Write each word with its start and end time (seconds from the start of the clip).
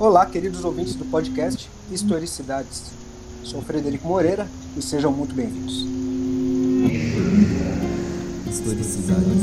Olá, 0.00 0.24
queridos 0.24 0.64
ouvintes 0.64 0.94
do 0.94 1.04
podcast 1.04 1.68
Historicidades. 1.92 2.84
Sou 3.44 3.60
Frederico 3.60 4.08
Moreira 4.08 4.48
e 4.74 4.80
sejam 4.80 5.12
muito 5.12 5.34
bem-vindos. 5.34 5.84
Historicidades. 8.48 9.42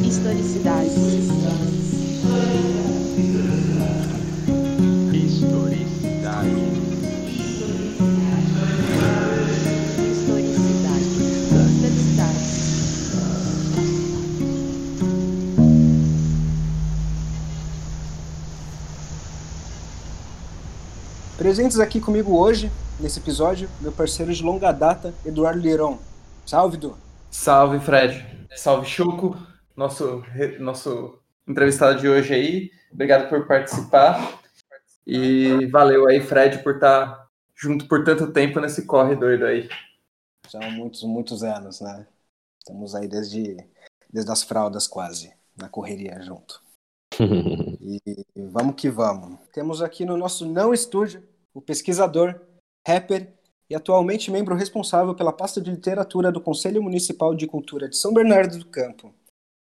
Historicidades. 0.00 0.96
Historicidades. 0.96 1.84
Presentes 21.54 21.78
aqui 21.78 22.00
comigo 22.00 22.36
hoje, 22.36 22.68
nesse 22.98 23.20
episódio, 23.20 23.70
meu 23.80 23.92
parceiro 23.92 24.34
de 24.34 24.42
longa 24.42 24.72
data, 24.72 25.14
Eduardo 25.24 25.60
Liron. 25.60 26.00
Salve, 26.44 26.76
Edu. 26.76 26.98
Salve, 27.30 27.78
Fred. 27.78 28.48
Salve, 28.56 28.84
Chuco, 28.84 29.36
nosso, 29.76 30.24
nosso 30.58 31.16
entrevistado 31.46 32.00
de 32.00 32.08
hoje 32.08 32.34
aí. 32.34 32.70
Obrigado 32.92 33.28
por 33.28 33.46
participar. 33.46 34.40
E 35.06 35.66
valeu 35.66 36.08
aí, 36.08 36.20
Fred, 36.20 36.58
por 36.64 36.74
estar 36.74 37.28
junto 37.54 37.86
por 37.86 38.02
tanto 38.02 38.32
tempo 38.32 38.58
nesse 38.58 38.84
corre 38.84 39.14
doido 39.14 39.46
aí. 39.46 39.68
São 40.48 40.60
muitos, 40.72 41.04
muitos 41.04 41.44
anos, 41.44 41.80
né? 41.80 42.04
Estamos 42.58 42.96
aí 42.96 43.06
desde, 43.06 43.56
desde 44.12 44.32
as 44.32 44.42
fraldas 44.42 44.88
quase, 44.88 45.32
na 45.56 45.68
correria 45.68 46.20
junto. 46.20 46.60
E 47.80 48.00
vamos 48.36 48.74
que 48.74 48.90
vamos. 48.90 49.38
Temos 49.52 49.80
aqui 49.82 50.04
no 50.04 50.16
nosso 50.16 50.46
não 50.46 50.74
estúdio 50.74 51.22
o 51.54 51.62
pesquisador, 51.62 52.40
rapper 52.86 53.32
e 53.70 53.74
atualmente 53.74 54.30
membro 54.30 54.54
responsável 54.54 55.14
pela 55.14 55.32
pasta 55.32 55.60
de 55.60 55.70
literatura 55.70 56.30
do 56.30 56.40
Conselho 56.40 56.82
Municipal 56.82 57.34
de 57.34 57.46
Cultura 57.46 57.88
de 57.88 57.96
São 57.96 58.12
Bernardo 58.12 58.58
do 58.58 58.66
Campo, 58.66 59.14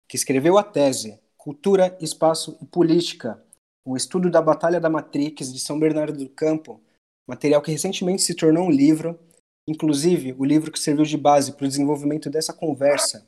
que 0.09 0.17
escreveu 0.17 0.59
a 0.59 0.65
tese 0.65 1.21
Cultura, 1.37 1.97
Espaço 2.01 2.57
e 2.63 2.67
Política, 2.67 3.45
um 3.85 3.97
estudo 3.97 4.31
da 4.31 4.41
Batalha 4.41 4.81
da 4.81 4.89
Matrix 4.89 5.53
de 5.53 5.59
São 5.59 5.79
Bernardo 5.79 6.17
do 6.17 6.31
Campo, 6.31 6.81
material 7.29 7.61
que 7.61 7.71
recentemente 7.71 8.23
se 8.23 8.35
tornou 8.35 8.67
um 8.67 8.71
livro, 8.71 9.19
inclusive 9.67 10.33
o 10.39 10.45
livro 10.45 10.71
que 10.71 10.79
serviu 10.79 11.05
de 11.05 11.17
base 11.17 11.53
para 11.53 11.65
o 11.65 11.69
desenvolvimento 11.69 12.31
dessa 12.31 12.53
conversa. 12.53 13.27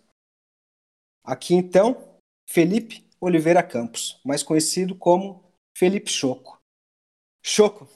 Aqui 1.25 1.55
então, 1.55 2.19
Felipe 2.49 3.05
Oliveira 3.21 3.63
Campos, 3.63 4.21
mais 4.25 4.43
conhecido 4.43 4.95
como 4.95 5.43
Felipe 5.77 6.11
Choco. 6.11 6.61
Choco, 7.43 7.89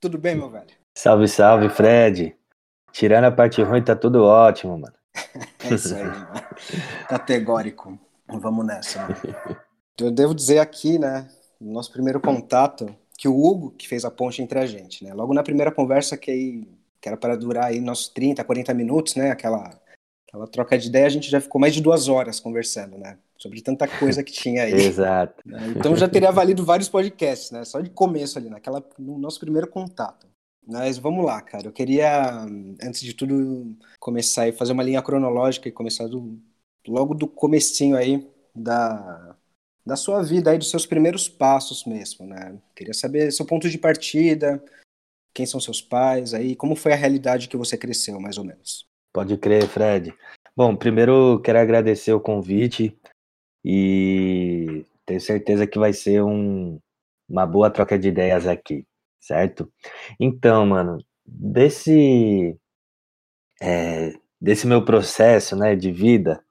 tudo 0.00 0.18
bem, 0.18 0.34
meu 0.34 0.50
velho? 0.50 0.70
Salve, 0.94 1.28
salve, 1.28 1.68
Fred. 1.68 2.34
Tirando 2.92 3.24
a 3.24 3.30
parte 3.30 3.62
ruim, 3.62 3.82
tá 3.82 3.94
tudo 3.94 4.24
ótimo, 4.24 4.78
mano. 4.78 4.94
É 5.62 5.74
isso 5.74 5.94
aí, 5.94 6.04
mano. 6.04 6.26
categórico. 7.08 7.98
Vamos 8.26 8.66
nessa. 8.66 9.02
Mano. 9.02 9.56
Eu 9.98 10.10
devo 10.10 10.34
dizer 10.34 10.58
aqui, 10.58 10.98
né, 10.98 11.28
no 11.60 11.72
nosso 11.72 11.92
primeiro 11.92 12.20
contato, 12.20 12.94
que 13.18 13.28
o 13.28 13.36
Hugo 13.36 13.72
que 13.72 13.86
fez 13.86 14.04
a 14.04 14.10
ponte 14.10 14.40
entre 14.40 14.58
a 14.58 14.66
gente, 14.66 15.04
né? 15.04 15.12
Logo 15.12 15.34
na 15.34 15.42
primeira 15.42 15.70
conversa 15.70 16.16
que 16.16 16.30
aí 16.30 16.66
que 17.00 17.08
era 17.08 17.16
para 17.16 17.36
durar 17.36 17.66
aí 17.66 17.80
nossos 17.80 18.08
30, 18.08 18.44
40 18.44 18.74
minutos, 18.74 19.14
né, 19.16 19.30
aquela 19.30 19.79
aquela 20.30 20.46
troca 20.46 20.78
de 20.78 20.86
ideia, 20.86 21.06
a 21.06 21.10
gente 21.10 21.28
já 21.28 21.40
ficou 21.40 21.60
mais 21.60 21.74
de 21.74 21.82
duas 21.82 22.08
horas 22.08 22.38
conversando, 22.38 22.96
né? 22.96 23.18
Sobre 23.36 23.60
tanta 23.60 23.88
coisa 23.88 24.22
que 24.22 24.32
tinha 24.32 24.62
aí. 24.62 24.72
Exato. 24.86 25.42
né? 25.44 25.74
Então 25.76 25.96
já 25.96 26.08
teria 26.08 26.30
valido 26.30 26.64
vários 26.64 26.88
podcasts, 26.88 27.50
né? 27.50 27.64
Só 27.64 27.80
de 27.80 27.90
começo 27.90 28.38
ali, 28.38 28.48
naquela, 28.48 28.82
no 28.96 29.18
nosso 29.18 29.40
primeiro 29.40 29.66
contato. 29.66 30.28
Mas 30.64 30.98
vamos 30.98 31.24
lá, 31.24 31.40
cara. 31.40 31.66
Eu 31.66 31.72
queria, 31.72 32.44
antes 32.80 33.00
de 33.00 33.12
tudo, 33.12 33.76
começar 33.98 34.46
e 34.46 34.52
fazer 34.52 34.72
uma 34.72 34.84
linha 34.84 35.02
cronológica 35.02 35.68
e 35.68 35.72
começar 35.72 36.06
do, 36.06 36.38
logo 36.86 37.12
do 37.12 37.26
comecinho 37.26 37.96
aí 37.96 38.28
da, 38.54 39.34
da 39.84 39.96
sua 39.96 40.22
vida 40.22 40.52
aí, 40.52 40.58
dos 40.58 40.70
seus 40.70 40.86
primeiros 40.86 41.28
passos 41.28 41.84
mesmo, 41.84 42.24
né? 42.24 42.56
Queria 42.76 42.94
saber 42.94 43.32
seu 43.32 43.44
ponto 43.44 43.68
de 43.68 43.78
partida, 43.78 44.62
quem 45.34 45.44
são 45.44 45.58
seus 45.58 45.82
pais 45.82 46.34
aí, 46.34 46.54
como 46.54 46.76
foi 46.76 46.92
a 46.92 46.96
realidade 46.96 47.48
que 47.48 47.56
você 47.56 47.76
cresceu, 47.76 48.20
mais 48.20 48.38
ou 48.38 48.44
menos. 48.44 48.89
Pode 49.12 49.36
crer, 49.38 49.66
Fred. 49.66 50.14
Bom, 50.56 50.76
primeiro 50.76 51.40
quero 51.42 51.58
agradecer 51.58 52.12
o 52.12 52.20
convite 52.20 52.96
e 53.64 54.84
tenho 55.04 55.20
certeza 55.20 55.66
que 55.66 55.78
vai 55.78 55.92
ser 55.92 56.22
um, 56.22 56.78
uma 57.28 57.46
boa 57.46 57.70
troca 57.70 57.98
de 57.98 58.08
ideias 58.08 58.46
aqui, 58.46 58.86
certo? 59.20 59.72
Então, 60.18 60.64
mano, 60.66 60.98
desse 61.26 62.56
é, 63.60 64.12
desse 64.40 64.66
meu 64.66 64.84
processo, 64.84 65.56
né, 65.56 65.76
de 65.76 65.90
vida, 65.92 66.42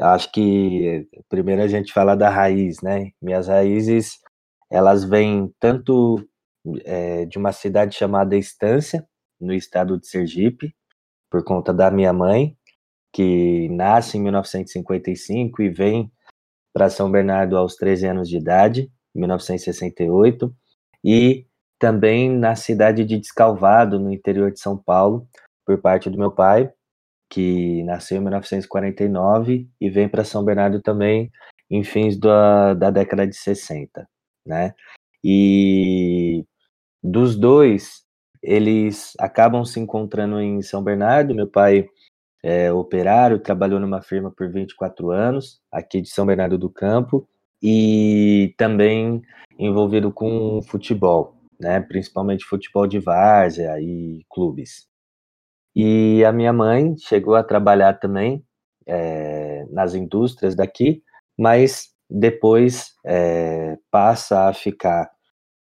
acho 0.00 0.30
que 0.32 1.08
primeiro 1.28 1.62
a 1.62 1.68
gente 1.68 1.92
fala 1.92 2.16
da 2.16 2.30
raiz, 2.30 2.80
né? 2.82 3.10
Minhas 3.20 3.48
raízes, 3.48 4.18
elas 4.70 5.04
vêm 5.04 5.52
tanto 5.60 6.24
é, 6.84 7.26
de 7.26 7.38
uma 7.38 7.52
cidade 7.52 7.96
chamada 7.96 8.36
Estância, 8.36 9.06
no 9.40 9.52
estado 9.52 9.98
de 9.98 10.06
Sergipe, 10.08 10.74
por 11.34 11.42
conta 11.42 11.74
da 11.74 11.90
minha 11.90 12.12
mãe, 12.12 12.56
que 13.12 13.68
nasce 13.70 14.16
em 14.16 14.22
1955 14.22 15.62
e 15.62 15.68
vem 15.68 16.08
para 16.72 16.88
São 16.88 17.10
Bernardo 17.10 17.56
aos 17.56 17.74
13 17.74 18.06
anos 18.06 18.28
de 18.28 18.36
idade, 18.36 18.88
em 19.12 19.18
1968, 19.18 20.54
e 21.02 21.44
também 21.76 22.30
na 22.30 22.54
cidade 22.54 23.04
de 23.04 23.18
Descalvado, 23.18 23.98
no 23.98 24.12
interior 24.12 24.52
de 24.52 24.60
São 24.60 24.78
Paulo, 24.78 25.26
por 25.66 25.76
parte 25.80 26.08
do 26.08 26.16
meu 26.16 26.30
pai, 26.30 26.72
que 27.28 27.82
nasceu 27.82 28.18
em 28.18 28.20
1949 28.20 29.68
e 29.80 29.90
vem 29.90 30.08
para 30.08 30.22
São 30.22 30.44
Bernardo 30.44 30.80
também 30.80 31.32
em 31.68 31.82
fins 31.82 32.16
da, 32.16 32.74
da 32.74 32.92
década 32.92 33.26
de 33.26 33.36
60, 33.36 34.08
né? 34.46 34.72
E 35.24 36.44
dos 37.02 37.34
dois, 37.34 38.03
eles 38.44 39.14
acabam 39.18 39.64
se 39.64 39.80
encontrando 39.80 40.38
em 40.38 40.60
São 40.60 40.82
Bernardo. 40.82 41.34
Meu 41.34 41.48
pai 41.48 41.88
é 42.42 42.70
operário, 42.70 43.38
trabalhou 43.38 43.80
numa 43.80 44.02
firma 44.02 44.30
por 44.30 44.50
24 44.50 45.10
anos, 45.10 45.62
aqui 45.72 46.02
de 46.02 46.10
São 46.10 46.26
Bernardo 46.26 46.58
do 46.58 46.68
Campo, 46.68 47.26
e 47.62 48.54
também 48.58 49.22
envolvido 49.58 50.12
com 50.12 50.60
futebol, 50.62 51.36
né? 51.58 51.80
Principalmente 51.80 52.44
futebol 52.44 52.86
de 52.86 52.98
várzea 52.98 53.80
e 53.80 54.22
clubes. 54.28 54.86
E 55.74 56.22
a 56.24 56.30
minha 56.30 56.52
mãe 56.52 56.94
chegou 56.98 57.34
a 57.34 57.42
trabalhar 57.42 57.94
também 57.94 58.44
é, 58.86 59.64
nas 59.70 59.94
indústrias 59.94 60.54
daqui, 60.54 61.02
mas 61.38 61.94
depois 62.10 62.92
é, 63.06 63.78
passa 63.90 64.48
a 64.48 64.52
ficar 64.52 65.10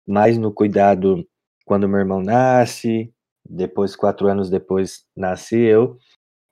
mais 0.07 0.39
no 0.39 0.51
cuidado 0.53 1.27
quando 1.71 1.89
meu 1.89 2.01
irmão 2.01 2.21
nasce, 2.21 3.15
depois, 3.49 3.95
quatro 3.95 4.27
anos 4.27 4.51
depois, 4.51 5.05
nasci 5.17 5.57
eu, 5.57 5.97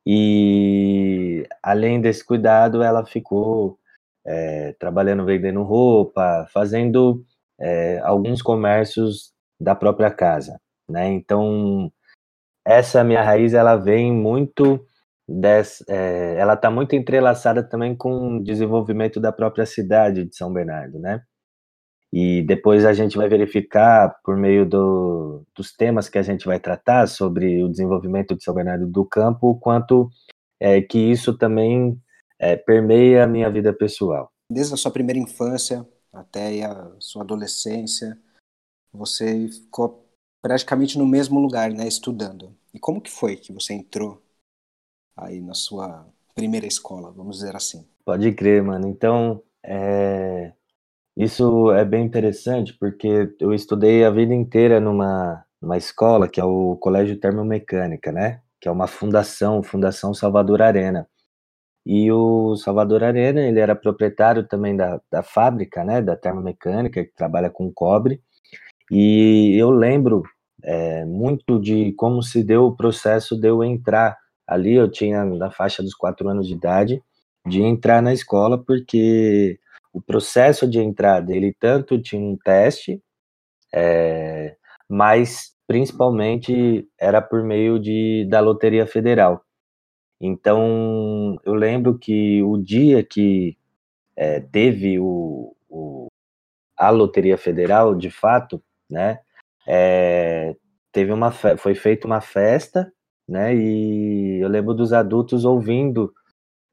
e 0.07 1.45
além 1.61 2.01
desse 2.01 2.25
cuidado, 2.25 2.85
ela 2.85 3.05
ficou 3.05 3.81
é, 4.25 4.75
trabalhando 4.79 5.25
vendendo 5.25 5.65
roupa, 5.65 6.47
fazendo 6.55 7.25
é, 7.59 7.99
alguns 8.05 8.41
comércios 8.41 9.33
da 9.61 9.75
própria 9.75 10.09
casa, 10.09 10.61
né? 10.89 11.09
Então, 11.09 11.93
essa 12.65 13.03
minha 13.03 13.21
raiz, 13.21 13.55
ela 13.55 13.75
vem 13.75 14.13
muito 14.13 14.87
é, 15.89 16.37
ela 16.39 16.55
está 16.55 16.71
muito 16.71 16.95
entrelaçada 16.95 17.61
também 17.61 17.97
com 17.97 18.37
o 18.37 18.43
desenvolvimento 18.45 19.19
da 19.19 19.33
própria 19.33 19.67
cidade 19.67 20.25
de 20.27 20.37
São 20.37 20.53
Bernardo, 20.53 21.01
né? 21.01 21.21
E 22.13 22.43
depois 22.43 22.85
a 22.85 22.93
gente 22.93 23.17
vai 23.17 23.29
verificar, 23.29 24.21
por 24.25 24.37
meio 24.37 24.65
do, 24.65 25.43
dos 25.55 25.73
temas 25.73 26.09
que 26.09 26.19
a 26.19 26.23
gente 26.23 26.47
vai 26.47 26.59
tratar 26.59 27.07
sobre 27.07 27.63
o 27.63 27.69
desenvolvimento 27.69 28.35
de 28.35 28.43
São 28.43 28.55
Bernardo 28.55 28.87
do 28.87 29.05
Campo, 29.05 29.51
o 29.51 29.59
quanto 29.59 30.11
é, 30.59 30.81
que 30.81 30.99
isso 30.99 31.37
também 31.37 32.01
é, 32.39 32.57
permeia 32.57 33.25
a 33.25 33.27
minha 33.27 33.51
vida 33.51 33.73
pessoal. 33.73 34.33
Desde 34.51 34.73
a 34.73 34.77
sua 34.77 34.91
primeira 34.91 35.19
infância 35.19 35.87
até 36.13 36.65
a 36.65 36.91
sua 36.99 37.23
adolescência, 37.23 38.19
você 38.93 39.49
ficou 39.49 40.09
praticamente 40.43 40.97
no 40.97 41.07
mesmo 41.07 41.39
lugar, 41.39 41.71
né, 41.71 41.87
estudando. 41.87 42.57
E 42.73 42.79
como 42.79 43.01
que 43.01 43.11
foi 43.11 43.37
que 43.37 43.53
você 43.53 43.75
entrou 43.75 44.23
aí 45.17 45.41
na 45.41 45.55
sua 45.55 46.07
primeira 46.35 46.67
escola, 46.67 47.11
vamos 47.11 47.39
dizer 47.39 47.55
assim? 47.55 47.87
Pode 48.05 48.33
crer, 48.33 48.63
mano. 48.63 48.87
Então, 48.89 49.43
é, 49.63 50.53
isso 51.19 51.73
é 51.73 51.85
bem 51.85 52.05
interessante 52.07 52.73
porque 52.79 53.35
eu 53.41 53.53
estudei 53.53 54.05
a 54.05 54.11
vida 54.11 54.33
inteira 54.33 54.79
numa, 54.79 55.45
numa 55.61 55.77
escola 55.77 56.29
que 56.29 56.41
é 56.41 56.45
o 56.45 56.77
Colégio 56.77 57.19
Termomecânica, 57.19 58.13
né? 58.13 58.41
Que 58.61 58.69
é 58.69 58.71
uma 58.71 58.87
fundação, 58.87 59.61
Fundação 59.61 60.15
Salvador 60.15 60.63
Arena. 60.63 61.09
E 61.85 62.13
o 62.13 62.55
Salvador 62.55 63.03
Arena, 63.03 63.41
ele 63.41 63.59
era 63.59 63.75
proprietário 63.75 64.47
também 64.47 64.77
da, 64.77 65.01
da 65.11 65.23
fábrica, 65.23 65.83
né, 65.85 66.01
da 66.03 66.15
termomecânica, 66.15 67.05
que 67.05 67.15
trabalha 67.15 67.51
com 67.51 67.73
cobre. 67.73 68.21
E 68.91 69.57
eu 69.59 69.71
lembro 69.71 70.23
é, 70.63 71.05
muito 71.05 71.61
de 71.61 71.93
como 71.95 72.23
se 72.23 72.45
deu 72.45 72.67
o 72.67 72.77
processo 72.77 73.37
de 73.41 73.49
eu 73.49 73.65
entrar 73.65 74.17
ali. 74.47 74.75
Eu 74.75 74.89
tinha 74.91 75.25
na 75.25 75.51
faixa 75.51 75.83
dos 75.83 75.95
quatro 75.95 76.29
anos 76.29 76.47
de 76.47 76.55
idade, 76.55 77.03
de 77.47 77.61
entrar 77.63 78.03
na 78.03 78.13
escola, 78.13 78.57
porque 78.63 79.59
o 79.99 80.03
processo 80.03 80.69
de 80.69 80.79
entrar 80.79 81.21
dele 81.21 81.55
tanto 81.59 82.01
tinha 82.01 82.23
um 82.23 82.37
teste, 82.37 83.03
é, 83.75 84.57
mas 84.89 85.55
principalmente 85.67 86.89
era 86.99 87.21
por 87.21 87.43
meio 87.43 87.79
de, 87.79 88.25
da 88.31 88.41
Loteria 88.41 88.87
Federal. 88.87 89.45
Então, 90.21 91.37
eu 91.45 91.55
lembro 91.55 91.99
que 91.99 92.43
o 92.43 92.59
dia 92.59 93.05
que 93.05 93.57
é, 94.17 94.41
teve 94.41 94.99
o, 95.01 95.55
o, 95.69 96.07
a 96.77 96.91
Loteria 96.91 97.37
Federal, 97.37 97.95
de 97.95 98.11
fato, 98.11 98.63
né, 98.91 99.21
é, 99.67 100.57
teve 100.93 101.13
uma 101.13 101.31
foi 101.33 101.75
feita 101.75 102.07
uma 102.07 102.21
festa, 102.21 102.93
né, 103.29 103.55
e 103.55 104.41
eu 104.41 104.49
lembro 104.49 104.75
dos 104.75 104.93
adultos 104.93 105.45
ouvindo 105.45 106.13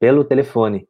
pelo 0.00 0.24
telefone 0.24 0.88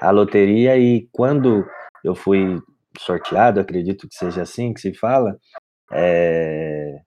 a 0.00 0.10
loteria 0.10 0.76
e 0.78 1.08
quando 1.12 1.66
eu 2.04 2.14
fui 2.14 2.60
sorteado, 2.98 3.60
acredito 3.60 4.08
que 4.08 4.14
seja 4.14 4.42
assim 4.42 4.72
que 4.72 4.80
se 4.80 4.94
fala, 4.94 5.38
é, 5.92 7.00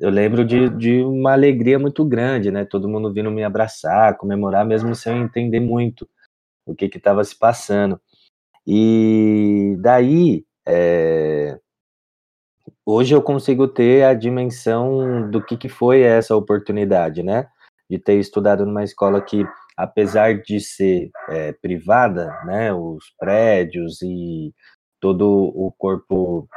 eu 0.00 0.10
lembro 0.10 0.44
de, 0.44 0.70
de 0.70 1.02
uma 1.02 1.32
alegria 1.32 1.78
muito 1.78 2.04
grande, 2.04 2.50
né? 2.50 2.64
Todo 2.64 2.88
mundo 2.88 3.12
vindo 3.12 3.30
me 3.30 3.44
abraçar, 3.44 4.16
comemorar, 4.16 4.64
mesmo 4.64 4.94
sem 4.94 5.20
entender 5.20 5.60
muito 5.60 6.08
o 6.64 6.74
que 6.74 6.86
estava 6.86 7.22
se 7.22 7.38
passando. 7.38 8.00
E 8.66 9.76
daí, 9.80 10.44
é, 10.66 11.58
hoje 12.84 13.14
eu 13.14 13.22
consigo 13.22 13.68
ter 13.68 14.04
a 14.04 14.14
dimensão 14.14 15.30
do 15.30 15.42
que, 15.44 15.56
que 15.56 15.68
foi 15.68 16.00
essa 16.02 16.34
oportunidade, 16.34 17.22
né? 17.22 17.46
De 17.88 17.98
ter 17.98 18.14
estudado 18.14 18.64
numa 18.64 18.84
escola 18.84 19.20
que, 19.20 19.44
apesar 19.82 20.40
de 20.42 20.60
ser 20.60 21.10
é, 21.28 21.52
privada, 21.52 22.26
né? 22.44 22.72
Os 22.72 23.04
prédios 23.18 24.02
e 24.02 24.54
todo 25.00 25.26
o 25.28 25.72
corpo 25.78 26.48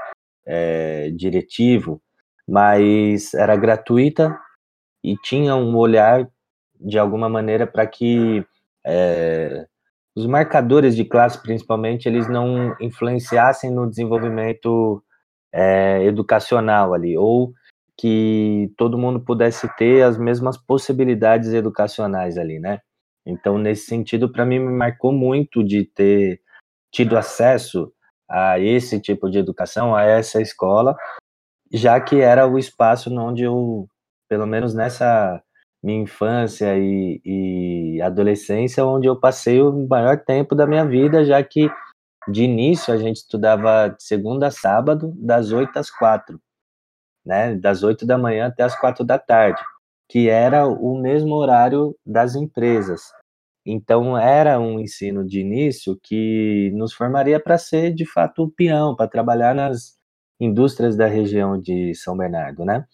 é, 0.45 1.09
diretivo 1.11 2.01
mas 2.47 3.33
era 3.33 3.55
gratuita 3.55 4.37
e 5.03 5.15
tinha 5.17 5.55
um 5.55 5.75
olhar 5.75 6.29
de 6.79 6.99
alguma 6.99 7.29
maneira 7.29 7.65
para 7.65 7.87
que 7.87 8.45
é, 8.85 9.65
os 10.15 10.25
marcadores 10.25 10.95
de 10.95 11.05
classe, 11.05 11.41
principalmente, 11.41 12.07
eles 12.07 12.27
não 12.27 12.75
influenciassem 12.79 13.71
no 13.71 13.89
desenvolvimento 13.89 15.03
é, 15.51 16.03
educacional 16.03 16.93
ali, 16.93 17.17
ou 17.17 17.53
que 17.97 18.71
todo 18.77 18.97
mundo 18.97 19.19
pudesse 19.19 19.67
ter 19.75 20.03
as 20.03 20.17
mesmas 20.17 20.57
possibilidades 20.57 21.53
educacionais 21.53 22.37
ali, 22.37 22.59
né? 22.59 22.79
Então, 23.25 23.57
nesse 23.57 23.85
sentido, 23.85 24.31
para 24.31 24.45
mim, 24.45 24.59
me 24.59 24.71
marcou 24.71 25.11
muito 25.11 25.63
de 25.63 25.85
ter 25.85 26.41
tido 26.91 27.17
acesso 27.17 27.91
a 28.29 28.59
esse 28.59 28.99
tipo 28.99 29.29
de 29.29 29.37
educação, 29.37 29.95
a 29.95 30.03
essa 30.03 30.41
escola, 30.41 30.95
já 31.71 31.99
que 31.99 32.19
era 32.19 32.47
o 32.47 32.57
espaço 32.57 33.13
onde 33.17 33.43
eu, 33.43 33.87
pelo 34.29 34.45
menos 34.45 34.73
nessa 34.73 35.41
minha 35.83 36.01
infância 36.01 36.77
e, 36.77 37.21
e, 37.25 38.01
adolescência, 38.01 38.85
onde 38.85 39.07
eu 39.07 39.19
passei 39.19 39.61
o 39.61 39.87
maior 39.87 40.17
tempo 40.23 40.55
da 40.55 40.65
minha 40.65 40.85
vida, 40.85 41.25
já 41.25 41.43
que 41.43 41.69
de 42.29 42.43
início 42.43 42.93
a 42.93 42.97
gente 42.97 43.17
estudava 43.17 43.89
de 43.89 44.01
segunda 44.01 44.47
a 44.47 44.51
sábado, 44.51 45.13
das 45.17 45.51
oito 45.51 45.77
às 45.77 45.89
quatro, 45.89 46.39
né? 47.25 47.55
Das 47.55 47.83
oito 47.83 48.05
da 48.05 48.17
manhã 48.17 48.47
até 48.47 48.63
as 48.63 48.79
quatro 48.79 49.03
da 49.03 49.19
tarde, 49.19 49.61
que 50.13 50.29
era 50.29 50.67
o 50.67 50.95
mesmo 50.95 51.33
horário 51.33 51.97
das 52.05 52.35
empresas. 52.35 53.01
Então 53.65 54.15
era 54.15 54.59
um 54.59 54.79
ensino 54.79 55.25
de 55.25 55.39
início 55.39 55.99
que 56.03 56.71
nos 56.75 56.93
formaria 56.93 57.39
para 57.39 57.57
ser 57.57 57.91
de 57.95 58.05
fato 58.05 58.53
peão, 58.55 58.95
para 58.95 59.09
trabalhar 59.09 59.55
nas 59.55 59.97
indústrias 60.39 60.95
da 60.95 61.07
região 61.07 61.59
de 61.59 61.95
São 61.95 62.15
Bernardo, 62.15 62.63
né? 62.63 62.85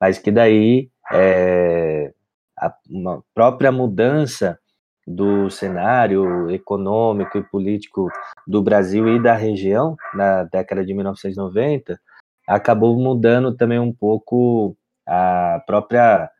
Mas 0.00 0.18
que 0.18 0.32
daí 0.32 0.90
é, 1.12 2.12
a 2.58 2.74
própria 3.32 3.70
mudança 3.70 4.58
do 5.06 5.48
cenário 5.50 6.50
econômico 6.50 7.38
e 7.38 7.44
político 7.50 8.08
do 8.48 8.60
Brasil 8.60 9.06
e 9.14 9.22
da 9.22 9.34
região 9.34 9.94
na 10.12 10.42
década 10.42 10.84
de 10.84 10.92
1990 10.92 12.00
acabou 12.48 12.98
mudando 12.98 13.56
também 13.56 13.78
um 13.78 13.92
pouco 13.92 14.76
a 15.06 15.62
própria 15.68 16.33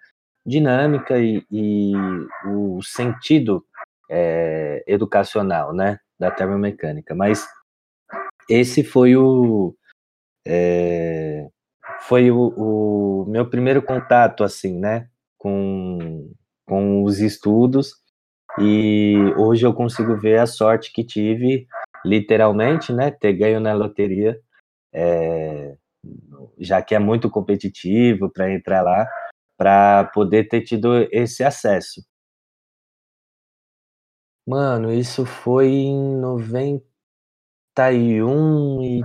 dinâmica 0.44 1.19
e, 1.19 1.44
e 1.50 1.93
o 2.46 2.82
sentido 2.82 3.64
é, 4.11 4.85
educacional, 4.87 5.73
né, 5.73 5.99
da 6.19 6.31
termomecânica. 6.31 7.14
Mas 7.14 7.46
esse 8.49 8.85
foi 8.85 9.17
o, 9.17 9.75
é, 10.46 11.49
foi 12.02 12.31
o, 12.31 12.52
o, 12.56 13.26
meu 13.26 13.49
primeiro 13.49 13.82
contato, 13.82 14.44
assim, 14.44 14.79
né, 14.79 15.08
com, 15.38 16.31
com 16.67 17.02
os 17.02 17.20
estudos, 17.20 17.94
e 18.58 19.17
hoje 19.37 19.67
eu 19.67 19.75
consigo 19.75 20.17
ver 20.17 20.38
a 20.38 20.46
sorte 20.46 20.93
que 20.93 21.02
tive, 21.02 21.67
literalmente, 22.05 22.93
né, 22.93 23.11
ter 23.11 23.32
ganho 23.32 23.58
na 23.58 23.73
loteria, 23.73 24.38
é, 24.93 25.75
já 26.58 26.82
que 26.82 26.94
é 26.94 26.99
muito 26.99 27.31
competitivo 27.31 28.31
para 28.31 28.52
entrar 28.52 28.82
lá, 28.82 29.08
para 29.56 30.05
poder 30.15 30.49
ter 30.49 30.62
tido 30.62 31.06
esse 31.12 31.45
acesso. 31.45 32.03
Mano, 34.47 34.93
isso 34.93 35.25
foi 35.25 35.69
em 35.69 36.17
91 36.17 38.83
e 38.83 39.03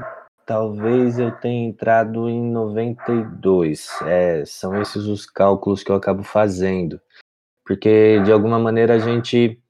Talvez 0.49 1.19
eu 1.19 1.31
tenha 1.31 1.69
entrado 1.69 2.27
em 2.27 2.41
92. 2.51 3.87
É, 4.01 4.43
são 4.47 4.81
esses 4.81 5.05
os 5.05 5.27
cálculos 5.27 5.83
que 5.83 5.91
eu 5.91 5.95
acabo 5.95 6.23
fazendo. 6.23 6.99
Porque, 7.63 8.19
de 8.23 8.31
alguma 8.31 8.57
maneira, 8.57 8.95
a 8.95 8.97
gente 8.97 9.61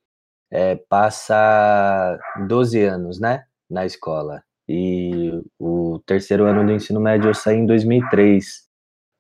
é, 0.49 0.77
passa 0.77 2.17
12 2.47 2.81
anos, 2.81 3.19
né? 3.19 3.43
Na 3.69 3.85
escola. 3.85 4.41
E 4.69 5.43
o 5.59 5.99
terceiro 6.05 6.45
ano 6.45 6.65
do 6.65 6.71
ensino 6.71 7.01
médio 7.01 7.29
eu 7.29 7.33
saí 7.33 7.57
em 7.57 7.65
2003. 7.65 8.65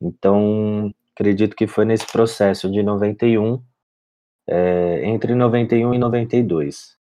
Então, 0.01 0.93
acredito 1.19 1.53
que 1.53 1.67
foi 1.67 1.83
nesse 1.83 2.07
processo 2.09 2.71
de 2.71 2.81
91, 2.81 3.61
é, 4.47 5.05
entre 5.05 5.35
91 5.35 5.93
e 5.93 5.97
92. 5.97 6.97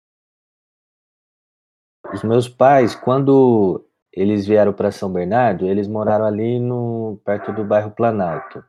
Os 2.12 2.24
meus 2.24 2.50
pais, 2.50 2.96
quando 2.96 3.86
eles 4.12 4.48
vieram 4.48 4.74
para 4.74 4.92
São 4.92 5.14
Bernardo, 5.14 5.68
eles 5.68 5.88
moraram 5.88 6.26
ali 6.26 6.60
no 6.60 7.22
perto 7.24 7.54
do 7.54 7.64
bairro 7.64 7.92
Planalto, 7.92 8.64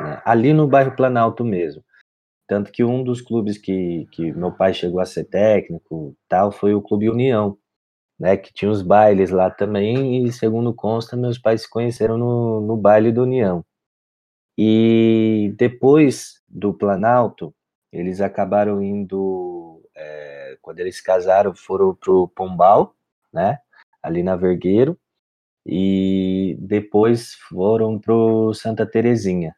né? 0.00 0.20
ali 0.24 0.52
no 0.52 0.66
bairro 0.66 0.96
Planalto 0.96 1.44
mesmo. 1.44 1.84
Tanto 2.48 2.72
que 2.72 2.82
um 2.82 3.04
dos 3.04 3.20
clubes 3.20 3.56
que, 3.56 4.08
que 4.10 4.32
meu 4.32 4.50
pai 4.50 4.74
chegou 4.74 5.00
a 5.00 5.06
ser 5.06 5.24
técnico 5.24 6.16
tal 6.28 6.50
foi 6.50 6.74
o 6.74 6.82
Clube 6.82 7.08
União, 7.08 7.56
né? 8.18 8.36
Que 8.36 8.52
tinha 8.52 8.70
os 8.70 8.82
bailes 8.82 9.30
lá 9.30 9.50
também, 9.50 10.24
e 10.24 10.32
segundo 10.32 10.74
consta, 10.74 11.16
meus 11.16 11.38
pais 11.38 11.62
se 11.62 11.70
conheceram 11.70 12.16
no, 12.18 12.60
no 12.60 12.76
baile 12.76 13.12
do 13.12 13.22
União. 13.22 13.64
E 14.60 15.54
depois 15.56 16.42
do 16.48 16.74
Planalto, 16.74 17.54
eles 17.92 18.20
acabaram 18.20 18.82
indo, 18.82 19.80
é, 19.94 20.58
quando 20.60 20.80
eles 20.80 21.00
casaram, 21.00 21.54
foram 21.54 21.94
pro 21.94 22.26
Pombal, 22.26 22.96
né? 23.32 23.60
ali 24.02 24.20
na 24.20 24.34
Vergueiro, 24.34 24.98
e 25.64 26.56
depois 26.58 27.34
foram 27.34 28.00
para 28.00 28.12
o 28.12 28.52
Santa 28.52 28.84
Terezinha. 28.84 29.54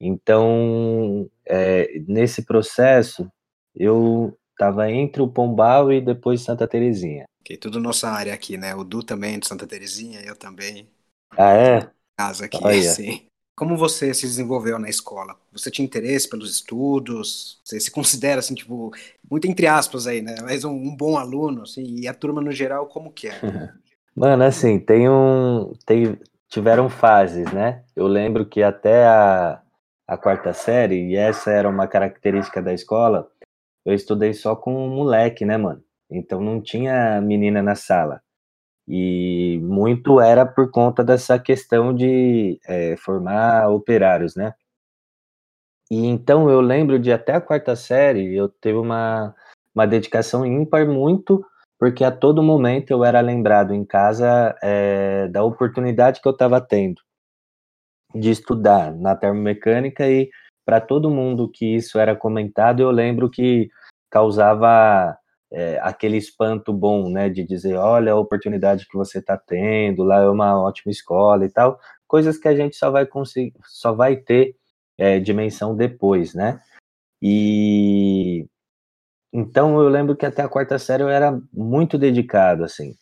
Então, 0.00 1.30
é, 1.46 2.00
nesse 2.08 2.44
processo, 2.44 3.30
eu 3.72 4.36
estava 4.50 4.90
entre 4.90 5.22
o 5.22 5.28
Pombal 5.28 5.92
e 5.92 6.00
depois 6.00 6.42
Santa 6.42 6.66
Terezinha. 6.66 7.24
Ok, 7.40 7.56
tudo 7.56 7.78
nossa 7.78 8.08
área 8.08 8.34
aqui, 8.34 8.56
né? 8.56 8.74
O 8.74 8.82
Du 8.82 9.02
também 9.02 9.36
é 9.36 9.38
de 9.38 9.46
Santa 9.46 9.66
Terezinha, 9.66 10.20
eu 10.22 10.34
também. 10.34 10.88
Ah, 11.30 11.52
é? 11.52 11.90
Casa 12.16 12.46
aqui, 12.46 12.58
Olha. 12.60 12.82
sim. 12.82 13.28
Como 13.58 13.76
você 13.76 14.14
se 14.14 14.24
desenvolveu 14.24 14.78
na 14.78 14.88
escola? 14.88 15.34
Você 15.50 15.68
tinha 15.68 15.84
interesse 15.84 16.28
pelos 16.28 16.48
estudos? 16.48 17.60
Você 17.64 17.80
se 17.80 17.90
considera, 17.90 18.38
assim, 18.38 18.54
tipo, 18.54 18.92
muito 19.28 19.48
entre 19.48 19.66
aspas 19.66 20.06
aí, 20.06 20.22
né? 20.22 20.36
Mas 20.42 20.62
um, 20.62 20.70
um 20.70 20.94
bom 20.94 21.18
aluno, 21.18 21.62
assim, 21.62 21.82
e 21.96 22.06
a 22.06 22.14
turma 22.14 22.40
no 22.40 22.52
geral, 22.52 22.86
como 22.86 23.10
que 23.10 23.26
é? 23.26 23.32
Mano, 24.14 24.44
assim, 24.44 24.78
tem 24.78 25.08
um. 25.08 25.72
Tem, 25.84 26.16
tiveram 26.48 26.88
fases, 26.88 27.50
né? 27.52 27.82
Eu 27.96 28.06
lembro 28.06 28.46
que 28.46 28.62
até 28.62 29.04
a, 29.04 29.60
a 30.06 30.16
quarta 30.16 30.52
série, 30.52 31.08
e 31.08 31.16
essa 31.16 31.50
era 31.50 31.68
uma 31.68 31.88
característica 31.88 32.62
da 32.62 32.72
escola, 32.72 33.28
eu 33.84 33.92
estudei 33.92 34.34
só 34.34 34.54
com 34.54 34.72
um 34.72 34.88
moleque, 34.88 35.44
né, 35.44 35.56
mano? 35.56 35.82
Então 36.08 36.40
não 36.40 36.60
tinha 36.60 37.20
menina 37.20 37.60
na 37.60 37.74
sala. 37.74 38.22
E 38.88 39.60
muito 39.62 40.20
era 40.20 40.46
por 40.46 40.70
conta 40.70 41.04
dessa 41.04 41.38
questão 41.38 41.94
de 41.94 42.58
é, 42.66 42.96
formar 42.96 43.68
operários, 43.68 44.34
né? 44.34 44.54
E 45.90 46.06
então 46.06 46.48
eu 46.50 46.60
lembro 46.60 46.98
de 46.98 47.12
até 47.12 47.34
a 47.34 47.40
quarta 47.40 47.76
série 47.76 48.34
eu 48.34 48.48
teve 48.48 48.78
uma, 48.78 49.34
uma 49.74 49.86
dedicação 49.86 50.46
ímpar 50.46 50.86
muito, 50.86 51.44
porque 51.78 52.02
a 52.04 52.10
todo 52.10 52.42
momento 52.42 52.90
eu 52.90 53.04
era 53.04 53.20
lembrado 53.20 53.74
em 53.74 53.84
casa 53.84 54.56
é, 54.62 55.28
da 55.28 55.42
oportunidade 55.44 56.20
que 56.22 56.28
eu 56.28 56.32
estava 56.32 56.60
tendo 56.60 57.02
de 58.14 58.30
estudar 58.30 58.94
na 58.94 59.14
termomecânica 59.14 60.08
e 60.08 60.30
para 60.64 60.80
todo 60.80 61.10
mundo 61.10 61.50
que 61.50 61.76
isso 61.76 61.98
era 61.98 62.16
comentado, 62.16 62.80
eu 62.80 62.90
lembro 62.90 63.30
que 63.30 63.70
causava 64.10 65.17
é, 65.50 65.78
aquele 65.82 66.16
espanto 66.16 66.72
bom, 66.72 67.08
né, 67.10 67.28
de 67.28 67.44
dizer, 67.44 67.76
olha 67.76 68.12
a 68.12 68.18
oportunidade 68.18 68.86
que 68.86 68.96
você 68.96 69.18
está 69.18 69.36
tendo, 69.36 70.02
lá 70.04 70.22
é 70.22 70.28
uma 70.28 70.60
ótima 70.62 70.92
escola 70.92 71.44
e 71.44 71.50
tal, 71.50 71.80
coisas 72.06 72.38
que 72.38 72.48
a 72.48 72.56
gente 72.56 72.76
só 72.76 72.90
vai 72.90 73.06
conseguir, 73.06 73.54
só 73.64 73.92
vai 73.92 74.16
ter 74.16 74.56
é, 74.98 75.18
dimensão 75.20 75.76
depois, 75.76 76.34
né? 76.34 76.60
E 77.22 78.46
então 79.32 79.80
eu 79.80 79.88
lembro 79.88 80.16
que 80.16 80.26
até 80.26 80.42
a 80.42 80.48
quarta 80.48 80.78
série 80.78 81.02
eu 81.02 81.08
era 81.08 81.38
muito 81.52 81.98
dedicado, 81.98 82.64
assim. 82.64 82.94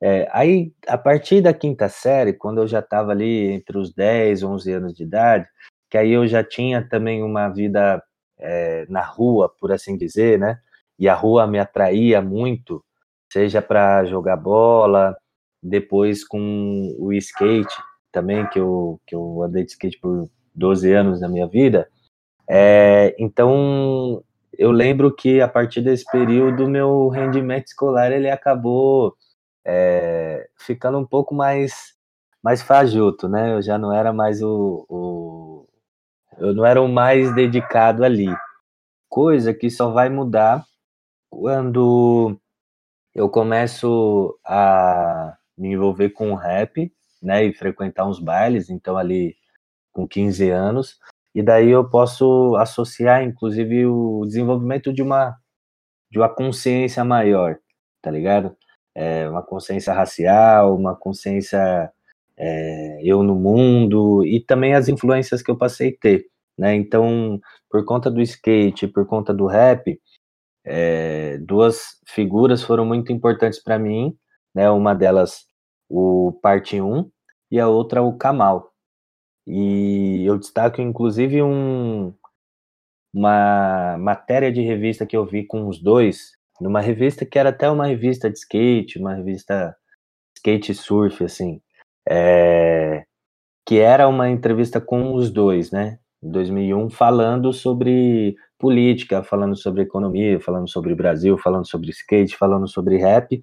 É, 0.00 0.28
aí, 0.32 0.72
a 0.86 0.98
partir 0.98 1.40
da 1.40 1.52
quinta 1.54 1.88
série, 1.88 2.32
quando 2.32 2.62
eu 2.62 2.68
já 2.68 2.80
estava 2.80 3.12
ali 3.12 3.50
entre 3.52 3.78
os 3.78 3.92
10, 3.92 4.42
11 4.44 4.72
anos 4.72 4.94
de 4.94 5.02
idade, 5.04 5.48
que 5.90 5.98
aí 5.98 6.12
eu 6.12 6.26
já 6.26 6.44
tinha 6.44 6.86
também 6.88 7.22
uma 7.22 7.48
vida 7.48 8.02
é, 8.38 8.86
na 8.88 9.02
rua, 9.02 9.52
por 9.60 9.72
assim 9.72 9.96
dizer, 9.96 10.38
né? 10.38 10.60
E 10.98 11.08
a 11.08 11.14
rua 11.14 11.46
me 11.46 11.58
atraía 11.58 12.20
muito, 12.20 12.84
seja 13.32 13.62
para 13.62 14.04
jogar 14.04 14.36
bola, 14.36 15.16
depois 15.62 16.26
com 16.26 16.94
o 16.98 17.12
skate 17.12 17.74
também, 18.12 18.46
que 18.48 18.58
eu, 18.58 19.00
que 19.06 19.14
eu 19.14 19.42
andei 19.42 19.64
de 19.64 19.72
skate 19.72 19.98
por 20.00 20.28
12 20.54 20.92
anos 20.92 21.20
na 21.20 21.28
minha 21.28 21.46
vida. 21.46 21.88
É, 22.48 23.14
então, 23.18 24.22
eu 24.56 24.70
lembro 24.70 25.14
que 25.14 25.40
a 25.40 25.48
partir 25.48 25.82
desse 25.82 26.04
período, 26.10 26.68
meu 26.68 27.08
rendimento 27.08 27.66
escolar 27.66 28.10
ele 28.10 28.30
acabou 28.30 29.14
é, 29.64 30.48
ficando 30.58 30.98
um 30.98 31.06
pouco 31.06 31.34
mais, 31.34 31.94
mais 32.42 32.62
fajuto, 32.62 33.28
né? 33.28 33.54
Eu 33.54 33.62
já 33.62 33.78
não 33.78 33.92
era 33.92 34.12
mais 34.12 34.42
o, 34.42 34.86
o 34.88 35.68
eu 36.38 36.54
não 36.54 36.64
era 36.64 36.80
o 36.80 36.88
mais 36.88 37.34
dedicado 37.34 38.04
ali. 38.04 38.28
Coisa 39.08 39.52
que 39.52 39.70
só 39.70 39.90
vai 39.90 40.08
mudar 40.08 40.64
quando 41.30 42.38
eu 43.14 43.28
começo 43.28 44.38
a 44.44 45.36
me 45.56 45.72
envolver 45.72 46.10
com 46.10 46.34
rap, 46.34 46.92
né, 47.22 47.44
e 47.44 47.52
frequentar 47.52 48.06
uns 48.06 48.20
bailes, 48.20 48.70
então 48.70 48.96
ali 48.96 49.36
com 49.92 50.06
15 50.06 50.50
anos, 50.50 50.98
e 51.34 51.42
daí 51.42 51.70
eu 51.70 51.88
posso 51.88 52.56
associar, 52.56 53.22
inclusive, 53.22 53.86
o 53.86 54.24
desenvolvimento 54.26 54.92
de 54.92 55.02
uma, 55.02 55.36
de 56.10 56.18
uma 56.18 56.28
consciência 56.28 57.04
maior, 57.04 57.58
tá 58.02 58.10
ligado? 58.10 58.56
É, 58.94 59.28
uma 59.28 59.42
consciência 59.42 59.92
racial, 59.92 60.74
uma 60.74 60.96
consciência 60.96 61.92
é, 62.36 63.00
eu 63.02 63.22
no 63.22 63.34
mundo, 63.34 64.24
e 64.24 64.40
também 64.40 64.74
as 64.74 64.88
influências 64.88 65.42
que 65.42 65.50
eu 65.50 65.56
passei 65.56 65.90
a 65.90 66.00
ter, 66.00 66.26
né? 66.58 66.74
Então, 66.74 67.40
por 67.70 67.84
conta 67.84 68.10
do 68.10 68.20
skate, 68.22 68.88
por 68.88 69.06
conta 69.06 69.34
do 69.34 69.46
rap, 69.46 70.00
é, 70.68 71.38
duas 71.38 71.98
figuras 72.06 72.62
foram 72.62 72.84
muito 72.84 73.10
importantes 73.10 73.62
para 73.62 73.78
mim, 73.78 74.14
né? 74.54 74.70
Uma 74.70 74.94
delas 74.94 75.46
o 75.88 76.38
Parte 76.42 76.80
1 76.80 77.10
e 77.50 77.58
a 77.58 77.68
outra 77.68 78.02
o 78.02 78.16
Kamal. 78.18 78.70
E 79.46 80.24
eu 80.26 80.38
destaco 80.38 80.82
inclusive 80.82 81.42
um, 81.42 82.12
uma 83.12 83.96
matéria 83.98 84.52
de 84.52 84.60
revista 84.60 85.06
que 85.06 85.16
eu 85.16 85.24
vi 85.24 85.46
com 85.46 85.66
os 85.68 85.82
dois, 85.82 86.32
numa 86.60 86.80
revista 86.80 87.24
que 87.24 87.38
era 87.38 87.48
até 87.48 87.70
uma 87.70 87.86
revista 87.86 88.30
de 88.30 88.38
skate, 88.38 88.98
uma 88.98 89.14
revista 89.14 89.74
skate 90.36 90.74
surf, 90.74 91.24
assim, 91.24 91.62
é, 92.06 93.04
que 93.66 93.78
era 93.78 94.06
uma 94.06 94.28
entrevista 94.28 94.80
com 94.80 95.14
os 95.14 95.30
dois, 95.30 95.70
né? 95.70 95.98
Em 96.22 96.30
2001, 96.30 96.90
falando 96.90 97.52
sobre 97.52 98.36
política, 98.58 99.22
falando 99.22 99.56
sobre 99.56 99.82
economia, 99.82 100.40
falando 100.40 100.68
sobre 100.68 100.94
Brasil, 100.94 101.38
falando 101.38 101.66
sobre 101.66 101.90
skate, 101.90 102.36
falando 102.36 102.66
sobre 102.68 102.98
rap. 102.98 103.40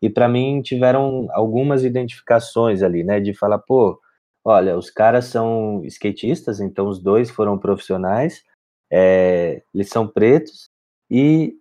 E 0.00 0.10
para 0.10 0.28
mim 0.28 0.62
tiveram 0.62 1.28
algumas 1.30 1.84
identificações 1.84 2.82
ali, 2.82 3.04
né? 3.04 3.20
De 3.20 3.34
falar, 3.34 3.58
pô, 3.58 4.00
olha, 4.44 4.76
os 4.76 4.90
caras 4.90 5.26
são 5.26 5.82
skatistas, 5.84 6.60
então 6.60 6.88
os 6.88 6.98
dois 7.02 7.30
foram 7.30 7.58
profissionais, 7.58 8.42
é, 8.90 9.62
eles 9.74 9.88
são 9.88 10.06
pretos 10.06 10.68
e 11.10 11.54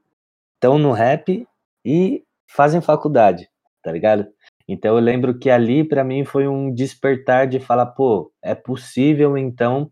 estão 0.56 0.78
no 0.78 0.92
rap 0.92 1.48
e 1.86 2.24
fazem 2.48 2.82
faculdade, 2.82 3.50
tá 3.84 3.92
ligado? 3.92 4.28
Então 4.68 4.96
eu 4.96 5.04
lembro 5.04 5.38
que 5.38 5.50
ali 5.50 5.84
para 5.84 6.04
mim 6.04 6.24
foi 6.24 6.48
um 6.48 6.74
despertar 6.74 7.48
de 7.48 7.60
falar, 7.60 7.88
pô, 7.88 8.32
é 8.42 8.56
possível 8.56 9.38
então 9.38 9.92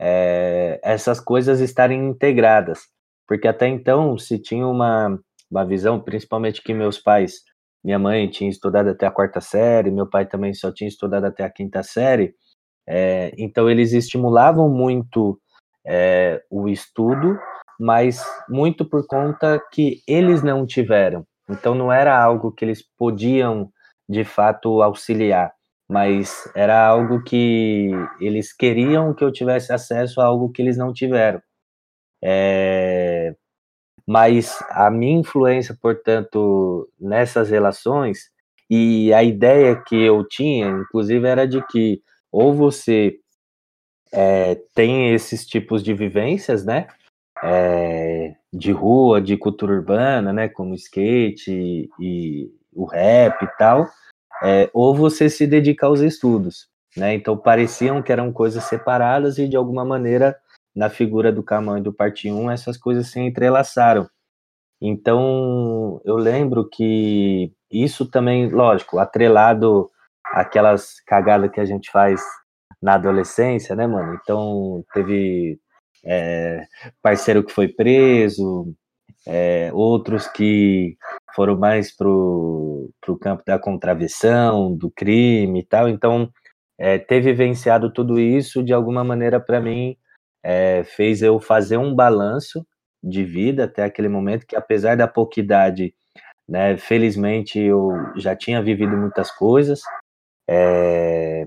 é, 0.00 0.80
essas 0.82 1.20
coisas 1.20 1.60
estarem 1.60 2.08
integradas. 2.08 2.80
Porque 3.26 3.48
até 3.48 3.66
então 3.68 4.16
se 4.16 4.38
tinha 4.38 4.66
uma, 4.66 5.18
uma 5.50 5.64
visão, 5.64 6.00
principalmente 6.00 6.62
que 6.62 6.72
meus 6.72 6.98
pais, 6.98 7.42
minha 7.84 7.98
mãe 7.98 8.28
tinha 8.28 8.48
estudado 8.48 8.88
até 8.88 9.06
a 9.06 9.10
quarta 9.10 9.40
série, 9.40 9.90
meu 9.90 10.08
pai 10.08 10.26
também 10.26 10.54
só 10.54 10.72
tinha 10.72 10.88
estudado 10.88 11.24
até 11.24 11.44
a 11.44 11.50
quinta 11.50 11.82
série, 11.82 12.34
é, 12.86 13.32
então 13.36 13.68
eles 13.68 13.92
estimulavam 13.92 14.68
muito 14.68 15.38
é, 15.86 16.42
o 16.50 16.68
estudo, 16.68 17.38
mas 17.78 18.24
muito 18.48 18.84
por 18.84 19.06
conta 19.06 19.62
que 19.72 20.02
eles 20.06 20.42
não 20.42 20.66
tiveram. 20.66 21.24
Então 21.48 21.74
não 21.74 21.92
era 21.92 22.18
algo 22.20 22.50
que 22.50 22.64
eles 22.64 22.82
podiam 22.96 23.70
de 24.08 24.24
fato 24.24 24.82
auxiliar 24.82 25.52
mas 25.88 26.50
era 26.54 26.86
algo 26.86 27.22
que 27.22 27.90
eles 28.20 28.52
queriam 28.52 29.14
que 29.14 29.24
eu 29.24 29.32
tivesse 29.32 29.72
acesso 29.72 30.20
a 30.20 30.26
algo 30.26 30.50
que 30.50 30.60
eles 30.60 30.76
não 30.76 30.92
tiveram. 30.92 31.40
É, 32.22 33.34
mas 34.06 34.58
a 34.70 34.90
minha 34.90 35.20
influência, 35.20 35.76
portanto, 35.80 36.88
nessas 37.00 37.50
relações 37.50 38.30
e 38.70 39.12
a 39.14 39.22
ideia 39.22 39.76
que 39.76 39.96
eu 39.96 40.24
tinha, 40.26 40.68
inclusive, 40.68 41.26
era 41.26 41.46
de 41.46 41.64
que 41.68 42.02
ou 42.30 42.52
você 42.52 43.18
é, 44.12 44.56
tem 44.74 45.14
esses 45.14 45.46
tipos 45.46 45.82
de 45.82 45.94
vivências, 45.94 46.64
né? 46.64 46.86
É, 47.42 48.34
de 48.52 48.72
rua, 48.72 49.20
de 49.20 49.36
cultura 49.36 49.72
urbana, 49.72 50.32
né? 50.32 50.48
Como 50.48 50.74
skate 50.74 51.50
e, 51.52 51.90
e 52.00 52.50
o 52.74 52.84
rap 52.84 53.42
e 53.42 53.48
tal, 53.58 53.88
é, 54.42 54.70
ou 54.72 54.94
você 54.94 55.28
se 55.28 55.46
dedica 55.46 55.86
aos 55.86 56.00
estudos, 56.00 56.68
né? 56.96 57.14
Então 57.14 57.36
pareciam 57.36 58.02
que 58.02 58.12
eram 58.12 58.32
coisas 58.32 58.64
separadas 58.64 59.38
e 59.38 59.48
de 59.48 59.56
alguma 59.56 59.84
maneira 59.84 60.36
na 60.74 60.88
figura 60.88 61.32
do 61.32 61.42
Camão 61.42 61.78
e 61.78 61.82
do 61.82 61.92
Parte 61.92 62.30
1 62.30 62.50
essas 62.50 62.76
coisas 62.76 63.08
se 63.10 63.20
entrelaçaram. 63.20 64.08
Então 64.80 66.00
eu 66.04 66.16
lembro 66.16 66.68
que 66.68 67.52
isso 67.70 68.06
também, 68.06 68.48
lógico, 68.48 68.98
atrelado 68.98 69.90
àquelas 70.32 71.00
cagadas 71.06 71.50
que 71.50 71.60
a 71.60 71.64
gente 71.64 71.90
faz 71.90 72.22
na 72.80 72.94
adolescência, 72.94 73.74
né, 73.74 73.86
mano? 73.86 74.18
Então 74.22 74.84
teve 74.94 75.58
é, 76.04 76.62
parceiro 77.02 77.44
que 77.44 77.52
foi 77.52 77.68
preso, 77.68 78.72
é, 79.28 79.70
outros 79.74 80.26
que 80.26 80.96
foram 81.34 81.54
mais 81.54 81.94
para 81.94 82.08
o 82.08 82.90
campo 83.20 83.42
da 83.46 83.58
contravenção, 83.58 84.74
do 84.74 84.90
crime 84.90 85.60
e 85.60 85.64
tal. 85.64 85.86
Então, 85.86 86.32
é, 86.78 86.96
ter 86.98 87.20
vivenciado 87.20 87.92
tudo 87.92 88.18
isso, 88.18 88.62
de 88.62 88.72
alguma 88.72 89.04
maneira, 89.04 89.38
para 89.38 89.60
mim, 89.60 89.96
é, 90.42 90.82
fez 90.84 91.20
eu 91.20 91.38
fazer 91.38 91.76
um 91.76 91.94
balanço 91.94 92.66
de 93.04 93.22
vida 93.22 93.64
até 93.64 93.84
aquele 93.84 94.08
momento, 94.08 94.46
que 94.46 94.56
apesar 94.56 94.96
da 94.96 95.06
pouca 95.06 95.38
idade, 95.38 95.94
né, 96.48 96.76
felizmente 96.78 97.58
eu 97.58 97.90
já 98.16 98.34
tinha 98.34 98.62
vivido 98.62 98.96
muitas 98.96 99.30
coisas, 99.30 99.82
é, 100.48 101.46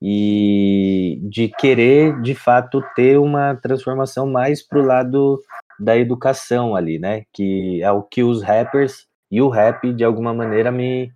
e 0.00 1.20
de 1.22 1.48
querer, 1.48 2.20
de 2.22 2.34
fato, 2.34 2.82
ter 2.94 3.18
uma 3.18 3.54
transformação 3.56 4.26
mais 4.26 4.66
para 4.66 4.78
o 4.78 4.84
lado 4.84 5.40
da 5.78 5.96
educação 5.96 6.74
ali, 6.76 6.98
né? 6.98 7.24
Que 7.32 7.82
é 7.82 7.90
o 7.90 8.02
que 8.02 8.22
os 8.22 8.42
rappers 8.42 9.06
e 9.30 9.42
o 9.42 9.48
rap, 9.48 9.92
de 9.92 10.04
alguma 10.04 10.32
maneira, 10.32 10.70
me, 10.70 11.12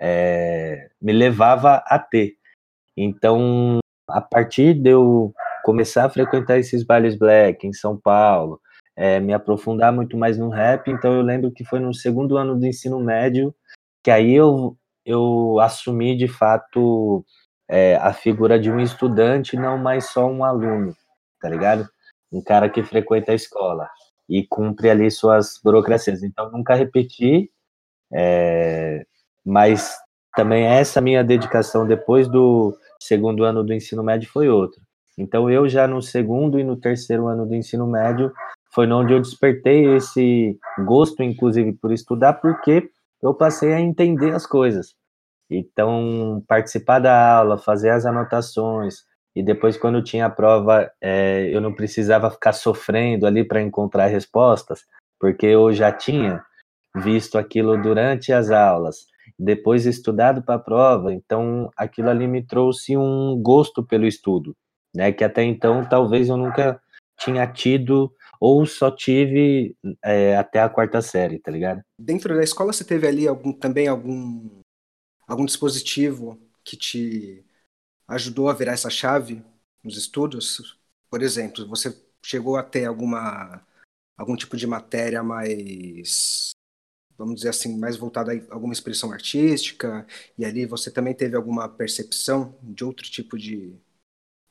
é, 0.00 0.88
me 1.00 1.12
levava 1.12 1.82
a 1.86 1.98
ter. 1.98 2.34
Então, 2.96 3.78
a 4.08 4.20
partir 4.20 4.74
de 4.74 4.90
eu 4.90 5.32
começar 5.64 6.04
a 6.04 6.10
frequentar 6.10 6.58
esses 6.58 6.84
bailes 6.84 7.16
black 7.16 7.66
em 7.66 7.72
São 7.72 7.96
Paulo, 7.96 8.60
é, 8.96 9.18
me 9.20 9.32
aprofundar 9.32 9.92
muito 9.92 10.16
mais 10.16 10.38
no 10.38 10.48
rap. 10.48 10.90
Então 10.90 11.12
eu 11.14 11.22
lembro 11.22 11.50
que 11.50 11.64
foi 11.64 11.80
no 11.80 11.92
segundo 11.94 12.36
ano 12.36 12.58
do 12.58 12.66
ensino 12.66 13.00
médio 13.00 13.54
que 14.04 14.10
aí 14.10 14.34
eu, 14.34 14.76
eu 15.04 15.58
assumi 15.60 16.14
de 16.14 16.28
fato 16.28 17.24
é, 17.68 17.96
a 17.96 18.12
figura 18.12 18.58
de 18.58 18.70
um 18.70 18.80
estudante, 18.80 19.56
não 19.56 19.78
mais 19.78 20.06
só 20.06 20.26
um 20.26 20.44
aluno, 20.44 20.94
tá 21.40 21.48
ligado? 21.48 21.88
Um 22.32 22.42
cara 22.42 22.68
que 22.68 22.82
frequenta 22.82 23.32
a 23.32 23.34
escola 23.34 23.88
e 24.28 24.46
cumpre 24.46 24.90
ali 24.90 25.10
suas 25.10 25.60
burocracias. 25.62 26.22
Então 26.22 26.50
nunca 26.50 26.74
repeti, 26.74 27.50
é, 28.12 29.04
mas 29.44 29.96
também 30.34 30.64
essa 30.64 31.00
minha 31.00 31.22
dedicação 31.22 31.86
depois 31.86 32.28
do 32.28 32.76
segundo 33.00 33.44
ano 33.44 33.62
do 33.62 33.72
ensino 33.72 34.02
médio 34.02 34.28
foi 34.30 34.48
outra. 34.48 34.80
Então 35.16 35.48
eu 35.48 35.68
já 35.68 35.86
no 35.86 36.02
segundo 36.02 36.58
e 36.58 36.64
no 36.64 36.76
terceiro 36.76 37.28
ano 37.28 37.46
do 37.46 37.54
ensino 37.54 37.86
médio 37.86 38.32
foi 38.74 38.90
onde 38.90 39.12
eu 39.12 39.20
despertei 39.20 39.94
esse 39.94 40.58
gosto, 40.84 41.22
inclusive, 41.22 41.72
por 41.74 41.92
estudar, 41.92 42.34
porque 42.34 42.90
eu 43.22 43.32
passei 43.32 43.72
a 43.72 43.80
entender 43.80 44.34
as 44.34 44.44
coisas. 44.44 44.94
Então, 45.50 46.42
participar 46.48 46.98
da 46.98 47.36
aula, 47.36 47.58
fazer 47.58 47.90
as 47.90 48.06
anotações, 48.06 49.04
e 49.36 49.42
depois, 49.42 49.76
quando 49.76 50.02
tinha 50.02 50.26
a 50.26 50.30
prova, 50.30 50.90
é, 51.00 51.50
eu 51.52 51.60
não 51.60 51.74
precisava 51.74 52.30
ficar 52.30 52.52
sofrendo 52.52 53.26
ali 53.26 53.44
para 53.44 53.60
encontrar 53.60 54.06
respostas, 54.06 54.84
porque 55.18 55.46
eu 55.46 55.72
já 55.72 55.90
tinha 55.90 56.42
visto 56.96 57.36
aquilo 57.36 57.80
durante 57.80 58.32
as 58.32 58.50
aulas, 58.50 59.06
depois 59.38 59.86
estudado 59.86 60.42
para 60.42 60.54
a 60.54 60.60
prova, 60.60 61.12
então 61.12 61.68
aquilo 61.76 62.08
ali 62.08 62.26
me 62.26 62.42
trouxe 62.46 62.96
um 62.96 63.40
gosto 63.42 63.82
pelo 63.82 64.06
estudo, 64.06 64.54
né? 64.94 65.10
Que 65.12 65.24
até 65.24 65.42
então 65.42 65.84
talvez 65.84 66.28
eu 66.28 66.36
nunca 66.36 66.80
tinha 67.18 67.46
tido 67.46 68.12
ou 68.40 68.64
só 68.66 68.90
tive 68.90 69.76
é, 70.04 70.36
até 70.36 70.60
a 70.60 70.68
quarta 70.68 71.00
série, 71.00 71.38
tá 71.38 71.50
ligado? 71.50 71.80
Dentro 71.98 72.34
da 72.34 72.42
escola 72.42 72.72
você 72.72 72.84
teve 72.84 73.06
ali 73.06 73.26
algum, 73.26 73.52
também 73.52 73.88
algum, 73.88 74.48
algum 75.26 75.44
dispositivo 75.44 76.38
que 76.62 76.76
te 76.76 77.44
ajudou 78.08 78.48
a 78.48 78.54
virar 78.54 78.72
essa 78.72 78.90
chave 78.90 79.44
nos 79.82 79.96
estudos? 79.96 80.78
Por 81.10 81.22
exemplo, 81.22 81.66
você 81.68 81.96
chegou 82.24 82.56
a 82.56 82.62
ter 82.62 82.86
alguma 82.86 83.66
algum 84.16 84.36
tipo 84.36 84.56
de 84.56 84.66
matéria 84.66 85.22
mais 85.22 86.54
vamos 87.16 87.36
dizer 87.36 87.50
assim, 87.50 87.78
mais 87.78 87.96
voltada 87.96 88.32
a 88.32 88.54
alguma 88.54 88.72
expressão 88.72 89.12
artística, 89.12 90.06
e 90.36 90.44
ali 90.44 90.66
você 90.66 90.90
também 90.90 91.14
teve 91.14 91.36
alguma 91.36 91.68
percepção 91.68 92.56
de 92.62 92.84
outro 92.84 93.08
tipo 93.08 93.38
de, 93.38 93.74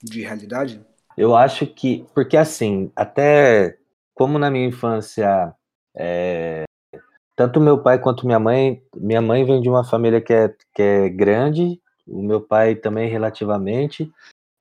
de 0.02 0.22
realidade? 0.22 0.84
Eu 1.18 1.36
acho 1.36 1.68
que, 1.68 2.06
porque 2.14 2.38
assim, 2.38 2.92
até 2.96 3.78
como 4.14 4.40
na 4.40 4.50
minha 4.50 4.68
infância, 4.68 5.54
é, 5.96 6.64
tanto 7.44 7.60
meu 7.60 7.78
pai 7.78 8.00
quanto 8.00 8.26
minha 8.26 8.40
mãe, 8.40 8.82
minha 8.96 9.22
mãe 9.22 9.44
vem 9.44 9.62
de 9.62 9.68
uma 9.68 9.84
família 9.84 10.22
que 10.22 10.32
é, 10.32 10.48
que 10.74 10.82
é 10.82 11.10
grande, 11.10 11.78
o 12.08 12.24
meu 12.24 12.40
pai 12.40 12.74
também 12.74 13.10
relativamente, 13.10 14.10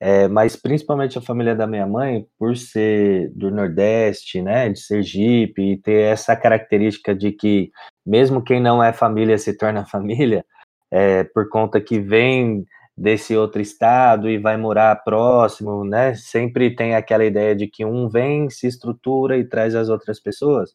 é, 0.01 0.27
mas 0.27 0.57
principalmente 0.57 1.17
a 1.17 1.23
família 1.23 1.55
da 1.55 1.65
minha 1.65 1.87
mãe, 1.87 2.27
por 2.37 2.57
ser 2.57 3.31
do 3.37 3.53
Nordeste, 3.53 4.43
né, 4.43 4.69
de 4.69 4.81
Sergipe, 4.81 5.63
e 5.63 5.77
ter 5.77 6.11
essa 6.11 6.35
característica 6.35 7.15
de 7.15 7.31
que 7.31 7.71
mesmo 8.05 8.43
quem 8.43 8.61
não 8.61 8.83
é 8.83 8.93
família 8.93 9.39
se 9.39 9.57
torna 9.57 9.87
família, 9.87 10.45
é, 10.91 11.23
por 11.23 11.49
conta 11.49 11.81
que 11.81 12.01
vem 12.01 12.67
desse 12.97 13.37
outro 13.37 13.63
estado 13.63 14.29
e 14.29 14.39
vai 14.39 14.57
morar 14.57 14.97
próximo, 15.05 15.85
né? 15.85 16.15
Sempre 16.15 16.75
tem 16.75 16.95
aquela 16.97 17.25
ideia 17.25 17.55
de 17.55 17.69
que 17.69 17.85
um 17.85 18.09
vem, 18.09 18.51
se 18.51 18.67
estrutura 18.67 19.39
e 19.39 19.45
traz 19.45 19.75
as 19.77 19.89
outras 19.89 20.21
pessoas. 20.21 20.75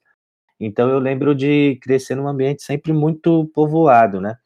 Então 0.60 0.90
eu 0.90 1.00
lembro 1.00 1.36
de 1.36 1.78
crescer 1.82 2.16
num 2.16 2.28
ambiente 2.28 2.64
sempre 2.64 2.94
muito 2.94 3.46
povoado, 3.54 4.20
né? 4.22 4.38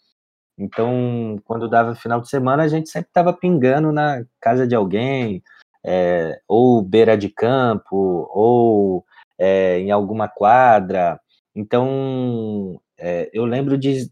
Então, 0.58 1.40
quando 1.46 1.68
dava 1.70 1.96
final 1.96 2.22
de 2.22 2.30
semana, 2.30 2.64
a 2.64 2.68
gente 2.68 2.90
sempre 2.90 3.10
estava 3.10 3.34
pingando 3.34 3.92
na 3.92 4.24
casa 4.40 4.68
de 4.68 4.76
alguém, 4.76 5.42
é, 5.84 6.40
ou 6.48 6.82
beira 6.84 7.18
de 7.18 7.30
campo, 7.30 8.30
ou 8.32 9.04
é, 9.40 9.80
em 9.80 9.92
alguma 9.92 10.28
quadra. 10.28 11.20
Então, 11.56 12.80
é, 12.98 13.30
eu 13.34 13.46
lembro 13.46 13.78
de 13.78 14.12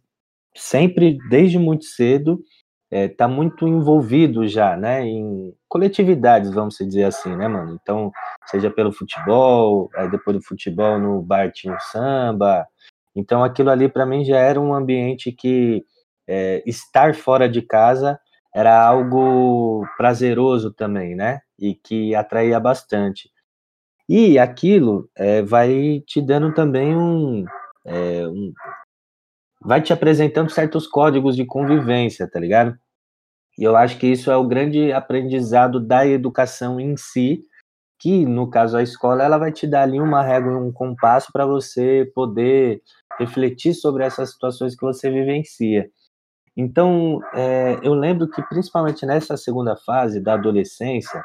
sempre, 0.56 1.18
desde 1.30 1.60
muito 1.60 1.86
cedo, 1.86 2.42
está 2.92 2.98
é, 2.98 3.08
tá 3.08 3.28
muito 3.28 3.68
envolvido 3.68 4.48
já, 4.48 4.76
né, 4.76 5.06
em 5.06 5.54
coletividades, 5.68 6.52
vamos 6.52 6.76
dizer 6.78 7.04
assim, 7.04 7.36
né, 7.36 7.48
mano? 7.48 7.78
Então, 7.82 8.12
seja 8.46 8.70
pelo 8.72 8.92
futebol, 8.92 9.90
aí 9.96 10.10
depois 10.10 10.38
do 10.38 10.44
futebol 10.44 10.98
no 11.00 11.22
bar 11.22 11.52
tinha 11.52 11.76
o 11.76 11.80
samba. 11.80 12.66
Então, 13.16 13.44
aquilo 13.44 13.70
ali 13.70 13.88
para 13.88 14.06
mim 14.06 14.26
já 14.26 14.38
era 14.38 14.60
um 14.60 14.74
ambiente 14.74 15.32
que 15.32 15.86
é, 16.28 16.64
estar 16.66 17.14
fora 17.16 17.48
de 17.48 17.62
casa 17.62 18.20
era 18.54 18.84
algo 18.84 19.86
prazeroso 19.98 20.74
também, 20.74 21.16
né? 21.16 21.42
E 21.58 21.76
que 21.76 22.16
atraía 22.16 22.60
bastante. 22.60 23.30
E 24.08 24.40
aquilo 24.40 25.08
é, 25.16 25.44
vai 25.44 26.02
te 26.08 26.20
dando 26.20 26.52
também 26.54 26.96
um, 26.96 27.46
é, 27.86 28.28
um, 28.28 28.52
vai 29.62 29.82
te 29.82 29.92
apresentando 29.92 30.50
certos 30.50 30.88
códigos 30.88 31.36
de 31.36 31.46
convivência, 31.46 32.30
tá 32.30 32.40
ligado? 32.40 32.78
E 33.58 33.64
eu 33.64 33.76
acho 33.76 33.98
que 33.98 34.08
isso 34.08 34.32
é 34.32 34.38
o 34.38 34.48
grande 34.48 34.92
aprendizado 34.94 35.80
da 35.80 36.08
educação 36.08 36.80
em 36.80 36.96
si, 36.96 37.44
que 38.00 38.26
no 38.26 38.50
caso 38.50 38.78
a 38.78 38.84
escola 38.84 39.24
ela 39.24 39.38
vai 39.38 39.52
te 39.52 39.68
dar 39.68 39.82
ali 39.82 40.00
uma 40.00 40.24
régua, 40.24 40.58
um 40.58 40.72
compasso 40.72 41.30
para 41.34 41.46
você 41.46 42.10
poder 42.16 42.82
refletir 43.20 43.74
sobre 43.74 44.06
essas 44.06 44.32
situações 44.32 44.76
que 44.76 44.82
você 44.82 45.12
vivencia. 45.12 45.90
Então, 46.56 47.20
é, 47.34 47.80
eu 47.84 47.94
lembro 47.94 48.30
que 48.30 48.42
principalmente 48.44 49.06
nessa 49.06 49.36
segunda 49.36 49.76
fase 49.76 50.22
da 50.22 50.36
adolescência, 50.36 51.24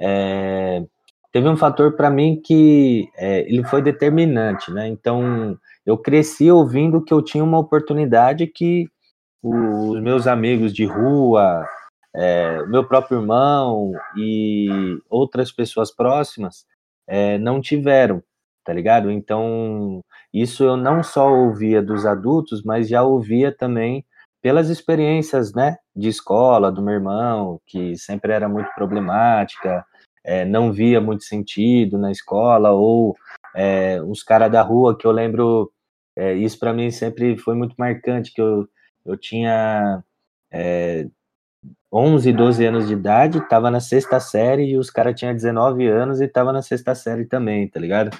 é, 0.00 0.84
teve 1.32 1.48
um 1.48 1.56
fator 1.56 1.96
para 1.96 2.10
mim 2.10 2.40
que 2.44 3.08
é, 3.16 3.40
ele 3.40 3.64
foi 3.64 3.82
determinante, 3.82 4.72
né? 4.72 4.88
Então, 4.88 5.58
eu 5.88 5.96
cresci 5.96 6.50
ouvindo 6.50 7.02
que 7.02 7.14
eu 7.14 7.22
tinha 7.22 7.42
uma 7.42 7.58
oportunidade 7.58 8.46
que 8.46 8.86
os 9.42 9.98
meus 10.02 10.26
amigos 10.26 10.74
de 10.74 10.84
rua, 10.84 11.66
é, 12.14 12.62
meu 12.66 12.86
próprio 12.86 13.20
irmão 13.20 13.92
e 14.14 14.68
outras 15.08 15.50
pessoas 15.50 15.90
próximas 15.90 16.66
é, 17.06 17.38
não 17.38 17.58
tiveram, 17.58 18.22
tá 18.62 18.70
ligado? 18.74 19.10
Então, 19.10 20.02
isso 20.30 20.62
eu 20.62 20.76
não 20.76 21.02
só 21.02 21.32
ouvia 21.32 21.80
dos 21.80 22.04
adultos, 22.04 22.62
mas 22.62 22.86
já 22.86 23.02
ouvia 23.02 23.50
também 23.50 24.04
pelas 24.42 24.68
experiências, 24.68 25.54
né, 25.54 25.78
de 25.96 26.08
escola, 26.08 26.70
do 26.70 26.82
meu 26.82 26.92
irmão, 26.96 27.58
que 27.66 27.96
sempre 27.96 28.34
era 28.34 28.46
muito 28.46 28.68
problemática, 28.74 29.82
é, 30.22 30.44
não 30.44 30.70
via 30.70 31.00
muito 31.00 31.24
sentido 31.24 31.96
na 31.96 32.12
escola, 32.12 32.72
ou 32.72 33.16
é, 33.56 34.02
os 34.02 34.22
caras 34.22 34.52
da 34.52 34.60
rua, 34.60 34.94
que 34.96 35.06
eu 35.06 35.12
lembro, 35.12 35.72
é, 36.18 36.34
isso 36.34 36.58
para 36.58 36.74
mim 36.74 36.90
sempre 36.90 37.38
foi 37.38 37.54
muito 37.54 37.76
marcante, 37.78 38.32
que 38.32 38.40
eu, 38.42 38.68
eu 39.06 39.16
tinha 39.16 40.02
é, 40.52 41.06
11, 41.92 42.32
12 42.32 42.66
anos 42.66 42.88
de 42.88 42.94
idade, 42.94 43.48
tava 43.48 43.70
na 43.70 43.78
sexta 43.78 44.18
série, 44.18 44.64
e 44.70 44.76
os 44.76 44.90
caras 44.90 45.14
tinham 45.14 45.32
19 45.32 45.86
anos 45.86 46.20
e 46.20 46.26
tava 46.26 46.52
na 46.52 46.60
sexta 46.60 46.92
série 46.92 47.24
também, 47.24 47.68
tá 47.68 47.78
ligado? 47.78 48.10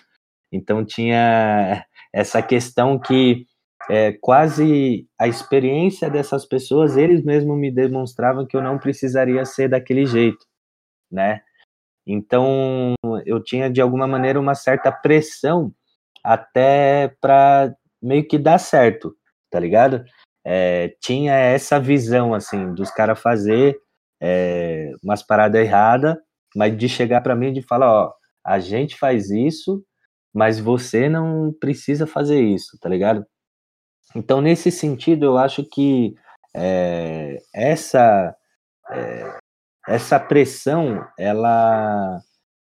Então 0.53 0.85
tinha 0.85 1.85
essa 2.13 2.41
questão 2.41 3.01
que 3.01 3.47
é, 3.91 4.13
quase 4.13 5.09
a 5.19 5.27
experiência 5.27 6.09
dessas 6.09 6.47
pessoas, 6.47 6.97
eles 6.97 7.25
mesmos 7.25 7.59
me 7.59 7.71
demonstravam 7.71 8.47
que 8.47 8.57
eu 8.57 8.63
não 8.63 8.79
precisaria 8.79 9.45
ser 9.45 9.69
daquele 9.69 10.07
jeito, 10.07 10.47
né? 11.11 11.41
Então, 12.07 12.95
eu 13.27 13.43
tinha 13.43 13.69
de 13.69 13.81
alguma 13.81 14.07
maneira 14.07 14.41
uma 14.41 14.55
certa 14.55 14.93
pressão 14.93 15.75
até 16.25 17.15
para 17.21 17.75
meio 18.03 18.27
que 18.27 18.39
dar 18.39 18.59
certo, 18.59 19.15
tá 19.51 19.59
ligado? 19.61 20.05
É, 20.47 20.95
tinha 21.01 21.35
essa 21.35 21.79
visão, 21.79 22.35
assim, 22.35 22.73
dos 22.75 22.91
caras 22.91 23.21
fazer 23.21 23.77
é, 24.21 24.91
umas 25.03 25.23
paradas 25.23 25.61
erradas, 25.61 26.17
mas 26.57 26.77
de 26.77 26.89
chegar 26.89 27.21
para 27.21 27.37
mim 27.37 27.49
e 27.49 27.55
de 27.55 27.63
falar: 27.63 27.91
ó, 27.93 28.13
a 28.45 28.59
gente 28.59 28.97
faz 28.97 29.31
isso, 29.31 29.85
mas 30.35 30.59
você 30.59 31.09
não 31.09 31.53
precisa 31.61 32.07
fazer 32.07 32.41
isso, 32.41 32.79
tá 32.81 32.89
ligado? 32.89 33.27
Então, 34.15 34.41
nesse 34.41 34.71
sentido, 34.71 35.27
eu 35.27 35.39
acho 35.39 35.65
que 35.65 36.15
é, 36.57 37.39
essa 37.55 38.35
é, 38.91 39.39
essa 39.89 40.21
pressão, 40.21 41.07
ela 41.19 42.21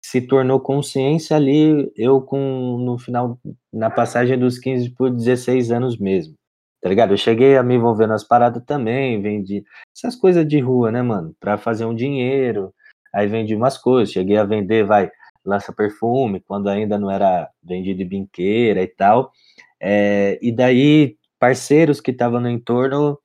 se 0.08 0.20
tornou 0.20 0.60
consciência 0.60 1.36
ali, 1.36 1.90
eu 1.96 2.20
com, 2.20 2.78
no 2.78 2.96
final, 2.96 3.40
na 3.72 3.90
passagem 3.90 4.38
dos 4.38 4.56
15 4.56 4.90
por 4.90 5.10
16 5.10 5.72
anos 5.72 5.98
mesmo, 5.98 6.34
tá 6.80 6.88
ligado? 6.88 7.12
Eu 7.12 7.16
cheguei 7.16 7.56
a 7.56 7.62
me 7.64 7.74
envolver 7.74 8.06
nas 8.06 8.22
paradas 8.22 8.62
também, 8.64 9.20
vendi 9.20 9.64
essas 9.92 10.14
coisas 10.14 10.46
de 10.46 10.60
rua, 10.60 10.92
né, 10.92 11.02
mano, 11.02 11.34
pra 11.40 11.58
fazer 11.58 11.86
um 11.86 11.94
dinheiro, 11.94 12.72
aí 13.12 13.26
vendi 13.26 13.56
umas 13.56 13.76
coisas, 13.76 14.12
cheguei 14.12 14.36
a 14.36 14.44
vender, 14.44 14.84
vai, 14.84 15.10
lança-perfume, 15.44 16.40
quando 16.40 16.68
ainda 16.68 16.96
não 16.96 17.10
era 17.10 17.50
vendido 17.60 18.00
em 18.00 18.08
binqueira 18.08 18.82
e 18.82 18.86
tal. 18.86 19.32
É, 19.80 20.38
e 20.40 20.52
daí, 20.52 21.16
parceiros 21.36 22.00
que 22.00 22.12
estavam 22.12 22.40
no 22.40 22.48
entorno 22.48 23.18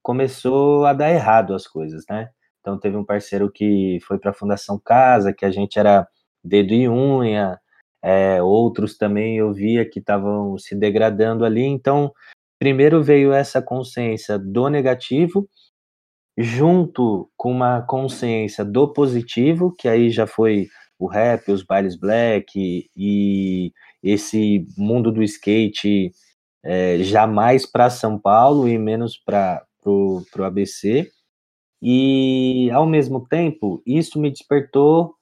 começou 0.00 0.86
a 0.86 0.92
dar 0.92 1.10
errado 1.10 1.54
as 1.54 1.66
coisas, 1.66 2.04
né? 2.08 2.30
Então, 2.60 2.78
teve 2.78 2.96
um 2.96 3.04
parceiro 3.04 3.50
que 3.50 3.98
foi 4.06 4.18
para 4.18 4.30
a 4.30 4.34
Fundação 4.34 4.78
Casa, 4.78 5.32
que 5.32 5.44
a 5.44 5.50
gente 5.50 5.78
era 5.78 6.06
dedo 6.42 6.72
e 6.72 6.88
unha, 6.88 7.58
é, 8.02 8.42
outros 8.42 8.96
também 8.96 9.36
eu 9.36 9.52
via 9.52 9.88
que 9.88 9.98
estavam 9.98 10.58
se 10.58 10.74
degradando 10.74 11.44
ali. 11.44 11.62
Então, 11.62 12.12
primeiro 12.58 13.02
veio 13.02 13.32
essa 13.32 13.62
consciência 13.62 14.38
do 14.38 14.68
negativo, 14.68 15.48
junto 16.38 17.30
com 17.36 17.50
uma 17.50 17.82
consciência 17.82 18.64
do 18.64 18.92
positivo, 18.92 19.74
que 19.76 19.88
aí 19.88 20.10
já 20.10 20.26
foi 20.26 20.68
o 20.98 21.06
rap, 21.06 21.50
os 21.50 21.62
bailes 21.62 21.96
black 21.96 22.88
e 22.96 23.72
esse 24.02 24.66
mundo 24.76 25.10
do 25.12 25.22
skate 25.22 26.12
é, 26.62 26.98
jamais 26.98 27.66
para 27.66 27.90
São 27.90 28.18
Paulo 28.18 28.68
e 28.68 28.78
menos 28.78 29.16
para 29.16 29.64
o 29.84 30.22
ABC. 30.42 31.10
E, 31.82 32.70
ao 32.72 32.86
mesmo 32.86 33.26
tempo, 33.26 33.82
isso 33.86 34.20
me 34.20 34.30
despertou 34.30 35.14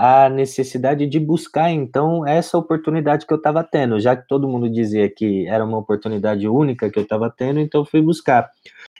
a 0.00 0.28
necessidade 0.28 1.08
de 1.08 1.18
buscar, 1.18 1.72
então, 1.72 2.24
essa 2.24 2.56
oportunidade 2.56 3.26
que 3.26 3.32
eu 3.32 3.36
estava 3.36 3.64
tendo, 3.64 3.98
já 3.98 4.16
que 4.16 4.28
todo 4.28 4.48
mundo 4.48 4.70
dizia 4.70 5.12
que 5.12 5.44
era 5.48 5.64
uma 5.64 5.76
oportunidade 5.76 6.46
única 6.46 6.88
que 6.88 7.00
eu 7.00 7.02
estava 7.02 7.28
tendo, 7.28 7.58
então 7.58 7.84
fui 7.84 8.00
buscar. 8.00 8.48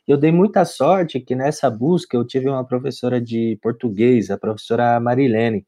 Eu 0.09 0.17
dei 0.17 0.33
muita 0.33 0.65
sorte 0.65 1.21
que 1.21 1.37
nessa 1.37 1.71
busca 1.71 2.17
eu 2.17 2.27
tive 2.27 2.49
uma 2.49 2.65
professora 2.65 3.21
de 3.21 3.57
português, 3.63 4.29
a 4.29 4.37
professora 4.37 4.99
Marilene, 4.99 5.65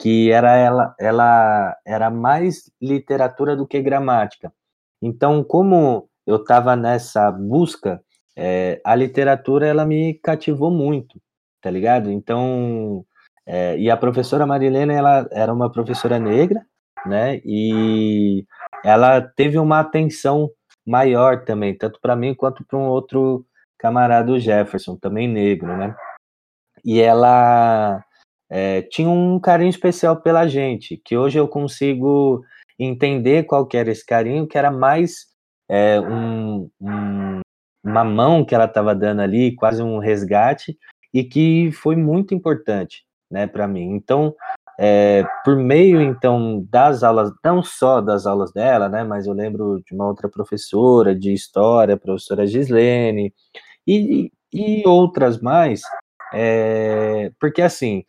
que 0.00 0.32
era 0.32 0.56
ela, 0.56 0.92
ela 0.98 1.76
era 1.86 2.10
mais 2.10 2.68
literatura 2.80 3.54
do 3.54 3.64
que 3.64 3.80
gramática. 3.80 4.52
Então, 5.00 5.44
como 5.44 6.08
eu 6.26 6.36
estava 6.36 6.74
nessa 6.74 7.30
busca, 7.30 8.02
é, 8.34 8.80
a 8.84 8.96
literatura 8.96 9.68
ela 9.68 9.86
me 9.86 10.14
cativou 10.14 10.72
muito, 10.72 11.22
tá 11.60 11.70
ligado? 11.70 12.10
Então, 12.10 13.04
é, 13.46 13.76
e 13.78 13.90
a 13.90 13.96
professora 13.96 14.46
Marilena 14.46 14.92
ela 14.92 15.28
era 15.32 15.52
uma 15.52 15.70
professora 15.70 16.18
negra, 16.18 16.64
né? 17.06 17.40
E 17.44 18.44
ela 18.84 19.20
teve 19.20 19.58
uma 19.58 19.80
atenção 19.80 20.50
maior 20.86 21.44
também, 21.44 21.76
tanto 21.76 22.00
para 22.00 22.16
mim 22.16 22.34
quanto 22.34 22.64
para 22.64 22.78
um 22.78 22.88
outro 22.88 23.44
camarada, 23.78 24.32
o 24.32 24.38
Jefferson, 24.38 24.96
também 24.96 25.28
negro, 25.28 25.76
né? 25.76 25.94
E 26.84 27.00
ela 27.00 28.04
é, 28.50 28.82
tinha 28.82 29.08
um 29.08 29.40
carinho 29.40 29.70
especial 29.70 30.20
pela 30.20 30.46
gente, 30.46 31.00
que 31.04 31.16
hoje 31.16 31.38
eu 31.38 31.48
consigo 31.48 32.44
entender 32.78 33.44
qual 33.44 33.68
era 33.74 33.90
esse 33.90 34.04
carinho, 34.04 34.46
que 34.46 34.58
era 34.58 34.70
mais 34.70 35.26
é, 35.68 36.00
um, 36.00 36.68
um, 36.80 37.40
uma 37.84 38.04
mão 38.04 38.44
que 38.44 38.54
ela 38.54 38.66
estava 38.66 38.94
dando 38.94 39.20
ali, 39.20 39.54
quase 39.54 39.82
um 39.82 39.98
resgate, 39.98 40.76
e 41.12 41.24
que 41.24 41.70
foi 41.72 41.96
muito 41.96 42.34
importante, 42.34 43.04
né, 43.32 43.46
para 43.46 43.66
mim. 43.66 43.94
Então, 43.94 44.34
é, 44.78 45.24
por 45.44 45.56
meio 45.56 46.00
então 46.00 46.64
das 46.70 47.02
aulas, 47.02 47.32
não 47.42 47.62
só 47.62 48.00
das 48.00 48.26
aulas 48.26 48.52
dela, 48.52 48.88
né, 48.88 49.02
mas 49.02 49.26
eu 49.26 49.32
lembro 49.32 49.82
de 49.86 49.94
uma 49.94 50.06
outra 50.06 50.28
professora 50.28 51.14
de 51.14 51.32
história, 51.32 51.96
professora 51.96 52.46
Gislene, 52.46 53.34
e, 53.86 54.30
e 54.52 54.86
outras 54.86 55.40
mais, 55.40 55.82
é, 56.32 57.32
porque 57.40 57.62
assim, 57.62 58.04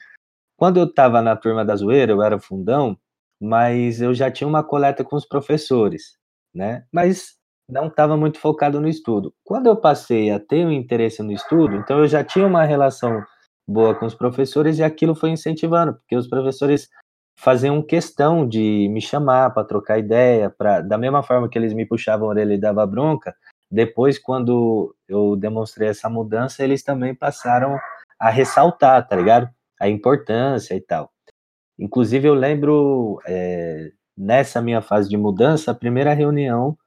quando 0.58 0.80
eu 0.80 0.86
estava 0.86 1.22
na 1.22 1.36
turma 1.36 1.66
da 1.66 1.76
zoeira, 1.76 2.12
eu 2.12 2.22
era 2.22 2.40
fundão, 2.40 2.98
mas 3.42 4.02
eu 4.02 4.14
já 4.14 4.30
tinha 4.30 4.48
uma 4.48 4.64
coleta 4.64 5.04
com 5.04 5.16
os 5.16 5.26
professores, 5.26 6.18
né? 6.54 6.86
Mas 6.92 7.38
não 7.68 7.88
estava 7.88 8.16
muito 8.16 8.40
focado 8.40 8.80
no 8.80 8.88
estudo. 8.88 9.34
Quando 9.44 9.68
eu 9.68 9.76
passei 9.76 10.32
a 10.32 10.40
ter 10.40 10.66
um 10.66 10.72
interesse 10.72 11.24
no 11.24 11.32
estudo, 11.32 11.76
então 11.76 12.00
eu 12.00 12.08
já 12.08 12.24
tinha 12.24 12.46
uma 12.46 12.64
relação 12.64 13.24
boa 13.68 13.96
com 13.96 14.06
os 14.06 14.16
professores 14.16 14.80
e 14.80 14.84
aquilo 14.84 15.16
foi 15.16 15.30
incentivando, 15.30 15.94
porque 15.96 16.16
os 16.16 16.28
professores 16.28 16.90
faziam 17.38 17.82
questão 17.82 18.48
de 18.48 18.88
me 18.90 19.02
chamar 19.02 19.52
para 19.52 19.64
trocar 19.64 19.98
ideia, 19.98 20.50
para 20.50 20.82
da 20.82 20.98
mesma 20.98 21.24
forma 21.24 21.50
que 21.50 21.58
eles 21.58 21.74
me 21.74 21.86
puxavam 21.86 22.28
a 22.28 22.30
orelha 22.30 22.54
e 22.54 22.60
dava 22.60 22.86
bronca, 22.86 23.36
depois 23.72 24.20
quando 24.20 24.96
eu 25.08 25.36
demonstrei 25.36 25.90
essa 25.90 26.10
mudança, 26.10 26.64
eles 26.64 26.84
também 26.84 27.16
passaram 27.16 27.78
a 28.20 28.30
ressaltar, 28.30 29.08
tá 29.08 29.16
ligado? 29.16 29.50
a 29.84 29.90
importância 29.90 30.76
e 30.76 30.82
tal. 30.82 31.12
Inclusive, 31.78 32.28
eu 32.28 32.34
lembro 32.34 33.20
é, 33.28 33.92
nessa 34.18 34.62
minha 34.62 34.82
fase 34.82 35.10
de 35.10 35.18
mudança, 35.18 35.72
a 35.72 35.76
primeira 35.76 36.14
reunião 36.14 36.78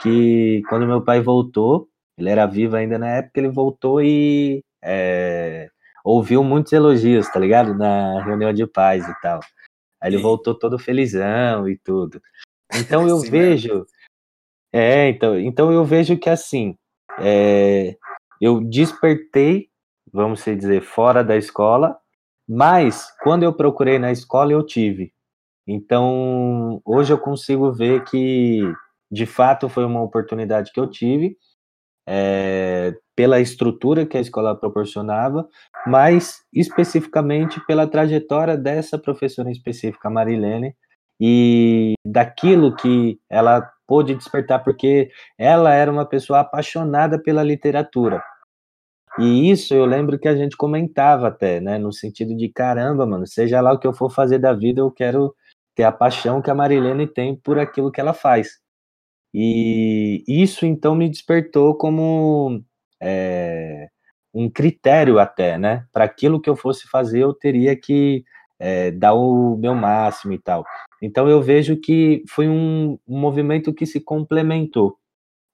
que, 0.00 0.62
quando 0.68 0.86
meu 0.86 1.02
pai 1.02 1.20
voltou, 1.20 1.88
ele 2.18 2.28
era 2.28 2.46
vivo 2.46 2.76
ainda 2.76 2.98
na 2.98 3.08
época, 3.08 3.40
ele 3.40 3.48
voltou 3.48 4.02
e 4.02 4.62
é, 4.82 5.70
ouviu 6.04 6.42
muitos 6.42 6.72
elogios, 6.72 7.28
tá 7.28 7.38
ligado? 7.38 7.74
Na 7.74 8.22
reunião 8.22 8.52
de 8.52 8.66
paz 8.66 9.06
e 9.06 9.20
tal. 9.20 9.40
Aí 10.00 10.10
ele 10.10 10.22
voltou 10.22 10.54
todo 10.54 10.78
felizão 10.78 11.68
e 11.68 11.76
tudo. 11.78 12.20
Então 12.74 13.06
eu 13.08 13.18
Sim, 13.18 13.30
vejo. 13.30 13.86
É, 14.72 15.08
então, 15.08 15.38
então 15.38 15.72
eu 15.72 15.84
vejo 15.84 16.16
que 16.18 16.30
assim, 16.30 16.76
é, 17.18 17.96
eu 18.40 18.60
despertei, 18.60 19.68
vamos 20.12 20.44
dizer, 20.44 20.82
fora 20.82 21.22
da 21.22 21.36
escola, 21.36 21.96
mas, 22.48 23.10
quando 23.22 23.44
eu 23.44 23.52
procurei 23.52 23.98
na 23.98 24.10
escola, 24.10 24.52
eu 24.52 24.64
tive. 24.64 25.12
Então, 25.66 26.82
hoje 26.84 27.12
eu 27.12 27.18
consigo 27.18 27.72
ver 27.72 28.04
que, 28.04 28.60
de 29.10 29.26
fato, 29.26 29.68
foi 29.68 29.84
uma 29.84 30.02
oportunidade 30.02 30.72
que 30.72 30.80
eu 30.80 30.90
tive, 30.90 31.38
é, 32.06 32.94
pela 33.16 33.40
estrutura 33.40 34.06
que 34.06 34.16
a 34.16 34.20
escola 34.20 34.56
proporcionava, 34.56 35.46
mas 35.86 36.42
especificamente 36.52 37.64
pela 37.66 37.86
trajetória 37.86 38.56
dessa 38.56 38.98
professora 38.98 39.50
específica, 39.50 40.08
Marilene, 40.08 40.74
e 41.20 41.94
daquilo 42.04 42.74
que 42.74 43.18
ela 43.30 43.70
pôde 43.86 44.14
despertar, 44.14 44.64
porque 44.64 45.10
ela 45.38 45.72
era 45.72 45.92
uma 45.92 46.06
pessoa 46.06 46.40
apaixonada 46.40 47.20
pela 47.22 47.42
literatura. 47.42 48.22
E 49.18 49.50
isso 49.50 49.74
eu 49.74 49.84
lembro 49.84 50.18
que 50.18 50.26
a 50.26 50.34
gente 50.34 50.56
comentava 50.56 51.28
até, 51.28 51.60
né? 51.60 51.78
No 51.78 51.92
sentido 51.92 52.34
de 52.34 52.48
caramba, 52.48 53.06
mano, 53.06 53.26
seja 53.26 53.60
lá 53.60 53.72
o 53.72 53.78
que 53.78 53.86
eu 53.86 53.92
for 53.92 54.10
fazer 54.10 54.38
da 54.38 54.54
vida, 54.54 54.80
eu 54.80 54.90
quero 54.90 55.34
ter 55.74 55.84
a 55.84 55.92
paixão 55.92 56.40
que 56.40 56.50
a 56.50 56.54
Marilene 56.54 57.06
tem 57.06 57.36
por 57.36 57.58
aquilo 57.58 57.92
que 57.92 58.00
ela 58.00 58.14
faz. 58.14 58.58
E 59.34 60.24
isso 60.26 60.66
então 60.66 60.94
me 60.94 61.08
despertou 61.08 61.76
como 61.76 62.62
é, 63.02 63.88
um 64.32 64.48
critério 64.48 65.18
até, 65.18 65.58
né? 65.58 65.84
Para 65.92 66.04
aquilo 66.04 66.40
que 66.40 66.48
eu 66.48 66.56
fosse 66.56 66.88
fazer, 66.88 67.20
eu 67.20 67.34
teria 67.34 67.76
que 67.76 68.24
é, 68.58 68.90
dar 68.92 69.14
o 69.14 69.56
meu 69.56 69.74
máximo 69.74 70.32
e 70.32 70.38
tal. 70.38 70.64
Então 71.02 71.28
eu 71.28 71.42
vejo 71.42 71.76
que 71.76 72.22
foi 72.28 72.48
um, 72.48 72.98
um 73.06 73.18
movimento 73.18 73.74
que 73.74 73.84
se 73.84 74.00
complementou, 74.00 74.96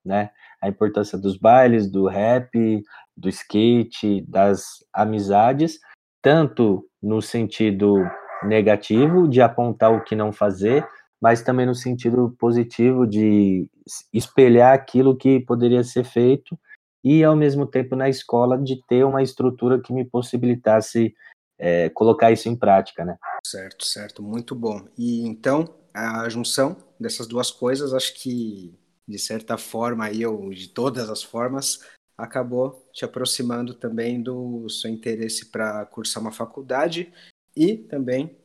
né? 0.05 0.31
A 0.61 0.69
importância 0.69 1.17
dos 1.17 1.37
bailes, 1.39 1.91
do 1.91 2.07
rap, 2.07 2.83
do 3.17 3.29
skate, 3.29 4.25
das 4.29 4.85
amizades, 4.93 5.79
tanto 6.21 6.85
no 7.03 7.23
sentido 7.23 7.97
negativo 8.45 9.29
de 9.29 9.41
apontar 9.41 9.93
o 9.93 10.03
que 10.03 10.15
não 10.15 10.33
fazer, 10.33 10.87
mas 11.21 11.43
também 11.43 11.67
no 11.67 11.75
sentido 11.75 12.37
positivo 12.39 13.07
de 13.07 13.69
espelhar 14.13 14.75
aquilo 14.75 15.17
que 15.17 15.41
poderia 15.41 15.83
ser 15.83 16.05
feito 16.05 16.59
e 17.03 17.23
ao 17.25 17.37
mesmo 17.37 17.67
tempo 17.67 17.95
na 17.95 18.09
escola 18.09 18.59
de 18.59 18.83
ter 18.87 19.05
uma 19.05 19.23
estrutura 19.23 19.81
que 19.81 19.93
me 19.93 20.05
possibilitasse 20.05 21.15
é, 21.59 21.89
colocar 21.91 22.31
isso 22.31 22.49
em 22.49 22.57
prática, 22.57 23.05
né? 23.05 23.17
Certo, 23.45 23.85
certo, 23.85 24.23
muito 24.23 24.55
bom. 24.55 24.87
E 24.97 25.27
então 25.27 25.69
a 25.93 26.29
junção 26.29 26.77
dessas 26.99 27.27
duas 27.27 27.51
coisas, 27.51 27.93
acho 27.93 28.15
que 28.15 28.79
de 29.07 29.19
certa 29.19 29.57
forma 29.57 30.05
aí 30.05 30.25
ou 30.25 30.51
de 30.51 30.69
todas 30.69 31.09
as 31.09 31.23
formas 31.23 31.81
acabou 32.17 32.89
te 32.93 33.05
aproximando 33.05 33.75
também 33.75 34.21
do 34.21 34.69
seu 34.69 34.91
interesse 34.91 35.47
para 35.47 35.87
cursar 35.87 36.23
uma 36.23 36.33
faculdade 36.33 37.13
e 37.57 37.77
também 37.77 38.37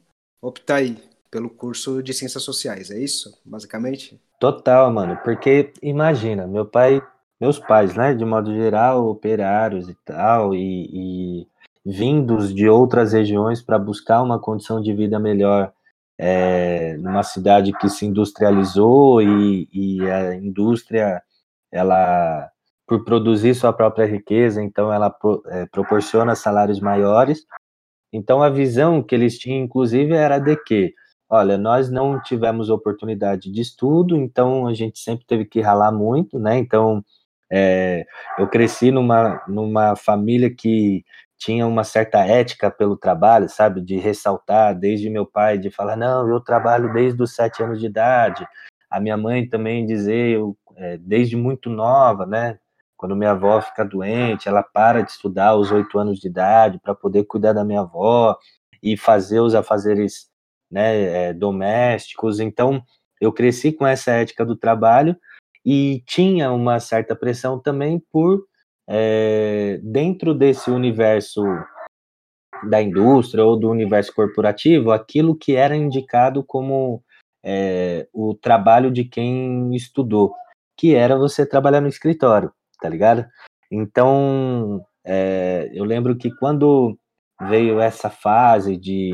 optar 0.42 0.76
aí 0.76 0.98
pelo 1.30 1.50
curso 1.50 2.04
de 2.04 2.14
ciências 2.14 2.44
sociais, 2.44 2.92
é 2.92 3.00
isso, 3.00 3.36
basicamente? 3.44 4.22
Total, 4.40 4.92
mano, 4.92 5.18
porque 5.24 5.74
imagina, 5.82 6.46
meu 6.46 6.66
pai, 6.66 7.02
meus 7.44 7.60
pais, 7.60 7.94
né, 7.94 8.14
de 8.14 8.24
modo 8.24 8.54
geral, 8.54 9.06
operários 9.10 9.90
e 9.90 9.96
tal, 10.06 10.56
e, 10.56 11.42
e 11.44 11.48
vindos 11.86 12.54
de 12.56 12.70
outras 12.70 13.12
regiões 13.12 13.62
para 13.62 13.78
buscar 13.78 14.24
uma 14.24 14.40
condição 14.40 14.80
de 14.80 14.94
vida 14.94 15.20
melhor 15.20 15.74
é, 16.18 16.96
numa 16.96 17.22
cidade 17.22 17.74
que 17.74 17.90
se 17.90 18.06
industrializou 18.06 19.22
e, 19.22 19.68
e 19.74 20.10
a 20.10 20.36
indústria, 20.36 21.22
ela 21.70 22.50
por 22.88 23.04
produzir 23.04 23.54
sua 23.56 23.74
própria 23.74 24.06
riqueza, 24.06 24.64
então 24.64 24.94
ela 24.94 25.14
é, 25.48 25.66
proporciona 25.66 26.36
salários 26.36 26.80
maiores. 26.80 27.46
Então 28.14 28.42
a 28.42 28.50
visão 28.50 29.04
que 29.04 29.14
eles 29.14 29.38
tinham, 29.38 29.66
inclusive, 29.66 30.14
era 30.14 30.40
de 30.40 30.56
que, 30.64 30.94
olha, 31.30 31.58
nós 31.58 31.92
não 31.92 32.22
tivemos 32.22 32.70
oportunidade 32.70 33.52
de 33.52 33.60
estudo, 33.60 34.16
então 34.16 34.66
a 34.66 34.74
gente 34.74 35.00
sempre 35.00 35.26
teve 35.26 35.44
que 35.44 35.60
ralar 35.60 35.92
muito, 35.92 36.40
né? 36.40 36.58
Então 36.58 37.04
é, 37.52 38.06
eu 38.38 38.48
cresci 38.48 38.92
numa, 38.92 39.42
numa 39.48 39.96
família 39.96 40.54
que 40.54 41.04
tinha 41.38 41.68
uma 41.68 41.84
certa 41.84 42.20
ética 42.20 42.72
pelo 42.72 42.96
trabalho, 42.96 43.50
sabe? 43.50 43.82
De 43.82 43.98
ressaltar, 43.98 44.74
desde 44.78 45.10
meu 45.10 45.26
pai, 45.26 45.58
de 45.58 45.70
falar, 45.70 45.96
não, 45.96 46.28
eu 46.30 46.40
trabalho 46.40 46.94
desde 46.94 47.22
os 47.22 47.36
sete 47.36 47.62
anos 47.62 47.80
de 47.80 47.86
idade. 47.86 48.48
A 48.90 49.00
minha 49.00 49.18
mãe 49.18 49.48
também 49.48 49.86
dizer, 49.86 50.38
eu, 50.38 50.58
é, 50.78 50.98
desde 50.98 51.36
muito 51.36 51.70
nova, 51.70 52.26
né? 52.26 52.58
Quando 52.96 53.16
minha 53.16 53.32
avó 53.32 53.60
fica 53.60 53.84
doente, 53.84 54.48
ela 54.48 54.64
para 54.64 55.02
de 55.02 55.12
estudar 55.12 55.50
aos 55.50 55.72
oito 55.72 56.00
anos 56.00 56.20
de 56.20 56.28
idade 56.28 56.80
para 56.82 56.96
poder 56.96 57.26
cuidar 57.26 57.52
da 57.52 57.66
minha 57.66 57.82
avó 57.82 58.38
e 58.82 58.96
fazer 58.96 59.42
os 59.42 59.54
afazeres 59.54 60.30
né, 60.72 61.30
é, 61.30 61.34
domésticos. 61.34 62.40
Então, 62.40 62.82
eu 63.20 63.34
cresci 63.34 63.74
com 63.74 63.86
essa 63.86 64.12
ética 64.12 64.46
do 64.46 64.56
trabalho 64.56 65.18
e 65.66 66.04
tinha 66.06 66.52
uma 66.52 66.80
certa 66.80 67.16
pressão 67.16 67.60
também 67.60 68.02
por, 68.12 68.46
é, 68.88 69.80
dentro 69.84 70.34
desse 70.34 70.70
universo 70.70 71.44
da 72.70 72.82
indústria 72.82 73.44
ou 73.44 73.60
do 73.60 73.70
universo 73.70 74.14
corporativo, 74.14 74.92
aquilo 74.92 75.36
que 75.36 75.56
era 75.56 75.76
indicado 75.76 76.44
como 76.44 77.04
é, 77.44 78.08
o 78.14 78.34
trabalho 78.34 78.90
de 78.90 79.04
quem 79.04 79.76
estudou, 79.76 80.34
que 80.78 80.96
era 80.96 81.18
você 81.18 81.46
trabalhar 81.46 81.82
no 81.82 81.90
escritório 81.90 82.52
tá 82.84 82.90
ligado? 82.90 83.26
Então, 83.72 84.86
é, 85.06 85.72
eu 85.74 85.86
lembro 85.86 86.18
que 86.18 86.30
quando 86.36 87.00
veio 87.48 87.80
essa 87.80 88.10
fase 88.10 88.76
de, 88.76 89.14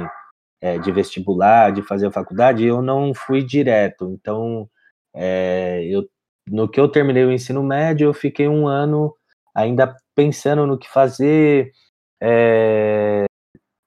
é, 0.59 0.79
de 0.79 0.91
vestibular, 0.91 1.71
de 1.71 1.83
fazer 1.83 2.07
a 2.07 2.12
faculdade, 2.12 2.65
eu 2.65 2.81
não 2.81 3.13
fui 3.13 3.43
direto. 3.43 4.09
Então, 4.12 4.67
é, 5.13 5.85
eu, 5.85 6.03
no 6.49 6.67
que 6.67 6.79
eu 6.79 6.89
terminei 6.89 7.23
o 7.25 7.31
ensino 7.31 7.63
médio, 7.63 8.05
eu 8.05 8.13
fiquei 8.13 8.47
um 8.47 8.67
ano 8.67 9.13
ainda 9.53 9.95
pensando 10.15 10.65
no 10.65 10.77
que 10.77 10.89
fazer, 10.89 11.71
é, 12.21 13.25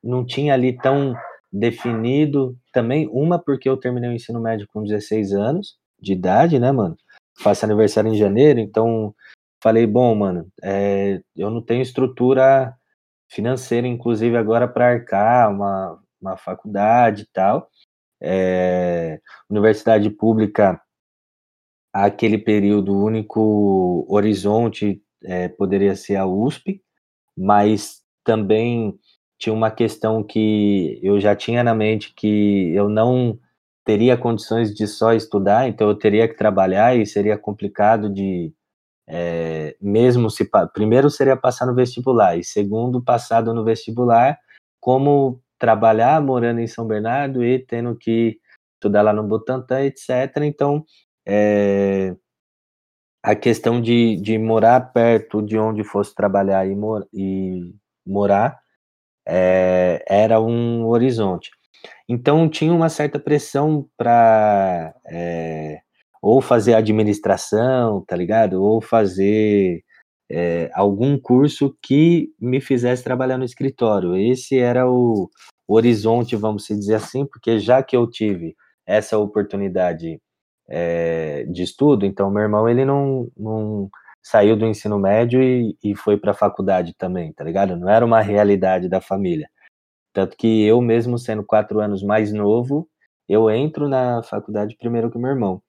não 0.03 0.25
tinha 0.25 0.55
ali 0.55 0.77
tão 0.77 1.14
definido 1.53 2.57
também, 2.72 3.09
uma 3.12 3.38
porque 3.38 3.68
eu 3.68 3.77
terminei 3.77 4.11
o 4.11 4.14
ensino 4.14 4.40
médio 4.40 4.66
com 4.72 4.83
16 4.83 5.33
anos 5.33 5.77
de 6.01 6.12
idade, 6.12 6.59
né, 6.59 6.72
mano? 6.72 6.96
Faço 7.38 7.64
aniversário 7.64 8.12
em 8.12 8.16
janeiro, 8.16 8.61
então 8.61 9.14
falei, 9.62 9.87
bom, 9.87 10.14
mano, 10.14 10.48
é, 10.62 11.20
eu 11.37 11.51
não 11.51 11.62
tenho 11.62 11.83
estrutura 11.83 12.75
financeira, 13.31 13.87
inclusive 13.87 14.37
agora 14.37 14.66
para 14.66 14.88
arcar 14.88 15.51
uma, 15.51 15.98
uma 16.20 16.37
faculdade 16.37 17.22
e 17.22 17.27
tal. 17.33 17.68
É, 18.20 19.20
universidade 19.51 20.09
pública, 20.11 20.81
aquele 21.92 22.38
período, 22.38 22.94
o 22.94 23.05
único 23.05 24.07
horizonte 24.09 25.02
é, 25.22 25.48
poderia 25.48 25.94
ser 25.94 26.16
a 26.16 26.26
USP, 26.26 26.83
mas 27.37 28.02
também 28.24 28.98
tinha 29.38 29.52
uma 29.52 29.70
questão 29.70 30.22
que 30.22 30.98
eu 31.02 31.20
já 31.20 31.35
tinha 31.35 31.62
na 31.64 31.74
mente 31.74 32.14
que 32.14 32.72
eu 32.74 32.88
não 32.88 33.38
teria 33.85 34.16
condições 34.16 34.74
de 34.74 34.87
só 34.87 35.12
estudar, 35.12 35.68
então 35.68 35.88
eu 35.88 35.94
teria 35.94 36.28
que 36.28 36.37
trabalhar 36.37 36.96
e 36.96 37.05
seria 37.05 37.37
complicado 37.37 38.09
de 38.09 38.52
é, 39.07 39.76
mesmo 39.81 40.31
se 40.31 40.48
primeiro 40.72 41.11
seria 41.11 41.37
passar 41.37 41.66
no 41.66 41.74
vestibular 41.74 42.38
e 42.38 42.44
segundo 42.44 43.02
passado 43.02 43.52
no 43.52 43.64
vestibular 43.64 44.38
como 44.81 45.42
trabalhar 45.59 46.22
morando 46.22 46.61
em 46.61 46.68
São 46.68 46.87
Bernardo 46.87 47.44
e 47.44 47.59
tendo 47.59 47.96
que 47.96 48.38
estudar 48.74 49.02
lá 49.02 49.12
no 49.12 49.24
Butantã 49.24 49.81
etc 49.83 50.37
então 50.42 50.85
é, 51.27 52.15
a 53.23 53.35
questão 53.35 53.81
de, 53.81 54.17
de 54.17 54.39
morar 54.39 54.81
perto 54.93 55.43
de 55.43 55.59
onde 55.59 55.85
fosse 55.85 56.15
trabalhar 56.15 56.67
e, 56.67 56.75
mor 56.75 57.07
e 57.13 57.73
morar 58.07 58.61
é, 59.27 60.05
era 60.09 60.41
um 60.41 60.87
horizonte 60.87 61.51
então 62.09 62.49
tinha 62.49 62.73
uma 62.73 62.89
certa 62.89 63.19
pressão 63.19 63.89
para 63.97 64.95
é, 65.07 65.81
ou 66.21 66.41
fazer 66.41 66.75
administração, 66.75 68.05
tá 68.07 68.17
ligado? 68.17 68.63
Ou 68.63 68.81
fazer 68.81 69.83
é, 70.31 70.71
algum 70.75 71.19
curso 71.19 71.77
que 71.83 72.31
me 72.41 72.61
fizesse 72.61 73.03
trabalhar 73.03 73.39
no 73.39 73.45
escritório. 73.45 74.17
Esse 74.17 74.59
era 74.59 74.89
o, 74.91 75.31
horizonte, 75.67 76.37
vamos 76.37 76.67
dizer 76.67 76.97
assim, 76.97 77.25
porque 77.27 77.59
já 77.59 77.83
que 77.83 77.97
eu 77.97 78.09
tive 78.09 78.55
essa 78.87 79.19
oportunidade 79.19 80.21
é, 80.73 81.45
de 81.45 81.63
estudo, 81.63 82.07
então 82.07 82.31
meu 82.31 82.43
irmão 82.43 82.69
ele 82.69 82.85
não, 82.85 83.29
não 83.37 83.91
saiu 84.23 84.57
do 84.57 84.67
ensino 84.67 84.99
médio 84.99 85.43
e, 85.43 85.77
e 85.85 85.95
foi 85.95 86.17
para 86.17 86.33
a 86.33 86.35
faculdade 86.35 86.95
também, 86.97 87.33
tá 87.33 87.45
ligado? 87.45 87.77
Não 87.77 87.89
era 87.89 88.05
uma 88.05 88.23
realidade 88.23 88.89
da 88.89 89.01
família. 89.01 89.49
Tanto 90.15 90.37
que 90.37 90.65
eu 90.65 90.81
mesmo 90.81 91.19
sendo 91.19 91.45
quatro 91.45 91.81
anos 91.81 92.03
mais 92.03 92.33
novo, 92.33 92.89
eu 93.29 93.51
entro 93.51 93.89
na 93.89 94.23
faculdade 94.23 94.77
primeiro 94.79 95.11
que 95.11 95.19
meu 95.19 95.31
irmão 95.31 95.63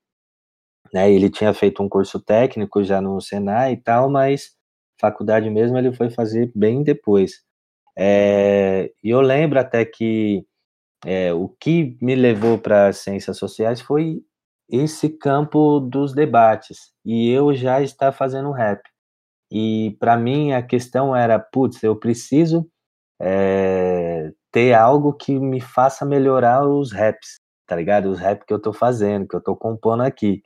né? 0.93 1.11
Ele 1.11 1.29
tinha 1.29 1.53
feito 1.53 1.81
um 1.83 1.89
curso 1.89 2.19
técnico 2.19 2.83
já 2.83 3.01
no 3.01 3.19
Senai 3.19 3.73
e 3.73 3.77
tal, 3.77 4.09
mas 4.09 4.55
faculdade 4.99 5.49
mesmo 5.49 5.77
ele 5.77 5.91
foi 5.91 6.09
fazer 6.09 6.51
bem 6.55 6.83
depois. 6.83 7.41
É, 7.97 8.91
e 9.03 9.09
eu 9.09 9.21
lembro 9.21 9.59
até 9.59 9.83
que 9.85 10.45
é, 11.05 11.33
o 11.33 11.49
que 11.49 11.97
me 12.01 12.15
levou 12.15 12.57
para 12.59 12.87
as 12.89 12.97
ciências 12.97 13.37
sociais 13.37 13.81
foi 13.81 14.21
esse 14.69 15.09
campo 15.09 15.79
dos 15.79 16.13
debates 16.13 16.91
e 17.05 17.29
eu 17.29 17.53
já 17.53 17.81
estava 17.81 18.11
fazendo 18.11 18.51
rap. 18.51 18.81
E 19.51 19.95
para 19.99 20.17
mim 20.17 20.51
a 20.53 20.63
questão 20.63 21.15
era, 21.15 21.37
putz, 21.39 21.83
eu 21.83 21.95
preciso 21.95 22.67
é, 23.21 24.31
ter 24.51 24.73
algo 24.73 25.13
que 25.13 25.37
me 25.39 25.61
faça 25.61 26.05
melhorar 26.05 26.67
os 26.67 26.91
raps, 26.91 27.35
tá 27.67 27.75
ligado? 27.75 28.09
Os 28.09 28.19
raps 28.19 28.45
que 28.45 28.53
eu 28.53 28.59
tô 28.59 28.73
fazendo, 28.73 29.27
que 29.27 29.35
eu 29.35 29.41
tô 29.41 29.55
compondo 29.55 30.01
aqui. 30.01 30.41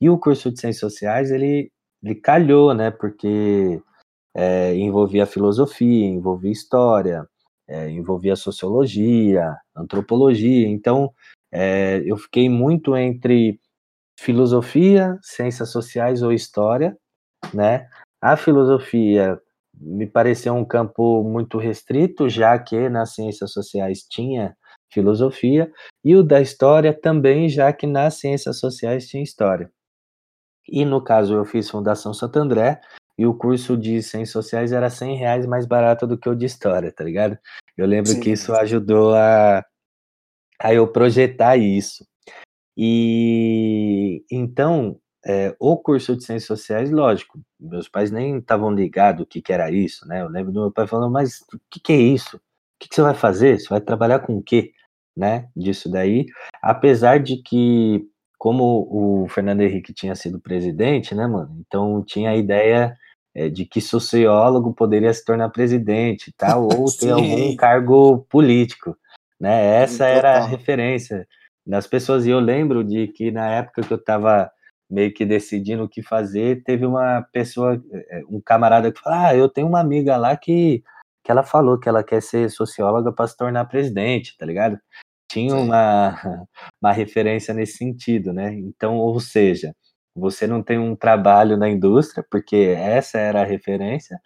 E 0.00 0.10
o 0.10 0.18
curso 0.18 0.50
de 0.50 0.60
Ciências 0.60 0.92
Sociais, 0.92 1.30
ele, 1.30 1.70
ele 2.02 2.14
calhou, 2.14 2.74
né? 2.74 2.90
Porque 2.90 3.80
é, 4.34 4.74
envolvia 4.74 5.26
filosofia, 5.26 6.06
envolvia 6.06 6.52
história, 6.52 7.26
é, 7.68 7.90
envolvia 7.90 8.36
sociologia, 8.36 9.56
antropologia. 9.74 10.68
Então, 10.68 11.12
é, 11.58 12.02
eu 12.04 12.18
fiquei 12.18 12.50
muito 12.50 12.94
entre 12.94 13.58
filosofia, 14.20 15.18
ciências 15.22 15.70
sociais 15.70 16.22
ou 16.22 16.30
história, 16.30 16.94
né? 17.54 17.88
A 18.20 18.36
filosofia 18.36 19.40
me 19.74 20.06
pareceu 20.06 20.54
um 20.54 20.66
campo 20.66 21.22
muito 21.22 21.56
restrito, 21.56 22.28
já 22.28 22.58
que 22.58 22.90
nas 22.90 23.14
ciências 23.14 23.52
sociais 23.52 24.02
tinha 24.02 24.54
filosofia, 24.92 25.72
e 26.04 26.14
o 26.14 26.22
da 26.22 26.42
história 26.42 26.92
também, 26.92 27.48
já 27.48 27.72
que 27.72 27.86
nas 27.86 28.14
ciências 28.14 28.58
sociais 28.58 29.06
tinha 29.06 29.22
história. 29.22 29.70
E 30.68 30.84
no 30.84 31.02
caso 31.02 31.34
eu 31.34 31.44
fiz 31.46 31.70
Fundação 31.70 32.12
Santo 32.12 32.38
André 32.38 32.82
e 33.16 33.24
o 33.24 33.32
curso 33.32 33.78
de 33.78 34.02
Ciências 34.02 34.32
Sociais 34.32 34.72
era 34.72 34.90
100 34.90 35.16
reais 35.16 35.46
mais 35.46 35.64
barato 35.64 36.06
do 36.06 36.18
que 36.18 36.28
o 36.28 36.34
de 36.34 36.44
História, 36.44 36.92
tá 36.92 37.02
ligado? 37.02 37.38
Eu 37.78 37.86
lembro 37.86 38.10
Sim. 38.10 38.20
que 38.20 38.30
isso 38.30 38.52
ajudou 38.52 39.14
a, 39.14 39.64
a 40.58 40.72
eu 40.72 40.86
projetar 40.88 41.56
isso. 41.56 42.06
E 42.76 44.24
então, 44.30 44.98
é, 45.24 45.54
o 45.58 45.76
curso 45.76 46.16
de 46.16 46.24
Ciências 46.24 46.46
Sociais, 46.46 46.90
lógico, 46.90 47.40
meus 47.58 47.88
pais 47.88 48.10
nem 48.10 48.38
estavam 48.38 48.70
ligados 48.70 49.22
o 49.22 49.26
que, 49.26 49.42
que 49.42 49.52
era 49.52 49.70
isso, 49.70 50.06
né? 50.06 50.22
Eu 50.22 50.28
lembro 50.28 50.52
do 50.52 50.60
meu 50.60 50.70
pai 50.70 50.86
falando, 50.86 51.10
mas 51.12 51.40
o 51.52 51.58
que, 51.70 51.80
que 51.80 51.92
é 51.92 51.96
isso? 51.96 52.36
O 52.36 52.40
que, 52.78 52.88
que 52.88 52.94
você 52.94 53.02
vai 53.02 53.14
fazer? 53.14 53.58
Você 53.58 53.68
vai 53.68 53.80
trabalhar 53.80 54.20
com 54.20 54.36
o 54.36 54.42
quê? 54.42 54.72
Né? 55.16 55.48
Disso 55.56 55.90
daí. 55.90 56.26
Apesar 56.62 57.18
de 57.18 57.42
que 57.42 58.06
como 58.38 58.86
o 58.90 59.28
Fernando 59.28 59.62
Henrique 59.62 59.94
tinha 59.94 60.14
sido 60.14 60.38
presidente, 60.40 61.14
né, 61.14 61.26
mano? 61.26 61.56
Então 61.66 62.04
tinha 62.04 62.30
a 62.30 62.36
ideia 62.36 62.96
é, 63.34 63.48
de 63.48 63.64
que 63.64 63.80
sociólogo 63.80 64.74
poderia 64.74 65.12
se 65.12 65.24
tornar 65.24 65.50
presidente, 65.50 66.32
tal, 66.36 66.68
ou 66.72 66.86
ter 66.86 67.10
algum 67.10 67.56
cargo 67.56 68.26
político, 68.28 68.96
né? 69.40 69.82
Essa 69.82 70.06
era 70.06 70.38
a 70.38 70.46
referência 70.46 71.26
das 71.66 71.86
pessoas. 71.86 72.26
E 72.26 72.30
eu 72.30 72.40
lembro 72.40 72.84
de 72.84 73.08
que 73.08 73.30
na 73.30 73.50
época 73.50 73.82
que 73.82 73.92
eu 73.92 73.98
estava 73.98 74.50
meio 74.90 75.12
que 75.12 75.24
decidindo 75.24 75.84
o 75.84 75.88
que 75.88 76.02
fazer, 76.02 76.62
teve 76.62 76.86
uma 76.86 77.22
pessoa, 77.32 77.82
é, 77.92 78.22
um 78.28 78.40
camarada 78.40 78.92
que 78.92 79.00
falou: 79.00 79.18
Ah, 79.18 79.34
eu 79.34 79.48
tenho 79.48 79.66
uma 79.66 79.80
amiga 79.80 80.16
lá 80.16 80.36
que, 80.36 80.82
que 81.24 81.30
ela 81.30 81.42
falou 81.42 81.78
que 81.78 81.88
ela 81.88 82.04
quer 82.04 82.22
ser 82.22 82.50
socióloga 82.50 83.12
para 83.12 83.26
se 83.26 83.36
tornar 83.36 83.64
presidente, 83.66 84.36
tá 84.38 84.46
ligado? 84.46 84.78
tinha 85.28 85.54
uma, 85.54 86.14
uma 86.82 86.92
referência 86.92 87.52
nesse 87.54 87.78
sentido, 87.78 88.32
né? 88.32 88.54
Então, 88.54 88.96
ou 88.96 89.20
seja, 89.20 89.74
você 90.14 90.46
não 90.46 90.62
tem 90.62 90.78
um 90.78 90.96
trabalho 90.96 91.56
na 91.56 91.68
indústria, 91.68 92.24
porque 92.30 92.56
essa 92.56 93.18
era 93.18 93.42
a 93.42 93.44
referência, 93.44 94.18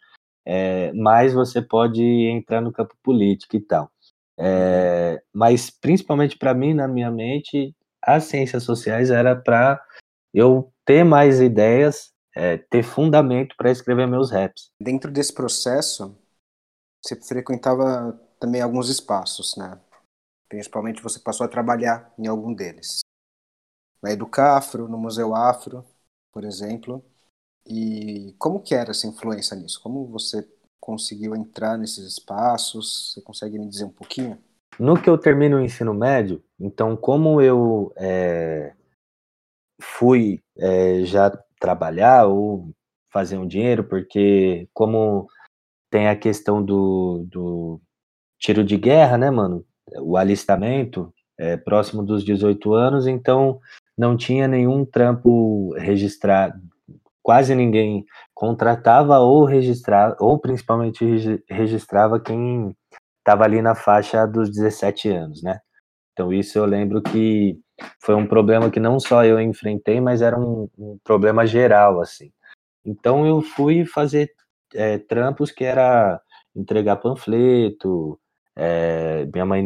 é, 0.46 0.92
mas 0.94 1.33
você 1.35 1.61
pode 1.62 2.03
entrar 2.03 2.61
no 2.61 2.73
campo 2.73 2.94
político 3.03 3.57
e 3.57 3.61
tal. 3.61 3.90
É, 4.42 5.22
mas 5.35 5.68
principalmente 5.70 6.38
para 6.38 6.55
mim, 6.55 6.72
na 6.72 6.88
minha 6.88 7.11
mente, 7.11 7.76
as 8.03 8.24
ciências 8.24 8.62
sociais 8.62 9.11
era 9.11 9.37
para 9.37 9.85
eu 10.33 10.72
ter 10.85 11.05
mais 11.05 11.40
ideias, 11.40 12.12
é, 12.35 12.57
ter 12.57 12.83
fundamento 12.83 13.55
para 13.57 13.70
escrever 13.70 14.07
meus 14.07 14.31
raps. 14.31 14.70
Dentro 14.81 15.11
desse 15.11 15.35
processo, 15.35 16.16
você 17.05 17.16
frequentava 17.16 18.18
também 18.38 18.62
alguns 18.62 18.88
espaços, 18.88 19.57
né? 19.57 19.79
Principalmente 20.48 21.03
você 21.03 21.18
passou 21.20 21.44
a 21.44 21.48
trabalhar 21.48 22.12
em 22.18 22.26
algum 22.26 22.55
deles. 22.55 23.00
Na 24.03 24.11
Educafro, 24.11 24.88
no 24.88 24.96
Museu 24.96 25.35
Afro, 25.35 25.85
por 26.33 26.44
exemplo. 26.44 27.05
E 27.66 28.35
como 28.38 28.62
que 28.62 28.74
era 28.74 28.90
essa 28.90 29.07
influência 29.07 29.55
nisso? 29.55 29.81
Como 29.83 30.07
você 30.07 30.42
conseguiu 30.81 31.37
entrar 31.37 31.77
nesses 31.77 32.07
espaços? 32.07 33.12
Você 33.12 33.21
consegue 33.23 33.59
me 33.59 33.69
dizer 33.69 33.85
um 33.85 33.90
pouquinho? 33.90 34.38
No 34.79 35.01
que 35.01 35.11
eu 35.11 35.19
termino 35.19 35.59
o 35.59 35.61
ensino 35.61 35.93
médio, 35.93 36.43
então 36.59 36.97
como 36.97 37.40
eu 37.40 37.93
é, 37.97 38.73
fui 39.81 40.40
é, 40.57 41.05
já 41.05 41.31
trabalhar 41.61 42.27
ou 42.27 42.71
fazer 43.12 43.37
um 43.37 43.47
dinheiro, 43.47 43.85
porque 43.85 44.69
como 44.73 45.29
tem 45.90 46.09
a 46.09 46.16
questão 46.16 46.64
do, 46.64 47.27
do 47.29 47.81
tiro 48.38 48.64
de 48.64 48.77
guerra, 48.77 49.19
né, 49.19 49.31
mano? 49.31 49.64
O 49.99 50.16
alistamento 50.16 51.12
é, 51.37 51.57
próximo 51.57 52.03
dos 52.03 52.25
18 52.25 52.73
anos, 52.73 53.07
então 53.07 53.61
não 53.99 54.16
tinha 54.16 54.47
nenhum 54.47 54.85
trampo 54.85 55.75
registrado, 55.75 56.61
quase 57.31 57.55
ninguém 57.55 58.05
contratava 58.35 59.21
ou 59.21 59.45
registrava, 59.45 60.16
ou 60.19 60.37
principalmente 60.37 61.40
registrava 61.49 62.19
quem 62.19 62.77
estava 63.19 63.45
ali 63.45 63.62
na 63.62 63.77
faixa 63.77 64.27
dos 64.27 64.51
17 64.51 65.09
anos, 65.11 65.40
né? 65.40 65.61
Então 66.12 66.33
isso 66.33 66.59
eu 66.59 66.64
lembro 66.64 67.01
que 67.01 67.57
foi 68.01 68.16
um 68.16 68.27
problema 68.27 68.69
que 68.69 68.81
não 68.81 68.99
só 68.99 69.25
eu 69.25 69.40
enfrentei, 69.40 70.01
mas 70.01 70.23
era 70.23 70.37
um, 70.37 70.69
um 70.77 70.99
problema 71.05 71.47
geral, 71.47 72.01
assim. 72.01 72.33
Então 72.85 73.25
eu 73.25 73.40
fui 73.40 73.85
fazer 73.85 74.33
é, 74.75 74.99
trampos 74.99 75.53
que 75.53 75.62
era 75.62 76.21
entregar 76.57 76.97
panfleto, 76.97 78.19
é, 78.57 79.25
minha 79.33 79.47
mãe 79.47 79.64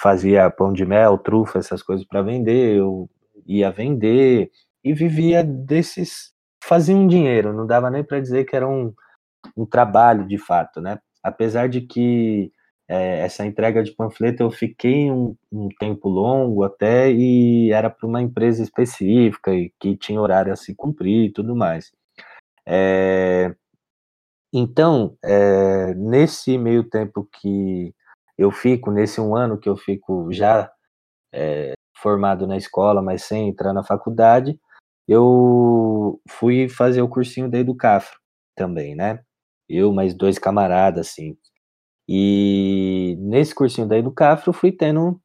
fazia 0.00 0.48
pão 0.48 0.72
de 0.72 0.86
mel, 0.86 1.18
trufa, 1.18 1.58
essas 1.58 1.82
coisas 1.82 2.06
para 2.06 2.22
vender, 2.22 2.78
eu 2.78 3.06
ia 3.46 3.70
vender 3.70 4.50
e 4.82 4.94
vivia 4.94 5.44
desses, 5.44 6.31
fazia 6.62 6.96
um 6.96 7.06
dinheiro, 7.06 7.52
não 7.52 7.66
dava 7.66 7.90
nem 7.90 8.04
para 8.04 8.20
dizer 8.20 8.44
que 8.44 8.56
era 8.56 8.68
um, 8.68 8.94
um 9.56 9.66
trabalho 9.66 10.26
de 10.26 10.38
fato, 10.38 10.80
né? 10.80 10.98
Apesar 11.22 11.68
de 11.68 11.80
que 11.82 12.52
é, 12.88 13.20
essa 13.20 13.44
entrega 13.46 13.82
de 13.82 13.92
panfleto 13.92 14.42
eu 14.42 14.50
fiquei 14.50 15.10
um, 15.10 15.36
um 15.50 15.68
tempo 15.78 16.08
longo 16.08 16.62
até 16.64 17.10
e 17.10 17.72
era 17.72 17.90
para 17.90 18.06
uma 18.06 18.22
empresa 18.22 18.62
específica 18.62 19.52
e 19.54 19.72
que 19.80 19.96
tinha 19.96 20.20
horário 20.20 20.52
a 20.52 20.56
se 20.56 20.74
cumprir 20.74 21.26
e 21.26 21.32
tudo 21.32 21.56
mais. 21.56 21.90
É, 22.66 23.54
então, 24.52 25.16
é, 25.24 25.94
nesse 25.94 26.58
meio 26.58 26.84
tempo 26.84 27.28
que 27.40 27.94
eu 28.36 28.50
fico, 28.50 28.90
nesse 28.90 29.20
um 29.20 29.34
ano 29.34 29.58
que 29.58 29.68
eu 29.68 29.76
fico 29.76 30.30
já 30.32 30.70
é, 31.32 31.72
formado 31.96 32.46
na 32.46 32.56
escola, 32.56 33.02
mas 33.02 33.22
sem 33.22 33.48
entrar 33.48 33.72
na 33.72 33.84
faculdade, 33.84 34.58
eu 35.08 36.20
fui 36.28 36.68
fazer 36.68 37.02
o 37.02 37.08
cursinho 37.08 37.50
da 37.50 37.58
Educafro 37.58 38.18
também, 38.56 38.94
né? 38.94 39.22
Eu, 39.68 39.92
mais 39.92 40.14
dois 40.14 40.38
camaradas, 40.38 41.08
assim. 41.08 41.36
E 42.08 43.16
nesse 43.20 43.54
cursinho 43.54 43.86
da 43.86 43.96
Educafro, 43.96 44.52
fui 44.52 44.72
tendo 44.72 45.20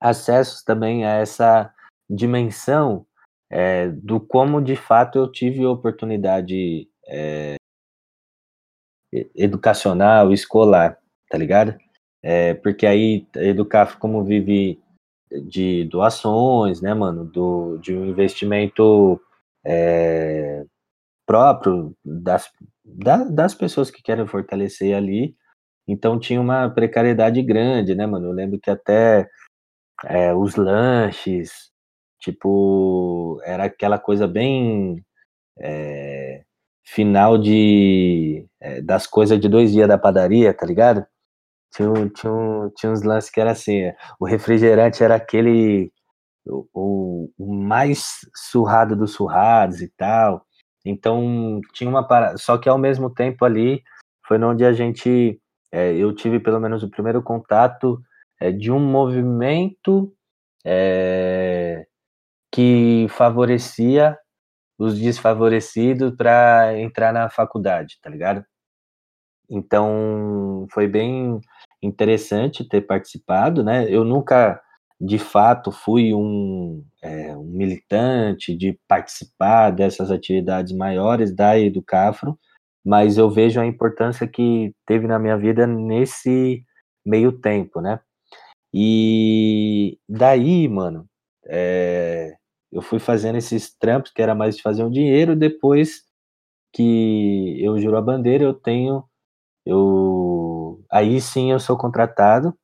acesso 0.00 0.64
também 0.64 1.04
a 1.04 1.14
essa 1.14 1.72
dimensão 2.08 3.06
é, 3.50 3.88
do 3.88 4.20
como 4.20 4.62
de 4.62 4.76
fato 4.76 5.18
eu 5.18 5.30
tive 5.30 5.64
oportunidade 5.64 6.88
é, 7.06 7.56
educacional, 9.34 10.32
escolar, 10.32 10.98
tá 11.30 11.38
ligado? 11.38 11.76
É, 12.22 12.54
porque 12.54 12.86
aí 12.86 13.26
Educaf, 13.36 13.96
como 13.96 14.24
vive 14.24 14.80
de 15.48 15.84
doações, 15.84 16.80
né, 16.80 16.94
mano, 16.94 17.24
do, 17.24 17.78
de 17.78 17.94
um 17.94 18.06
investimento 18.06 19.20
é, 19.64 20.64
próprio 21.26 21.94
das, 22.04 22.50
da, 22.84 23.24
das 23.24 23.54
pessoas 23.54 23.90
que 23.90 24.02
querem 24.02 24.26
fortalecer 24.26 24.96
ali, 24.96 25.34
então 25.86 26.18
tinha 26.18 26.40
uma 26.40 26.68
precariedade 26.68 27.42
grande, 27.42 27.94
né, 27.94 28.06
mano? 28.06 28.26
Eu 28.26 28.32
lembro 28.32 28.60
que 28.60 28.70
até 28.70 29.28
é, 30.04 30.34
os 30.34 30.56
lanches, 30.56 31.70
tipo, 32.20 33.40
era 33.44 33.64
aquela 33.64 33.98
coisa 33.98 34.28
bem 34.28 35.04
é, 35.58 36.44
final 36.84 37.38
de 37.38 38.46
é, 38.60 38.82
das 38.82 39.06
coisas 39.06 39.40
de 39.40 39.48
dois 39.48 39.72
dias 39.72 39.88
da 39.88 39.98
padaria, 39.98 40.54
tá 40.54 40.66
ligado? 40.66 41.06
Tinha, 41.72 42.08
tinha, 42.10 42.70
tinha 42.76 42.92
uns 42.92 43.02
lances 43.02 43.30
que 43.30 43.40
era 43.40 43.52
assim, 43.52 43.92
o 44.18 44.26
refrigerante 44.26 45.02
era 45.04 45.14
aquele 45.16 45.92
o, 46.46 47.30
o 47.38 47.54
mais 47.54 48.20
surrado 48.34 48.96
dos 48.96 49.12
surrados 49.12 49.80
e 49.80 49.88
tal. 49.96 50.46
Então 50.84 51.60
tinha 51.74 51.90
uma 51.90 52.06
parada, 52.06 52.38
só 52.38 52.56
que 52.58 52.68
ao 52.68 52.78
mesmo 52.78 53.10
tempo 53.12 53.44
ali 53.44 53.82
foi 54.26 54.42
onde 54.42 54.64
a 54.64 54.72
gente, 54.72 55.40
é, 55.72 55.94
eu 55.94 56.14
tive 56.14 56.40
pelo 56.40 56.60
menos 56.60 56.82
o 56.82 56.90
primeiro 56.90 57.22
contato 57.22 58.00
é, 58.40 58.52
de 58.52 58.70
um 58.70 58.80
movimento 58.80 60.12
é, 60.64 61.86
que 62.52 63.06
favorecia 63.10 64.16
os 64.78 64.98
desfavorecidos 64.98 66.14
para 66.16 66.78
entrar 66.78 67.12
na 67.12 67.28
faculdade, 67.28 67.98
tá 68.00 68.08
ligado? 68.08 68.44
Então 69.50 70.66
foi 70.72 70.86
bem 70.86 71.40
interessante 71.82 72.68
ter 72.68 72.82
participado, 72.82 73.62
né? 73.64 73.86
Eu 73.88 74.04
nunca, 74.04 74.60
de 75.00 75.18
fato, 75.18 75.70
fui 75.72 76.12
um, 76.14 76.84
é, 77.02 77.36
um 77.36 77.44
militante 77.44 78.54
de 78.56 78.78
participar 78.88 79.70
dessas 79.70 80.10
atividades 80.10 80.72
maiores 80.76 81.34
da 81.34 81.58
Educafro, 81.58 82.38
mas 82.84 83.18
eu 83.18 83.30
vejo 83.30 83.60
a 83.60 83.66
importância 83.66 84.26
que 84.26 84.72
teve 84.86 85.06
na 85.06 85.18
minha 85.18 85.36
vida 85.36 85.66
nesse 85.66 86.64
meio 87.06 87.32
tempo, 87.32 87.80
né? 87.80 88.00
E 88.72 89.98
daí, 90.08 90.68
mano, 90.68 91.06
é, 91.46 92.34
eu 92.72 92.82
fui 92.82 92.98
fazendo 92.98 93.38
esses 93.38 93.74
trampos 93.78 94.12
que 94.12 94.22
era 94.22 94.34
mais 94.34 94.56
de 94.56 94.62
fazer 94.62 94.84
um 94.84 94.90
dinheiro, 94.90 95.34
depois 95.36 96.02
que 96.72 97.56
eu 97.62 97.78
juro 97.80 97.96
a 97.96 98.02
bandeira, 98.02 98.44
eu 98.44 98.54
tenho 98.54 99.04
eu 99.68 100.82
aí 100.90 101.20
sim 101.20 101.52
eu 101.52 101.60
sou 101.60 101.76
contratado, 101.76 102.56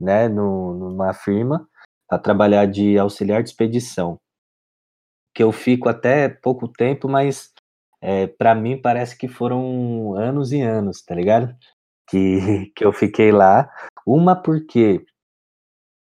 né, 0.00 0.28
no, 0.28 0.74
numa 0.74 1.12
firma 1.12 1.68
para 2.08 2.18
trabalhar 2.18 2.66
de 2.66 2.98
auxiliar 2.98 3.42
de 3.42 3.50
expedição, 3.50 4.18
que 5.34 5.42
eu 5.42 5.52
fico 5.52 5.88
até 5.88 6.28
pouco 6.28 6.68
tempo, 6.68 7.08
mas 7.08 7.52
é, 8.00 8.26
para 8.26 8.54
mim 8.54 8.80
parece 8.80 9.16
que 9.18 9.28
foram 9.28 10.14
anos 10.14 10.52
e 10.52 10.62
anos, 10.62 11.02
tá 11.02 11.14
ligado? 11.14 11.54
Que, 12.08 12.70
que 12.74 12.84
eu 12.84 12.92
fiquei 12.92 13.32
lá. 13.32 13.70
Uma 14.06 14.34
porque 14.36 15.04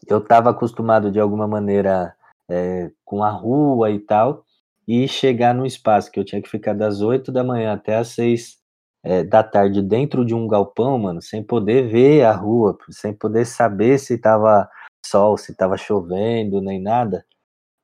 eu 0.07 0.17
estava 0.17 0.49
acostumado 0.49 1.11
de 1.11 1.19
alguma 1.19 1.47
maneira 1.47 2.15
é, 2.49 2.91
com 3.05 3.23
a 3.23 3.29
rua 3.29 3.91
e 3.91 3.99
tal, 3.99 4.45
e 4.87 5.07
chegar 5.07 5.53
num 5.53 5.65
espaço 5.65 6.11
que 6.11 6.19
eu 6.19 6.25
tinha 6.25 6.41
que 6.41 6.49
ficar 6.49 6.73
das 6.73 7.01
8 7.01 7.31
da 7.31 7.43
manhã 7.43 7.73
até 7.73 7.95
as 7.95 8.09
6 8.09 8.60
é, 9.03 9.23
da 9.23 9.43
tarde 9.43 9.81
dentro 9.81 10.25
de 10.25 10.33
um 10.35 10.47
galpão, 10.47 10.97
mano, 10.97 11.21
sem 11.21 11.43
poder 11.43 11.87
ver 11.87 12.23
a 12.23 12.31
rua, 12.31 12.77
sem 12.89 13.13
poder 13.13 13.45
saber 13.45 13.97
se 13.99 14.17
tava 14.17 14.69
sol, 15.05 15.37
se 15.37 15.55
tava 15.55 15.77
chovendo, 15.77 16.61
nem 16.61 16.81
nada. 16.81 17.25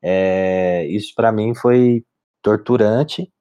É, 0.02 0.86
isso 0.88 1.14
para 1.16 1.32
mim 1.32 1.56
foi 1.56 2.06
torturante. 2.41 3.32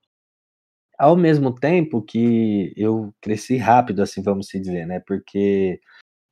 Ao 0.98 1.14
mesmo 1.14 1.54
tempo 1.54 2.00
que 2.02 2.72
eu 2.76 3.14
cresci 3.20 3.58
rápido, 3.58 4.02
assim, 4.02 4.22
vamos 4.22 4.48
se 4.48 4.58
dizer, 4.58 4.86
né? 4.86 5.00
Porque 5.06 5.78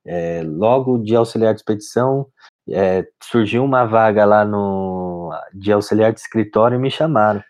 é, 0.07 0.43
logo 0.43 0.99
de 0.99 1.15
auxiliar 1.15 1.55
de 1.55 1.61
expedição 1.61 2.27
é, 2.71 3.07
surgiu 3.23 3.65
uma 3.65 3.85
vaga 3.85 4.25
lá 4.25 4.45
no 4.45 5.31
de 5.53 5.73
auxiliar 5.73 6.13
de 6.13 6.21
escritório 6.21 6.77
e 6.77 6.79
me 6.79 6.91
chamaram 6.91 7.43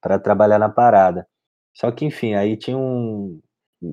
para 0.00 0.18
trabalhar 0.18 0.58
na 0.58 0.68
parada. 0.68 1.26
Só 1.74 1.90
que, 1.90 2.04
enfim, 2.04 2.34
aí 2.34 2.56
tinha 2.56 2.76
um, 2.76 3.40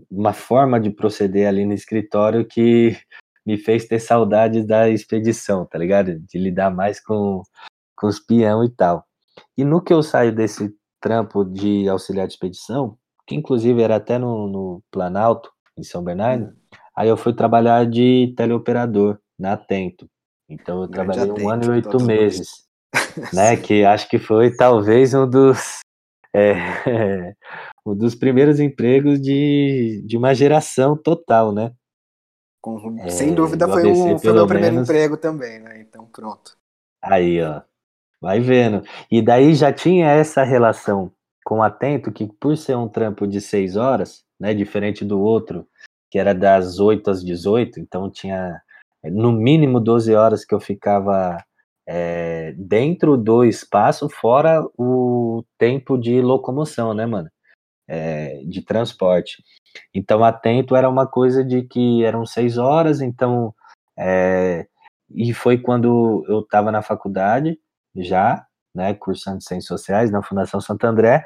uma 0.09 0.33
forma 0.33 0.79
de 0.79 0.89
proceder 0.89 1.47
ali 1.47 1.65
no 1.65 1.73
escritório 1.73 2.45
que 2.45 2.97
me 3.45 3.57
fez 3.57 3.85
ter 3.85 3.99
saudades 3.99 4.65
da 4.65 4.89
expedição, 4.89 5.65
tá 5.65 5.77
ligado? 5.77 6.19
De 6.19 6.37
lidar 6.37 6.69
mais 6.69 6.99
com, 6.99 7.41
com 7.95 8.07
os 8.07 8.19
peão 8.19 8.63
e 8.63 8.69
tal. 8.69 9.05
E 9.57 9.63
no 9.63 9.81
que 9.81 9.93
eu 9.93 10.03
saio 10.03 10.35
desse 10.35 10.73
trampo 10.99 11.45
de 11.45 11.87
auxiliar 11.87 12.27
de 12.27 12.33
expedição, 12.33 12.97
que 13.25 13.35
inclusive 13.35 13.81
era 13.81 13.95
até 13.95 14.17
no, 14.17 14.47
no 14.47 14.83
Planalto, 14.91 15.51
em 15.77 15.83
São 15.83 16.03
Bernardo, 16.03 16.53
aí 16.95 17.07
eu 17.07 17.15
fui 17.15 17.33
trabalhar 17.33 17.85
de 17.85 18.33
teleoperador 18.35 19.19
na 19.39 19.53
Atento. 19.53 20.09
Então 20.49 20.81
eu 20.81 20.89
Grande 20.89 21.13
trabalhei 21.13 21.43
um 21.43 21.49
ano 21.49 21.65
e 21.65 21.69
oito 21.69 22.01
meses, 22.01 22.49
né? 23.33 23.55
Que 23.61 23.85
acho 23.85 24.09
que 24.09 24.17
foi 24.17 24.55
talvez 24.55 25.13
um 25.13 25.29
dos 25.29 25.79
é, 26.33 27.33
um 27.91 27.95
dos 27.95 28.15
primeiros 28.15 28.59
empregos 28.59 29.21
de, 29.21 30.03
de 30.05 30.17
uma 30.17 30.33
geração 30.33 30.95
total, 30.95 31.51
né? 31.53 31.71
Com- 32.61 32.97
É, 32.99 33.09
sem 33.09 33.33
dúvida 33.33 33.67
foi, 33.67 33.81
ABC, 33.81 34.01
um, 34.01 34.17
foi 34.17 34.19
pelo 34.19 34.35
meu 34.35 34.47
primeiro 34.47 34.75
menos. 34.75 34.89
emprego 34.89 35.17
também, 35.17 35.59
né? 35.59 35.79
Então 35.81 36.05
pronto. 36.05 36.57
Aí, 37.01 37.41
ó, 37.41 37.61
vai 38.19 38.39
vendo. 38.39 38.83
E 39.09 39.21
daí 39.21 39.53
já 39.53 39.71
tinha 39.71 40.07
essa 40.09 40.43
relação 40.43 41.11
com 41.45 41.59
o 41.59 41.63
Atento, 41.63 42.11
que 42.11 42.27
por 42.27 42.57
ser 42.57 42.75
um 42.75 42.89
trampo 42.89 43.25
de 43.25 43.39
seis 43.39 43.77
horas, 43.77 44.25
né, 44.39 44.53
diferente 44.53 45.05
do 45.05 45.19
outro, 45.19 45.65
que 46.11 46.19
era 46.19 46.33
das 46.33 46.79
8 46.79 47.09
às 47.09 47.23
18, 47.23 47.79
então 47.79 48.09
tinha 48.09 48.61
eh, 49.03 49.09
no 49.09 49.31
mínimo 49.31 49.79
12 49.79 50.13
horas 50.13 50.43
que 50.43 50.53
eu 50.53 50.59
ficava 50.59 51.37
é, 51.87 52.53
dentro 52.57 53.15
do 53.15 53.45
espaço, 53.45 54.09
fora 54.09 54.61
o 54.77 55.41
tempo 55.57 55.97
de 55.97 56.21
locomoção, 56.21 56.93
né, 56.93 57.05
mano? 57.05 57.29
É, 57.87 58.41
de 58.45 58.61
transporte. 58.61 59.43
Então, 59.93 60.23
atento 60.23 60.75
era 60.75 60.89
uma 60.89 61.07
coisa 61.07 61.43
de 61.43 61.63
que 61.63 62.03
eram 62.03 62.25
seis 62.25 62.57
horas, 62.57 63.01
então. 63.01 63.53
é, 63.97 64.67
e 65.09 65.33
foi 65.33 65.57
quando 65.57 66.25
eu 66.27 66.41
estava 66.41 66.71
na 66.71 66.81
faculdade, 66.81 67.57
já, 67.95 68.45
né, 68.75 68.93
cursando 68.93 69.41
Ciências 69.41 69.67
Sociais 69.67 70.11
na 70.11 70.21
Fundação 70.21 70.59
Santo 70.59 70.85
André, 70.85 71.25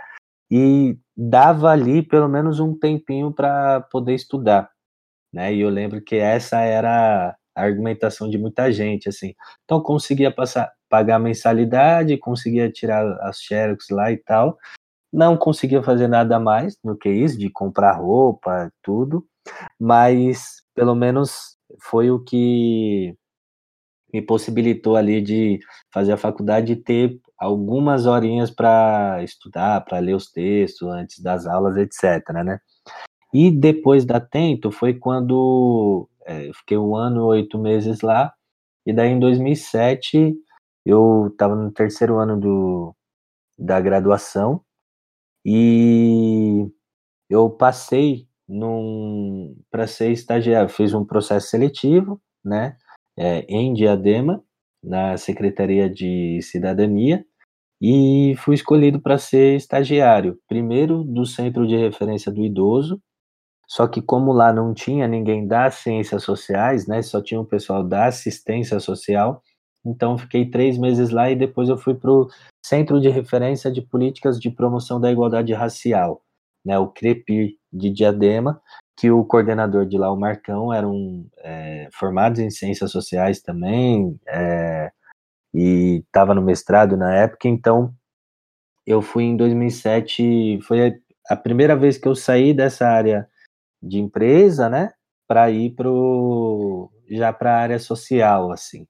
e 0.51 0.97
dava 1.15 1.69
ali 1.69 2.01
pelo 2.03 2.27
menos 2.27 2.59
um 2.59 2.77
tempinho 2.77 3.33
para 3.33 3.81
poder 3.81 4.13
estudar, 4.13 4.69
né? 5.33 5.53
E 5.53 5.61
eu 5.61 5.69
lembro 5.69 6.01
que 6.01 6.15
essa 6.15 6.59
era 6.61 7.35
a 7.55 7.61
argumentação 7.63 8.29
de 8.29 8.37
muita 8.37 8.71
gente, 8.71 9.09
assim. 9.09 9.33
Então, 9.63 9.81
conseguia 9.81 10.31
passar, 10.31 10.71
pagar 10.89 11.15
a 11.15 11.19
mensalidade, 11.19 12.17
conseguia 12.17 12.71
tirar 12.71 13.05
as 13.21 13.39
xerox 13.41 13.87
lá 13.89 14.11
e 14.11 14.17
tal, 14.17 14.57
não 15.11 15.35
conseguia 15.37 15.83
fazer 15.83 16.07
nada 16.07 16.39
mais 16.39 16.77
do 16.83 16.95
que 16.95 17.09
isso, 17.09 17.37
de 17.37 17.49
comprar 17.49 17.93
roupa, 17.93 18.71
tudo, 18.81 19.25
mas 19.79 20.61
pelo 20.73 20.95
menos 20.95 21.57
foi 21.79 22.11
o 22.11 22.19
que 22.19 23.15
me 24.13 24.21
possibilitou 24.21 24.95
ali 24.95 25.21
de 25.21 25.59
fazer 25.93 26.13
a 26.13 26.17
faculdade 26.17 26.73
e 26.73 26.75
ter 26.75 27.19
algumas 27.37 28.05
horinhas 28.05 28.51
para 28.51 29.23
estudar, 29.23 29.81
para 29.81 29.99
ler 29.99 30.15
os 30.15 30.29
textos 30.31 30.87
antes 30.89 31.19
das 31.19 31.47
aulas, 31.47 31.77
etc, 31.77 32.27
né? 32.43 32.59
E 33.33 33.49
depois 33.49 34.05
da 34.05 34.19
Tento 34.19 34.71
foi 34.71 34.93
quando 34.93 36.07
é, 36.25 36.49
eu 36.49 36.53
fiquei 36.53 36.77
um 36.77 36.95
ano 36.95 37.25
oito 37.27 37.57
meses 37.57 38.01
lá, 38.01 38.33
e 38.85 38.93
daí 38.93 39.09
em 39.09 39.19
2007 39.19 40.35
eu 40.85 41.27
estava 41.31 41.55
no 41.55 41.71
terceiro 41.71 42.17
ano 42.17 42.39
do, 42.39 42.95
da 43.57 43.79
graduação, 43.79 44.61
e 45.45 46.67
eu 47.29 47.49
passei 47.49 48.27
num 48.47 49.55
para 49.71 49.87
ser 49.87 50.11
estagiário, 50.11 50.69
fiz 50.69 50.93
um 50.93 51.05
processo 51.05 51.47
seletivo, 51.47 52.21
né, 52.43 52.75
é, 53.17 53.39
em 53.47 53.73
Diadema, 53.73 54.43
na 54.83 55.17
Secretaria 55.17 55.89
de 55.89 56.41
Cidadania, 56.41 57.25
e 57.81 58.35
fui 58.37 58.55
escolhido 58.55 59.01
para 59.01 59.17
ser 59.17 59.55
estagiário, 59.55 60.39
primeiro 60.47 61.03
do 61.03 61.25
Centro 61.25 61.65
de 61.65 61.75
Referência 61.75 62.31
do 62.31 62.43
Idoso, 62.43 63.01
só 63.67 63.87
que 63.87 64.01
como 64.01 64.33
lá 64.33 64.51
não 64.51 64.73
tinha 64.73 65.07
ninguém 65.07 65.47
das 65.47 65.75
ciências 65.75 66.23
sociais, 66.23 66.87
né, 66.87 67.01
só 67.01 67.21
tinha 67.21 67.39
o 67.39 67.45
pessoal 67.45 67.83
da 67.83 68.05
assistência 68.07 68.79
social, 68.79 69.41
então 69.85 70.17
fiquei 70.17 70.49
três 70.49 70.77
meses 70.77 71.09
lá 71.09 71.29
e 71.29 71.35
depois 71.35 71.69
eu 71.69 71.77
fui 71.77 71.95
para 71.95 72.11
o 72.11 72.27
Centro 72.63 72.99
de 73.01 73.09
Referência 73.09 73.71
de 73.71 73.81
Políticas 73.81 74.39
de 74.39 74.49
Promoção 74.49 74.99
da 74.99 75.11
Igualdade 75.11 75.53
Racial, 75.53 76.21
né, 76.63 76.77
o 76.77 76.87
CREPIR 76.87 77.55
de 77.71 77.89
Diadema, 77.89 78.61
que 78.97 79.09
o 79.09 79.25
coordenador 79.25 79.85
de 79.85 79.97
lá, 79.97 80.11
o 80.11 80.19
Marcão, 80.19 80.71
era 80.71 80.87
um 80.87 81.27
é, 81.39 81.89
formado 81.93 82.39
em 82.39 82.51
ciências 82.51 82.91
sociais 82.91 83.41
também, 83.41 84.19
é, 84.27 84.91
e 85.53 86.03
estava 86.05 86.35
no 86.35 86.41
mestrado 86.41 86.95
na 86.95 87.13
época, 87.15 87.47
então 87.47 87.93
eu 88.85 89.01
fui 89.01 89.23
em 89.23 89.37
2007, 89.37 90.59
foi 90.63 90.99
a, 91.29 91.35
primeira 91.35 91.75
vez 91.75 91.97
que 91.97 92.07
eu 92.07 92.15
saí 92.15 92.53
dessa 92.53 92.87
área 92.87 93.27
de 93.81 93.99
empresa, 93.99 94.69
né, 94.69 94.93
para 95.27 95.49
ir 95.49 95.71
pro, 95.75 96.91
já 97.09 97.33
para 97.33 97.53
a 97.53 97.59
área 97.59 97.79
social, 97.79 98.51
assim. 98.51 98.85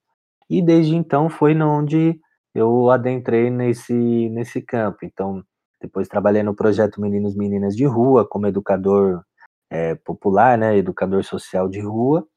E 0.52 0.62
desde 0.62 0.94
então 0.98 1.30
foi 1.30 1.56
onde 1.62 2.20
eu 2.54 2.90
adentrei 2.90 3.50
nesse, 3.50 3.94
nesse 3.94 4.62
campo. 4.62 4.98
Então, 5.06 5.42
depois 5.82 6.10
trabalhei 6.10 6.44
no 6.44 6.54
projeto 6.54 7.00
Meninos 7.00 7.38
Meninas 7.38 7.74
de 7.74 7.86
Rua, 7.86 8.28
como 8.28 8.48
educador 8.48 9.24
é, 9.70 9.96
popular, 9.96 10.58
né, 10.58 10.76
educador 10.76 11.24
social 11.24 11.70
de 11.70 11.80
rua, 11.80 12.28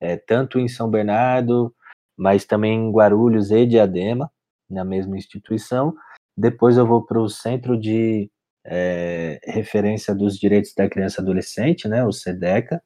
é, 0.00 0.16
tanto 0.16 0.60
em 0.60 0.68
São 0.68 0.88
Bernardo, 0.88 1.74
mas 2.16 2.44
também 2.44 2.78
em 2.78 2.92
Guarulhos 2.92 3.50
e 3.50 3.66
Diadema, 3.66 4.30
na 4.70 4.84
mesma 4.84 5.16
instituição. 5.16 5.92
Depois 6.36 6.76
eu 6.76 6.86
vou 6.86 7.04
para 7.04 7.20
o 7.20 7.28
Centro 7.28 7.76
de 7.76 8.30
é, 8.64 9.40
Referência 9.42 10.14
dos 10.14 10.38
Direitos 10.38 10.72
da 10.74 10.88
Criança 10.88 11.20
e 11.20 11.22
Adolescente, 11.24 11.88
né, 11.88 12.06
o 12.06 12.12
SEDECA, 12.12 12.80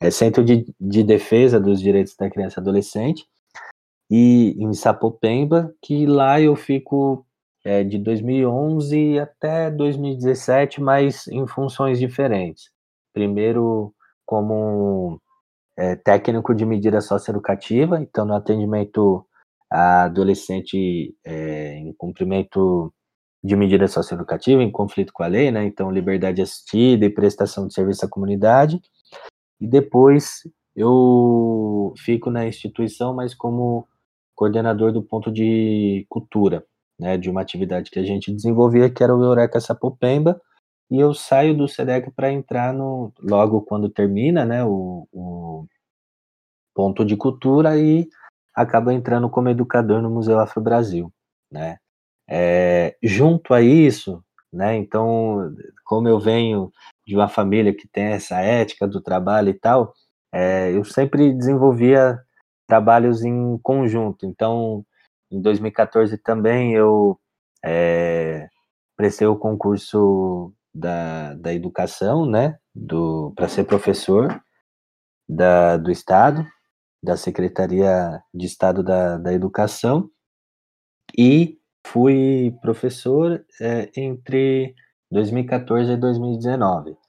é 0.00 0.10
Centro 0.10 0.44
de, 0.44 0.66
de 0.80 1.04
Defesa 1.04 1.60
dos 1.60 1.80
Direitos 1.80 2.16
da 2.16 2.28
Criança 2.28 2.58
e 2.58 2.62
Adolescente, 2.62 3.24
e 4.16 4.54
em 4.62 4.72
Sapopemba, 4.72 5.74
que 5.82 6.06
lá 6.06 6.40
eu 6.40 6.54
fico 6.54 7.26
é, 7.64 7.82
de 7.82 7.98
2011 7.98 9.18
até 9.18 9.72
2017, 9.72 10.80
mas 10.80 11.26
em 11.26 11.44
funções 11.48 11.98
diferentes. 11.98 12.70
Primeiro, 13.12 13.92
como 14.24 15.20
é, 15.76 15.96
técnico 15.96 16.54
de 16.54 16.64
medida 16.64 17.00
socioeducativa, 17.00 18.00
então 18.00 18.24
no 18.24 18.36
atendimento 18.36 19.26
a 19.68 20.04
adolescente 20.04 21.16
é, 21.24 21.74
em 21.78 21.92
cumprimento 21.94 22.94
de 23.42 23.56
medida 23.56 23.88
socioeducativa, 23.88 24.62
em 24.62 24.70
conflito 24.70 25.12
com 25.12 25.24
a 25.24 25.26
lei, 25.26 25.50
né? 25.50 25.64
Então, 25.64 25.90
liberdade 25.90 26.40
assistida 26.40 27.04
e 27.04 27.10
prestação 27.10 27.66
de 27.66 27.74
serviço 27.74 28.04
à 28.06 28.08
comunidade. 28.08 28.80
E 29.60 29.66
depois 29.66 30.42
eu 30.76 31.92
fico 31.98 32.30
na 32.30 32.46
instituição, 32.46 33.12
mas 33.12 33.34
como 33.34 33.88
coordenador 34.34 34.92
do 34.92 35.02
ponto 35.02 35.30
de 35.30 36.06
cultura, 36.08 36.64
né, 36.98 37.16
de 37.16 37.30
uma 37.30 37.40
atividade 37.40 37.90
que 37.90 37.98
a 37.98 38.04
gente 38.04 38.32
desenvolvia, 38.32 38.90
que 38.90 39.02
era 39.02 39.14
o 39.14 39.22
Eureka 39.22 39.60
Sapopemba, 39.60 40.40
e 40.90 40.98
eu 40.98 41.14
saio 41.14 41.56
do 41.56 41.66
SEDEC 41.66 42.10
para 42.10 42.30
entrar 42.30 42.72
no, 42.72 43.12
logo 43.20 43.62
quando 43.62 43.88
termina, 43.88 44.44
né, 44.44 44.64
o, 44.64 45.08
o, 45.12 45.66
ponto 46.74 47.04
de 47.04 47.16
cultura 47.16 47.78
e 47.78 48.08
acabo 48.54 48.90
entrando 48.90 49.30
como 49.30 49.48
educador 49.48 50.02
no 50.02 50.10
Museu 50.10 50.38
Afro 50.38 50.62
Brasil, 50.62 51.12
né. 51.50 51.78
É, 52.28 52.96
junto 53.02 53.52
a 53.52 53.60
isso, 53.60 54.24
né, 54.52 54.76
então, 54.76 55.54
como 55.84 56.08
eu 56.08 56.18
venho 56.18 56.72
de 57.06 57.14
uma 57.14 57.28
família 57.28 57.74
que 57.74 57.86
tem 57.88 58.04
essa 58.04 58.40
ética 58.40 58.86
do 58.86 59.00
trabalho 59.00 59.50
e 59.50 59.54
tal, 59.54 59.92
é, 60.32 60.72
eu 60.72 60.84
sempre 60.84 61.32
desenvolvia 61.32 62.18
trabalhos 62.66 63.24
em 63.24 63.58
conjunto. 63.58 64.26
Então, 64.26 64.84
em 65.30 65.40
2014 65.40 66.16
também 66.18 66.74
eu 66.74 67.18
é, 67.64 68.48
prestei 68.96 69.26
o 69.26 69.36
concurso 69.36 70.52
da, 70.74 71.34
da 71.34 71.52
educação, 71.52 72.26
né, 72.26 72.58
para 73.34 73.48
ser 73.48 73.64
professor 73.64 74.42
da, 75.28 75.76
do 75.76 75.90
Estado, 75.90 76.46
da 77.02 77.16
Secretaria 77.16 78.22
de 78.32 78.46
Estado 78.46 78.82
da, 78.82 79.18
da 79.18 79.32
Educação, 79.32 80.10
e 81.16 81.58
fui 81.86 82.56
professor 82.62 83.44
é, 83.60 83.90
entre 83.96 84.74
2014 85.10 85.92
e 85.92 85.96
2019 85.96 87.03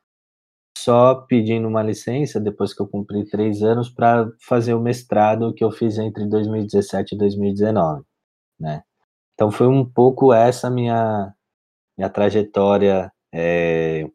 só 0.86 1.16
pedindo 1.16 1.68
uma 1.68 1.82
licença 1.82 2.40
depois 2.40 2.72
que 2.72 2.80
eu 2.80 2.88
cumpri 2.88 3.28
três 3.28 3.64
anos 3.64 3.90
para 3.90 4.30
fazer 4.40 4.76
o 4.76 4.80
mestrado 4.80 5.52
que 5.52 5.64
eu 5.64 5.72
fiz 5.72 5.98
entre 5.98 6.28
2017 6.28 7.16
e 7.16 7.18
2019, 7.18 8.04
né? 8.60 8.84
Então 9.34 9.50
foi 9.50 9.68
um 9.68 9.84
pouco 9.84 10.32
essa 10.32 10.70
minha 10.70 11.34
minha 11.98 12.10
trajetória 12.10 13.12
é, 13.34 14.06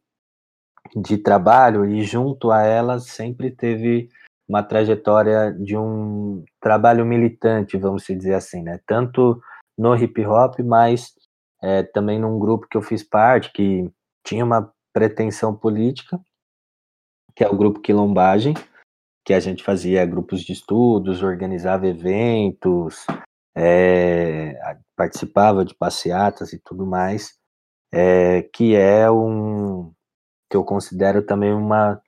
de 0.95 1.19
trabalho 1.19 1.85
e 1.85 2.05
junto 2.05 2.53
a 2.53 2.63
ela 2.63 3.01
sempre 3.01 3.51
teve 3.51 4.09
uma 4.49 4.63
trajetória 4.63 5.53
de 5.53 5.77
um 5.77 6.45
trabalho 6.61 7.05
militante, 7.05 7.77
vamos 7.77 8.05
dizer 8.05 8.35
assim, 8.35 8.63
né? 8.63 8.79
Tanto 8.87 9.41
no 9.77 9.97
hip 9.97 10.25
hop, 10.25 10.61
mas 10.61 11.15
é, 11.61 11.83
também 11.83 12.21
num 12.21 12.39
grupo 12.39 12.69
que 12.71 12.77
eu 12.77 12.83
fiz 12.83 13.03
parte 13.03 13.53
que 13.53 13.91
tinha 14.25 14.45
uma 14.45 14.73
pretensão 14.93 15.55
política 15.55 16.21
que 17.35 17.45
é 17.45 17.49
o 17.49 17.57
grupo 17.57 17.81
Quilombagem, 17.81 18.55
que 19.25 19.33
a 19.33 19.41
gente 19.41 19.63
fazia 19.63 20.07
grupos 20.07 20.43
de 20.43 20.53
estudos, 20.53 21.23
organizava 21.23 21.87
eventos, 21.87 23.07
é, 23.57 24.59
participava 24.97 25.65
de 25.65 25.75
passeatas 25.75 26.53
e 26.53 26.59
tudo 26.59 26.87
mais, 26.87 27.39
é, 27.93 28.43
que 28.43 28.75
é 28.75 29.11
um 29.11 29.93
que 30.49 30.57
eu 30.57 30.65
considero 30.65 31.25
também 31.25 31.53
uma, 31.53 32.03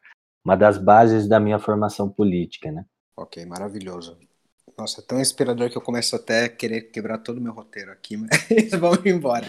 uma 0.44 0.56
das 0.56 0.76
bases 0.76 1.28
da 1.28 1.38
minha 1.38 1.60
formação 1.60 2.10
política, 2.10 2.72
né? 2.72 2.84
Ok, 3.16 3.46
maravilhoso. 3.46 4.18
Nossa, 4.76 5.00
é 5.00 5.04
tão 5.04 5.20
inspirador 5.20 5.70
que 5.70 5.76
eu 5.76 5.82
começo 5.82 6.16
até 6.16 6.44
a 6.44 6.48
querer 6.48 6.82
quebrar 6.82 7.18
todo 7.18 7.38
o 7.38 7.40
meu 7.40 7.52
roteiro 7.52 7.92
aqui, 7.92 8.16
mas 8.16 8.30
vamos 8.78 9.04
embora. 9.04 9.46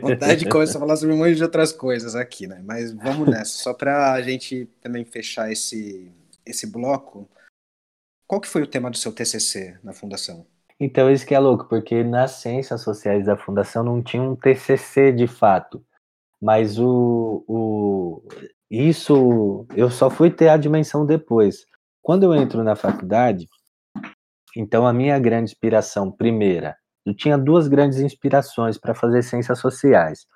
vontade 0.00 0.40
de 0.40 0.48
começar 0.48 0.78
a 0.78 0.80
falar 0.80 0.96
sobre 0.96 1.14
um 1.14 1.18
monte 1.18 1.36
de 1.36 1.42
outras 1.42 1.72
coisas 1.72 2.14
aqui, 2.14 2.46
né? 2.46 2.62
Mas 2.64 2.92
vamos 2.92 3.28
nessa. 3.28 3.62
Só 3.62 3.74
para 3.74 4.12
a 4.12 4.22
gente 4.22 4.68
também 4.80 5.04
fechar 5.04 5.52
esse, 5.52 6.10
esse 6.44 6.66
bloco, 6.66 7.28
qual 8.26 8.40
que 8.40 8.48
foi 8.48 8.62
o 8.62 8.66
tema 8.66 8.90
do 8.90 8.96
seu 8.96 9.12
TCC 9.12 9.78
na 9.82 9.92
Fundação? 9.92 10.46
Então, 10.78 11.10
isso 11.10 11.26
que 11.26 11.34
é 11.34 11.38
louco, 11.38 11.66
porque 11.68 12.02
nas 12.02 12.32
ciências 12.32 12.80
sociais 12.80 13.26
da 13.26 13.36
Fundação 13.36 13.84
não 13.84 14.02
tinha 14.02 14.22
um 14.22 14.34
TCC 14.34 15.12
de 15.12 15.26
fato. 15.26 15.84
Mas 16.40 16.78
o, 16.78 17.44
o, 17.46 18.22
isso 18.70 19.66
eu 19.76 19.90
só 19.90 20.08
fui 20.08 20.30
ter 20.30 20.48
a 20.48 20.56
dimensão 20.56 21.04
depois. 21.04 21.66
Quando 22.00 22.22
eu 22.22 22.34
entro 22.34 22.64
na 22.64 22.74
faculdade, 22.74 23.46
então 24.56 24.86
a 24.86 24.92
minha 24.92 25.18
grande 25.18 25.52
inspiração, 25.52 26.10
primeira, 26.10 26.76
eu 27.06 27.14
tinha 27.14 27.38
duas 27.38 27.68
grandes 27.68 27.98
inspirações 27.98 28.78
para 28.78 28.94
fazer 28.94 29.22
ciências 29.22 29.58
sociais. 29.58 30.26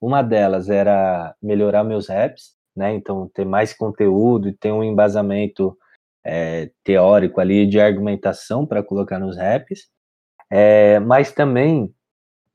Uma 0.00 0.22
delas 0.22 0.68
era 0.68 1.34
melhorar 1.42 1.84
meus 1.84 2.08
raps, 2.08 2.54
né? 2.76 2.94
Então 2.94 3.30
ter 3.34 3.44
mais 3.44 3.72
conteúdo 3.72 4.48
e 4.48 4.52
ter 4.52 4.72
um 4.72 4.84
embasamento 4.84 5.76
é, 6.24 6.70
teórico 6.84 7.40
ali 7.40 7.66
de 7.66 7.80
argumentação 7.80 8.66
para 8.66 8.82
colocar 8.82 9.18
nos 9.18 9.36
raps. 9.36 9.88
É, 10.50 10.98
mas 11.00 11.32
também, 11.32 11.92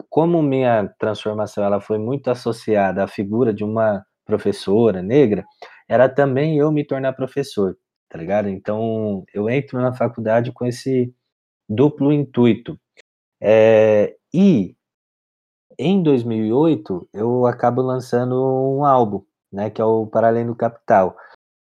como 0.09 0.41
minha 0.41 0.89
transformação 0.99 1.63
ela 1.63 1.81
foi 1.81 1.97
muito 1.97 2.29
associada 2.29 3.03
à 3.03 3.07
figura 3.07 3.53
de 3.53 3.63
uma 3.63 4.05
professora 4.25 5.01
negra, 5.01 5.45
era 5.89 6.09
também 6.09 6.57
eu 6.57 6.71
me 6.71 6.85
tornar 6.85 7.13
professor 7.13 7.77
tá 8.13 8.19
ligado? 8.19 8.47
Então, 8.47 9.25
eu 9.33 9.49
entro 9.49 9.81
na 9.81 9.91
faculdade 9.91 10.51
com 10.51 10.67
esse 10.67 11.11
duplo 11.67 12.13
intuito. 12.13 12.79
É, 13.41 14.15
e 14.31 14.75
em 15.79 16.03
2008, 16.03 17.09
eu 17.11 17.47
acabo 17.47 17.81
lançando 17.81 18.35
um 18.35 18.85
álbum, 18.85 19.23
né, 19.51 19.71
que 19.71 19.81
é 19.81 19.85
o 19.85 20.05
Paralelo 20.05 20.55
Capital. 20.55 21.17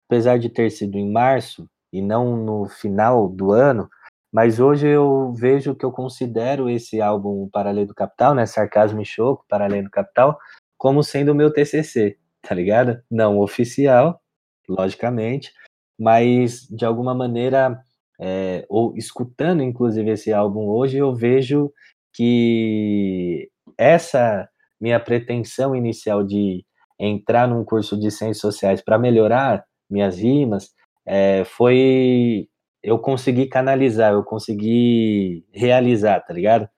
Apesar 0.07 0.39
de 0.39 0.49
ter 0.49 0.71
sido 0.71 0.97
em 0.97 1.11
março 1.11 1.69
e 1.93 2.01
não 2.01 2.35
no 2.35 2.67
final 2.67 3.29
do 3.29 3.51
ano, 3.51 3.87
mas 4.33 4.59
hoje 4.59 4.87
eu 4.87 5.31
vejo 5.33 5.75
que 5.75 5.85
eu 5.85 5.91
considero 5.91 6.67
esse 6.67 6.99
álbum 6.99 7.47
Paralelo 7.47 7.93
Capital, 7.93 8.33
né, 8.33 8.47
Sarcasmo 8.47 9.01
e 9.01 9.05
Choco, 9.05 9.45
Paralelo 9.47 9.89
Capital, 9.91 10.39
como 10.79 11.03
sendo 11.03 11.31
o 11.31 11.35
meu 11.35 11.53
TCC, 11.53 12.17
tá 12.41 12.55
ligado? 12.55 12.99
Não 13.07 13.37
oficial, 13.37 14.19
logicamente, 14.67 15.53
mas 15.99 16.67
de 16.69 16.85
alguma 16.85 17.13
maneira, 17.13 17.77
é, 18.19 18.65
ou 18.69 18.95
escutando 18.95 19.61
inclusive 19.61 20.11
esse 20.11 20.31
álbum 20.31 20.67
hoje, 20.67 20.97
eu 20.97 21.13
vejo 21.13 21.71
que 22.13 23.49
essa 23.77 24.47
minha 24.79 24.99
pretensão 24.99 25.75
inicial 25.75 26.23
de 26.23 26.65
entrar 26.97 27.47
num 27.47 27.63
curso 27.65 27.99
de 27.99 28.09
ciências 28.09 28.39
sociais 28.39 28.81
para 28.81 28.97
melhorar 28.97 29.63
minhas 29.89 30.17
rimas 30.17 30.69
é, 31.05 31.43
foi 31.45 32.47
eu 32.81 32.97
consegui 32.97 33.47
canalizar, 33.47 34.13
eu 34.13 34.23
consegui 34.23 35.45
realizar, 35.51 36.21
tá 36.21 36.33
ligado? 36.33 36.69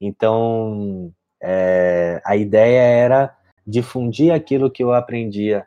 Então 0.00 1.12
é, 1.42 2.20
a 2.24 2.36
ideia 2.36 2.80
era 2.80 3.36
difundir 3.66 4.32
aquilo 4.32 4.70
que 4.70 4.82
eu 4.82 4.92
aprendia 4.92 5.66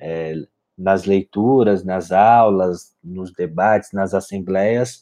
é, 0.00 0.34
nas 0.76 1.04
leituras, 1.04 1.84
nas 1.84 2.10
aulas, 2.10 2.94
nos 3.02 3.32
debates, 3.32 3.92
nas 3.92 4.14
assembleias, 4.14 5.00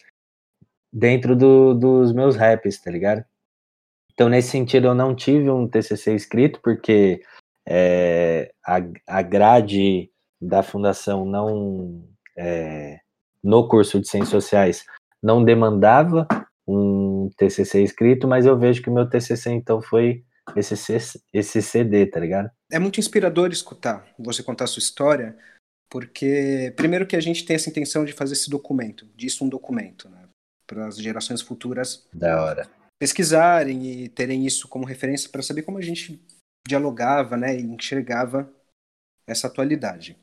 dentro 0.93 1.35
do, 1.35 1.75
dos 1.75 2.13
meus 2.13 2.37
raps, 2.37 2.81
tá 2.81 2.91
ligado? 2.91 3.25
Então, 4.13 4.29
nesse 4.29 4.51
sentido, 4.51 4.89
eu 4.89 4.95
não 4.95 5.15
tive 5.15 5.51
um 5.51 5.67
TCC 5.67 6.15
escrito, 6.15 6.61
porque 6.63 7.23
é, 7.67 8.53
a, 8.65 8.77
a 9.07 9.23
grade 9.23 10.11
da 10.41 10.63
fundação 10.63 11.25
não, 11.25 12.05
é, 12.37 12.99
no 13.43 13.67
curso 13.69 14.01
de 14.01 14.09
Ciências 14.09 14.31
Sociais, 14.31 14.85
não 15.23 15.43
demandava 15.43 16.27
um 16.67 17.31
TCC 17.37 17.83
escrito, 17.83 18.29
mas 18.29 18.45
eu 18.45 18.59
vejo 18.59 18.83
que 18.83 18.91
o 18.91 18.93
meu 18.93 19.09
TCC, 19.09 19.51
então, 19.51 19.81
foi 19.81 20.25
esse, 20.57 20.75
esse 21.33 21.63
CD, 21.63 22.07
tá 22.07 22.21
ligado? 22.21 22.51
É 22.71 22.79
muito 22.79 22.99
inspirador 22.99 23.51
escutar 23.51 24.07
você 24.19 24.43
contar 24.43 24.65
a 24.65 24.69
sua 24.69 24.81
história, 24.81 25.37
porque 25.93 26.73
primeiro 26.75 27.07
que 27.07 27.15
a 27.15 27.21
gente 27.21 27.45
tem 27.45 27.55
essa 27.55 27.69
intenção 27.69 28.03
de 28.03 28.15
fazer 28.15 28.33
esse 28.33 28.49
documento, 28.49 29.07
disso 29.15 29.45
um 29.45 29.49
documento, 29.49 30.09
né, 30.09 30.27
para 30.67 30.87
as 30.87 30.97
gerações 30.97 31.43
futuras 31.43 32.09
da 32.11 32.43
hora 32.43 32.71
pesquisarem 32.99 33.85
e 33.85 34.09
terem 34.09 34.47
isso 34.47 34.69
como 34.69 34.87
referência 34.87 35.29
para 35.29 35.43
saber 35.43 35.63
como 35.65 35.77
a 35.77 35.83
gente 35.83 36.25
dialogava, 36.67 37.37
né, 37.37 37.55
e 37.59 37.61
enxergava 37.61 38.51
essa 39.27 39.49
atualidade. 39.49 40.17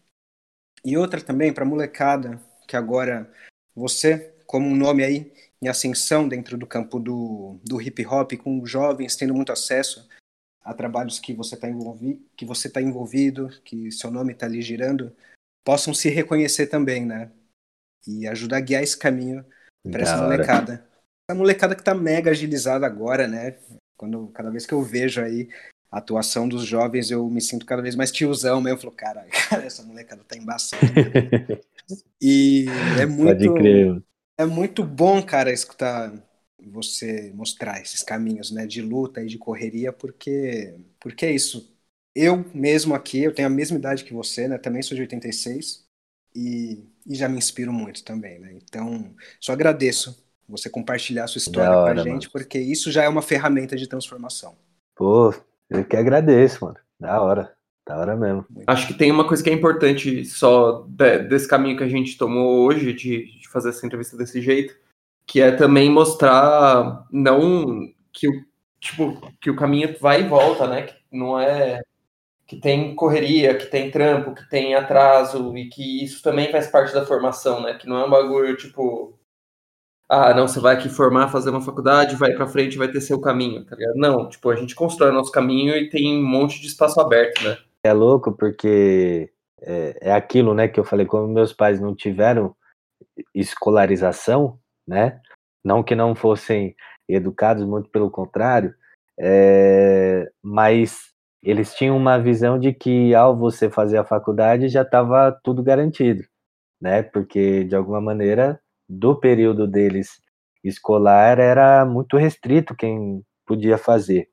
E 0.84 0.98
outra 0.98 1.22
também 1.22 1.54
para 1.54 1.66
molecada 1.66 2.42
que 2.68 2.76
agora 2.76 3.32
você, 3.76 4.34
como 4.48 4.66
um 4.66 4.76
nome 4.76 5.04
aí 5.04 5.32
em 5.62 5.68
ascensão 5.68 6.28
dentro 6.28 6.58
do 6.58 6.66
campo 6.66 7.00
do, 7.00 7.60
do 7.64 7.80
hip 7.80 8.04
hop, 8.08 8.32
com 8.38 8.66
jovens 8.66 9.16
tendo 9.16 9.36
muito 9.36 9.52
acesso 9.52 10.08
a 10.64 10.74
trabalhos 10.74 11.20
que 11.20 11.34
você 11.34 11.54
está 11.54 11.70
envolvi 11.70 12.26
que 12.36 12.46
você 12.46 12.70
tá 12.70 12.82
envolvido, 12.82 13.50
que 13.64 13.92
seu 13.92 14.10
nome 14.10 14.32
está 14.32 14.46
ali 14.48 14.62
girando, 14.62 15.14
possam 15.64 15.94
se 15.94 16.10
reconhecer 16.10 16.68
também, 16.68 17.06
né? 17.06 17.32
E 18.08 18.28
ajudar 18.28 18.58
a 18.58 18.62
guiar 18.62 18.84
esse 18.84 18.98
caminho 18.98 19.46
para 19.90 20.02
essa 20.02 20.22
molecada. 20.22 20.86
Essa 21.28 21.38
molecada 21.38 21.76
que 21.76 21.84
tá 21.84 21.94
mega 21.94 22.32
agilizada 22.32 22.86
agora, 22.86 23.28
né? 23.28 23.58
Quando 23.98 24.28
cada 24.30 24.50
vez 24.50 24.66
que 24.66 24.74
eu 24.74 24.82
vejo 24.82 25.22
aí 25.22 25.50
a 25.92 25.98
atuação 25.98 26.48
dos 26.48 26.66
jovens, 26.66 27.12
eu 27.12 27.30
me 27.30 27.42
sinto 27.42 27.66
cada 27.66 27.82
vez 27.82 27.96
mais 27.96 28.12
tiozão 28.12 28.62
mesmo. 28.62 28.78
Eu 28.78 28.82
falo, 28.82 28.94
cara, 28.94 29.26
cara 29.50 29.66
essa 29.66 29.84
molecada 29.84 30.24
tá 30.24 30.38
embaçada. 30.38 30.82
e 32.22 32.66
é 33.00 33.06
muito 33.06 33.56
é 34.38 34.46
muito 34.46 34.86
bom, 34.86 35.22
cara, 35.22 35.52
escutar 35.52 36.14
você 36.68 37.32
mostrar 37.36 37.82
esses 37.82 38.04
caminhos, 38.04 38.52
né, 38.52 38.66
de 38.66 38.82
luta 38.82 39.22
e 39.22 39.28
de 39.28 39.38
correria, 39.38 39.92
porque 39.92 40.76
porque 41.00 41.26
é 41.26 41.32
isso 41.32 41.78
eu 42.16 42.46
mesmo 42.54 42.96
aqui, 42.96 43.24
eu 43.24 43.34
tenho 43.34 43.48
a 43.48 43.52
mesma 43.52 43.78
idade 43.78 44.04
que 44.04 44.14
você, 44.14 44.48
né? 44.48 44.58
Também 44.58 44.82
sou 44.82 44.96
de 44.96 45.02
86 45.02 45.86
e, 46.36 46.84
e 47.06 47.16
já 47.16 47.28
me 47.30 47.38
inspiro 47.38 47.72
muito 47.72 48.04
também, 48.04 48.40
né? 48.40 48.54
Então, 48.54 49.14
só 49.40 49.54
agradeço 49.54 50.24
você 50.48 50.70
compartilhar 50.70 51.26
a 51.26 51.28
sua 51.28 51.40
história 51.40 51.72
hora, 51.72 51.94
com 51.94 52.00
a 52.00 52.04
gente, 52.04 52.24
mano. 52.24 52.32
porque 52.32 52.60
isso 52.60 52.92
já 52.92 53.04
é 53.04 53.10
uma 53.10 53.22
ferramenta 53.22 53.76
de 53.76 53.88
transformação. 53.88 54.56
Pô, 54.96 55.34
eu 55.70 55.86
que 55.86 55.96
agradeço, 55.96 56.66
mano. 56.66 56.78
Da 57.00 57.22
hora. 57.22 57.56
Da 57.88 57.98
hora 57.98 58.16
mesmo. 58.16 58.46
Acho 58.68 58.88
que 58.88 58.94
tem 58.94 59.12
uma 59.12 59.28
coisa 59.28 59.44
que 59.44 59.50
é 59.50 59.54
importante 59.54 60.26
só 60.26 60.86
de, 60.88 61.24
desse 61.24 61.48
caminho 61.48 61.78
que 61.78 61.84
a 61.84 61.88
gente 61.88 62.18
tomou 62.18 62.66
hoje, 62.66 62.94
de, 62.94 63.40
de 63.40 63.50
fazer 63.50 63.70
essa 63.70 63.86
entrevista 63.86 64.18
desse 64.18 64.42
jeito, 64.42 64.76
que 65.26 65.42
é 65.42 65.52
também 65.52 65.90
mostrar 65.90 67.08
não 67.12 67.92
que 68.12 68.28
o 68.28 68.46
tipo 68.80 69.34
que 69.40 69.50
o 69.50 69.56
caminho 69.56 69.96
vai 70.00 70.22
e 70.22 70.28
volta, 70.28 70.68
né? 70.68 70.84
Que 70.84 70.96
não 71.12 71.40
é 71.40 71.82
que 72.50 72.58
tem 72.58 72.96
correria, 72.96 73.56
que 73.56 73.68
tem 73.68 73.92
trampo, 73.92 74.34
que 74.34 74.50
tem 74.50 74.74
atraso 74.74 75.56
e 75.56 75.70
que 75.70 76.04
isso 76.04 76.24
também 76.24 76.52
faz 76.52 76.66
parte 76.66 76.92
da 76.92 77.06
formação, 77.06 77.62
né? 77.62 77.76
Que 77.76 77.88
não 77.88 78.00
é 78.00 78.06
um 78.06 78.10
bagulho 78.10 78.58
tipo 78.58 79.16
ah, 80.10 80.34
não, 80.34 80.48
você 80.48 80.60
vai 80.60 80.76
aqui 80.76 80.90
formar, 80.90 81.30
fazer 81.30 81.52
uma 81.52 81.62
faculdade, 81.62 82.16
vai 82.16 82.34
para 82.34 82.48
frente, 82.48 82.80
vai 82.80 82.88
ter 82.88 83.00
seu 83.00 83.22
caminho, 83.22 83.64
tá 83.64 83.76
ligado? 83.76 83.96
Não, 83.96 84.28
tipo, 84.28 84.50
a 84.50 84.56
gente 84.56 84.74
constrói 84.74 85.12
nosso 85.12 85.32
caminho 85.32 85.76
e 85.76 85.88
tem 85.88 86.18
um 86.18 86.28
monte 86.28 86.60
de 86.60 86.66
espaço 86.66 87.00
aberto, 87.00 87.44
né? 87.44 87.56
É 87.84 87.94
louco 87.94 88.32
porque 88.32 89.32
é, 89.62 90.10
é 90.10 90.12
aquilo, 90.12 90.56
né, 90.56 90.68
que 90.68 90.80
eu 90.80 90.84
falei, 90.84 91.06
como 91.06 91.28
meus 91.28 91.54
pais 91.54 91.80
não 91.80 91.94
tiveram 91.96 92.56
escolarização, 93.36 94.60
né? 94.88 95.22
Não 95.64 95.84
que 95.84 95.94
não 95.94 96.16
fossem 96.16 96.76
educados, 97.08 97.64
muito 97.64 97.92
pelo 97.92 98.10
contrário, 98.10 98.74
é, 99.20 100.28
mas 100.42 101.09
eles 101.44 101.74
tinham 101.76 101.98
uma 101.98 102.18
visão 102.20 102.60
de 102.60 102.74
que 102.74 103.14
ao 103.16 103.38
você 103.38 103.70
fazer 103.70 103.98
a 103.98 104.06
faculdade 104.06 104.68
já 104.70 104.82
estava 104.84 105.32
tudo 105.44 105.64
garantido, 105.64 106.24
né? 106.82 107.04
Porque 107.04 107.64
de 107.66 107.76
alguma 107.76 108.02
maneira 108.02 108.60
do 108.90 109.20
período 109.20 109.68
deles 109.68 110.22
escolar 110.64 111.40
era 111.40 111.86
muito 111.86 112.18
restrito 112.18 112.76
quem 112.76 113.24
podia 113.48 113.78
fazer. 113.78 114.30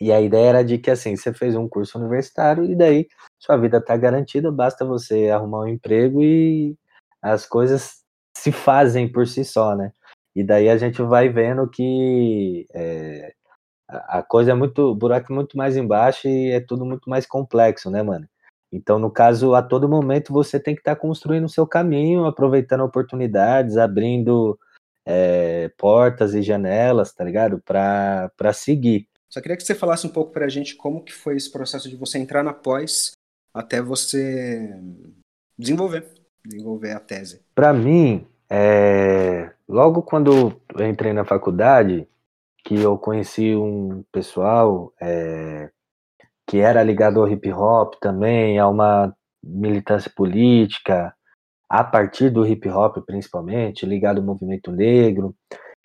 E 0.00 0.10
a 0.12 0.20
ideia 0.20 0.48
era 0.48 0.64
de 0.64 0.78
que 0.78 0.90
assim, 0.90 1.16
você 1.16 1.32
fez 1.32 1.54
um 1.56 1.68
curso 1.68 1.98
universitário 1.98 2.64
e 2.64 2.74
daí 2.74 3.06
sua 3.38 3.56
vida 3.56 3.78
está 3.78 3.96
garantida, 3.96 4.50
basta 4.50 4.84
você 4.84 5.28
arrumar 5.30 5.60
um 5.64 5.68
emprego 5.68 6.22
e 6.22 6.76
as 7.22 7.46
coisas 7.46 8.02
se 8.36 8.50
fazem 8.52 9.10
por 9.10 9.26
si 9.26 9.44
só, 9.44 9.76
né? 9.76 9.92
E 10.34 10.42
daí 10.44 10.68
a 10.68 10.76
gente 10.78 11.02
vai 11.02 11.28
vendo 11.28 11.68
que 11.68 12.66
é, 12.74 13.32
a 14.06 14.22
coisa 14.22 14.52
é 14.52 14.54
muito, 14.54 14.90
o 14.90 14.94
buraco 14.94 15.32
é 15.32 15.34
muito 15.34 15.56
mais 15.56 15.76
embaixo 15.76 16.28
e 16.28 16.50
é 16.50 16.60
tudo 16.60 16.84
muito 16.84 17.08
mais 17.08 17.26
complexo, 17.26 17.90
né, 17.90 18.02
mano? 18.02 18.28
Então, 18.72 18.98
no 18.98 19.10
caso, 19.10 19.54
a 19.54 19.62
todo 19.62 19.88
momento 19.88 20.32
você 20.32 20.58
tem 20.58 20.74
que 20.74 20.80
estar 20.80 20.94
tá 20.94 21.00
construindo 21.00 21.44
o 21.44 21.48
seu 21.48 21.66
caminho, 21.66 22.24
aproveitando 22.24 22.82
oportunidades, 22.82 23.76
abrindo 23.76 24.58
é, 25.06 25.70
portas 25.76 26.34
e 26.34 26.42
janelas, 26.42 27.12
tá 27.12 27.22
ligado? 27.22 27.60
Para 27.60 28.52
seguir. 28.54 29.06
Só 29.28 29.40
queria 29.40 29.56
que 29.56 29.62
você 29.62 29.74
falasse 29.74 30.06
um 30.06 30.10
pouco 30.10 30.32
para 30.32 30.46
a 30.46 30.48
gente 30.48 30.74
como 30.74 31.02
que 31.02 31.12
foi 31.12 31.36
esse 31.36 31.50
processo 31.50 31.88
de 31.88 31.96
você 31.96 32.18
entrar 32.18 32.42
na 32.42 32.52
pós 32.52 33.12
até 33.54 33.82
você 33.82 34.74
desenvolver, 35.58 36.06
desenvolver 36.46 36.92
a 36.92 37.00
tese. 37.00 37.42
Para 37.54 37.72
mim, 37.72 38.26
é, 38.50 39.50
logo 39.68 40.02
quando 40.02 40.60
eu 40.74 40.86
entrei 40.86 41.12
na 41.12 41.24
faculdade, 41.24 42.08
que 42.64 42.74
eu 42.74 42.96
conheci 42.98 43.54
um 43.54 44.04
pessoal 44.12 44.92
é, 45.00 45.70
que 46.46 46.58
era 46.58 46.82
ligado 46.82 47.20
ao 47.20 47.28
hip 47.28 47.50
hop 47.52 47.94
também, 48.00 48.58
a 48.58 48.68
uma 48.68 49.14
militância 49.42 50.10
política, 50.14 51.14
a 51.68 51.82
partir 51.82 52.30
do 52.30 52.46
hip 52.46 52.68
hop 52.68 52.98
principalmente, 53.06 53.86
ligado 53.86 54.18
ao 54.18 54.24
movimento 54.24 54.70
negro, 54.70 55.34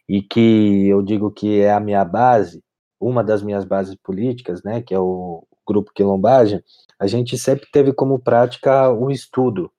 e 0.08 0.22
que 0.22 0.88
eu 0.88 1.02
digo 1.02 1.32
que 1.32 1.62
é 1.62 1.72
a 1.72 1.80
minha 1.80 2.04
base, 2.06 2.62
uma 3.00 3.24
das 3.24 3.42
minhas 3.44 3.66
bases 3.66 3.96
políticas, 3.96 4.64
né, 4.64 4.82
que 4.82 4.94
é 4.94 5.00
o 5.00 5.46
grupo 5.68 5.92
Quilombagem, 5.94 6.62
a 7.00 7.08
gente 7.08 7.38
sempre 7.38 7.68
teve 7.72 7.94
como 7.94 8.20
prática 8.20 8.90
o 8.90 9.12
estudo. 9.12 9.72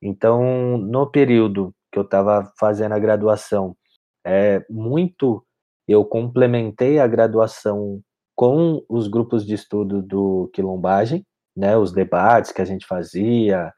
Então, 0.00 0.76
no 0.78 1.10
período 1.10 1.74
que 1.90 1.98
eu 1.98 2.02
estava 2.02 2.52
fazendo 2.58 2.92
a 2.92 2.98
graduação, 2.98 3.76
é 4.24 4.64
muito 4.68 5.44
eu 5.92 6.04
complementei 6.04 6.98
a 6.98 7.06
graduação 7.06 8.00
com 8.34 8.84
os 8.88 9.08
grupos 9.08 9.46
de 9.46 9.54
estudo 9.54 10.02
do 10.02 10.50
quilombagem, 10.54 11.24
né, 11.56 11.76
os 11.76 11.92
debates 11.92 12.50
que 12.50 12.62
a 12.62 12.64
gente 12.64 12.86
fazia, 12.86 13.72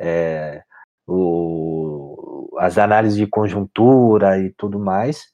é, 0.00 0.62
o, 1.06 2.48
as 2.58 2.78
análises 2.78 3.18
de 3.18 3.26
conjuntura 3.26 4.38
e 4.38 4.52
tudo 4.54 4.78
mais. 4.78 5.26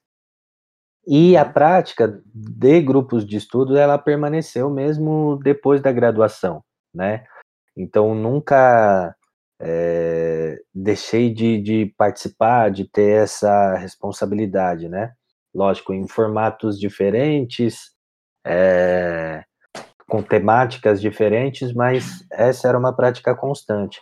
E 1.07 1.37
a 1.37 1.45
prática 1.45 2.23
de 2.35 2.81
grupos 2.81 3.27
de 3.27 3.37
estudo, 3.37 3.77
ela 3.77 3.99
permaneceu 3.99 4.71
mesmo 4.71 5.39
depois 5.43 5.83
da 5.83 5.93
graduação, 5.93 6.65
né? 6.95 7.25
Então, 7.77 8.15
nunca 8.15 9.15
é, 9.61 10.59
deixei 10.75 11.33
de, 11.33 11.61
de 11.61 11.95
participar, 11.99 12.71
de 12.71 12.89
ter 12.89 13.23
essa 13.23 13.77
responsabilidade, 13.77 14.89
né? 14.89 15.13
Lógico, 15.55 15.95
em 15.95 16.09
formatos 16.09 16.79
diferentes, 16.79 17.93
é, 18.45 19.45
com 20.09 20.23
temáticas 20.23 21.01
diferentes, 21.01 21.73
mas 21.73 22.27
essa 22.31 22.69
era 22.69 22.79
uma 22.79 22.95
prática 22.95 23.35
constante. 23.35 24.01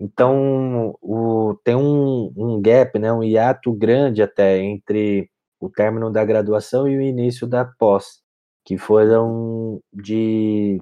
Então, 0.00 0.96
o, 1.00 1.54
tem 1.64 1.74
um, 1.74 2.32
um 2.36 2.60
gap, 2.60 2.98
né, 2.98 3.12
um 3.12 3.22
hiato 3.22 3.72
grande 3.72 4.22
até 4.22 4.58
entre 4.58 5.30
o 5.60 5.70
término 5.70 6.10
da 6.10 6.24
graduação 6.24 6.88
e 6.88 6.96
o 6.96 7.00
início 7.00 7.46
da 7.46 7.64
pós, 7.64 8.22
que 8.64 8.76
foram 8.76 9.80
de 9.92 10.80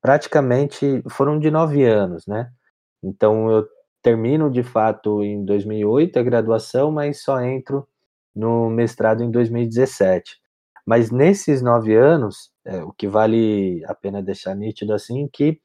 praticamente 0.00 1.02
foram 1.10 1.38
de 1.38 1.50
nove 1.50 1.84
anos, 1.84 2.26
né? 2.26 2.50
Então 3.02 3.50
eu 3.50 3.68
termino 4.02 4.50
de 4.50 4.62
fato 4.62 5.22
em 5.22 5.44
2008 5.44 6.18
a 6.18 6.22
graduação, 6.22 6.90
mas 6.90 7.22
só 7.22 7.40
entro 7.40 7.86
no 8.34 8.70
mestrado 8.70 9.22
em 9.22 9.30
2017. 9.30 10.40
Mas 10.86 11.10
nesses 11.10 11.62
nove 11.62 11.94
anos, 11.94 12.50
é, 12.64 12.82
o 12.82 12.92
que 12.92 13.06
vale 13.06 13.82
a 13.86 13.94
pena 13.94 14.22
deixar 14.22 14.54
nítido 14.54 14.92
assim, 14.92 15.28
que 15.32 15.60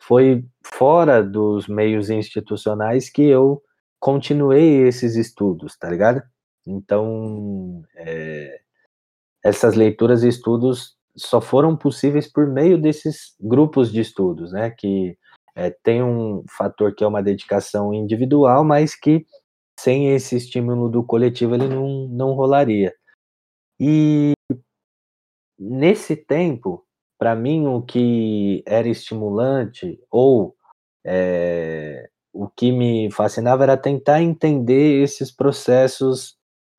foi 0.00 0.44
fora 0.64 1.22
dos 1.22 1.68
meios 1.68 2.10
institucionais 2.10 3.10
que 3.10 3.22
eu 3.22 3.62
continuei 4.00 4.86
esses 4.88 5.14
estudos, 5.14 5.76
tá 5.78 5.88
ligado? 5.88 6.22
Então, 6.66 7.82
é, 7.94 8.60
essas 9.44 9.74
leituras 9.74 10.22
e 10.22 10.28
estudos 10.28 10.96
só 11.16 11.40
foram 11.40 11.76
possíveis 11.76 12.30
por 12.30 12.46
meio 12.48 12.80
desses 12.80 13.34
grupos 13.40 13.92
de 13.92 14.00
estudos, 14.00 14.52
né? 14.52 14.70
Que 14.70 15.16
é, 15.54 15.70
tem 15.70 16.02
um 16.02 16.44
fator 16.48 16.94
que 16.94 17.04
é 17.04 17.06
uma 17.06 17.22
dedicação 17.22 17.92
individual, 17.92 18.64
mas 18.64 18.94
que 18.94 19.26
sem 19.78 20.14
esse 20.14 20.36
estímulo 20.36 20.88
do 20.88 21.02
coletivo 21.04 21.54
ele 21.54 21.68
não, 21.68 22.08
não 22.08 22.32
rolaria. 22.32 22.94
E 23.80 24.32
nesse 25.58 26.16
tempo, 26.16 26.84
para 27.18 27.34
mim, 27.34 27.66
o 27.66 27.82
que 27.82 28.62
era 28.66 28.88
estimulante 28.88 29.98
ou 30.10 30.56
é, 31.04 32.08
o 32.32 32.48
que 32.48 32.72
me 32.72 33.10
fascinava 33.12 33.64
era 33.64 33.76
tentar 33.76 34.22
entender 34.22 35.02
esses 35.02 35.30
processos 35.30 36.36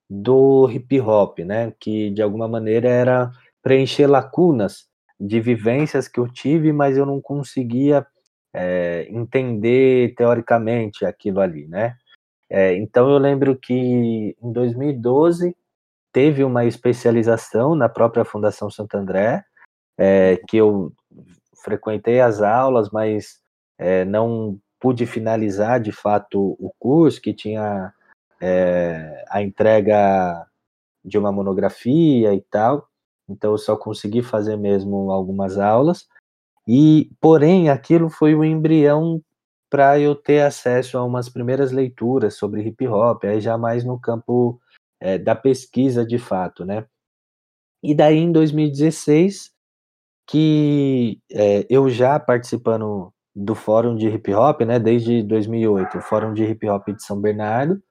do 0.09 0.69
hip 0.69 0.99
hop, 0.99 1.39
né? 1.39 1.73
Que 1.79 2.09
de 2.11 2.21
alguma 2.21 2.47
maneira 2.47 2.89
era 2.89 3.31
preencher 3.61 4.07
lacunas 4.07 4.87
de 5.19 5.39
vivências 5.39 6.07
que 6.07 6.19
eu 6.19 6.27
tive, 6.27 6.73
mas 6.73 6.97
eu 6.97 7.05
não 7.05 7.21
conseguia 7.21 8.05
é, 8.53 9.07
entender 9.09 10.13
teoricamente 10.15 11.05
aquilo 11.05 11.39
ali, 11.39 11.67
né? 11.67 11.95
É, 12.55 12.75
então 12.75 13.09
eu 13.09 13.17
lembro 13.17 13.57
que 13.57 13.73
em 14.39 14.53
2012 14.53 15.57
teve 16.11 16.43
uma 16.43 16.65
especialização 16.65 17.73
na 17.73 17.89
própria 17.89 18.23
Fundação 18.23 18.69
Santo 18.69 18.95
André, 18.95 19.43
é, 19.97 20.37
que 20.47 20.57
eu 20.57 20.93
frequentei 21.63 22.21
as 22.21 22.43
aulas, 22.43 22.91
mas 22.91 23.41
é, 23.75 24.05
não 24.05 24.59
pude 24.79 25.07
finalizar 25.07 25.79
de 25.79 25.91
fato 25.91 26.55
o 26.59 26.71
curso, 26.77 27.19
que 27.19 27.33
tinha 27.33 27.91
é, 28.39 29.25
a 29.29 29.41
entrega 29.41 30.45
de 31.03 31.17
uma 31.17 31.31
monografia 31.31 32.35
e 32.35 32.41
tal, 32.51 32.87
então 33.27 33.53
eu 33.53 33.57
só 33.57 33.75
consegui 33.75 34.21
fazer 34.21 34.57
mesmo 34.57 35.09
algumas 35.09 35.57
aulas, 35.57 36.07
e 36.67 37.09
porém 37.19 37.71
aquilo 37.71 38.11
foi 38.11 38.35
o 38.35 38.43
embrião 38.43 39.19
para 39.73 39.99
eu 39.99 40.13
ter 40.13 40.43
acesso 40.43 40.99
a 40.99 41.03
umas 41.03 41.29
primeiras 41.29 41.71
leituras 41.71 42.35
sobre 42.35 42.61
hip 42.61 42.87
hop, 42.87 43.23
aí 43.23 43.41
já 43.41 43.57
mais 43.57 43.83
no 43.83 43.99
campo 43.99 44.61
é, 45.01 45.17
da 45.17 45.33
pesquisa 45.33 46.05
de 46.05 46.19
fato, 46.19 46.63
né? 46.63 46.85
E 47.81 47.95
daí 47.95 48.19
em 48.19 48.31
2016 48.31 49.51
que 50.29 51.19
é, 51.31 51.65
eu 51.71 51.89
já 51.89 52.19
participando 52.19 53.11
do 53.35 53.55
fórum 53.55 53.95
de 53.95 54.07
hip 54.09 54.31
hop, 54.31 54.61
né? 54.61 54.77
Desde 54.77 55.23
2008, 55.23 55.97
o 55.97 56.01
fórum 56.01 56.35
de 56.35 56.43
hip 56.43 56.69
hop 56.69 56.89
de 56.89 57.03
São 57.03 57.19
Bernardo. 57.19 57.81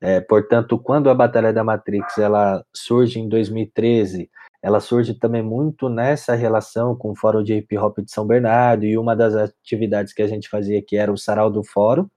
É, 0.00 0.20
portanto, 0.20 0.76
quando 0.80 1.08
a 1.08 1.14
Batalha 1.14 1.52
da 1.52 1.62
Matrix 1.62 2.18
ela 2.18 2.64
surge 2.74 3.20
em 3.20 3.28
2013, 3.28 4.28
ela 4.62 4.80
surge 4.80 5.14
também 5.14 5.42
muito 5.42 5.88
nessa 5.88 6.34
relação 6.34 6.94
com 6.94 7.12
o 7.12 7.16
Fórum 7.16 7.42
de 7.42 7.54
Hip 7.54 7.76
Hop 7.78 7.98
de 7.98 8.10
São 8.10 8.26
Bernardo, 8.26 8.84
e 8.84 8.98
uma 8.98 9.16
das 9.16 9.34
atividades 9.34 10.12
que 10.12 10.22
a 10.22 10.26
gente 10.26 10.48
fazia 10.48 10.78
aqui 10.78 10.96
era 10.96 11.12
o 11.12 11.16
Sarau 11.16 11.50
do 11.50 11.64
Fórum, 11.64 12.08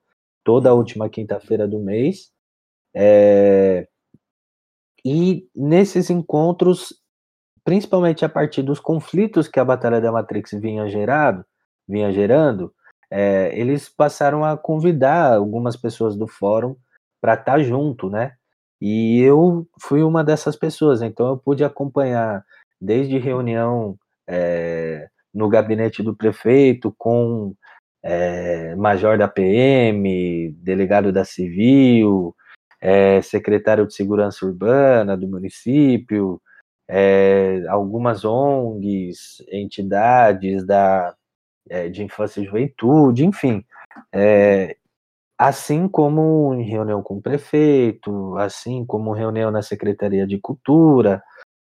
toda 0.44 0.70
a 0.70 0.74
última 0.74 1.10
quinta-feira 1.10 1.68
do 1.68 1.80
mês. 1.80 2.32
É... 2.94 3.88
E 5.06 5.48
nesses 5.56 6.10
encontros, 6.10 6.94
principalmente 7.64 8.26
a 8.26 8.30
partir 8.30 8.62
dos 8.62 8.80
conflitos 8.80 9.48
que 9.48 9.60
a 9.60 9.66
Batalha 9.66 10.02
da 10.02 10.12
Matrix 10.12 10.52
vinha, 10.54 10.88
gerado, 10.90 11.46
vinha 11.88 12.12
gerando, 12.12 12.74
é, 13.10 13.58
eles 13.58 13.90
passaram 13.90 14.44
a 14.44 14.58
convidar 14.58 15.36
algumas 15.36 15.76
pessoas 15.78 16.16
do 16.16 16.28
fórum 16.28 16.76
para 17.22 17.36
estar 17.36 17.54
tá 17.54 17.60
junto, 17.60 18.10
né? 18.10 18.36
E 18.86 19.22
eu 19.22 19.66
fui 19.80 20.04
uma 20.04 20.26
dessas 20.26 20.58
pessoas, 20.58 21.02
então 21.02 21.30
eu 21.30 21.38
pude 21.38 21.64
acompanhar 21.64 22.44
desde 22.82 23.18
reunião 23.18 23.98
é, 24.28 25.08
no 25.34 25.48
gabinete 25.48 26.04
do 26.04 26.14
prefeito 26.14 26.94
com 26.98 27.56
é, 28.04 28.76
major 28.76 29.18
da 29.18 29.26
PM, 29.26 30.54
delegado 30.58 31.14
da 31.14 31.24
Civil, 31.24 32.36
é, 32.82 33.22
secretário 33.22 33.88
de 33.88 33.94
Segurança 33.94 34.46
Urbana 34.46 35.16
do 35.16 35.30
município, 35.30 36.42
algumas 37.70 38.26
ONGs, 38.26 39.42
entidades 39.50 40.66
da, 40.66 41.16
de 41.90 42.04
infância 42.04 42.42
e 42.42 42.46
juventude, 42.46 43.26
enfim. 43.26 43.64
Assim 45.38 45.88
como 45.88 46.54
em 46.54 46.64
reunião 46.64 47.02
com 47.02 47.16
o 47.18 47.22
prefeito, 47.22 48.38
assim 48.38 48.86
como 48.86 49.14
reunião 49.14 49.52
na 49.52 49.62
Secretaria 49.62 50.28
de 50.28 50.40
Cultura. 50.40 51.24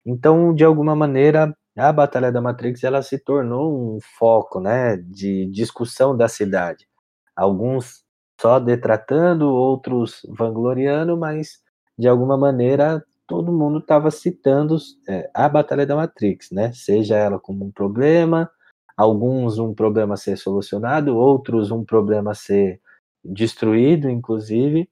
Então, 0.06 0.54
de 0.54 0.64
alguma 0.64 0.96
maneira, 0.96 1.56
a 1.78 1.92
Batalha 1.92 2.32
da 2.32 2.42
Matrix 2.42 2.84
ela 2.84 3.02
se 3.02 3.18
tornou 3.20 3.96
um 3.96 4.00
foco, 4.18 4.60
né, 4.60 4.98
de 4.98 5.48
discussão 5.48 6.16
da 6.16 6.28
cidade. 6.28 6.88
Alguns 7.36 8.04
só 8.40 8.60
detratando, 8.60 9.48
outros 9.50 10.22
vangloriando, 10.30 11.18
mas 11.18 11.60
de 11.98 12.08
alguma 12.08 12.38
maneira 12.38 13.04
todo 13.28 13.52
mundo 13.52 13.80
estava 13.80 14.12
citando 14.12 14.78
é, 15.08 15.30
a 15.34 15.50
Batalha 15.50 15.86
da 15.86 15.96
Matrix, 15.96 16.52
né? 16.52 16.72
Seja 16.74 17.16
ela 17.18 17.40
como 17.40 17.66
um 17.66 17.72
problema, 17.72 18.50
alguns 18.96 19.58
um 19.58 19.74
problema 19.74 20.14
a 20.14 20.18
ser 20.18 20.38
solucionado, 20.38 21.18
outros 21.18 21.72
um 21.72 21.84
problema 21.84 22.32
a 22.32 22.36
ser 22.36 22.80
destruído, 23.26 24.10
inclusive, 24.10 24.90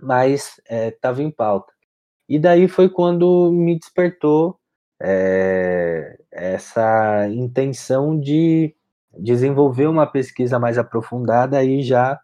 mas 0.00 0.60
estava 0.68 1.22
é, 1.22 1.24
em 1.24 1.30
pauta. 1.30 1.72
E 2.28 2.38
daí 2.38 2.68
foi 2.68 2.88
quando 2.88 3.50
me 3.50 3.78
despertou 3.78 4.60
é, 5.00 6.18
essa 6.30 7.26
intenção 7.28 8.18
de 8.18 8.74
desenvolver 9.18 9.86
uma 9.86 10.06
pesquisa 10.06 10.58
mais 10.58 10.76
aprofundada 10.78 11.58
aí 11.58 11.82
já 11.82 12.20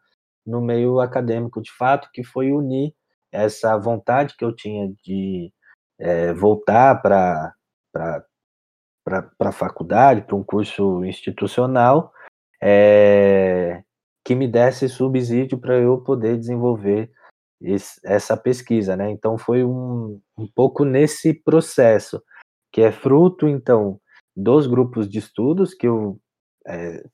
no 0.46 0.60
meio 0.60 1.00
acadêmico 1.00 1.62
de 1.62 1.72
fato, 1.72 2.10
que 2.12 2.22
foi 2.22 2.52
unir 2.52 2.94
essa 3.32 3.76
vontade 3.78 4.36
que 4.36 4.44
eu 4.44 4.54
tinha 4.54 4.92
de 5.02 5.52
é, 5.98 6.32
voltar 6.34 7.00
para 7.00 7.54
a 9.40 9.52
faculdade, 9.52 10.22
para 10.22 10.36
um 10.36 10.44
curso 10.44 11.04
institucional, 11.04 12.12
é, 12.62 13.83
que 14.24 14.34
me 14.34 14.48
desse 14.48 14.88
subsídio 14.88 15.58
para 15.58 15.76
eu 15.76 15.98
poder 15.98 16.38
desenvolver 16.38 17.10
esse, 17.60 18.00
essa 18.04 18.36
pesquisa, 18.36 18.96
né? 18.96 19.10
Então 19.10 19.36
foi 19.36 19.64
um, 19.64 20.20
um 20.36 20.46
pouco 20.46 20.84
nesse 20.84 21.34
processo, 21.34 22.22
que 22.72 22.80
é 22.80 22.90
fruto, 22.90 23.46
então, 23.46 24.00
dos 24.34 24.66
grupos 24.66 25.08
de 25.08 25.18
estudos 25.18 25.74
que 25.74 25.86
eu 25.86 26.18
é, 26.66 27.04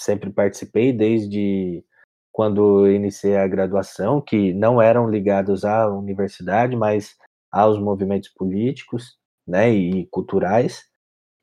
sempre 0.00 0.30
participei 0.30 0.92
desde 0.92 1.84
quando 2.32 2.86
iniciei 2.90 3.36
a 3.36 3.46
graduação, 3.46 4.20
que 4.20 4.52
não 4.52 4.82
eram 4.82 5.08
ligados 5.08 5.64
à 5.64 5.88
universidade, 5.88 6.76
mas 6.76 7.16
aos 7.50 7.80
movimentos 7.80 8.28
políticos 8.28 9.16
né, 9.46 9.70
e 9.70 10.06
culturais, 10.08 10.84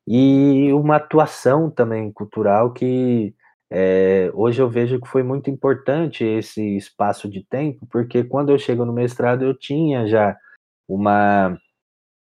e 0.06 0.72
uma 0.72 0.96
atuação 0.96 1.70
também 1.70 2.12
cultural 2.12 2.72
que 2.72 3.34
é, 3.70 4.30
hoje 4.34 4.60
eu 4.60 4.68
vejo 4.68 5.00
que 5.00 5.08
foi 5.08 5.22
muito 5.22 5.50
importante 5.50 6.24
esse 6.24 6.76
espaço 6.76 7.28
de 7.28 7.44
tempo, 7.44 7.86
porque 7.90 8.24
quando 8.24 8.50
eu 8.50 8.58
chego 8.58 8.84
no 8.84 8.92
mestrado 8.92 9.44
eu 9.44 9.56
tinha 9.56 10.06
já 10.06 10.36
uma 10.88 11.58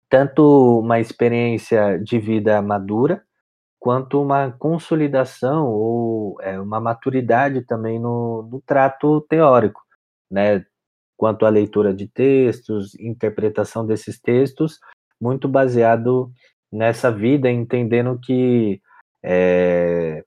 tanto 0.09 0.79
uma 0.79 0.99
experiência 0.99 1.97
de 1.97 2.19
vida 2.19 2.61
madura, 2.61 3.23
quanto 3.79 4.21
uma 4.21 4.51
consolidação 4.51 5.67
ou 5.67 6.41
é, 6.41 6.59
uma 6.59 6.79
maturidade 6.79 7.61
também 7.65 7.99
no, 7.99 8.43
no 8.51 8.61
trato 8.65 9.21
teórico, 9.29 9.81
né? 10.31 10.65
Quanto 11.17 11.45
à 11.45 11.49
leitura 11.49 11.93
de 11.93 12.07
textos, 12.07 12.93
interpretação 12.99 13.85
desses 13.85 14.19
textos, 14.19 14.79
muito 15.19 15.47
baseado 15.47 16.31
nessa 16.71 17.11
vida, 17.11 17.49
entendendo 17.49 18.19
que 18.21 18.81
é, 19.23 20.23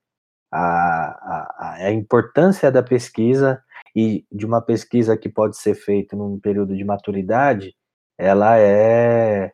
a, 0.51 0.61
a, 0.61 1.75
a, 1.85 1.93
importância 1.93 2.71
da 2.71 2.83
pesquisa 2.83 3.63
e 3.95 4.25
de 4.33 4.47
uma 4.47 4.61
pesquisa 4.61 5.17
que 5.17 5.29
pode 5.29 5.57
ser 5.57 5.75
feita 5.75 6.17
num 6.17 6.39
período 6.39 6.77
de 6.77 6.85
maturidade, 6.85 7.75
ela 8.17 8.59
é, 8.59 9.53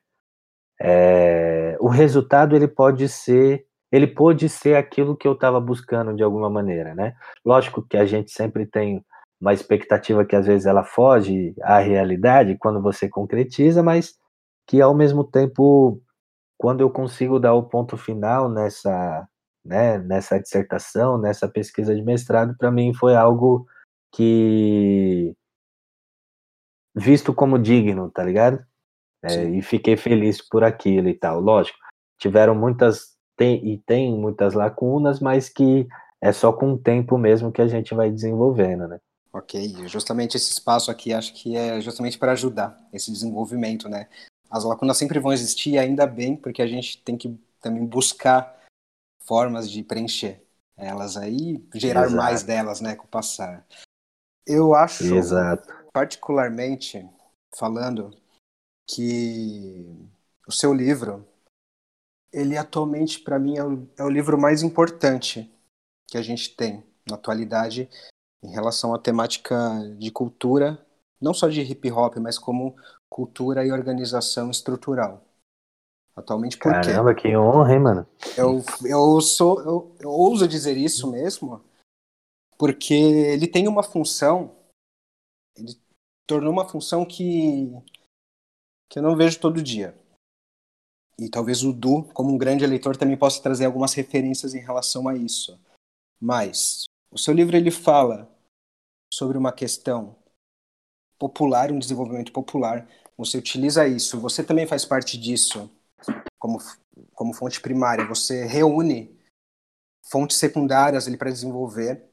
é 0.81 1.77
o 1.81 1.89
resultado 1.89 2.57
ele 2.57 2.69
pode 2.69 3.09
ser 3.09 3.67
ele 3.93 4.09
pôde 4.09 4.49
ser 4.49 4.77
aquilo 4.77 5.17
que 5.17 5.27
eu 5.29 5.35
estava 5.35 5.61
buscando 5.61 6.17
de 6.17 6.23
alguma 6.23 6.51
maneira, 6.51 6.97
né? 6.97 7.15
Lógico 7.45 7.81
que 7.81 7.97
a 7.97 8.05
gente 8.05 8.33
sempre 8.33 8.67
tem 8.67 9.05
uma 9.41 9.53
expectativa 9.53 10.25
que 10.25 10.35
às 10.35 10.47
vezes 10.47 10.67
ela 10.67 10.83
foge 10.83 11.55
à 11.63 11.79
realidade 11.79 12.57
quando 12.59 12.83
você 12.83 13.09
concretiza, 13.09 13.85
mas 13.85 14.15
que 14.67 14.81
ao 14.81 14.95
mesmo 14.95 15.23
tempo, 15.23 16.01
quando 16.59 16.81
eu 16.81 16.91
consigo 16.91 17.39
dar 17.39 17.55
o 17.55 17.63
ponto 17.69 17.97
final 17.97 18.49
nessa, 18.49 19.29
né, 19.65 19.99
nessa 19.99 20.39
dissertação, 20.39 21.19
nessa 21.19 21.49
pesquisa 21.49 21.95
de 21.95 22.03
mestrado, 22.03 22.57
para 22.57 22.71
mim 22.71 22.93
foi 22.93 23.17
algo 23.17 23.67
que 24.13 25.35
visto 26.95 27.35
como 27.35 27.59
digno, 27.59 28.11
tá 28.11 28.23
ligado? 28.23 28.65
É, 29.23 29.45
e 29.45 29.63
fiquei 29.63 29.97
feliz 29.97 30.47
por 30.47 30.63
aquilo 30.63 31.09
e 31.09 31.15
tal. 31.15 31.41
Lógico, 31.41 31.79
tiveram 32.19 32.55
muitas 32.55 33.15
tem, 33.37 33.67
e 33.67 33.79
tem 33.79 34.13
muitas 34.13 34.55
lacunas, 34.55 35.19
mas 35.19 35.49
que 35.49 35.89
é 36.21 36.33
só 36.33 36.53
com 36.53 36.75
o 36.75 36.79
tempo 36.79 37.19
mesmo 37.19 37.51
que 37.51 37.63
a 37.63 37.67
gente 37.67 37.95
vai 37.95 38.11
desenvolvendo, 38.11 38.87
né? 38.87 38.99
Ok, 39.33 39.89
justamente 39.89 40.37
esse 40.37 40.53
espaço 40.53 40.91
aqui 40.91 41.13
acho 41.13 41.35
que 41.35 41.57
é 41.57 41.81
justamente 41.81 42.17
para 42.17 42.33
ajudar 42.33 42.79
esse 42.93 43.11
desenvolvimento, 43.11 43.89
né? 43.89 44.07
As 44.49 44.63
lacunas 44.63 44.97
sempre 44.97 45.19
vão 45.19 45.33
existir, 45.33 45.77
ainda 45.77 46.07
bem, 46.07 46.37
porque 46.37 46.63
a 46.63 46.67
gente 46.67 47.03
tem 47.03 47.17
que 47.17 47.37
também 47.61 47.85
buscar 47.85 48.57
formas 49.25 49.71
de 49.71 49.83
preencher 49.83 50.43
elas 50.77 51.17
aí, 51.17 51.65
gerar 51.75 52.07
Exato. 52.07 52.17
mais 52.17 52.43
delas, 52.43 52.81
né, 52.81 52.97
com 52.97 53.05
o 53.05 53.09
passar. 53.09 53.67
Eu 54.47 54.75
acho, 54.75 55.15
Exato. 55.15 55.73
particularmente, 55.93 57.09
falando 57.57 58.11
que 58.87 59.87
o 60.47 60.53
seu 60.53 60.75
livro 60.75 61.27
ele 62.35 62.59
atualmente, 62.59 63.21
para 63.21 63.39
mim, 63.39 63.57
é 63.57 63.65
o, 63.65 63.89
é 63.97 64.03
o 64.03 64.11
livro 64.11 64.37
mais 64.37 64.63
importante 64.63 65.49
que 66.09 66.19
a 66.19 66.23
gente 66.23 66.55
tem 66.57 66.85
na 67.09 67.15
atualidade 67.15 67.89
em 68.43 68.51
relação 68.51 68.93
à 68.93 68.99
temática 68.99 69.57
de 69.97 70.11
cultura, 70.11 70.85
não 71.21 71.33
só 71.33 71.49
de 71.49 71.61
hip 71.63 71.91
hop, 71.93 72.17
mas 72.17 72.37
como 72.37 72.75
cultura 73.09 73.65
e 73.65 73.71
organização 73.71 74.51
estrutural. 74.51 75.25
Atualmente, 76.17 76.57
por 76.57 76.73
quê? 76.73 76.93
Caramba, 76.93 77.15
que 77.15 77.37
honra, 77.37 77.73
hein, 77.73 77.81
mano? 77.81 78.07
Eu, 78.37 78.63
eu, 78.85 79.21
sou, 79.21 79.61
eu, 79.61 79.97
eu 79.99 80.11
ouso 80.11 80.47
dizer 80.47 80.77
isso 80.77 81.11
mesmo, 81.11 81.63
porque 82.57 82.95
ele 82.95 83.49
tem 83.49 83.67
uma 83.67 83.83
função, 83.83 84.55
ele 85.57 85.77
tornou 86.27 86.53
uma 86.53 86.69
função 86.69 87.05
que, 87.05 87.69
que 88.89 88.99
eu 88.99 89.03
não 89.03 89.17
vejo 89.17 89.41
todo 89.41 89.63
dia 89.63 89.99
e 91.19 91.29
talvez 91.29 91.63
o 91.63 91.73
Du, 91.73 92.05
como 92.13 92.33
um 92.33 92.39
grande 92.39 92.65
eleitor, 92.65 92.97
também 92.97 93.17
possa 93.17 93.43
trazer 93.43 93.65
algumas 93.65 93.95
referências 93.95 94.55
em 94.55 94.61
relação 94.61 95.09
a 95.09 95.17
isso. 95.17 95.59
Mas 96.21 96.85
o 97.11 97.19
seu 97.19 97.33
livro 97.33 97.57
ele 97.57 97.71
fala 97.71 98.31
sobre 99.13 99.39
uma 99.39 99.53
questão 99.53 100.17
popular, 101.19 101.71
um 101.71 101.79
desenvolvimento 101.79 102.33
popular. 102.33 102.89
Você 103.17 103.39
utiliza 103.39 103.87
isso, 103.87 104.21
você 104.21 104.43
também 104.43 104.67
faz 104.67 104.85
parte 104.85 105.17
disso 105.17 105.71
como, 106.45 106.59
como 107.15 107.33
fonte 107.33 107.59
primária. 107.59 108.07
Você 108.07 108.45
reúne 108.45 109.19
fontes 110.11 110.37
secundárias 110.37 111.09
para 111.17 111.31
desenvolver. 111.31 112.05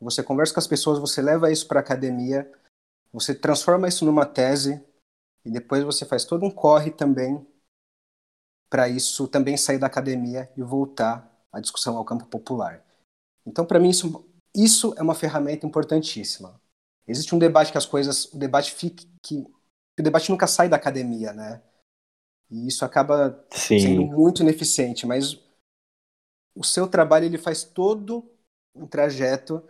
Você 0.00 0.24
conversa 0.24 0.52
com 0.52 0.58
as 0.58 0.66
pessoas, 0.66 0.98
você 0.98 1.22
leva 1.22 1.52
isso 1.52 1.68
para 1.68 1.78
a 1.78 1.82
academia, 1.82 2.50
você 3.12 3.32
transforma 3.32 3.86
isso 3.86 4.04
numa 4.04 4.26
tese 4.26 4.84
e 5.44 5.50
depois 5.50 5.84
você 5.84 6.04
faz 6.04 6.24
todo 6.24 6.44
um 6.44 6.50
corre 6.50 6.90
também 6.90 7.46
para 8.68 8.88
isso 8.88 9.28
também 9.28 9.56
sair 9.56 9.78
da 9.78 9.86
academia 9.86 10.50
e 10.56 10.62
voltar 10.62 11.30
à 11.52 11.60
discussão 11.60 11.96
ao 11.96 12.04
campo 12.04 12.26
popular. 12.26 12.84
Então, 13.46 13.64
para 13.64 13.78
mim, 13.78 13.90
isso, 13.90 14.28
isso 14.54 14.94
é 14.96 15.02
uma 15.02 15.14
ferramenta 15.14 15.66
importantíssima. 15.66 16.60
Existe 17.06 17.34
um 17.34 17.38
debate 17.38 17.72
que 17.72 17.78
as 17.78 17.86
coisas, 17.86 18.24
o 18.32 18.38
debate 18.38 18.72
fique, 18.72 19.08
que 19.22 19.44
o 19.98 20.02
debate 20.02 20.30
nunca 20.30 20.46
sai 20.46 20.68
da 20.68 20.76
academia, 20.76 21.32
né? 21.32 21.62
E 22.50 22.66
isso 22.66 22.84
acaba 22.84 23.44
Sim. 23.50 23.78
sendo 23.78 24.06
muito 24.06 24.42
ineficiente, 24.42 25.06
mas 25.06 25.38
o 26.54 26.64
seu 26.64 26.88
trabalho 26.88 27.26
ele 27.26 27.38
faz 27.38 27.62
todo 27.62 28.28
um 28.74 28.86
trajeto 28.86 29.62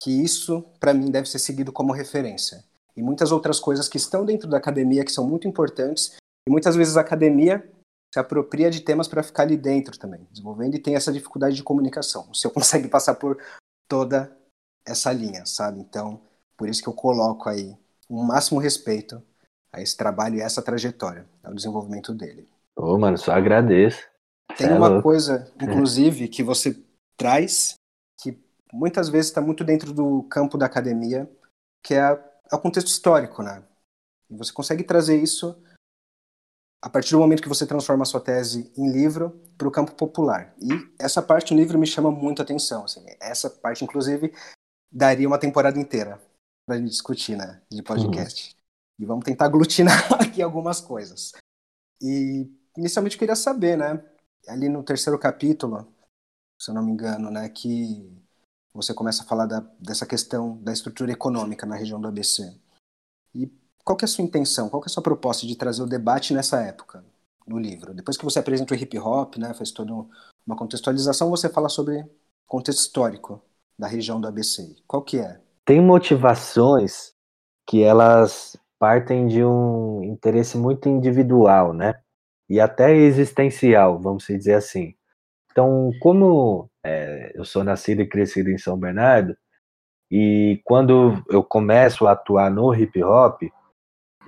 que 0.00 0.10
isso, 0.10 0.62
para 0.78 0.94
mim, 0.94 1.10
deve 1.10 1.28
ser 1.28 1.38
seguido 1.38 1.72
como 1.72 1.92
referência. 1.92 2.64
E 2.96 3.02
muitas 3.02 3.32
outras 3.32 3.58
coisas 3.58 3.88
que 3.88 3.96
estão 3.96 4.24
dentro 4.24 4.48
da 4.48 4.56
academia 4.56 5.04
que 5.04 5.12
são 5.12 5.26
muito 5.26 5.48
importantes, 5.48 6.16
e 6.48 6.50
muitas 6.50 6.76
vezes 6.76 6.96
a 6.96 7.00
academia 7.00 7.68
se 8.12 8.18
apropria 8.18 8.70
de 8.70 8.80
temas 8.80 9.06
para 9.06 9.22
ficar 9.22 9.42
ali 9.42 9.56
dentro 9.56 9.98
também, 9.98 10.26
desenvolvendo 10.30 10.74
e 10.74 10.78
tem 10.78 10.94
essa 10.94 11.12
dificuldade 11.12 11.56
de 11.56 11.62
comunicação. 11.62 12.28
O 12.30 12.34
seu 12.34 12.50
consegue 12.50 12.88
passar 12.88 13.14
por 13.14 13.38
toda 13.88 14.34
essa 14.86 15.12
linha, 15.12 15.44
sabe? 15.44 15.80
Então, 15.80 16.20
por 16.56 16.68
isso 16.68 16.82
que 16.82 16.88
eu 16.88 16.94
coloco 16.94 17.48
aí 17.48 17.76
o 18.08 18.20
um 18.20 18.24
máximo 18.24 18.58
respeito 18.58 19.22
a 19.72 19.80
esse 19.80 19.96
trabalho 19.96 20.36
e 20.36 20.40
essa 20.40 20.62
trajetória, 20.62 21.26
ao 21.42 21.54
desenvolvimento 21.54 22.14
dele. 22.14 22.48
Ô, 22.76 22.94
oh, 22.94 22.98
mano, 22.98 23.18
só 23.18 23.32
agradeço. 23.32 24.06
Tem 24.56 24.68
é 24.68 24.74
uma 24.74 24.88
louco. 24.88 25.02
coisa, 25.02 25.52
inclusive, 25.60 26.24
é. 26.24 26.28
que 26.28 26.42
você 26.42 26.82
traz 27.16 27.74
que 28.20 28.38
muitas 28.72 29.08
vezes 29.08 29.26
está 29.26 29.40
muito 29.40 29.64
dentro 29.64 29.92
do 29.92 30.22
campo 30.24 30.56
da 30.56 30.66
academia, 30.66 31.30
que 31.82 31.94
é, 31.94 32.00
é 32.00 32.54
o 32.54 32.58
contexto 32.58 32.88
histórico, 32.88 33.42
né? 33.42 33.62
E 34.30 34.36
você 34.36 34.52
consegue 34.52 34.84
trazer 34.84 35.20
isso 35.20 35.56
a 36.82 36.88
partir 36.88 37.10
do 37.10 37.18
momento 37.18 37.42
que 37.42 37.48
você 37.48 37.66
transforma 37.66 38.02
a 38.02 38.06
sua 38.06 38.20
tese 38.20 38.72
em 38.76 38.90
livro 38.90 39.30
para 39.56 39.66
o 39.66 39.70
campo 39.70 39.92
popular. 39.92 40.54
E 40.60 40.68
essa 40.98 41.20
parte 41.20 41.52
do 41.52 41.58
livro 41.58 41.78
me 41.78 41.86
chama 41.86 42.10
muito 42.10 42.40
a 42.40 42.44
atenção. 42.44 42.84
Assim, 42.84 43.04
essa 43.20 43.50
parte, 43.50 43.84
inclusive, 43.84 44.32
daria 44.92 45.26
uma 45.26 45.38
temporada 45.38 45.78
inteira 45.78 46.20
gente 46.76 46.90
discutir, 46.90 47.36
né? 47.36 47.60
De 47.70 47.82
podcast. 47.82 48.56
E 48.98 49.06
vamos 49.06 49.24
tentar 49.24 49.46
aglutinar 49.46 50.12
aqui 50.20 50.42
algumas 50.42 50.80
coisas. 50.80 51.32
E 52.02 52.50
inicialmente 52.76 53.16
eu 53.16 53.18
queria 53.18 53.36
saber, 53.36 53.76
né? 53.76 54.04
Ali 54.48 54.68
no 54.68 54.82
terceiro 54.82 55.18
capítulo, 55.18 55.92
se 56.58 56.70
eu 56.70 56.74
não 56.74 56.84
me 56.84 56.92
engano, 56.92 57.30
né? 57.30 57.48
Que 57.48 58.10
você 58.72 58.94
começa 58.94 59.22
a 59.22 59.26
falar 59.26 59.46
da, 59.46 59.60
dessa 59.78 60.06
questão 60.06 60.56
da 60.62 60.72
estrutura 60.72 61.12
econômica 61.12 61.66
na 61.66 61.76
região 61.76 62.00
do 62.00 62.08
ABC. 62.08 62.54
E 63.34 63.50
qual 63.84 63.96
que 63.96 64.04
é 64.04 64.06
a 64.06 64.08
sua 64.08 64.24
intenção? 64.24 64.68
Qual 64.68 64.80
que 64.80 64.88
é 64.88 64.90
a 64.90 64.92
sua 64.92 65.02
proposta 65.02 65.46
de 65.46 65.56
trazer 65.56 65.82
o 65.82 65.86
debate 65.86 66.34
nessa 66.34 66.60
época 66.62 67.04
no 67.46 67.58
livro? 67.58 67.94
Depois 67.94 68.16
que 68.16 68.24
você 68.24 68.38
apresenta 68.38 68.74
o 68.74 68.76
hip 68.76 68.98
hop, 68.98 69.36
né? 69.36 69.54
Faz 69.54 69.70
toda 69.70 69.92
uma 70.46 70.56
contextualização, 70.56 71.30
você 71.30 71.48
fala 71.48 71.68
sobre 71.68 72.04
contexto 72.46 72.80
histórico 72.80 73.42
da 73.78 73.86
região 73.86 74.20
do 74.20 74.26
ABC. 74.26 74.76
Qual 74.86 75.02
que 75.02 75.18
é? 75.18 75.40
Tem 75.64 75.80
motivações 75.80 77.12
que 77.66 77.82
elas 77.82 78.56
partem 78.78 79.26
de 79.26 79.44
um 79.44 80.02
interesse 80.04 80.56
muito 80.56 80.88
individual, 80.88 81.72
né? 81.72 81.94
E 82.48 82.60
até 82.60 82.94
existencial, 82.94 84.00
vamos 84.00 84.24
dizer 84.26 84.54
assim. 84.54 84.94
Então, 85.50 85.90
como 86.00 86.70
é, 86.84 87.32
eu 87.34 87.44
sou 87.44 87.64
nascido 87.64 88.00
e 88.02 88.08
crescido 88.08 88.50
em 88.50 88.58
São 88.58 88.78
Bernardo, 88.78 89.36
e 90.10 90.60
quando 90.64 91.22
eu 91.28 91.42
começo 91.42 92.06
a 92.06 92.12
atuar 92.12 92.50
no 92.50 92.74
hip 92.74 93.02
hop, 93.02 93.42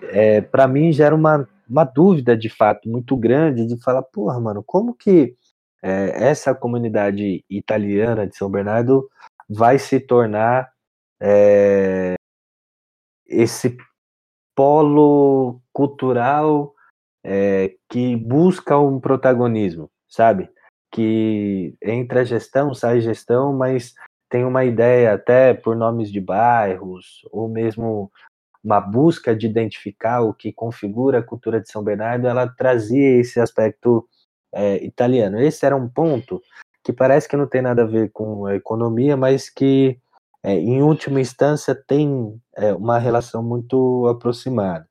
é, 0.03 0.41
para 0.41 0.67
mim 0.69 0.93
gera 0.93 1.15
uma, 1.15 1.49
uma 1.69 1.85
dúvida 1.85 2.37
de 2.37 2.49
fato 2.49 2.89
muito 2.89 3.17
grande 3.17 3.67
de 3.67 3.81
falar, 3.83 4.03
porra, 4.03 4.39
mano, 4.41 4.63
como 4.63 4.95
que 4.95 5.37
é, 5.83 6.29
essa 6.29 6.55
comunidade 6.55 7.45
italiana 7.49 8.27
de 8.27 8.37
São 8.37 8.51
Bernardo 8.51 9.09
vai 9.49 9.79
se 9.79 9.99
tornar 9.99 10.71
é, 11.21 12.15
esse 13.27 13.77
polo 14.61 15.59
cultural 15.73 16.75
é, 17.25 17.73
que 17.89 18.15
busca 18.15 18.79
um 18.79 19.01
protagonismo, 19.01 19.91
sabe? 20.07 20.51
Que 20.93 21.75
entra 21.83 22.27
gestão, 22.27 22.75
sai 22.75 23.01
gestão, 23.01 23.55
mas 23.55 23.95
tem 24.29 24.45
uma 24.45 24.63
ideia 24.63 25.15
até 25.15 25.55
por 25.55 25.75
nomes 25.75 26.13
de 26.13 26.21
bairros, 26.21 27.27
ou 27.33 27.49
mesmo 27.49 28.13
uma 28.63 28.83
busca 28.83 29.35
de 29.35 29.47
identificar 29.47 30.21
o 30.21 30.35
que 30.35 30.53
configura 30.53 31.21
a 31.21 31.23
cultura 31.23 31.59
de 31.59 31.71
São 31.71 31.83
Bernardo, 31.83 32.29
ela 32.29 32.47
trazia 32.47 33.19
esse 33.19 33.41
aspecto 33.41 34.07
é, 34.53 34.85
italiano. 34.85 35.41
Esse 35.41 35.65
era 35.65 35.75
um 35.75 35.89
ponto 35.89 36.43
que 36.85 36.93
parece 36.93 37.27
que 37.27 37.37
não 37.37 37.47
tem 37.47 37.63
nada 37.63 37.85
a 37.85 37.87
ver 37.87 38.11
com 38.13 38.45
a 38.45 38.55
economia, 38.55 39.17
mas 39.17 39.49
que, 39.49 39.99
é, 40.43 40.55
em 40.55 40.83
última 40.83 41.21
instância, 41.21 41.75
tem 41.75 42.41
é, 42.57 42.73
uma 42.75 42.99
relação 42.99 43.43
muito 43.43 44.07
aproximada. 44.09 44.89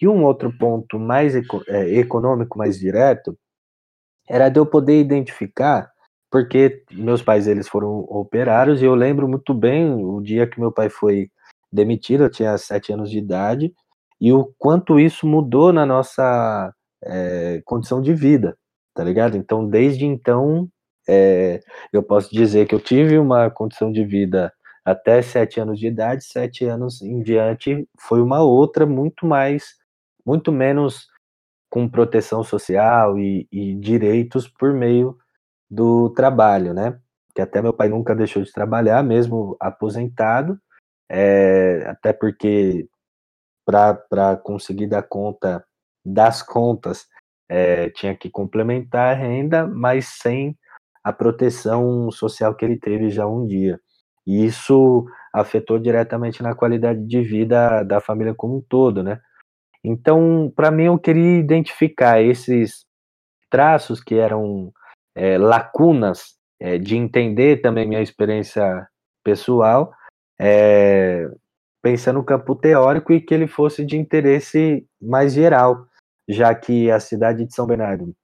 E 0.00 0.08
um 0.08 0.24
outro 0.24 0.56
ponto 0.58 0.98
mais 0.98 1.34
é, 1.34 1.40
econômico, 1.98 2.58
mais 2.58 2.78
direto, 2.78 3.38
era 4.28 4.48
de 4.48 4.58
eu 4.58 4.66
poder 4.66 5.00
identificar, 5.00 5.90
porque 6.30 6.82
meus 6.92 7.22
pais 7.22 7.46
eles 7.46 7.68
foram 7.68 8.00
operários 8.08 8.82
e 8.82 8.84
eu 8.84 8.94
lembro 8.94 9.28
muito 9.28 9.54
bem 9.54 9.94
o 9.94 10.20
dia 10.20 10.46
que 10.46 10.60
meu 10.60 10.72
pai 10.72 10.88
foi 10.90 11.30
demitido, 11.72 12.24
eu 12.24 12.30
tinha 12.30 12.56
sete 12.58 12.92
anos 12.92 13.10
de 13.10 13.18
idade, 13.18 13.74
e 14.20 14.32
o 14.32 14.52
quanto 14.58 14.98
isso 14.98 15.26
mudou 15.26 15.72
na 15.72 15.86
nossa 15.86 16.72
é, 17.02 17.62
condição 17.64 18.00
de 18.00 18.14
vida 18.14 18.56
tá 18.94 19.02
ligado? 19.02 19.36
Então, 19.36 19.68
desde 19.68 20.06
então, 20.06 20.68
é, 21.08 21.60
eu 21.92 22.02
posso 22.02 22.30
dizer 22.32 22.66
que 22.66 22.74
eu 22.74 22.80
tive 22.80 23.18
uma 23.18 23.50
condição 23.50 23.90
de 23.92 24.04
vida 24.04 24.52
até 24.84 25.22
sete 25.22 25.60
anos 25.60 25.78
de 25.78 25.86
idade, 25.86 26.24
sete 26.24 26.64
anos 26.64 27.00
em 27.00 27.22
diante 27.22 27.88
foi 27.98 28.20
uma 28.20 28.42
outra 28.42 28.84
muito 28.84 29.26
mais, 29.26 29.76
muito 30.24 30.52
menos 30.52 31.08
com 31.70 31.88
proteção 31.88 32.44
social 32.44 33.18
e, 33.18 33.48
e 33.50 33.74
direitos 33.74 34.46
por 34.46 34.72
meio 34.72 35.16
do 35.70 36.10
trabalho, 36.10 36.74
né? 36.74 36.98
Que 37.34 37.40
até 37.40 37.60
meu 37.62 37.72
pai 37.72 37.88
nunca 37.88 38.14
deixou 38.14 38.42
de 38.42 38.52
trabalhar, 38.52 39.02
mesmo 39.02 39.56
aposentado, 39.58 40.58
é, 41.08 41.84
até 41.86 42.12
porque 42.12 42.88
para 43.66 44.36
conseguir 44.42 44.86
dar 44.86 45.02
conta 45.02 45.64
das 46.04 46.42
contas 46.42 47.06
é, 47.48 47.90
tinha 47.90 48.14
que 48.16 48.30
complementar 48.30 49.14
a 49.14 49.18
renda, 49.18 49.66
mas 49.66 50.06
sem 50.20 50.56
a 51.02 51.12
proteção 51.12 52.10
social 52.10 52.54
que 52.54 52.64
ele 52.64 52.78
teve 52.78 53.10
já 53.10 53.26
um 53.26 53.46
dia. 53.46 53.80
E 54.26 54.44
isso 54.44 55.06
afetou 55.32 55.78
diretamente 55.78 56.42
na 56.42 56.54
qualidade 56.54 57.04
de 57.06 57.22
vida 57.22 57.82
da 57.82 58.00
família 58.00 58.34
como 58.34 58.58
um 58.58 58.62
todo, 58.62 59.02
né? 59.02 59.20
Então, 59.82 60.52
para 60.56 60.70
mim, 60.70 60.84
eu 60.84 60.98
queria 60.98 61.38
identificar 61.38 62.22
esses 62.22 62.86
traços 63.50 64.02
que 64.02 64.14
eram 64.14 64.72
é, 65.14 65.36
lacunas 65.36 66.36
é, 66.58 66.78
de 66.78 66.96
entender 66.96 67.60
também 67.60 67.86
minha 67.86 68.00
experiência 68.00 68.88
pessoal, 69.22 69.92
é, 70.40 71.28
pensando 71.82 72.16
no 72.16 72.24
campo 72.24 72.54
teórico 72.54 73.12
e 73.12 73.20
que 73.20 73.34
ele 73.34 73.46
fosse 73.46 73.84
de 73.84 73.98
interesse 73.98 74.86
mais 75.00 75.34
geral, 75.34 75.86
já 76.28 76.54
que 76.54 76.90
a 76.90 76.98
cidade 76.98 77.44
de 77.44 77.54
São 77.54 77.66
Bernardo 77.66 78.14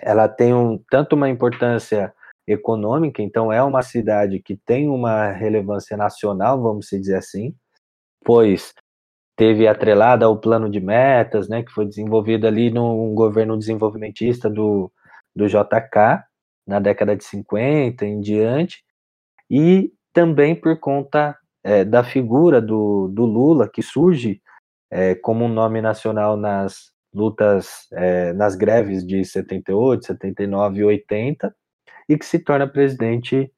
ela 0.00 0.28
tem 0.28 0.54
um, 0.54 0.78
tanto 0.90 1.16
uma 1.16 1.28
importância 1.28 2.14
econômica, 2.48 3.22
então 3.22 3.52
é 3.52 3.62
uma 3.62 3.82
cidade 3.82 4.40
que 4.40 4.56
tem 4.56 4.88
uma 4.88 5.30
relevância 5.30 5.96
nacional, 5.96 6.60
vamos 6.60 6.86
dizer 6.90 7.16
assim, 7.16 7.54
pois 8.24 8.74
teve 9.36 9.68
atrelada 9.68 10.26
ao 10.26 10.40
plano 10.40 10.68
de 10.68 10.80
metas, 10.80 11.48
né, 11.48 11.62
que 11.62 11.70
foi 11.70 11.86
desenvolvido 11.86 12.46
ali 12.46 12.70
num 12.70 13.14
governo 13.14 13.56
desenvolvimentista 13.56 14.50
do, 14.50 14.90
do 15.34 15.46
JK, 15.46 16.24
na 16.66 16.80
década 16.80 17.16
de 17.16 17.24
50 17.24 18.04
em 18.04 18.20
diante, 18.20 18.82
e 19.50 19.92
também 20.12 20.54
por 20.54 20.78
conta 20.80 21.36
é, 21.62 21.84
da 21.84 22.02
figura 22.02 22.60
do, 22.60 23.08
do 23.08 23.24
Lula, 23.24 23.68
que 23.68 23.82
surge 23.82 24.40
é, 24.90 25.14
como 25.14 25.44
um 25.44 25.48
nome 25.48 25.80
nacional 25.80 26.36
nas, 26.36 26.92
lutas 27.12 27.88
é, 27.92 28.32
nas 28.32 28.54
greves 28.54 29.06
de 29.06 29.24
78, 29.24 30.06
79 30.06 30.80
e 30.80 30.84
80, 30.84 31.54
e 32.08 32.16
que 32.16 32.24
se 32.24 32.38
torna 32.38 32.66
presidente 32.66 33.52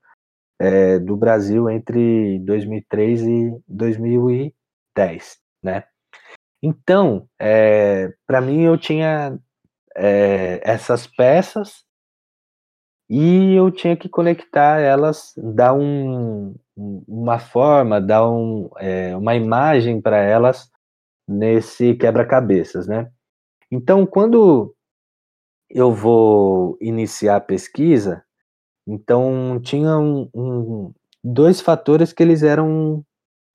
é, 0.60 0.98
do 0.98 1.16
Brasil 1.16 1.70
entre 1.70 2.38
2003 2.40 3.22
e 3.22 3.62
2010, 3.66 5.38
né? 5.62 5.84
Então, 6.62 7.26
é, 7.38 8.12
para 8.26 8.40
mim, 8.42 8.62
eu 8.62 8.76
tinha 8.76 9.38
é, 9.96 10.60
essas 10.62 11.06
peças 11.06 11.84
e 13.08 13.54
eu 13.54 13.70
tinha 13.70 13.96
que 13.96 14.08
conectar 14.08 14.78
elas, 14.80 15.32
dar 15.36 15.72
um, 15.72 16.54
uma 16.76 17.38
forma, 17.38 18.00
dar 18.00 18.28
um, 18.30 18.68
uma 19.18 19.34
imagem 19.34 20.00
para 20.00 20.18
elas 20.18 20.70
nesse 21.26 21.94
quebra-cabeças, 21.94 22.86
né? 22.86 23.10
Então, 23.70 24.04
quando 24.04 24.74
eu 25.68 25.92
vou 25.92 26.76
iniciar 26.80 27.36
a 27.36 27.40
pesquisa, 27.40 28.24
então 28.86 29.60
tinha 29.62 29.98
um, 29.98 30.28
um, 30.34 30.92
dois 31.22 31.60
fatores 31.60 32.12
que 32.12 32.22
eles 32.22 32.42
eram 32.42 33.04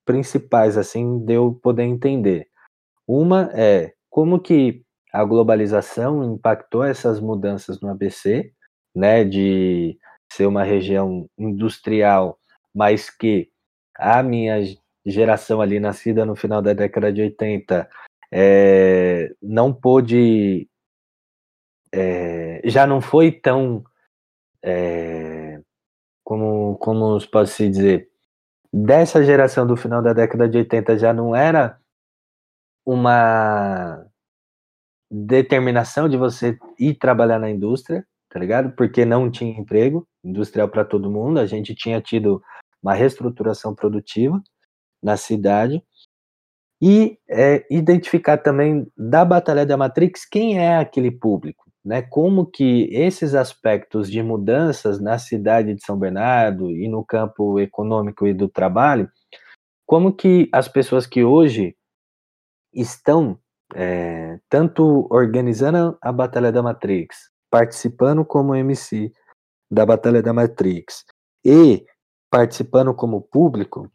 principais, 0.06 0.78
assim, 0.78 1.20
de 1.26 1.34
eu 1.34 1.54
poder 1.54 1.84
entender. 1.84 2.48
Uma 3.08 3.50
é 3.54 3.94
como 4.10 4.40
que 4.40 4.84
a 5.12 5.24
globalização 5.24 6.36
impactou 6.36 6.84
essas 6.84 7.20
mudanças 7.20 7.80
no 7.82 7.90
ABC, 7.90 8.52
né, 8.96 9.24
de 9.24 9.98
ser 10.32 10.46
uma 10.46 10.64
região 10.64 11.30
industrial, 11.38 12.40
mas 12.74 13.10
que 13.10 13.50
a 13.98 14.22
minha 14.22 14.62
geração 15.06 15.62
ali, 15.62 15.80
nascida 15.80 16.26
no 16.26 16.36
final 16.36 16.62
da 16.62 16.74
década 16.74 17.14
de 17.14 17.22
80, 17.22 17.90
é, 18.32 19.32
não 19.42 19.74
pôde, 19.74 20.68
é, 21.94 22.62
já 22.66 22.86
não 22.86 23.00
foi 23.00 23.32
tão, 23.32 23.84
é, 24.66 25.62
como, 26.24 26.76
como 26.78 27.20
pode 27.30 27.52
se 27.52 27.70
dizer, 27.70 28.10
dessa 28.74 29.24
geração 29.24 29.66
do 29.68 29.78
final 29.78 30.02
da 30.02 30.12
década 30.12 30.50
de 30.50 30.58
80 30.58 30.98
já 30.98 31.14
não 31.14 31.36
era 31.36 31.80
uma 32.86 34.06
determinação 35.10 36.10
de 36.10 36.18
você 36.18 36.58
ir 36.80 36.96
trabalhar 36.96 37.40
na 37.40 37.50
indústria, 37.50 38.06
tá 38.30 38.40
ligado? 38.40 38.72
Porque 38.76 39.06
não 39.06 39.30
tinha 39.30 39.58
emprego 39.58 40.08
industrial 40.24 40.68
para 40.68 40.84
todo 40.84 41.12
mundo, 41.12 41.40
a 41.40 41.46
gente 41.46 41.76
tinha 41.76 42.02
tido 42.02 42.42
uma 42.82 42.94
reestruturação 42.94 43.76
produtiva 43.76 44.42
na 45.02 45.16
cidade 45.16 45.84
e 46.82 47.18
é, 47.30 47.66
identificar 47.70 48.38
também 48.40 48.92
da 48.98 49.24
Batalha 49.24 49.66
da 49.66 49.78
Matrix 49.78 50.26
quem 50.26 50.60
é 50.60 50.78
aquele 50.78 51.12
público, 51.12 51.65
né, 51.86 52.02
como 52.02 52.48
que 52.48 52.90
esses 52.92 53.36
aspectos 53.36 54.10
de 54.10 54.24
mudanças 54.24 55.00
na 55.00 55.20
cidade 55.20 55.76
de 55.76 55.86
São 55.86 55.98
Bernardo 56.00 56.72
e 56.72 56.88
no 56.88 57.06
campo 57.06 57.60
econômico 57.60 58.26
e 58.26 58.34
do 58.34 58.50
trabalho, 58.50 59.08
como 59.86 60.12
que 60.12 60.50
as 60.52 60.68
pessoas 60.68 61.06
que 61.06 61.24
hoje 61.24 61.76
estão 62.74 63.40
é, 63.76 64.40
tanto 64.50 65.08
organizando 65.12 65.96
a 66.02 66.12
Batalha 66.12 66.52
da 66.52 66.64
Matrix, 66.64 67.30
participando 67.52 68.26
como 68.26 68.56
MC 68.56 69.14
da 69.70 69.86
Batalha 69.86 70.24
da 70.24 70.34
Matrix 70.34 71.06
e 71.46 71.86
participando 72.32 72.96
como 72.96 73.22
público 73.22 73.90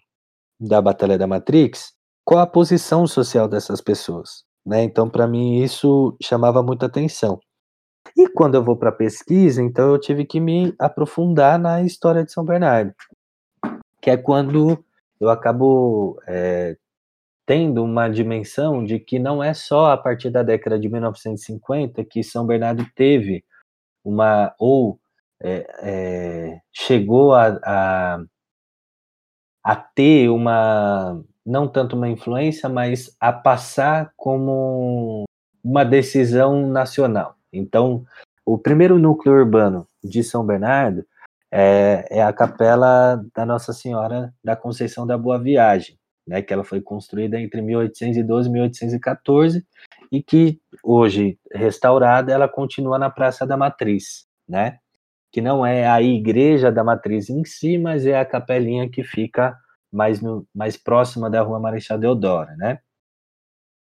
da 0.60 0.80
Batalha 0.80 1.18
da 1.18 1.26
Matrix, 1.26 1.92
qual 2.24 2.40
a 2.40 2.46
posição 2.46 3.04
social 3.06 3.48
dessas 3.48 3.80
pessoas? 3.80 4.44
Né? 4.64 4.84
Então, 4.84 5.10
para 5.10 5.26
mim, 5.26 5.60
isso 5.60 6.16
chamava 6.22 6.62
muita 6.62 6.86
atenção. 6.86 7.40
E 8.16 8.28
quando 8.28 8.54
eu 8.54 8.62
vou 8.62 8.76
para 8.76 8.92
pesquisa, 8.92 9.62
então 9.62 9.90
eu 9.90 9.98
tive 9.98 10.24
que 10.24 10.40
me 10.40 10.74
aprofundar 10.78 11.58
na 11.58 11.82
história 11.82 12.24
de 12.24 12.32
São 12.32 12.44
Bernardo, 12.44 12.94
que 14.00 14.10
é 14.10 14.16
quando 14.16 14.84
eu 15.20 15.28
acabo 15.28 16.20
é, 16.26 16.76
tendo 17.46 17.82
uma 17.82 18.08
dimensão 18.08 18.84
de 18.84 18.98
que 18.98 19.18
não 19.18 19.42
é 19.42 19.54
só 19.54 19.92
a 19.92 19.96
partir 19.96 20.30
da 20.30 20.42
década 20.42 20.78
de 20.78 20.88
1950 20.88 22.04
que 22.04 22.22
São 22.22 22.46
Bernardo 22.46 22.86
teve 22.94 23.44
uma 24.04 24.54
ou 24.58 24.98
é, 25.42 25.66
é, 25.82 26.60
chegou 26.72 27.34
a, 27.34 27.58
a, 27.64 28.24
a 29.64 29.76
ter 29.76 30.28
uma 30.28 31.22
não 31.44 31.66
tanto 31.66 31.96
uma 31.96 32.08
influência, 32.08 32.68
mas 32.68 33.16
a 33.18 33.32
passar 33.32 34.12
como 34.16 35.24
uma 35.64 35.84
decisão 35.84 36.68
nacional. 36.68 37.39
Então, 37.52 38.04
o 38.44 38.58
primeiro 38.58 38.98
núcleo 38.98 39.34
urbano 39.34 39.86
de 40.02 40.22
São 40.22 40.44
Bernardo 40.44 41.04
é, 41.52 42.06
é, 42.10 42.22
a 42.22 42.32
capela 42.32 43.22
da 43.34 43.44
Nossa 43.44 43.72
Senhora 43.72 44.32
da 44.42 44.54
Conceição 44.54 45.06
da 45.06 45.18
Boa 45.18 45.38
Viagem, 45.38 45.98
né, 46.26 46.40
que 46.42 46.52
ela 46.52 46.62
foi 46.62 46.80
construída 46.80 47.40
entre 47.40 47.60
1812 47.60 48.48
e 48.48 48.52
1814 48.52 49.66
e 50.12 50.22
que 50.22 50.60
hoje 50.82 51.38
restaurada 51.52 52.32
ela 52.32 52.48
continua 52.48 52.98
na 52.98 53.10
Praça 53.10 53.46
da 53.46 53.56
Matriz, 53.56 54.26
né? 54.48 54.78
Que 55.32 55.40
não 55.40 55.64
é 55.64 55.86
a 55.86 56.02
igreja 56.02 56.72
da 56.72 56.82
Matriz 56.82 57.30
em 57.30 57.44
si, 57.44 57.78
mas 57.78 58.04
é 58.04 58.18
a 58.18 58.24
capelinha 58.24 58.90
que 58.90 59.04
fica 59.04 59.56
mais, 59.92 60.20
no, 60.20 60.46
mais 60.52 60.76
próxima 60.76 61.30
da 61.30 61.40
Rua 61.42 61.60
Marechal 61.60 61.98
Deodoro, 61.98 62.50
né? 62.56 62.80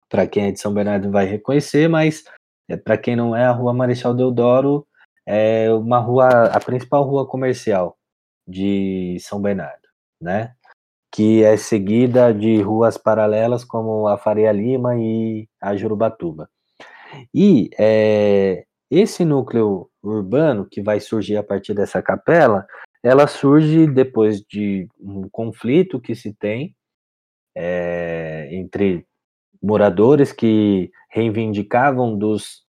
Para 0.09 0.25
quem 0.25 0.47
é 0.47 0.51
de 0.51 0.59
São 0.59 0.73
Bernardo 0.73 1.11
vai 1.11 1.25
reconhecer, 1.25 1.87
mas 1.87 2.23
é, 2.67 2.77
para 2.77 2.97
quem 2.97 3.15
não 3.15 3.35
é, 3.35 3.45
a 3.45 3.51
Rua 3.51 3.73
Marechal 3.73 4.13
Deodoro 4.13 4.87
é 5.25 5.71
uma 5.73 5.99
rua, 5.99 6.27
a 6.27 6.59
principal 6.59 7.03
rua 7.03 7.27
comercial 7.27 7.97
de 8.47 9.17
São 9.21 9.41
Bernardo, 9.41 9.87
né? 10.21 10.53
Que 11.11 11.43
é 11.43 11.57
seguida 11.57 12.33
de 12.33 12.61
ruas 12.61 12.97
paralelas 12.97 13.63
como 13.63 14.07
a 14.07 14.17
Faria 14.17 14.51
Lima 14.51 14.95
e 14.97 15.47
a 15.61 15.75
Jurubatuba. 15.75 16.49
E 17.33 17.69
é, 17.77 18.65
esse 18.91 19.25
núcleo 19.25 19.89
urbano 20.03 20.67
que 20.69 20.81
vai 20.81 20.99
surgir 20.99 21.37
a 21.37 21.43
partir 21.43 21.73
dessa 21.73 22.01
capela, 22.01 22.67
ela 23.03 23.27
surge 23.27 23.87
depois 23.87 24.41
de 24.41 24.87
um 24.99 25.27
conflito 25.29 25.99
que 25.99 26.15
se 26.15 26.33
tem 26.33 26.75
é, 27.55 28.49
entre 28.51 29.05
moradores 29.61 30.31
que 30.31 30.91
reivindicavam 31.15 32.17
dos, 32.17 32.65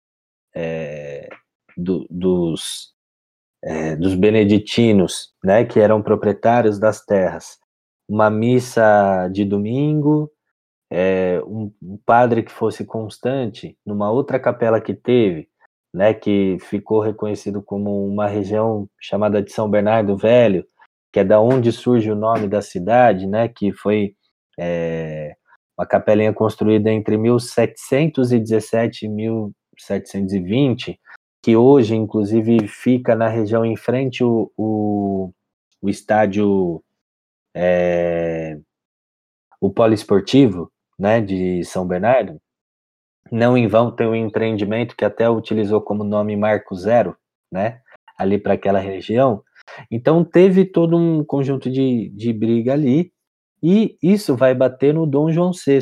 é, 0.57 1.29
do, 1.77 2.07
dos, 2.09 2.95
é, 3.63 3.95
dos 3.95 4.15
beneditinos, 4.15 5.35
né, 5.45 5.67
que 5.67 5.79
eram 5.79 6.03
proprietários 6.03 6.79
das 6.79 7.05
terras, 7.05 7.59
uma 8.09 8.31
missa 8.31 9.29
de 9.29 9.45
domingo, 9.45 10.33
é, 10.91 11.41
um, 11.47 11.71
um 11.83 11.99
padre 12.05 12.43
que 12.43 12.51
fosse 12.51 12.85
constante 12.85 13.77
numa 13.85 14.11
outra 14.11 14.41
capela 14.41 14.81
que 14.81 14.95
teve, 14.95 15.47
né, 15.93 16.15
que 16.15 16.57
ficou 16.63 17.01
reconhecido 17.01 17.63
como 17.63 18.07
uma 18.07 18.27
região 18.27 18.89
chamada 18.99 19.43
de 19.43 19.53
São 19.53 19.69
Bernardo 19.69 20.17
Velho, 20.17 20.65
que 21.13 21.21
é 21.21 21.25
da 21.25 21.41
onde 21.41 21.71
surge 21.73 22.11
o 22.11 22.17
nome 22.17 22.49
da 22.49 22.63
cidade, 22.63 23.27
né, 23.27 23.49
que 23.49 23.71
foi 23.71 24.15
é, 24.59 25.37
uma 25.81 25.87
capelinha 25.87 26.31
construída 26.31 26.93
entre 26.93 27.17
1717 27.17 29.07
e 29.07 29.09
1720, 29.09 31.01
que 31.43 31.57
hoje, 31.57 31.97
inclusive, 31.97 32.69
fica 32.69 33.17
na 33.17 33.29
região 33.29 33.65
em 33.65 33.77
frente 33.77 34.23
o, 34.23 34.53
o, 34.59 35.33
o 35.81 35.89
estádio, 35.89 36.85
é, 37.55 38.59
o 39.59 39.71
poliesportivo, 39.71 40.71
né, 40.99 41.19
de 41.19 41.65
São 41.65 41.87
Bernardo, 41.87 42.39
não 43.33 43.57
em 43.57 43.67
vão 43.67 43.91
tem 43.91 44.07
um 44.07 44.15
empreendimento 44.15 44.95
que 44.95 45.05
até 45.05 45.31
utilizou 45.31 45.81
como 45.81 46.05
nome 46.05 46.37
Marco 46.37 46.75
Zero, 46.75 47.17
né? 47.51 47.81
Ali 48.19 48.37
para 48.39 48.53
aquela 48.53 48.81
região. 48.81 49.43
Então 49.91 50.23
teve 50.25 50.67
todo 50.67 50.95
um 50.95 51.25
conjunto 51.25 51.71
de, 51.71 52.11
de 52.11 52.33
briga 52.35 52.75
ali, 52.75 53.13
e 53.63 53.97
isso 54.03 54.37
vai 54.37 54.55
bater 54.55 54.95
no 54.95 55.07
Dom 55.07 55.31
João 55.31 55.53
VI, 55.53 55.81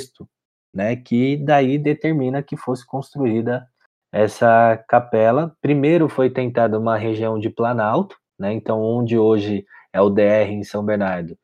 né? 0.74 0.96
Que 0.96 1.36
daí 1.36 1.78
determina 1.78 2.42
que 2.42 2.56
fosse 2.56 2.86
construída 2.86 3.66
essa 4.12 4.82
capela. 4.88 5.54
Primeiro 5.60 6.08
foi 6.08 6.30
tentada 6.30 6.78
uma 6.78 6.96
região 6.96 7.38
de 7.38 7.50
Planalto, 7.50 8.16
né? 8.38 8.52
Então 8.52 8.80
onde 8.80 9.18
hoje 9.18 9.64
é 9.92 10.00
o 10.00 10.10
DR 10.10 10.50
em 10.50 10.64
São 10.64 10.84
Bernardo. 10.84 11.36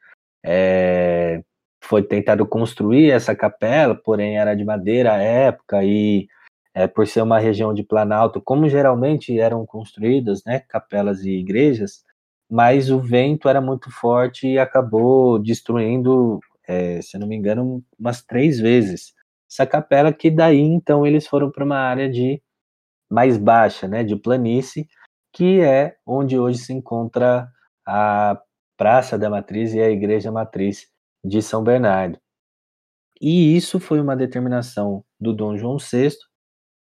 É, 0.44 1.42
foi 1.82 2.02
tentado 2.02 2.46
construir 2.46 3.10
essa 3.10 3.34
capela, 3.34 3.94
porém 3.94 4.38
era 4.38 4.54
de 4.54 4.64
madeira 4.64 5.12
à 5.14 5.18
época 5.18 5.84
e 5.84 6.26
é, 6.74 6.86
por 6.86 7.06
ser 7.06 7.22
uma 7.22 7.38
região 7.38 7.72
de 7.72 7.84
planalto, 7.84 8.40
como 8.42 8.68
geralmente 8.68 9.38
eram 9.38 9.64
construídas, 9.64 10.42
né, 10.44 10.60
capelas 10.68 11.24
e 11.24 11.30
igrejas, 11.30 12.04
mas 12.50 12.90
o 12.90 12.98
vento 13.00 13.48
era 13.48 13.60
muito 13.60 13.90
forte 13.90 14.46
e 14.48 14.58
acabou 14.58 15.38
destruindo, 15.38 16.40
é, 16.66 17.00
se 17.02 17.18
não 17.18 17.26
me 17.26 17.36
engano, 17.36 17.82
umas 17.98 18.22
três 18.22 18.58
vezes 18.60 19.14
essa 19.50 19.66
capela, 19.66 20.12
que 20.12 20.30
daí 20.30 20.60
então 20.60 21.06
eles 21.06 21.26
foram 21.26 21.50
para 21.50 21.64
uma 21.64 21.78
área 21.78 22.10
de 22.10 22.42
mais 23.10 23.38
baixa, 23.38 23.86
né, 23.86 24.02
de 24.02 24.16
planície, 24.16 24.88
que 25.32 25.60
é 25.60 25.96
onde 26.06 26.38
hoje 26.38 26.58
se 26.58 26.72
encontra 26.72 27.48
a 27.86 28.40
Praça 28.76 29.16
da 29.16 29.30
Matriz 29.30 29.72
e 29.72 29.80
a 29.80 29.88
Igreja 29.90 30.32
Matriz 30.32 30.88
de 31.24 31.40
São 31.40 31.62
Bernardo. 31.62 32.18
E 33.20 33.56
isso 33.56 33.78
foi 33.78 34.00
uma 34.00 34.16
determinação 34.16 35.04
do 35.20 35.32
Dom 35.32 35.56
João 35.56 35.76
VI, 35.78 36.16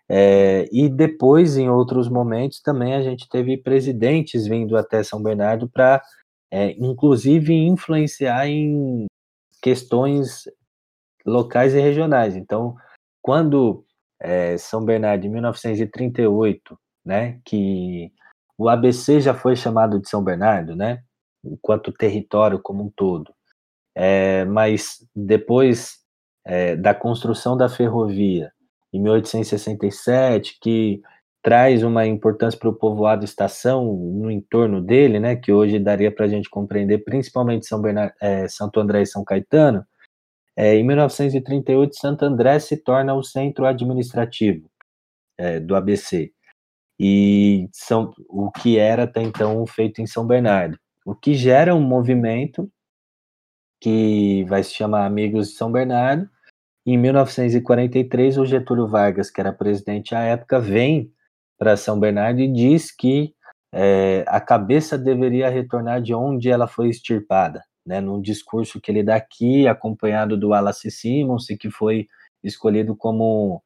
é, 0.08 0.68
e 0.70 0.88
depois, 0.88 1.56
em 1.56 1.68
outros 1.68 2.08
momentos, 2.08 2.60
também 2.60 2.94
a 2.94 3.02
gente 3.02 3.28
teve 3.28 3.56
presidentes 3.56 4.46
vindo 4.46 4.76
até 4.76 5.02
São 5.02 5.22
Bernardo 5.22 5.68
para, 5.68 6.02
é, 6.50 6.72
inclusive, 6.72 7.54
influenciar 7.54 8.46
em 8.46 9.06
questões 9.62 10.44
locais 11.24 11.74
e 11.74 11.80
regionais. 11.80 12.36
Então, 12.36 12.76
quando 13.22 13.84
é, 14.20 14.58
São 14.58 14.84
Bernardo, 14.84 15.26
em 15.26 15.30
1938, 15.30 16.78
né, 17.04 17.40
que 17.44 18.12
o 18.58 18.68
ABC 18.68 19.20
já 19.20 19.34
foi 19.34 19.56
chamado 19.56 20.00
de 20.00 20.08
São 20.08 20.22
Bernardo, 20.22 20.76
né, 20.76 21.02
enquanto 21.42 21.92
território 21.92 22.60
como 22.60 22.84
um 22.84 22.90
todo, 22.90 23.34
é, 23.94 24.44
mas 24.44 25.06
depois 25.14 25.98
é, 26.44 26.76
da 26.76 26.94
construção 26.94 27.56
da 27.56 27.68
ferrovia, 27.68 28.52
em 28.94 29.02
1867, 29.02 30.58
que 30.60 31.02
traz 31.42 31.82
uma 31.82 32.06
importância 32.06 32.58
para 32.58 32.70
o 32.70 32.74
povoado 32.74 33.24
estação 33.24 33.84
no 33.84 34.30
entorno 34.30 34.80
dele, 34.80 35.20
né, 35.20 35.36
que 35.36 35.52
hoje 35.52 35.78
daria 35.78 36.10
para 36.10 36.24
a 36.24 36.28
gente 36.28 36.48
compreender 36.48 37.04
principalmente 37.04 37.66
São 37.66 37.82
Bernardo, 37.82 38.14
é, 38.20 38.48
Santo 38.48 38.80
André 38.80 39.02
e 39.02 39.06
São 39.06 39.24
Caetano, 39.24 39.84
é, 40.56 40.76
em 40.76 40.84
1938 40.84 41.96
Santo 41.96 42.24
André 42.24 42.58
se 42.60 42.76
torna 42.76 43.14
o 43.14 43.22
centro 43.22 43.66
administrativo 43.66 44.70
é, 45.36 45.58
do 45.58 45.74
ABC 45.74 46.32
e 46.98 47.68
são 47.72 48.12
o 48.28 48.50
que 48.52 48.78
era 48.78 49.02
até 49.02 49.20
então 49.20 49.66
feito 49.66 50.00
em 50.00 50.06
São 50.06 50.26
Bernardo, 50.26 50.78
o 51.04 51.14
que 51.14 51.34
gera 51.34 51.74
um 51.74 51.80
movimento 51.80 52.70
que 53.80 54.44
vai 54.44 54.62
se 54.62 54.72
chamar 54.72 55.04
Amigos 55.04 55.48
de 55.48 55.56
São 55.56 55.70
Bernardo. 55.70 56.26
Em 56.86 56.98
1943, 56.98 58.36
o 58.36 58.44
Getúlio 58.44 58.86
Vargas, 58.86 59.30
que 59.30 59.40
era 59.40 59.52
presidente 59.52 60.14
à 60.14 60.20
época, 60.20 60.60
vem 60.60 61.10
para 61.58 61.76
São 61.76 61.98
Bernardo 61.98 62.40
e 62.40 62.52
diz 62.52 62.94
que 62.94 63.34
é, 63.72 64.24
a 64.28 64.40
cabeça 64.40 64.98
deveria 64.98 65.48
retornar 65.48 66.02
de 66.02 66.14
onde 66.14 66.50
ela 66.50 66.66
foi 66.66 66.88
extirpada, 66.90 67.64
né, 67.84 68.00
num 68.00 68.20
discurso 68.20 68.80
que 68.80 68.90
ele 68.90 69.02
dá 69.02 69.16
aqui, 69.16 69.66
acompanhado 69.66 70.36
do 70.36 70.50
Wallace 70.50 70.90
Simmons, 70.90 71.46
que 71.58 71.70
foi 71.70 72.06
escolhido 72.42 72.94
como 72.94 73.62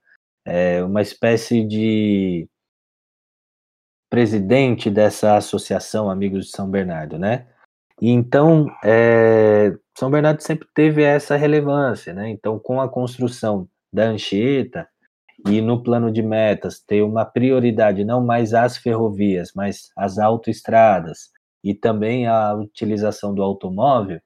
é, 0.47 0.83
uma 0.83 1.03
espécie 1.03 1.65
de 1.65 2.49
presidente 4.09 4.91
dessa 4.91 5.37
associação 5.37 6.09
Amigos 6.09 6.47
de 6.47 6.53
São 6.53 6.71
Bernardo, 6.71 7.19
né? 7.19 7.47
E 8.01 8.11
então, 8.11 8.67
é, 8.83 9.77
São 9.99 10.13
Bernardo 10.13 10.41
sempre 10.41 10.69
teve 10.73 11.03
essa 11.03 11.35
relevância, 11.35 12.15
né? 12.15 12.29
Então, 12.31 12.57
com 12.57 12.81
a 12.81 12.89
construção 12.89 13.69
da 13.93 14.05
Anchieta 14.05 14.89
e 15.45 15.61
no 15.61 15.83
plano 15.83 16.13
de 16.13 16.23
metas 16.23 16.79
ter 16.79 17.03
uma 17.03 17.25
prioridade 17.25 18.05
não 18.05 18.25
mais 18.25 18.55
às 18.55 18.77
ferrovias, 18.77 19.51
mas 19.57 19.91
às 19.97 20.17
autoestradas 20.21 21.33
e 21.65 21.75
também 21.75 22.29
a 22.29 22.55
utilização 22.55 23.35
do 23.35 23.43
automóvel, 23.43 24.21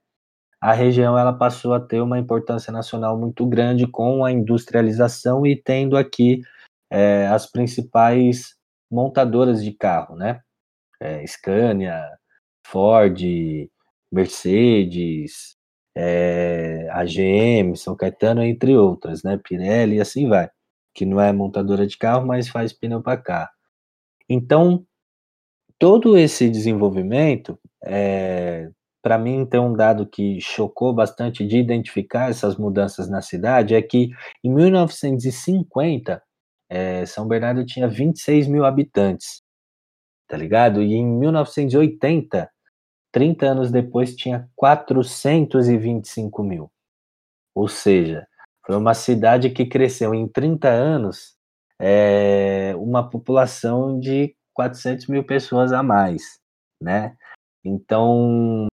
a 0.61 0.75
região 0.75 1.17
ela 1.17 1.33
passou 1.33 1.73
a 1.73 1.81
ter 1.81 2.03
uma 2.03 2.19
importância 2.19 2.71
nacional 2.71 3.19
muito 3.19 3.47
grande 3.47 3.87
com 3.87 4.27
a 4.27 4.31
industrialização 4.31 5.47
e 5.47 5.57
tendo 5.57 5.97
aqui 5.97 6.43
é, 6.91 7.27
as 7.29 7.51
principais 7.51 8.55
montadoras 8.91 9.65
de 9.65 9.73
carro, 9.73 10.17
né? 10.17 10.43
É, 11.01 11.27
Scania, 11.27 12.07
Ford, 12.67 13.19
Mercedes, 14.13 15.57
é, 15.97 16.89
a 16.91 17.05
GM, 17.05 17.77
São 17.77 17.97
Caetano, 17.97 18.43
entre 18.43 18.77
outras, 18.77 19.23
né? 19.23 19.39
Pirelli 19.43 19.97
e 19.97 20.01
assim 20.01 20.29
vai. 20.29 20.51
Que 20.95 21.05
não 21.07 21.21
é 21.21 21.33
montadora 21.33 21.87
de 21.87 21.97
carro, 21.99 22.27
mas 22.27 22.49
faz 22.49 22.73
pneu 22.73 23.03
para 23.03 23.17
carro. 23.21 23.51
Então, 24.29 24.87
todo 25.79 26.17
esse 26.17 26.49
desenvolvimento, 26.49 27.59
é, 27.85 28.71
para 29.03 29.19
mim, 29.19 29.45
tem 29.47 29.61
um 29.61 29.75
dado 29.75 30.07
que 30.07 30.41
chocou 30.41 30.93
bastante 30.95 31.47
de 31.47 31.59
identificar 31.59 32.31
essas 32.31 32.57
mudanças 32.57 33.11
na 33.11 33.21
cidade, 33.21 33.75
é 33.75 33.83
que 33.83 34.11
em 34.45 34.51
1950, 34.53 36.23
é, 36.71 37.05
São 37.07 37.27
Bernardo 37.29 37.67
tinha 37.67 37.89
26 37.89 38.47
mil 38.49 38.65
habitantes, 38.65 39.43
tá 40.29 40.37
ligado? 40.37 40.83
E 40.83 40.95
em 40.95 41.07
1980, 41.07 42.51
30 43.13 43.47
anos 43.47 43.71
depois, 43.71 44.17
tinha 44.17 44.49
425 44.57 46.43
mil. 46.43 46.71
Ou 47.55 47.69
seja, 47.69 48.27
foi 48.67 48.77
uma 48.77 48.95
cidade 48.95 49.51
que 49.51 49.67
cresceu 49.67 50.15
em 50.15 50.27
30 50.27 50.69
anos 50.69 51.37
é, 51.79 52.75
uma 52.77 53.09
população 53.09 53.99
de 53.99 54.35
400 54.55 55.07
mil 55.09 55.25
pessoas 55.25 55.73
a 55.73 55.83
mais, 55.83 56.39
né? 56.81 57.17
Então, 57.65 58.67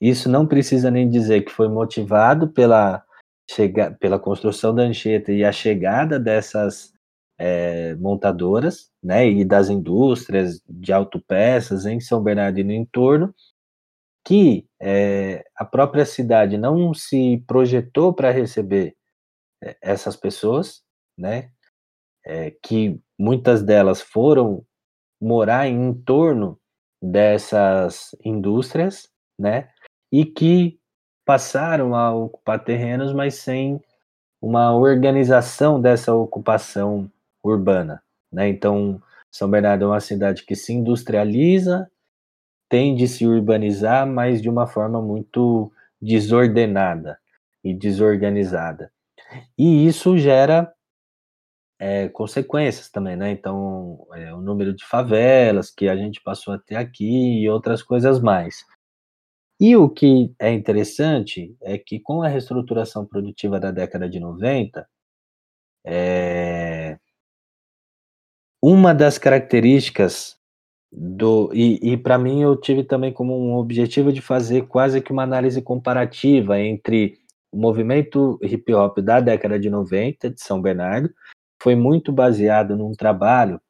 isso 0.00 0.28
não 0.28 0.46
precisa 0.46 0.90
nem 0.90 1.08
dizer 1.08 1.42
que 1.44 1.52
foi 1.52 1.68
motivado 1.68 2.48
pela, 2.48 3.02
chega, 3.50 3.92
pela 4.00 4.18
construção 4.18 4.74
da 4.74 4.82
Anchieta 4.82 5.32
e 5.32 5.44
a 5.44 5.52
chegada 5.52 6.18
dessas 6.18 6.92
é, 7.38 7.94
montadoras, 7.96 8.90
né, 9.02 9.28
e 9.28 9.44
das 9.44 9.68
indústrias 9.68 10.60
de 10.68 10.92
autopeças 10.92 11.86
em 11.86 12.00
São 12.00 12.22
Bernardo 12.22 12.58
e 12.58 12.64
no 12.64 12.72
entorno, 12.72 13.32
que 14.28 14.68
é, 14.78 15.42
a 15.56 15.64
própria 15.64 16.04
cidade 16.04 16.58
não 16.58 16.92
se 16.92 17.42
projetou 17.46 18.12
para 18.12 18.30
receber 18.30 18.94
é, 19.64 19.74
essas 19.80 20.16
pessoas, 20.16 20.82
né, 21.16 21.50
é, 22.26 22.50
que 22.62 23.00
muitas 23.18 23.62
delas 23.62 24.02
foram 24.02 24.62
morar 25.18 25.66
em 25.66 25.94
torno 25.94 26.60
dessas 27.00 28.14
indústrias, 28.22 29.08
né, 29.38 29.70
e 30.12 30.26
que 30.26 30.78
passaram 31.24 31.94
a 31.94 32.14
ocupar 32.14 32.62
terrenos, 32.62 33.14
mas 33.14 33.36
sem 33.36 33.80
uma 34.42 34.76
organização 34.76 35.80
dessa 35.80 36.12
ocupação 36.12 37.10
urbana, 37.42 38.02
né? 38.30 38.46
Então, 38.46 39.02
São 39.32 39.50
Bernardo 39.50 39.86
é 39.86 39.88
uma 39.88 40.00
cidade 40.00 40.44
que 40.44 40.54
se 40.54 40.74
industrializa, 40.74 41.90
tende 42.68 43.04
a 43.04 43.08
se 43.08 43.26
urbanizar, 43.26 44.06
mas 44.06 44.42
de 44.42 44.48
uma 44.48 44.66
forma 44.66 45.00
muito 45.00 45.72
desordenada 46.00 47.18
e 47.64 47.74
desorganizada. 47.74 48.92
E 49.56 49.86
isso 49.86 50.16
gera 50.16 50.72
é, 51.78 52.08
consequências 52.08 52.90
também, 52.90 53.16
né? 53.16 53.30
Então, 53.30 54.06
é, 54.14 54.32
o 54.34 54.40
número 54.40 54.74
de 54.74 54.84
favelas 54.84 55.70
que 55.70 55.88
a 55.88 55.96
gente 55.96 56.20
passou 56.22 56.54
a 56.54 56.58
ter 56.58 56.76
aqui 56.76 57.40
e 57.42 57.48
outras 57.48 57.82
coisas 57.82 58.20
mais. 58.20 58.64
E 59.60 59.76
o 59.76 59.88
que 59.88 60.32
é 60.38 60.52
interessante 60.52 61.56
é 61.60 61.76
que 61.78 61.98
com 62.00 62.22
a 62.22 62.28
reestruturação 62.28 63.04
produtiva 63.04 63.58
da 63.58 63.70
década 63.70 64.08
de 64.08 64.20
90, 64.20 64.88
é, 65.84 66.98
uma 68.62 68.94
das 68.94 69.18
características 69.18 70.37
do. 70.90 71.50
E, 71.52 71.92
e 71.92 71.96
para 71.96 72.18
mim, 72.18 72.42
eu 72.42 72.56
tive 72.56 72.84
também 72.84 73.12
como 73.12 73.38
um 73.38 73.56
objetivo 73.56 74.12
de 74.12 74.20
fazer 74.20 74.66
quase 74.66 75.00
que 75.00 75.12
uma 75.12 75.22
análise 75.22 75.60
comparativa 75.62 76.58
entre 76.58 77.18
o 77.50 77.58
movimento 77.58 78.38
hip 78.42 78.72
hop 78.74 78.98
da 78.98 79.20
década 79.20 79.58
de 79.58 79.70
90 79.70 80.30
de 80.30 80.40
São 80.40 80.60
Bernardo, 80.60 81.10
foi 81.62 81.74
muito 81.74 82.12
baseado 82.12 82.76
num 82.76 82.92
trabalho 82.92 83.60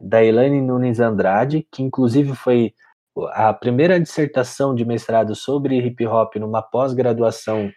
da 0.00 0.24
Elaine 0.24 0.60
Nunes 0.60 1.00
Andrade, 1.00 1.66
que 1.72 1.82
inclusive 1.82 2.34
foi 2.34 2.72
a 3.32 3.52
primeira 3.52 4.00
dissertação 4.00 4.74
de 4.74 4.84
mestrado 4.84 5.34
sobre 5.34 5.76
hip 5.78 6.06
hop 6.06 6.36
numa 6.36 6.62
pós-graduação 6.62 7.70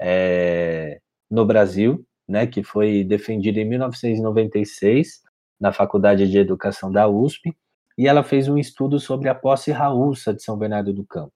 é, 0.00 0.98
no 1.30 1.44
Brasil, 1.44 2.04
né, 2.26 2.46
que 2.46 2.62
foi 2.62 3.04
defendida 3.04 3.60
em 3.60 3.64
1996 3.64 5.22
na 5.60 5.72
Faculdade 5.72 6.28
de 6.30 6.38
Educação 6.38 6.90
da 6.90 7.06
USP, 7.06 7.54
e 7.96 8.06
ela 8.06 8.22
fez 8.22 8.48
um 8.48 8.58
estudo 8.58 9.00
sobre 9.00 9.28
a 9.28 9.34
posse 9.34 9.70
raúça 9.70 10.34
de 10.34 10.42
São 10.42 10.56
Bernardo 10.56 10.92
do 10.92 11.04
Campo, 11.04 11.32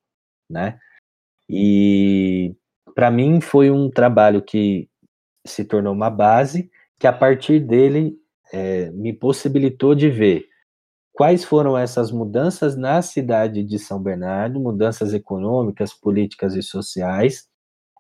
né? 0.48 0.78
E 1.48 2.54
para 2.94 3.10
mim 3.10 3.40
foi 3.40 3.70
um 3.70 3.90
trabalho 3.90 4.42
que 4.42 4.88
se 5.46 5.64
tornou 5.64 5.92
uma 5.92 6.10
base, 6.10 6.70
que 6.98 7.06
a 7.06 7.12
partir 7.12 7.60
dele 7.60 8.16
é, 8.52 8.90
me 8.90 9.12
possibilitou 9.12 9.94
de 9.94 10.10
ver 10.10 10.46
quais 11.12 11.44
foram 11.44 11.76
essas 11.76 12.10
mudanças 12.10 12.76
na 12.76 13.02
cidade 13.02 13.64
de 13.64 13.78
São 13.78 14.02
Bernardo, 14.02 14.60
mudanças 14.60 15.12
econômicas, 15.12 15.92
políticas 15.92 16.54
e 16.54 16.62
sociais, 16.62 17.48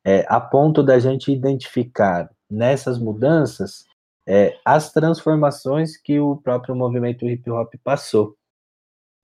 é, 0.04 0.24
a 0.28 0.40
ponto 0.40 0.82
da 0.82 0.98
gente 0.98 1.32
identificar 1.32 2.30
nessas 2.50 2.98
mudanças 2.98 3.84
é, 4.26 4.56
as 4.64 4.92
transformações 4.92 5.96
que 5.96 6.18
o 6.20 6.36
próprio 6.36 6.74
movimento 6.74 7.28
hip 7.28 7.50
hop 7.50 7.74
passou, 7.82 8.36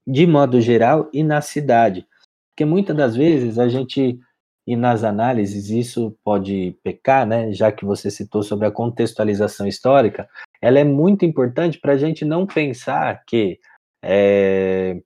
de 0.07 0.27
modo 0.27 0.61
geral 0.61 1.09
e 1.13 1.23
na 1.23 1.41
cidade. 1.41 2.07
Porque 2.51 2.65
muitas 2.65 2.97
das 2.97 3.17
vezes 3.17 3.59
a 3.59 3.69
gente, 3.69 4.19
e 4.67 4.77
nas 4.77 5.05
análises, 5.05 5.71
isso 5.71 6.17
pode 6.25 6.77
pecar, 6.83 7.27
né? 7.27 7.53
Já 7.53 7.71
que 7.73 7.85
você 7.85 8.11
citou 8.11 8.43
sobre 8.43 8.67
a 8.67 8.71
contextualização 8.71 9.67
histórica, 9.67 10.29
ela 10.61 10.79
é 10.79 10.85
muito 10.85 11.25
importante 11.25 11.79
para 11.79 11.93
a 11.93 11.97
gente 11.99 12.25
não 12.25 12.47
pensar 12.47 13.23
que 13.27 13.59
é, 14.03 15.01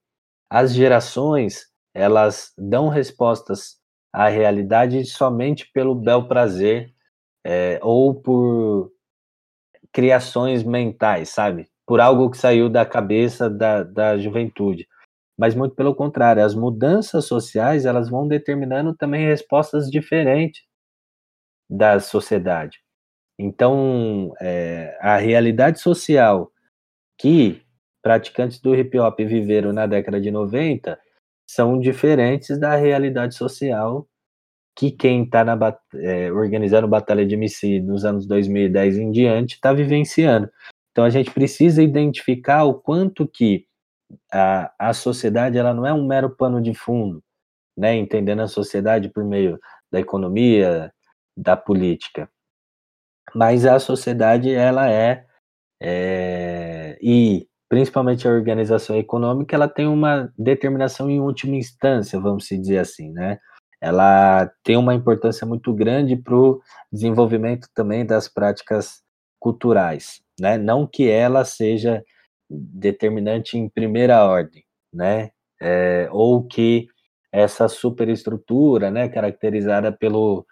as 0.49 0.75
gerações 0.75 1.71
elas 1.95 2.53
dão 2.57 2.89
respostas 2.89 3.79
à 4.13 4.29
realidade 4.29 5.05
somente 5.05 5.71
pelo 5.73 5.95
bel 5.95 6.29
prazer 6.29 6.93
é, 7.45 7.81
ou 7.83 8.15
por 8.15 8.93
criações 9.93 10.63
mentais, 10.63 11.31
sabe? 11.31 11.69
Por 11.87 12.01
algo 12.01 12.31
que 12.31 12.39
saiu 12.39 12.69
da 12.69 12.87
cabeça 12.87 13.51
da, 13.51 13.83
da 13.83 14.19
juventude. 14.19 14.87
Mas 15.41 15.55
muito 15.55 15.75
pelo 15.75 15.95
contrário, 15.95 16.45
as 16.45 16.55
mudanças 16.55 17.25
sociais 17.25 17.87
elas 17.87 18.11
vão 18.11 18.29
determinando 18.29 18.95
também 18.95 19.27
respostas 19.27 19.91
diferentes 19.91 20.63
da 21.69 21.99
sociedade. 21.99 22.79
Então, 23.39 24.35
é, 24.39 24.99
a 25.01 25.17
realidade 25.17 25.81
social 25.81 26.53
que 27.19 27.63
praticantes 28.03 28.61
do 28.61 28.75
hip 28.75 28.99
hop 28.99 29.19
viveram 29.21 29.73
na 29.73 29.87
década 29.87 30.21
de 30.21 30.31
90 30.31 31.01
são 31.49 31.81
diferentes 31.81 32.61
da 32.61 32.77
realidade 32.77 33.35
social 33.35 34.07
que 34.77 34.91
quem 34.91 35.25
está 35.25 35.43
é, 35.95 36.31
organizando 36.31 36.87
Batalha 36.87 37.25
de 37.25 37.35
MC 37.35 37.81
nos 37.81 38.05
anos 38.05 38.27
2010 38.27 38.99
em 38.99 39.11
diante 39.11 39.55
está 39.55 39.73
vivenciando. 39.73 40.51
Então 40.93 41.03
a 41.03 41.11
gente 41.11 41.31
precisa 41.31 41.83
identificar 41.83 42.65
o 42.65 42.75
quanto 42.75 43.27
que 43.27 43.70
a, 44.33 44.73
a 44.79 44.93
sociedade 44.93 45.59
ela 45.59 45.75
não 45.75 45.87
é 45.87 45.93
um 45.93 46.07
mero 46.07 46.31
pano 46.31 46.61
de 46.61 46.75
fundo, 46.75 47.23
né? 47.77 47.97
entendendo 47.97 48.41
a 48.41 48.49
sociedade 48.49 49.09
por 49.09 49.25
meio 49.25 49.59
da 49.91 50.01
economia, 50.01 50.93
da 51.37 51.57
política. 51.57 52.29
Mas 53.35 53.65
a 53.67 53.79
sociedade 53.79 54.53
ela 54.53 54.91
é, 54.91 55.25
é 55.81 56.99
e 57.01 57.47
principalmente 57.69 58.27
a 58.27 58.33
organização 58.33 58.97
econômica, 58.97 59.55
ela 59.55 59.69
tem 59.69 59.87
uma 59.87 60.33
determinação 60.37 61.09
em 61.09 61.21
última 61.21 61.55
instância, 61.57 62.19
vamos 62.19 62.45
dizer 62.49 62.79
assim, 62.79 63.13
né? 63.13 63.39
ela 63.81 64.51
tem 64.63 64.77
uma 64.77 64.95
importância 64.95 65.47
muito 65.47 65.73
grande 65.73 66.15
para 66.15 66.37
o 66.37 66.61
desenvolvimento 66.93 67.69
também 67.75 68.05
das 68.05 68.29
práticas 68.29 69.03
culturais, 69.39 70.21
né? 70.39 70.59
Não 70.59 70.87
que 70.87 71.09
ela 71.09 71.45
seja 71.45 72.05
determinante 72.51 73.57
em 73.57 73.69
primeira 73.69 74.25
ordem, 74.25 74.65
né? 74.93 75.31
É, 75.63 76.09
ou 76.11 76.43
que 76.47 76.89
essa 77.31 77.69
superestrutura, 77.69 78.91
né, 78.91 79.09
caracterizada 79.09 79.93
pelo, 79.93 80.45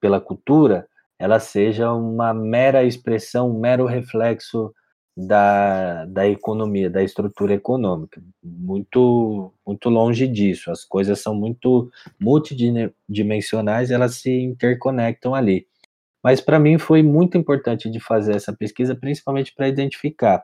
pela 0.00 0.20
cultura, 0.20 0.88
ela 1.18 1.38
seja 1.38 1.92
uma 1.92 2.32
mera 2.32 2.82
expressão, 2.82 3.50
um 3.50 3.60
mero 3.60 3.84
reflexo 3.84 4.72
da, 5.16 6.06
da 6.06 6.26
economia, 6.26 6.90
da 6.90 7.02
estrutura 7.02 7.54
econômica. 7.54 8.22
Muito, 8.42 9.52
muito 9.66 9.88
longe 9.88 10.26
disso. 10.26 10.70
As 10.70 10.84
coisas 10.84 11.20
são 11.20 11.34
muito 11.34 11.90
multidimensionais, 12.20 13.90
elas 13.90 14.16
se 14.16 14.30
interconectam 14.30 15.34
ali. 15.34 15.66
Mas 16.22 16.40
para 16.40 16.58
mim 16.58 16.78
foi 16.78 17.02
muito 17.02 17.36
importante 17.36 17.90
de 17.90 18.00
fazer 18.00 18.34
essa 18.34 18.52
pesquisa, 18.52 18.96
principalmente 18.96 19.54
para 19.54 19.68
identificar 19.68 20.42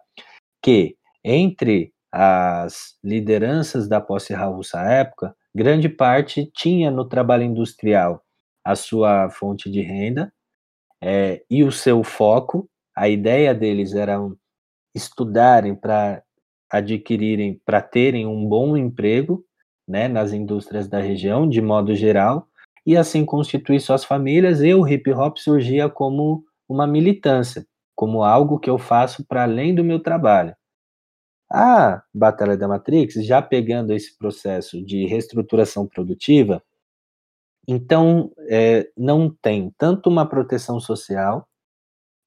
que 0.63 0.97
entre 1.25 1.93
as 2.13 2.97
lideranças 3.05 3.89
da 3.89 4.01
posse 4.01 4.35
russa 4.35 4.81
à 4.81 4.91
época, 4.91 5.35
grande 5.55 5.89
parte 5.89 6.51
tinha 6.55 6.91
no 6.91 7.05
trabalho 7.05 7.45
industrial 7.45 8.23
a 8.65 8.75
sua 8.75 9.31
fonte 9.31 9.71
de 9.71 9.81
renda 9.81 10.33
é, 11.03 11.43
e 11.49 11.65
o 11.65 11.73
seu 11.73 12.03
foco. 12.03 12.69
A 12.97 13.09
ideia 13.09 13.55
deles 13.55 13.95
era 13.95 14.19
estudarem 14.95 15.75
para 15.75 16.23
adquirirem, 16.71 17.61
para 17.65 17.81
terem 17.81 18.27
um 18.27 18.47
bom 18.47 18.77
emprego 18.77 19.45
né, 19.89 20.09
nas 20.09 20.33
indústrias 20.33 20.89
da 20.89 21.01
região, 21.01 21.49
de 21.49 21.61
modo 21.61 21.95
geral, 21.95 22.47
e 22.87 22.97
assim 22.97 23.25
constituir 23.25 23.81
suas 23.81 24.05
famílias. 24.05 24.61
E 24.61 24.73
o 24.73 24.87
hip 24.87 25.11
hop 25.13 25.37
surgia 25.37 25.89
como 25.89 26.45
uma 26.69 26.87
militância, 26.87 27.67
como 28.01 28.25
algo 28.25 28.59
que 28.59 28.71
eu 28.71 28.79
faço 28.79 29.23
para 29.27 29.43
além 29.43 29.75
do 29.75 29.85
meu 29.85 30.01
trabalho. 30.01 30.57
A 31.53 32.03
Batalha 32.15 32.57
da 32.57 32.67
Matrix, 32.67 33.13
já 33.27 33.43
pegando 33.43 33.93
esse 33.93 34.17
processo 34.17 34.83
de 34.83 35.05
reestruturação 35.05 35.87
produtiva, 35.87 36.63
então 37.69 38.33
é, 38.49 38.91
não 38.97 39.29
tem 39.29 39.71
tanto 39.77 40.09
uma 40.09 40.27
proteção 40.27 40.81
social, 40.81 41.47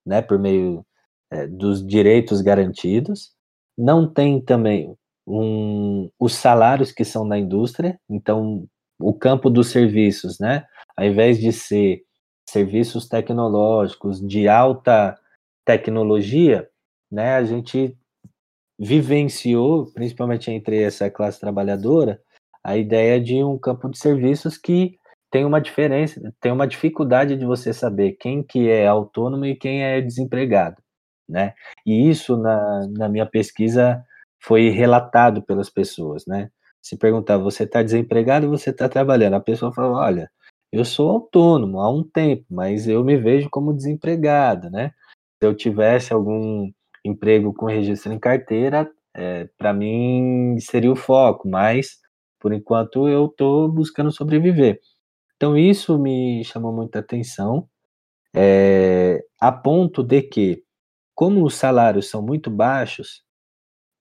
né, 0.06 0.22
por 0.22 0.38
meio 0.38 0.86
é, 1.32 1.48
dos 1.48 1.84
direitos 1.84 2.40
garantidos, 2.42 3.32
não 3.76 4.08
tem 4.08 4.40
também 4.40 4.96
um, 5.26 6.08
os 6.20 6.36
salários 6.36 6.92
que 6.92 7.04
são 7.04 7.28
da 7.28 7.36
indústria, 7.36 8.00
então 8.08 8.68
o 9.00 9.12
campo 9.12 9.50
dos 9.50 9.70
serviços, 9.72 10.38
né, 10.38 10.68
ao 10.96 11.04
invés 11.04 11.40
de 11.40 11.52
ser 11.52 12.04
serviços 12.48 13.08
tecnológicos 13.08 14.22
de 14.22 14.48
alta 14.48 15.18
tecnologia, 15.66 16.68
né, 17.12 17.36
a 17.36 17.44
gente 17.44 17.98
vivenciou, 18.80 19.92
principalmente 19.94 20.52
entre 20.52 20.82
essa 20.82 21.10
classe 21.10 21.40
trabalhadora, 21.40 22.20
a 22.64 22.78
ideia 22.78 23.20
de 23.20 23.44
um 23.44 23.58
campo 23.58 23.90
de 23.90 23.98
serviços 23.98 24.58
que 24.58 24.98
tem 25.32 25.46
uma 25.46 25.62
diferença, 25.62 26.22
tem 26.40 26.52
uma 26.52 26.68
dificuldade 26.68 27.36
de 27.36 27.46
você 27.46 27.74
saber 27.74 28.14
quem 28.14 28.44
que 28.44 28.70
é 28.70 28.88
autônomo 28.88 29.46
e 29.46 29.56
quem 29.56 29.84
é 29.84 30.02
desempregado 30.02 30.84
né? 31.28 31.54
E 31.86 32.10
isso 32.10 32.38
na, 32.38 32.88
na 32.88 33.10
minha 33.10 33.26
pesquisa 33.26 34.04
foi 34.40 34.70
relatado 34.70 35.42
pelas 35.42 35.70
pessoas, 35.70 36.26
né? 36.26 36.50
Se 36.82 36.98
perguntar, 36.98 37.38
você 37.38 37.64
está 37.64 37.82
desempregado 37.82 38.48
ou 38.48 38.58
você 38.58 38.72
está 38.72 38.90
trabalhando? 38.90 39.36
A 39.36 39.40
pessoa 39.40 39.74
fala, 39.74 39.98
olha, 39.98 40.32
eu 40.72 40.84
sou 40.84 41.10
autônomo 41.10 41.80
há 41.80 41.90
um 41.90 42.04
tempo, 42.04 42.46
mas 42.50 42.88
eu 42.88 43.04
me 43.04 43.18
vejo 43.18 43.50
como 43.50 43.74
desempregado, 43.74 44.70
né? 44.70 44.92
Se 45.44 45.48
eu 45.48 45.54
tivesse 45.54 46.14
algum 46.14 46.72
emprego 47.04 47.54
com 47.54 47.66
registro 47.66 48.14
em 48.14 48.18
carteira, 48.18 48.90
é, 49.14 49.50
para 49.58 49.74
mim 49.74 50.56
seria 50.58 50.90
o 50.90 50.96
foco, 50.96 51.50
mas 51.50 51.98
por 52.40 52.54
enquanto 52.54 53.10
eu 53.10 53.26
estou 53.26 53.68
buscando 53.70 54.10
sobreviver. 54.10 54.80
Então 55.36 55.58
isso 55.58 56.00
me 56.00 56.46
chamou 56.46 56.72
muita 56.72 57.00
atenção, 57.00 57.68
é, 58.34 59.22
a 59.38 59.52
ponto 59.52 60.02
de 60.02 60.22
que 60.22 60.64
como 61.14 61.44
os 61.44 61.56
salários 61.56 62.10
são 62.10 62.22
muito 62.22 62.50
baixos, 62.50 63.22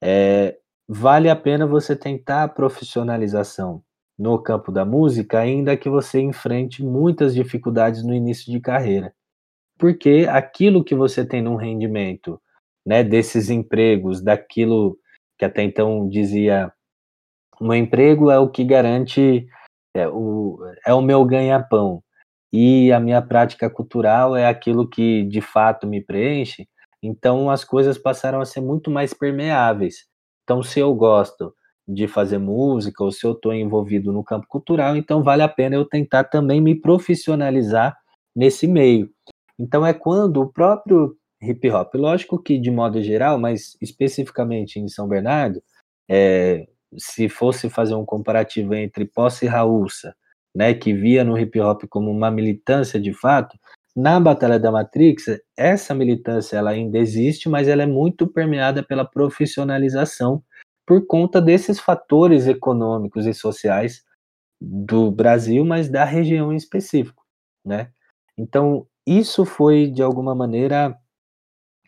é, 0.00 0.56
vale 0.86 1.28
a 1.28 1.34
pena 1.34 1.66
você 1.66 1.96
tentar 1.96 2.44
a 2.44 2.48
profissionalização 2.48 3.82
no 4.16 4.40
campo 4.40 4.70
da 4.70 4.84
música, 4.84 5.40
ainda 5.40 5.76
que 5.76 5.88
você 5.88 6.20
enfrente 6.20 6.84
muitas 6.84 7.34
dificuldades 7.34 8.04
no 8.04 8.14
início 8.14 8.52
de 8.52 8.60
carreira. 8.60 9.12
Porque 9.82 10.28
aquilo 10.30 10.84
que 10.84 10.94
você 10.94 11.26
tem 11.26 11.42
num 11.42 11.56
rendimento, 11.56 12.40
né, 12.86 13.02
desses 13.02 13.50
empregos, 13.50 14.22
daquilo 14.22 14.96
que 15.36 15.44
até 15.44 15.64
então 15.64 16.08
dizia, 16.08 16.72
o 17.60 17.74
emprego 17.74 18.30
é 18.30 18.38
o 18.38 18.48
que 18.48 18.62
garante, 18.62 19.44
é 19.92 20.06
o, 20.06 20.56
é 20.86 20.94
o 20.94 21.02
meu 21.02 21.24
ganha-pão, 21.24 22.00
e 22.52 22.92
a 22.92 23.00
minha 23.00 23.20
prática 23.20 23.68
cultural 23.68 24.36
é 24.36 24.46
aquilo 24.46 24.88
que 24.88 25.24
de 25.24 25.40
fato 25.40 25.84
me 25.84 26.00
preenche, 26.00 26.68
então 27.02 27.50
as 27.50 27.64
coisas 27.64 27.98
passaram 27.98 28.40
a 28.40 28.44
ser 28.44 28.60
muito 28.60 28.88
mais 28.88 29.12
permeáveis. 29.12 30.06
Então, 30.44 30.62
se 30.62 30.78
eu 30.78 30.94
gosto 30.94 31.52
de 31.88 32.06
fazer 32.06 32.38
música 32.38 33.02
ou 33.02 33.10
se 33.10 33.26
eu 33.26 33.32
estou 33.32 33.52
envolvido 33.52 34.12
no 34.12 34.22
campo 34.22 34.46
cultural, 34.46 34.94
então 34.96 35.24
vale 35.24 35.42
a 35.42 35.48
pena 35.48 35.74
eu 35.74 35.84
tentar 35.84 36.22
também 36.22 36.60
me 36.60 36.80
profissionalizar 36.80 37.96
nesse 38.32 38.68
meio. 38.68 39.10
Então 39.58 39.86
é 39.86 39.92
quando 39.94 40.40
o 40.40 40.52
próprio 40.52 41.16
hip 41.40 41.68
hop, 41.70 41.94
lógico 41.94 42.38
que 42.38 42.58
de 42.58 42.70
modo 42.70 43.02
geral, 43.02 43.38
mas 43.38 43.76
especificamente 43.80 44.78
em 44.78 44.88
São 44.88 45.08
Bernardo, 45.08 45.62
é, 46.08 46.66
se 46.96 47.28
fosse 47.28 47.68
fazer 47.68 47.94
um 47.94 48.04
comparativo 48.04 48.74
entre 48.74 49.04
Posse 49.04 49.46
Raulsa, 49.46 50.14
né, 50.54 50.74
que 50.74 50.92
via 50.92 51.24
no 51.24 51.38
hip 51.38 51.58
hop 51.60 51.84
como 51.88 52.10
uma 52.10 52.30
militância 52.30 53.00
de 53.00 53.12
fato, 53.12 53.58
na 53.94 54.18
Batalha 54.18 54.58
da 54.58 54.70
Matrix, 54.70 55.26
essa 55.56 55.94
militância 55.94 56.56
ela 56.56 56.70
ainda 56.70 56.98
existe, 56.98 57.48
mas 57.48 57.68
ela 57.68 57.82
é 57.82 57.86
muito 57.86 58.26
permeada 58.26 58.82
pela 58.82 59.04
profissionalização 59.04 60.42
por 60.86 61.06
conta 61.06 61.40
desses 61.40 61.78
fatores 61.78 62.46
econômicos 62.46 63.26
e 63.26 63.34
sociais 63.34 64.02
do 64.60 65.10
Brasil, 65.10 65.64
mas 65.64 65.88
da 65.88 66.04
região 66.04 66.52
em 66.52 66.56
específico, 66.56 67.22
né? 67.64 67.90
Então, 68.36 68.86
isso 69.06 69.44
foi, 69.44 69.88
de 69.88 70.02
alguma 70.02 70.34
maneira, 70.34 70.96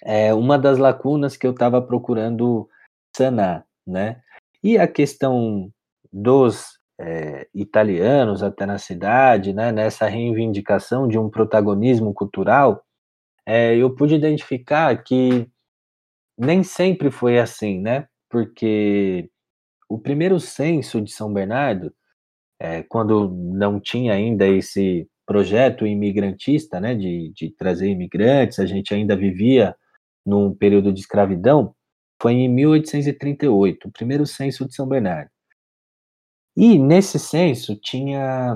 é, 0.03 0.35
uma 0.35 0.59
das 0.59 0.79
lacunas 0.79 1.37
que 1.37 1.47
eu 1.47 1.53
estava 1.53 1.81
procurando 1.81 2.69
sanar, 3.17 3.67
né? 3.87 4.21
E 4.63 4.79
a 4.79 4.89
questão 4.89 5.71
dos 6.13 6.79
é, 7.01 7.49
italianos 7.55 8.43
até 8.43 8.67
na 8.67 8.79
cidade, 8.79 9.53
né, 9.53 9.73
nessa 9.73 10.07
reivindicação 10.07 11.09
de 11.09 11.19
um 11.19 11.29
protagonismo 11.29 12.15
cultural, 12.15 12.85
é, 13.47 13.77
eu 13.77 13.95
pude 13.95 14.15
identificar 14.15 14.97
que 15.03 15.49
nem 16.39 16.63
sempre 16.63 17.11
foi 17.11 17.39
assim, 17.39 17.81
né? 17.81 18.09
Porque 18.31 19.31
o 19.89 19.99
primeiro 19.99 20.41
censo 20.41 21.01
de 21.01 21.13
São 21.13 21.33
Bernardo, 21.33 21.95
é, 22.59 22.83
quando 22.83 23.31
não 23.31 23.81
tinha 23.81 24.15
ainda 24.15 24.47
esse 24.47 25.09
projeto 25.27 25.87
imigrantista, 25.87 26.81
né, 26.81 26.95
de, 26.95 27.33
de 27.35 27.51
trazer 27.51 27.89
imigrantes, 27.89 28.59
a 28.59 28.67
gente 28.67 28.95
ainda 28.95 29.17
vivia 29.17 29.75
num 30.25 30.55
período 30.55 30.93
de 30.93 31.01
escravidão, 31.01 31.75
foi 32.21 32.33
em 32.33 32.49
1838, 32.49 33.89
o 33.89 33.93
primeiro 33.93 34.27
censo 34.27 34.67
de 34.67 34.75
São 34.75 34.89
Bernardo. 34.89 35.31
E 36.57 36.79
nesse 36.79 37.19
censo 37.19 37.75
tinha, 37.77 38.55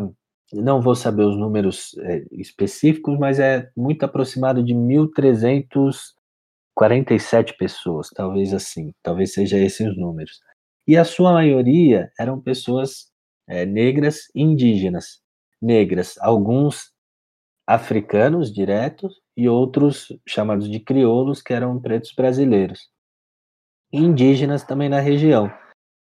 não 0.53 0.81
vou 0.81 0.95
saber 0.95 1.25
os 1.25 1.37
números 1.37 1.99
é, 1.99 2.25
específicos, 2.33 3.19
mas 3.19 3.41
é 3.41 3.69
muito 3.77 4.05
aproximado 4.05 4.63
de 4.63 4.73
1.347 4.73 7.57
pessoas, 7.59 8.09
talvez 8.11 8.55
assim, 8.55 8.95
talvez 9.03 9.33
seja 9.33 9.59
esses 9.59 9.85
os 9.87 9.99
números. 9.99 10.41
E 10.87 10.97
a 10.97 11.05
sua 11.05 11.33
maioria 11.33 12.11
eram 12.19 12.41
pessoas 12.41 13.09
é, 13.49 13.67
negras 13.67 14.29
e 14.35 14.43
indígenas. 14.43 15.21
Negras, 15.61 16.17
alguns 16.21 16.93
africanos 17.67 18.53
diretos 18.53 19.21
e 19.37 19.49
outros 19.49 20.09
chamados 20.27 20.71
de 20.71 20.81
crioulos, 20.81 21.43
que 21.43 21.53
eram 21.53 21.79
pretos 21.79 22.13
brasileiros. 22.13 22.89
E 23.93 23.99
indígenas 23.99 24.65
também 24.65 24.89
na 24.89 25.01
região. 25.01 25.53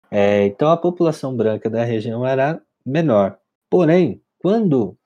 É, 0.09 0.45
então 0.45 0.69
a 0.69 0.77
população 0.77 1.35
branca 1.35 1.69
da 1.69 1.83
região 1.83 2.25
era 2.25 2.61
menor. 2.85 3.37
Porém, 3.69 4.21
quando 4.39 4.97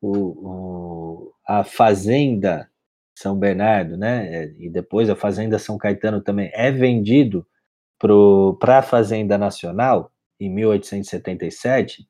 o, 0.00 0.16
o, 0.16 1.34
a 1.46 1.64
fazenda 1.64 2.70
São 3.16 3.36
Bernardo, 3.36 3.96
né, 3.96 4.52
e 4.58 4.68
depois 4.68 5.10
a 5.10 5.16
fazenda 5.16 5.58
São 5.58 5.78
Caetano 5.78 6.20
também 6.20 6.50
é 6.52 6.70
vendido 6.70 7.46
para 8.58 8.78
a 8.78 8.82
fazenda 8.82 9.38
nacional 9.38 10.12
em 10.38 10.50
1877, 10.50 12.06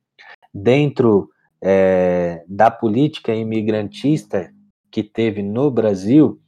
dentro 0.53 1.32
é, 1.63 2.45
da 2.49 2.71
política 2.71 3.33
imigrantista 3.35 4.53
que 4.91 5.03
teve 5.03 5.43
no 5.43 5.71
Brasil, 5.71 6.41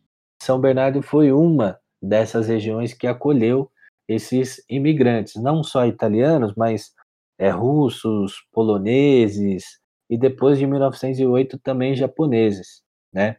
São 0.43 0.61
Bernardo 0.61 1.01
foi 1.01 1.33
uma 1.33 1.79
dessas 2.03 2.49
regiões 2.49 2.93
que 2.93 3.07
acolheu 3.07 3.71
esses 4.09 4.63
imigrantes, 4.69 5.41
não 5.41 5.63
só 5.63 5.87
italianos, 5.87 6.53
mas 6.57 6.93
é, 7.39 7.49
russos, 7.49 8.35
poloneses 8.53 9.65
e 10.11 10.19
depois 10.19 10.59
de 10.59 10.67
1908 10.67 11.59
também 11.59 11.95
japoneses, 11.95 12.83
né? 13.13 13.37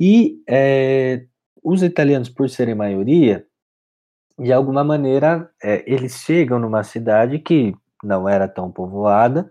E 0.00 0.40
é, 0.48 1.26
os 1.62 1.82
italianos, 1.82 2.28
por 2.28 2.48
serem 2.48 2.74
maioria, 2.74 3.44
de 4.38 4.52
alguma 4.52 4.84
maneira, 4.84 5.50
é, 5.62 5.82
eles 5.92 6.14
chegam 6.18 6.58
numa 6.58 6.84
cidade 6.84 7.38
que 7.40 7.74
não 8.02 8.28
era 8.28 8.46
tão 8.46 8.70
povoada 8.70 9.50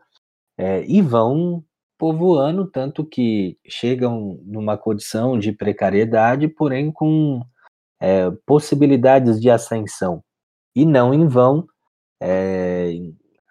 é, 0.58 0.84
e 0.86 1.02
vão 1.02 1.64
povoando, 1.98 2.70
tanto 2.70 3.06
que 3.06 3.58
chegam 3.68 4.40
numa 4.46 4.78
condição 4.78 5.38
de 5.38 5.52
precariedade, 5.52 6.48
porém 6.48 6.92
com 6.92 7.42
é, 8.00 8.30
possibilidades 8.46 9.42
de 9.42 9.50
ascensão. 9.50 10.24
E 10.76 10.86
não 10.86 11.14
em 11.14 11.28
vão, 11.28 11.68
é, 12.22 12.92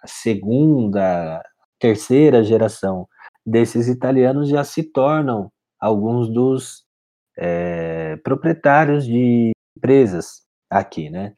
segunda, 0.04 1.42
terceira 1.78 2.42
geração 2.42 3.08
desses 3.44 3.88
italianos 3.88 4.48
já 4.48 4.64
se 4.64 4.82
tornam 4.82 5.50
alguns 5.80 6.28
dos 6.28 6.84
é, 7.36 8.16
proprietários 8.18 9.04
de 9.04 9.52
empresas 9.76 10.42
aqui, 10.70 11.10
né? 11.10 11.34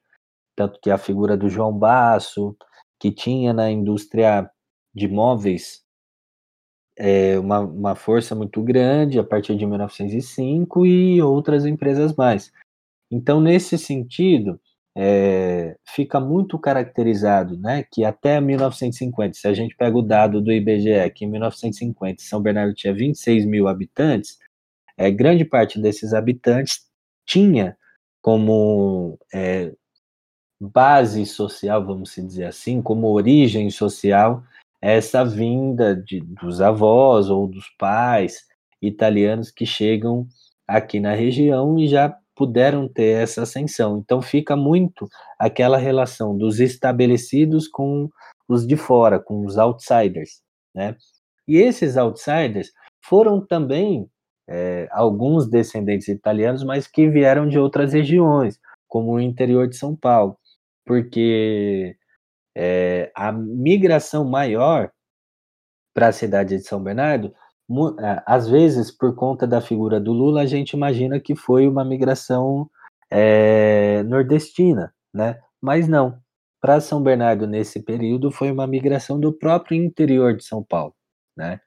Tanto 0.56 0.78
que 0.80 0.90
a 0.90 0.98
figura 0.98 1.36
do 1.36 1.48
João 1.48 1.72
Basso, 1.72 2.56
que 3.00 3.10
tinha 3.12 3.52
na 3.52 3.70
indústria 3.70 4.50
de 4.98 5.08
móveis 5.08 5.82
é, 6.98 7.38
uma, 7.38 7.60
uma 7.60 7.94
força 7.94 8.34
muito 8.34 8.60
grande 8.62 9.18
a 9.18 9.24
partir 9.24 9.56
de 9.56 9.64
1905 9.64 10.84
e 10.84 11.22
outras 11.22 11.64
empresas 11.64 12.14
mais. 12.14 12.52
Então, 13.10 13.40
nesse 13.40 13.78
sentido, 13.78 14.60
é, 14.96 15.76
fica 15.84 16.18
muito 16.18 16.58
caracterizado 16.58 17.56
né, 17.56 17.84
que 17.90 18.04
até 18.04 18.40
1950, 18.40 19.34
se 19.34 19.46
a 19.46 19.54
gente 19.54 19.76
pega 19.76 19.96
o 19.96 20.02
dado 20.02 20.40
do 20.40 20.52
IBGE, 20.52 21.08
que 21.14 21.24
em 21.24 21.28
1950 21.28 22.20
São 22.22 22.42
Bernardo 22.42 22.74
tinha 22.74 22.92
26 22.92 23.46
mil 23.46 23.68
habitantes, 23.68 24.38
é, 24.96 25.08
grande 25.10 25.44
parte 25.44 25.80
desses 25.80 26.12
habitantes 26.12 26.88
tinha 27.24 27.76
como 28.20 29.16
é, 29.32 29.72
base 30.60 31.24
social, 31.24 31.84
vamos 31.86 32.12
dizer 32.16 32.46
assim, 32.46 32.82
como 32.82 33.06
origem 33.06 33.70
social, 33.70 34.42
essa 34.80 35.24
vinda 35.24 35.96
de, 35.96 36.20
dos 36.20 36.60
avós 36.60 37.30
ou 37.30 37.46
dos 37.46 37.68
pais 37.78 38.38
italianos 38.80 39.50
que 39.50 39.66
chegam 39.66 40.26
aqui 40.66 41.00
na 41.00 41.14
região 41.14 41.78
e 41.78 41.88
já 41.88 42.16
puderam 42.36 42.88
ter 42.88 43.22
essa 43.22 43.42
ascensão. 43.42 43.98
Então 43.98 44.22
fica 44.22 44.54
muito 44.54 45.08
aquela 45.38 45.76
relação 45.76 46.36
dos 46.36 46.60
estabelecidos 46.60 47.66
com 47.66 48.08
os 48.48 48.66
de 48.66 48.76
fora, 48.76 49.18
com 49.18 49.44
os 49.44 49.58
outsiders, 49.58 50.40
né? 50.74 50.96
E 51.46 51.56
esses 51.56 51.96
outsiders 51.96 52.70
foram 53.02 53.44
também 53.44 54.08
é, 54.48 54.88
alguns 54.92 55.48
descendentes 55.48 56.08
italianos, 56.08 56.62
mas 56.62 56.86
que 56.86 57.08
vieram 57.08 57.48
de 57.48 57.58
outras 57.58 57.92
regiões, 57.92 58.58
como 58.86 59.12
o 59.12 59.20
interior 59.20 59.68
de 59.68 59.76
São 59.76 59.96
Paulo, 59.96 60.36
porque 60.86 61.96
é, 62.60 63.12
a 63.14 63.30
migração 63.30 64.24
maior 64.24 64.90
para 65.94 66.08
a 66.08 66.12
cidade 66.12 66.56
de 66.56 66.64
São 66.64 66.82
Bernardo, 66.82 67.32
é, 68.00 68.22
às 68.26 68.48
vezes, 68.48 68.90
por 68.90 69.14
conta 69.14 69.46
da 69.46 69.60
figura 69.60 70.00
do 70.00 70.12
Lula, 70.12 70.42
a 70.42 70.46
gente 70.46 70.72
imagina 70.72 71.20
que 71.20 71.36
foi 71.36 71.68
uma 71.68 71.84
migração 71.84 72.68
é, 73.08 74.02
nordestina, 74.02 74.92
né? 75.14 75.38
Mas 75.62 75.86
não. 75.86 76.18
Para 76.60 76.80
São 76.80 77.00
Bernardo, 77.00 77.46
nesse 77.46 77.80
período, 77.80 78.32
foi 78.32 78.50
uma 78.50 78.66
migração 78.66 79.20
do 79.20 79.32
próprio 79.32 79.80
interior 79.80 80.34
de 80.36 80.42
São 80.42 80.60
Paulo, 80.60 80.94
né? 81.36 81.60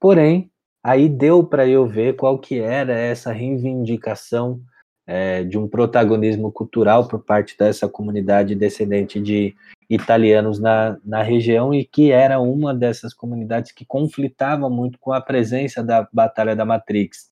Porém, 0.00 0.50
aí 0.82 1.08
deu 1.08 1.44
para 1.44 1.64
eu 1.68 1.86
ver 1.86 2.16
qual 2.16 2.40
que 2.40 2.58
era 2.58 2.92
essa 2.92 3.30
reivindicação 3.32 4.60
é, 5.06 5.44
de 5.44 5.56
um 5.56 5.68
protagonismo 5.68 6.50
cultural 6.50 7.06
por 7.06 7.22
parte 7.22 7.56
dessa 7.56 7.88
comunidade 7.88 8.56
descendente 8.56 9.20
de 9.20 9.54
italianos 9.88 10.58
na, 10.58 10.98
na 11.04 11.22
região 11.22 11.74
e 11.74 11.84
que 11.84 12.10
era 12.10 12.40
uma 12.40 12.74
dessas 12.74 13.12
comunidades 13.12 13.72
que 13.72 13.84
conflitava 13.84 14.68
muito 14.70 14.98
com 14.98 15.12
a 15.12 15.20
presença 15.20 15.82
da 15.82 16.08
Batalha 16.12 16.56
da 16.56 16.64
Matrix 16.64 17.30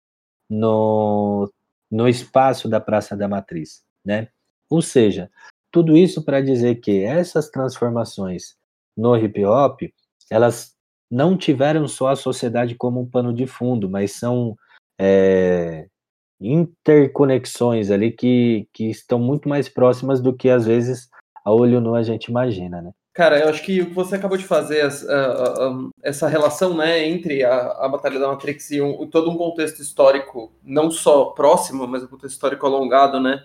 no, 0.49 1.51
no 1.91 2.09
espaço 2.09 2.69
da 2.69 2.81
Praça 2.81 3.17
da 3.17 3.29
Matriz, 3.29 3.83
né? 4.05 4.29
Ou 4.69 4.83
seja, 4.83 5.31
tudo 5.71 5.97
isso 5.97 6.23
para 6.23 6.41
dizer 6.41 6.77
que 6.77 7.03
essas 7.03 7.51
transformações 7.51 8.57
no 8.97 9.17
hip 9.17 9.45
hop, 9.45 9.81
elas 10.31 10.75
não 11.11 11.37
tiveram 11.37 11.87
só 11.89 12.09
a 12.09 12.17
sociedade 12.17 12.75
como 12.75 13.01
um 13.01 13.09
pano 13.09 13.33
de 13.33 13.47
fundo, 13.47 13.89
mas 13.89 14.13
são 14.13 14.57
é, 14.99 15.87
interconexões 16.41 17.91
ali 17.91 18.11
que, 18.11 18.69
que 18.73 18.91
estão 18.91 19.19
muito 19.19 19.49
mais 19.49 19.69
próximas 19.69 20.21
do 20.21 20.35
que 20.35 20.49
às 20.49 20.67
vezes 20.67 21.09
a 21.45 21.53
olho 21.53 21.81
nu 21.81 21.95
a 21.95 22.03
gente 22.03 22.27
imagina, 22.27 22.81
né? 22.81 22.93
Cara, 23.13 23.39
eu 23.39 23.49
acho 23.51 23.63
que 23.63 23.83
o 23.83 23.87
que 23.87 23.95
você 23.95 24.17
acabou 24.17 24.39
de 24.39 24.45
fazer, 24.45 24.89
essa 26.03 26.29
relação 26.29 26.75
né, 26.75 27.07
entre 27.07 27.45
a, 27.45 27.73
a 27.73 27.89
Batalha 27.89 28.19
da 28.19 28.29
Matrix 28.29 28.71
e 28.71 28.81
um, 28.81 29.07
todo 29.07 29.31
um 29.31 29.37
contexto 29.37 29.81
histórico, 29.81 30.51
não 30.63 30.91
só 30.91 31.27
próximo, 31.27 31.87
mas 31.87 32.03
um 32.03 32.07
contexto 32.07 32.35
histórico 32.35 32.65
alongado, 32.65 33.21
né, 33.21 33.45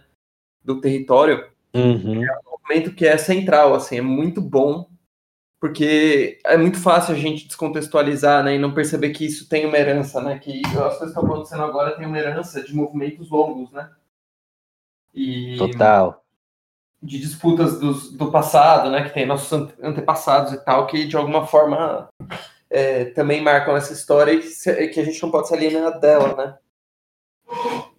do 0.63 0.79
território, 0.79 1.49
uhum. 1.73 2.23
é 2.23 2.31
um 2.47 2.57
momento 2.61 2.93
que 2.95 3.05
é 3.05 3.17
central, 3.17 3.73
assim, 3.73 3.97
é 3.97 4.01
muito 4.01 4.39
bom 4.39 4.87
porque 5.59 6.39
é 6.45 6.55
muito 6.55 6.79
fácil 6.79 7.15
a 7.15 7.17
gente 7.17 7.47
descontextualizar, 7.47 8.43
né, 8.43 8.55
e 8.55 8.59
não 8.59 8.73
perceber 8.73 9.09
que 9.09 9.25
isso 9.25 9.49
tem 9.49 9.65
uma 9.65 9.77
herança, 9.77 10.21
né, 10.21 10.39
que 10.39 10.61
as 10.65 10.71
coisas 10.71 10.99
que 10.99 11.05
estão 11.05 11.25
acontecendo 11.25 11.63
agora 11.63 11.95
têm 11.95 12.05
uma 12.05 12.17
herança 12.17 12.63
de 12.63 12.73
movimentos 12.75 13.29
longos, 13.29 13.71
né. 13.71 13.89
E 15.13 15.57
Total. 15.57 16.23
De 17.01 17.19
disputas 17.19 17.79
dos, 17.79 18.11
do 18.11 18.31
passado, 18.31 18.89
né, 18.89 19.03
que 19.03 19.13
tem 19.13 19.25
nossos 19.25 19.71
antepassados 19.81 20.53
e 20.53 20.65
tal, 20.65 20.87
que 20.87 21.05
de 21.05 21.15
alguma 21.15 21.45
forma 21.45 22.09
é, 22.69 23.05
também 23.05 23.41
marcam 23.41 23.75
essa 23.75 23.93
história 23.93 24.33
e 24.33 24.39
que, 24.39 24.87
que, 24.87 24.99
a 24.99 25.05
gente 25.05 25.21
não 25.21 25.31
pode 25.31 25.47
se 25.47 25.53
alienar 25.53 25.99
dela, 25.99 26.35
né. 26.35 26.57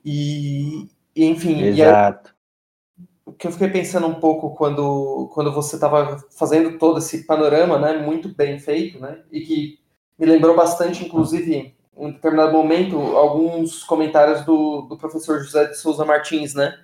E, 0.04 0.88
e 1.14 1.24
enfim. 1.24 1.62
Exato. 1.62 2.30
E 2.30 3.08
o 3.28 3.32
que 3.32 3.46
eu 3.46 3.52
fiquei 3.52 3.68
pensando 3.68 4.06
um 4.06 4.14
pouco 4.14 4.54
quando, 4.54 5.30
quando 5.34 5.52
você 5.52 5.76
estava 5.76 6.18
fazendo 6.30 6.78
todo 6.78 6.98
esse 6.98 7.24
panorama, 7.24 7.78
né, 7.78 7.98
muito 7.98 8.34
bem 8.34 8.58
feito, 8.58 8.98
né, 8.98 9.22
e 9.30 9.42
que 9.42 9.78
me 10.18 10.26
lembrou 10.26 10.56
bastante, 10.56 11.04
inclusive, 11.04 11.54
em 11.54 11.76
um 11.94 12.10
determinado 12.10 12.52
momento, 12.52 12.96
alguns 12.96 13.84
comentários 13.84 14.44
do, 14.44 14.82
do 14.82 14.96
professor 14.96 15.40
José 15.40 15.66
de 15.66 15.76
Souza 15.76 16.04
Martins, 16.04 16.54
né, 16.54 16.74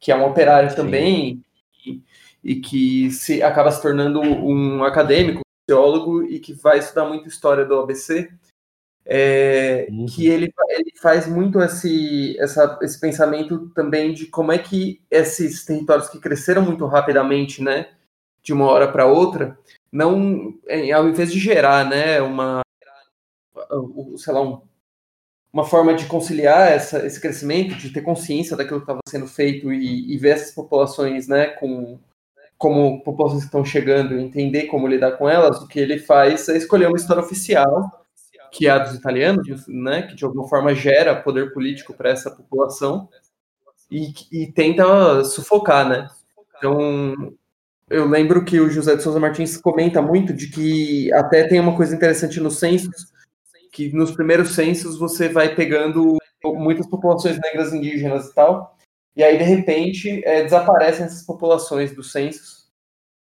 que 0.00 0.10
é 0.10 0.16
um 0.16 0.26
operário 0.26 0.70
Sim. 0.70 0.76
também 0.76 1.43
e, 2.42 2.56
que 2.56 3.10
se 3.10 3.42
acaba 3.42 3.70
se 3.70 3.82
tornando 3.82 4.20
um 4.20 4.84
acadêmico, 4.84 5.40
um 5.40 5.66
teólogo 5.66 6.22
e 6.24 6.38
que 6.38 6.52
vai 6.52 6.78
estudar 6.78 7.06
muito 7.06 7.28
história 7.28 7.64
do 7.64 7.78
ABC 7.78 8.30
é, 9.06 9.86
uhum. 9.90 10.06
que 10.06 10.26
ele, 10.26 10.52
ele, 10.70 10.92
faz 11.00 11.26
muito 11.26 11.60
esse, 11.60 12.38
essa, 12.38 12.78
esse 12.80 12.98
pensamento 12.98 13.68
também 13.74 14.14
de 14.14 14.26
como 14.26 14.50
é 14.50 14.58
que 14.58 15.02
esses 15.10 15.64
territórios 15.64 16.08
que 16.08 16.18
cresceram 16.18 16.62
muito 16.62 16.86
rapidamente, 16.86 17.62
né, 17.62 17.92
de 18.42 18.52
uma 18.52 18.66
hora 18.66 18.90
para 18.90 19.06
outra, 19.06 19.58
não, 19.92 20.54
é, 20.66 20.90
ao 20.92 21.08
invés 21.08 21.30
de 21.30 21.38
gerar, 21.38 21.88
né, 21.88 22.20
uma, 22.22 22.62
sei 24.16 24.32
lá, 24.32 24.40
um, 24.40 24.62
uma 25.54 25.64
forma 25.64 25.94
de 25.94 26.06
conciliar 26.06 26.72
essa, 26.72 27.06
esse 27.06 27.20
crescimento, 27.20 27.76
de 27.76 27.90
ter 27.90 28.02
consciência 28.02 28.56
daquilo 28.56 28.80
que 28.80 28.84
estava 28.84 28.98
sendo 29.08 29.28
feito 29.28 29.72
e, 29.72 30.12
e, 30.12 30.18
ver 30.18 30.30
essas 30.30 30.50
populações, 30.52 31.28
né, 31.28 31.46
com 31.46 31.96
como 32.58 33.02
populações 33.04 33.42
que 33.42 33.46
estão 33.46 33.64
chegando, 33.64 34.18
entender 34.18 34.64
como 34.64 34.88
lidar 34.88 35.12
com 35.12 35.28
elas, 35.28 35.60
o 35.62 35.68
que 35.68 35.78
ele 35.78 35.98
faz 35.98 36.48
é 36.48 36.56
escolher 36.56 36.88
uma 36.88 36.96
história 36.96 37.22
oficial 37.22 38.04
que 38.50 38.68
é 38.68 38.70
a 38.70 38.78
dos 38.78 38.94
italianos, 38.94 39.66
né, 39.66 40.02
que 40.02 40.14
de 40.14 40.24
alguma 40.24 40.48
forma 40.48 40.74
gera 40.74 41.20
poder 41.20 41.52
político 41.52 41.92
para 41.92 42.10
essa 42.10 42.30
população 42.30 43.08
e, 43.90 44.12
e, 44.30 44.52
tenta 44.52 45.24
sufocar, 45.24 45.88
né? 45.88 46.08
Então, 46.56 47.34
eu 47.90 48.06
lembro 48.08 48.44
que 48.44 48.60
o 48.60 48.70
José 48.70 48.94
de 48.96 49.02
Souza 49.02 49.18
Martins 49.18 49.56
comenta 49.56 50.00
muito 50.00 50.32
de 50.32 50.48
que 50.48 51.12
até 51.12 51.46
tem 51.46 51.58
uma 51.58 51.76
coisa 51.76 51.94
interessante 51.94 52.40
nos 52.40 52.58
censos, 52.58 53.12
que 53.74 53.92
nos 53.92 54.12
primeiros 54.12 54.54
censos 54.54 54.96
você 54.96 55.28
vai 55.28 55.52
pegando 55.52 56.16
muitas 56.44 56.86
populações 56.86 57.40
negras 57.40 57.74
indígenas 57.74 58.28
e 58.28 58.34
tal, 58.34 58.78
e 59.16 59.24
aí 59.24 59.36
de 59.36 59.42
repente 59.42 60.22
é, 60.24 60.44
desaparecem 60.44 61.04
essas 61.04 61.26
populações 61.26 61.92
dos 61.92 62.12
censos 62.12 62.68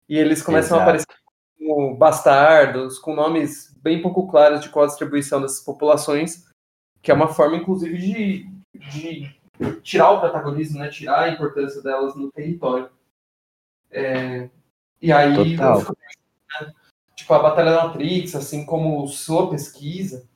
e 0.07 0.19
eles 0.19 0.43
começam 0.43 0.77
Exato. 0.77 0.81
a 0.81 0.83
aparecer 0.83 1.23
como 1.59 1.97
bastardos, 1.97 2.99
com 2.99 3.15
nomes 3.15 3.75
bem 3.81 4.03
pouco 4.03 4.29
claras 4.31 4.61
de 4.61 4.69
qual 4.69 4.85
a 4.85 4.89
distribuição 4.89 5.41
dessas 5.41 5.65
populações, 5.65 6.45
que 7.01 7.11
é 7.11 7.15
uma 7.15 7.29
forma, 7.29 7.57
inclusive, 7.57 7.97
de, 7.97 8.47
de 8.91 9.41
tirar 9.83 10.11
o 10.11 10.21
protagonismo, 10.21 10.81
né, 10.81 10.89
tirar 10.89 11.21
a 11.21 11.29
importância 11.31 11.83
delas 11.83 12.15
no 12.15 12.31
território. 12.31 12.91
É, 13.91 14.51
e 15.01 15.11
aí, 15.11 15.57
Total. 15.57 15.79
né, 15.79 16.73
tipo, 17.17 17.33
a 17.33 17.39
Batalha 17.39 17.71
da 17.71 17.87
Matrix, 17.87 18.35
assim 18.35 18.67
como 18.67 19.07
sua 19.09 19.49
pesquisa, 19.51 20.29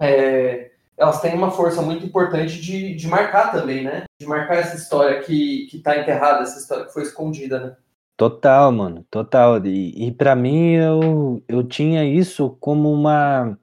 é, 0.00 0.70
elas 0.96 1.20
têm 1.20 1.34
uma 1.34 1.50
força 1.50 1.80
muito 1.80 2.04
importante 2.04 2.60
de, 2.60 2.94
de 2.94 3.06
marcar 3.06 3.52
também, 3.52 3.84
né? 3.84 4.04
De 4.20 4.26
marcar 4.26 4.56
essa 4.56 4.76
história 4.76 5.20
que, 5.22 5.66
que 5.70 5.78
tá 5.78 5.96
enterrada, 5.96 6.42
essa 6.42 6.58
história 6.58 6.86
que 6.86 6.92
foi 6.92 7.02
escondida, 7.02 7.60
né? 7.60 7.76
Total, 8.16 8.72
mano, 8.72 9.06
total. 9.10 9.64
E, 9.64 10.08
e 10.08 10.12
para 10.12 10.34
mim 10.34 10.72
eu, 10.72 11.42
eu 11.46 11.62
tinha 11.62 12.04
isso 12.04 12.50
como 12.58 12.92
uma, 12.92 13.56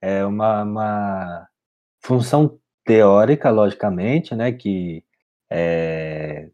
é, 0.00 0.24
uma, 0.24 0.62
uma 0.62 1.48
função 2.02 2.58
teórica, 2.84 3.48
logicamente, 3.50 4.34
né? 4.34 4.50
Que 4.50 5.04
é, 5.48 6.48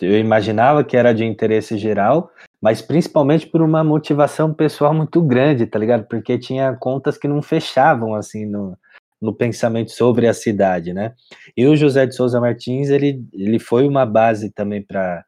eu 0.00 0.18
imaginava 0.18 0.84
que 0.84 0.96
era 0.96 1.12
de 1.12 1.24
interesse 1.24 1.76
geral, 1.76 2.30
mas 2.62 2.80
principalmente 2.80 3.46
por 3.48 3.60
uma 3.60 3.82
motivação 3.82 4.54
pessoal 4.54 4.94
muito 4.94 5.20
grande, 5.20 5.66
tá 5.66 5.78
ligado? 5.80 6.06
Porque 6.06 6.38
tinha 6.38 6.72
contas 6.76 7.18
que 7.18 7.26
não 7.26 7.42
fechavam 7.42 8.14
assim 8.14 8.46
no, 8.46 8.78
no 9.20 9.34
pensamento 9.34 9.90
sobre 9.90 10.28
a 10.28 10.32
cidade, 10.32 10.92
né? 10.92 11.12
E 11.56 11.66
o 11.66 11.74
José 11.74 12.06
de 12.06 12.14
Souza 12.14 12.40
Martins, 12.40 12.88
ele, 12.88 13.26
ele 13.32 13.58
foi 13.58 13.88
uma 13.88 14.06
base 14.06 14.52
também 14.52 14.80
para 14.80 15.24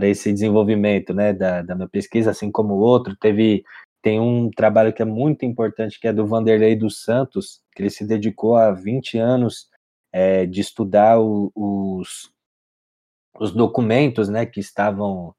esse 0.00 0.32
desenvolvimento, 0.32 1.14
né, 1.14 1.32
da, 1.32 1.62
da 1.62 1.76
minha 1.76 1.88
pesquisa, 1.88 2.32
assim 2.32 2.50
como 2.50 2.74
o 2.74 2.80
outro, 2.80 3.16
teve 3.16 3.62
tem 4.02 4.18
um 4.18 4.50
trabalho 4.50 4.92
que 4.92 5.00
é 5.00 5.04
muito 5.04 5.44
importante, 5.44 6.00
que 6.00 6.08
é 6.08 6.12
do 6.12 6.26
Vanderlei 6.26 6.74
dos 6.74 7.04
Santos, 7.04 7.60
que 7.72 7.82
ele 7.82 7.90
se 7.90 8.04
dedicou 8.04 8.56
a 8.56 8.72
20 8.72 9.16
anos 9.16 9.68
é, 10.12 10.44
de 10.44 10.60
estudar 10.60 11.20
o- 11.20 11.52
os, 11.54 12.28
os 13.38 13.52
documentos, 13.52 14.28
né, 14.28 14.44
que 14.44 14.58
estavam 14.58 15.32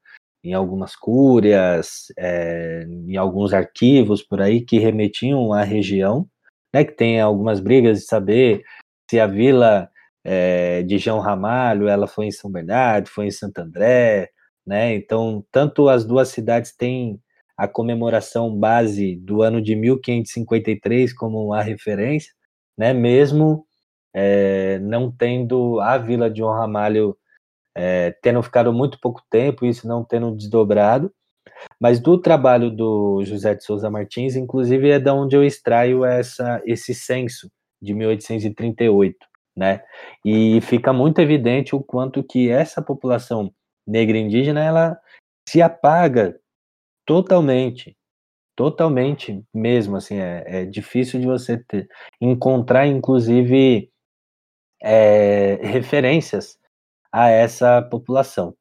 em 0.44 0.54
algumas 0.54 0.96
cúrias, 0.96 2.08
é, 2.18 2.86
em 2.88 3.16
alguns 3.18 3.54
arquivos 3.54 4.22
por 4.22 4.42
aí, 4.42 4.62
que 4.62 4.80
remetiam 4.80 5.54
à 5.54 5.64
região, 5.64 6.28
né, 6.74 6.84
que 6.84 6.94
tem 6.94 7.22
algumas 7.22 7.60
brigas 7.60 8.00
de 8.00 8.06
saber 8.06 8.64
se 9.10 9.20
a 9.20 9.28
vila 9.28 9.90
é, 10.24 10.84
de 10.84 10.98
João 10.98 11.20
Ramalho, 11.20 11.88
ela 11.88 12.08
foi 12.08 12.28
em 12.28 12.32
São 12.32 12.52
Bernardo, 12.52 13.10
foi 13.10 13.28
em 13.28 13.32
Santo 13.32 13.60
André, 13.60 14.30
né? 14.66 14.96
Então, 14.96 15.46
tanto 15.52 15.90
as 15.90 16.06
duas 16.06 16.30
cidades 16.30 16.76
têm 16.76 17.20
a 17.58 17.68
comemoração 17.68 18.56
base 18.58 19.16
do 19.18 19.42
ano 19.44 19.62
de 19.62 19.76
1553 19.76 21.14
como 21.14 21.54
a 21.54 21.62
referência, 21.62 22.34
né? 22.78 22.94
Mesmo 22.94 23.66
é, 24.14 24.80
não 24.80 25.12
tendo 25.12 25.80
a 25.82 25.98
Vila 25.98 26.30
de 26.30 26.40
João 26.40 26.54
Ramalho 26.54 27.18
é, 27.76 28.12
tendo 28.22 28.42
ficado 28.44 28.72
muito 28.72 29.00
pouco 29.00 29.22
tempo, 29.30 29.66
isso 29.66 29.88
não 29.88 30.04
tendo 30.04 30.36
desdobrado, 30.36 31.12
mas 31.80 32.00
do 32.00 32.18
trabalho 32.18 32.70
do 32.70 33.24
José 33.24 33.56
de 33.56 33.64
Souza 33.64 33.90
Martins, 33.90 34.36
inclusive 34.36 34.90
é 34.90 35.00
da 35.00 35.14
onde 35.14 35.36
eu 35.36 35.44
extraio 35.44 36.06
essa, 36.06 36.62
esse 36.66 36.94
censo 36.94 37.50
de 37.82 37.94
1838, 37.94 39.18
né? 39.56 39.84
E 40.26 40.62
fica 40.62 40.94
muito 40.94 41.20
evidente 41.20 41.76
o 41.76 41.84
quanto 41.84 42.24
que 42.24 42.50
essa 42.50 42.82
população 42.82 43.54
negra 43.86 44.18
indígena 44.18 44.64
ela 44.64 44.98
se 45.48 45.62
apaga 45.62 46.40
totalmente, 47.06 47.98
totalmente 48.56 49.44
mesmo, 49.54 49.98
assim, 49.98 50.18
é, 50.18 50.44
é 50.46 50.66
difícil 50.66 51.20
de 51.20 51.26
você 51.26 51.58
ter, 51.58 51.88
encontrar, 52.22 52.88
inclusive, 52.88 53.90
é, 54.82 55.56
referências 55.62 56.58
a 57.14 57.30
essa 57.30 57.82
população, 57.82 58.56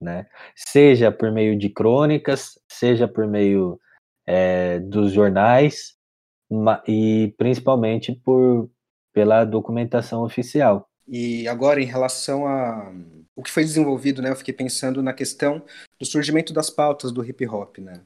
né? 0.00 0.26
Seja 0.56 1.12
por 1.12 1.30
meio 1.30 1.58
de 1.58 1.68
crônicas, 1.68 2.58
seja 2.66 3.06
por 3.06 3.26
meio 3.26 3.78
é, 4.26 4.80
dos 4.80 5.12
jornais 5.12 5.94
e 6.86 7.34
principalmente 7.36 8.12
por 8.12 8.70
pela 9.12 9.44
documentação 9.44 10.22
oficial. 10.22 10.88
E 11.06 11.48
agora, 11.48 11.80
em 11.82 11.86
relação 11.86 12.46
a 12.46 12.92
o 13.34 13.42
que 13.42 13.50
foi 13.50 13.62
desenvolvido, 13.62 14.20
né, 14.20 14.30
eu 14.30 14.36
fiquei 14.36 14.52
pensando 14.52 15.00
na 15.00 15.12
questão 15.12 15.64
do 15.98 16.04
surgimento 16.04 16.52
das 16.52 16.70
pautas 16.70 17.12
do 17.12 17.24
hip 17.24 17.46
hop, 17.46 17.78
né? 17.78 18.00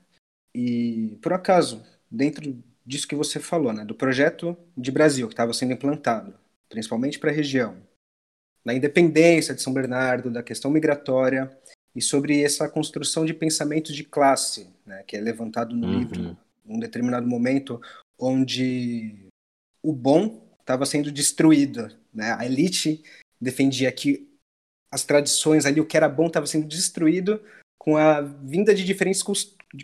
E 0.54 1.18
por 1.22 1.32
acaso, 1.32 1.82
dentro 2.10 2.62
disso 2.84 3.08
que 3.08 3.14
você 3.14 3.40
falou, 3.40 3.72
né, 3.72 3.82
do 3.82 3.94
projeto 3.94 4.54
de 4.76 4.90
Brasil 4.90 5.26
que 5.26 5.32
estava 5.32 5.54
sendo 5.54 5.72
implantado, 5.72 6.34
principalmente 6.68 7.18
para 7.18 7.30
a 7.30 7.34
região, 7.34 7.76
da 8.64 8.72
independência 8.74 9.54
de 9.54 9.62
São 9.62 9.72
Bernardo, 9.72 10.30
da 10.30 10.42
questão 10.42 10.70
migratória 10.70 11.50
e 11.94 12.00
sobre 12.00 12.42
essa 12.42 12.68
construção 12.68 13.24
de 13.24 13.34
pensamento 13.34 13.92
de 13.92 14.04
classe, 14.04 14.68
né, 14.86 15.02
que 15.06 15.16
é 15.16 15.20
levantado 15.20 15.74
no 15.76 15.86
Uhum. 15.86 15.98
livro, 15.98 16.36
um 16.66 16.78
determinado 16.78 17.26
momento 17.26 17.80
onde 18.18 19.26
o 19.82 19.92
bom 19.92 20.40
estava 20.60 20.86
sendo 20.86 21.10
destruído, 21.10 21.90
né? 22.14 22.36
A 22.38 22.46
elite 22.46 23.02
defendia 23.40 23.90
que 23.90 24.28
as 24.90 25.04
tradições 25.04 25.66
ali, 25.66 25.80
o 25.80 25.86
que 25.86 25.96
era 25.96 26.08
bom 26.08 26.28
estava 26.28 26.46
sendo 26.46 26.68
destruído 26.68 27.42
com 27.78 27.96
a 27.96 28.20
vinda 28.20 28.72
de 28.72 28.84
diferentes 28.84 29.24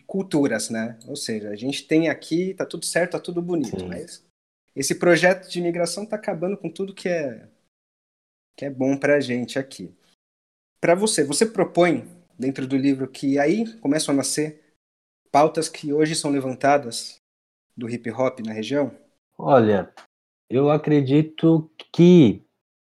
culturas, 0.06 0.70
né? 0.70 0.96
Ou 1.06 1.16
seja, 1.16 1.50
a 1.50 1.56
gente 1.56 1.82
tem 1.82 2.08
aqui, 2.08 2.54
tá 2.54 2.64
tudo 2.64 2.86
certo, 2.86 3.12
tá 3.12 3.18
tudo 3.18 3.42
bonito, 3.42 3.80
Sim. 3.80 3.88
mas 3.88 4.24
esse 4.76 4.94
projeto 4.94 5.48
de 5.48 5.58
imigração 5.58 6.06
tá 6.06 6.14
acabando 6.14 6.56
com 6.56 6.70
tudo 6.70 6.94
que 6.94 7.08
é 7.08 7.48
que 8.58 8.64
é 8.64 8.70
bom 8.70 8.96
pra 8.96 9.20
gente 9.20 9.56
aqui. 9.56 9.94
Para 10.80 10.96
você, 10.96 11.22
você 11.22 11.46
propõe 11.46 12.04
dentro 12.36 12.66
do 12.66 12.76
livro 12.76 13.06
que 13.06 13.38
aí 13.38 13.72
começam 13.78 14.12
a 14.12 14.16
nascer 14.16 14.60
pautas 15.30 15.68
que 15.68 15.92
hoje 15.92 16.16
são 16.16 16.32
levantadas 16.32 17.22
do 17.76 17.88
hip 17.88 18.10
hop 18.10 18.40
na 18.40 18.52
região? 18.52 18.90
Olha, 19.38 19.94
eu 20.50 20.70
acredito 20.70 21.70
que 21.92 22.42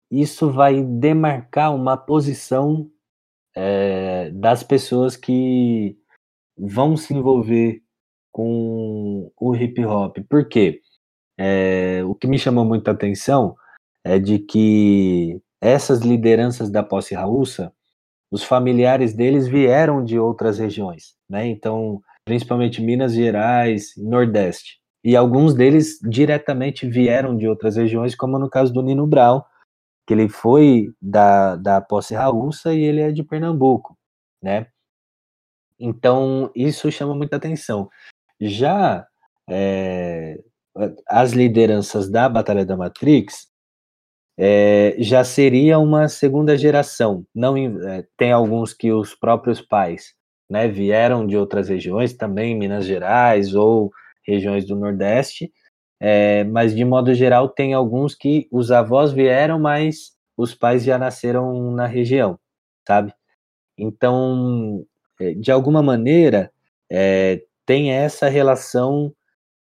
isso 0.10 0.52
vai 0.52 0.84
demarcar 0.84 1.76
uma 1.76 1.96
posição 1.96 2.92
é, 3.56 4.32
das 4.32 4.64
pessoas 4.64 5.16
que 5.16 5.96
vão 6.58 6.98
se 6.98 7.14
envolver 7.14 7.84
com 8.32 9.32
o 9.40 9.56
hip 9.56 9.86
hop. 9.86 10.18
Por 10.28 10.50
quê? 10.50 10.82
É, 11.38 12.04
o 12.06 12.16
que 12.16 12.26
me 12.26 12.40
chamou 12.40 12.66
muita 12.66 12.90
atenção 12.90 13.56
é 14.04 14.18
de 14.18 14.40
que 14.40 15.40
essas 15.62 16.00
lideranças 16.00 16.70
da 16.70 16.84
posse 16.84 17.14
raúça, 17.14 17.74
os 18.32 18.44
familiares 18.44 19.14
deles 19.14 19.48
vieram 19.48 20.04
de 20.04 20.20
outras 20.20 20.60
regiões, 20.60 21.16
né? 21.30 21.48
Então, 21.48 22.02
principalmente 22.26 22.82
Minas 22.82 23.14
Gerais, 23.14 23.94
Nordeste. 23.98 24.80
E 25.04 25.16
alguns 25.16 25.54
deles 25.54 26.00
diretamente 26.02 26.88
vieram 26.88 27.36
de 27.36 27.48
outras 27.48 27.76
regiões, 27.76 28.16
como 28.16 28.38
no 28.38 28.50
caso 28.50 28.72
do 28.72 28.82
Nino 28.84 29.08
Brown, 29.08 29.42
que 30.06 30.14
ele 30.14 30.30
foi 30.30 30.94
da, 31.02 31.56
da 31.56 31.82
posse 31.82 32.14
raúça 32.14 32.74
e 32.74 32.82
ele 32.82 33.02
é 33.02 33.12
de 33.12 33.24
Pernambuco, 33.24 33.98
né? 34.42 34.68
Então, 35.80 36.52
isso 36.54 36.92
chama 36.92 37.16
muita 37.16 37.38
atenção. 37.38 37.90
Já 38.40 39.08
é, 39.50 40.40
as 41.08 41.32
lideranças 41.32 42.10
da 42.10 42.28
Batalha 42.28 42.66
da 42.66 42.76
Matrix 42.78 43.49
é, 44.42 44.96
já 45.00 45.22
seria 45.22 45.78
uma 45.78 46.08
segunda 46.08 46.58
geração. 46.58 47.26
Não 47.36 47.58
é, 47.58 48.06
tem 48.16 48.32
alguns 48.32 48.74
que 48.74 48.90
os 48.90 49.14
próprios 49.14 49.60
pais, 49.62 50.14
né, 50.50 50.66
vieram 50.66 51.28
de 51.28 51.36
outras 51.36 51.68
regiões, 51.68 52.14
também 52.14 52.58
Minas 52.58 52.86
Gerais 52.86 53.54
ou 53.54 53.92
regiões 54.26 54.66
do 54.66 54.78
Nordeste, 54.78 55.52
é, 56.00 56.46
mas 56.46 56.74
de 56.74 56.86
modo 56.86 57.14
geral 57.14 57.50
tem 57.50 57.74
alguns 57.74 58.16
que 58.16 58.48
os 58.50 58.72
avós 58.72 59.12
vieram, 59.12 59.60
mas 59.60 60.14
os 60.38 60.56
pais 60.56 60.86
já 60.86 60.98
nasceram 60.98 61.72
na 61.72 61.86
região, 61.86 62.40
sabe? 62.88 63.14
Então, 63.78 64.86
é, 65.20 65.34
de 65.34 65.52
alguma 65.52 65.84
maneira, 65.84 66.50
é, 66.90 67.44
tem 67.66 67.92
essa 67.92 68.30
relação 68.30 69.14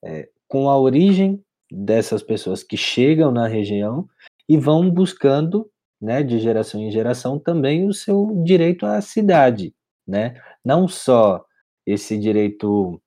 é, 0.05 0.29
com 0.47 0.71
a 0.71 0.79
origem 0.79 1.43
dessas 1.69 2.23
pessoas 2.23 2.63
que 2.63 2.77
chegam 2.77 3.33
na 3.33 3.49
região 3.49 4.09
e 4.49 4.57
vão 4.57 4.91
buscando, 4.91 5.71
né, 6.01 6.23
de 6.23 6.39
geração 6.39 6.81
em 6.81 6.91
geração, 6.91 7.39
também 7.39 7.87
o 7.87 7.93
seu 7.95 8.43
direito 8.45 8.87
à 8.87 9.01
cidade, 9.01 9.75
né? 10.07 10.35
Não 10.65 10.89
só 10.89 11.45
esse 11.87 12.19
direito 12.19 13.01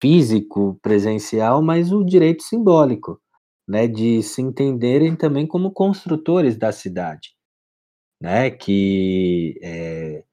físico, 0.00 0.78
presencial, 0.82 1.62
mas 1.62 1.92
o 1.92 2.04
direito 2.04 2.42
simbólico, 2.42 3.20
né, 3.66 3.86
de 3.88 4.22
se 4.22 4.40
entenderem 4.42 5.16
também 5.16 5.46
como 5.46 5.72
construtores 5.72 6.56
da 6.56 6.72
cidade, 6.72 7.30
né? 8.20 8.50
Que 8.50 9.58
é, 9.62 10.24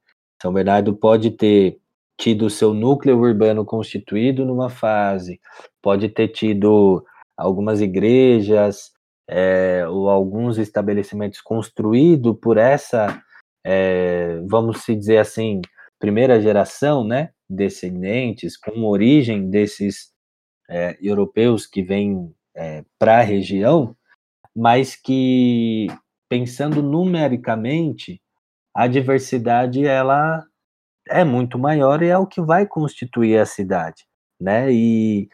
São 0.42 0.54
Bernardo 0.54 0.96
pode 0.96 1.32
ter 1.32 1.80
tido 2.20 2.50
seu 2.50 2.74
núcleo 2.74 3.20
urbano 3.20 3.66
constituído 3.66 4.46
numa 4.46 4.70
fase, 4.70 5.40
pode 5.82 6.10
ter 6.10 6.30
tido 6.30 7.06
algumas 7.38 7.82
igrejas 7.82 8.92
é, 9.28 9.88
ou 9.88 10.10
alguns 10.10 10.58
estabelecimentos 10.58 11.42
construídos 11.42 12.38
por 12.42 12.58
essa, 12.58 13.22
é, 13.66 14.40
vamos 14.48 14.84
se 14.84 14.96
dizer 14.96 15.18
assim, 15.18 15.62
primeira 16.00 16.40
geração, 16.40 17.04
né, 17.04 17.32
descendentes, 17.50 18.58
com 18.58 18.84
origem 18.84 19.50
desses 19.50 20.12
é, 20.70 20.98
europeus 21.02 21.66
que 21.66 21.82
vêm 21.82 22.34
é, 22.56 22.84
para 23.00 23.20
a 23.20 23.24
região, 23.24 23.96
mas 24.56 24.96
que, 24.96 25.88
pensando 26.30 26.82
numericamente, 26.82 28.22
a 28.74 28.88
diversidade 28.88 29.86
ela 29.86 30.46
é 31.08 31.24
muito 31.24 31.58
maior 31.60 32.02
e 32.02 32.08
é 32.08 32.18
o 32.18 32.28
que 32.28 32.42
vai 32.42 32.66
constituir 32.66 33.38
a 33.38 33.46
cidade, 33.46 34.06
né? 34.40 34.72
E 34.72 35.30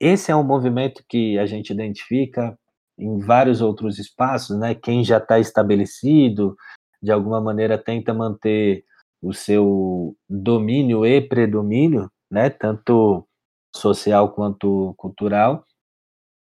esse 0.00 0.30
é 0.30 0.36
um 0.36 0.44
movimento 0.44 1.02
que 1.08 1.38
a 1.38 1.46
gente 1.46 1.72
identifica 1.72 2.56
em 2.98 3.18
vários 3.18 3.60
outros 3.60 3.98
espaços, 3.98 4.58
né? 4.58 4.74
Quem 4.74 5.04
já 5.04 5.18
está 5.18 5.38
estabelecido, 5.38 6.56
de 7.02 7.12
alguma 7.12 7.40
maneira 7.40 7.78
tenta 7.78 8.12
manter 8.12 8.84
o 9.22 9.32
seu 9.32 10.16
domínio 10.28 11.06
e 11.06 11.20
predomínio, 11.20 12.10
né? 12.30 12.50
Tanto 12.50 13.26
social 13.74 14.32
quanto 14.32 14.94
cultural. 14.96 15.64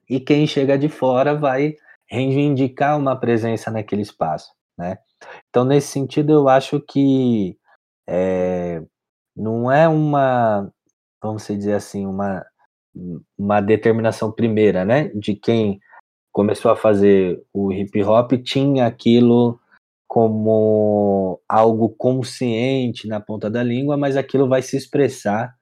E 0.09 0.21
quem 0.21 0.47
chega 0.47 0.79
de 0.79 0.89
fora 0.89 1.35
vai 1.35 1.75
reivindicar 2.09 2.99
uma 2.99 3.19
presença 3.19 3.71
naquele 3.71 4.03
espaço, 4.03 4.53
né? 4.79 4.99
Então, 5.49 5.65
nesse 5.65 5.89
sentido, 5.89 6.33
eu 6.33 6.49
acho 6.49 6.81
que 6.81 7.59
é, 8.09 8.83
não 9.37 9.71
é 9.71 9.89
uma, 9.89 10.71
vamos 11.23 11.47
dizer 11.47 11.75
assim, 11.75 12.07
uma, 12.07 12.45
uma 13.37 13.61
determinação 13.61 14.33
primeira, 14.33 14.85
né? 14.85 15.09
De 15.09 15.35
quem 15.35 15.81
começou 16.37 16.71
a 16.71 16.77
fazer 16.77 17.43
o 17.51 17.73
hip 17.73 18.03
hop 18.03 18.33
tinha 18.45 18.85
aquilo 18.85 19.59
como 20.07 21.41
algo 21.49 21.89
consciente 21.89 23.09
na 23.09 23.19
ponta 23.19 23.49
da 23.49 23.63
língua, 23.63 23.97
mas 23.97 24.19
aquilo 24.19 24.47
vai 24.47 24.61
se 24.61 24.77
expressar 24.77 25.57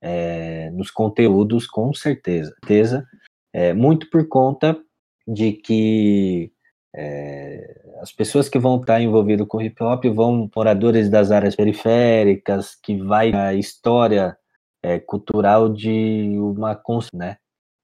é, 0.00 0.70
nos 0.70 0.90
conteúdos 0.90 1.66
com 1.66 1.92
certeza, 1.92 2.50
certeza 2.64 3.06
é, 3.52 3.74
muito 3.74 4.08
por 4.08 4.26
conta 4.26 4.80
de 5.28 5.52
que 5.52 6.50
é, 6.94 7.84
as 8.00 8.10
pessoas 8.10 8.48
que 8.48 8.58
vão 8.58 8.80
estar 8.80 8.98
envolvidas 8.98 9.46
com 9.46 9.60
hip 9.60 9.82
hop 9.82 10.06
vão 10.06 10.48
moradores 10.56 11.10
das 11.10 11.30
áreas 11.30 11.54
periféricas, 11.54 12.74
que 12.74 12.96
vai 12.96 13.34
a 13.34 13.52
história 13.52 14.34
é, 14.82 14.98
cultural 14.98 15.68
de 15.68 16.38
uma 16.38 16.80
né? 17.12 17.36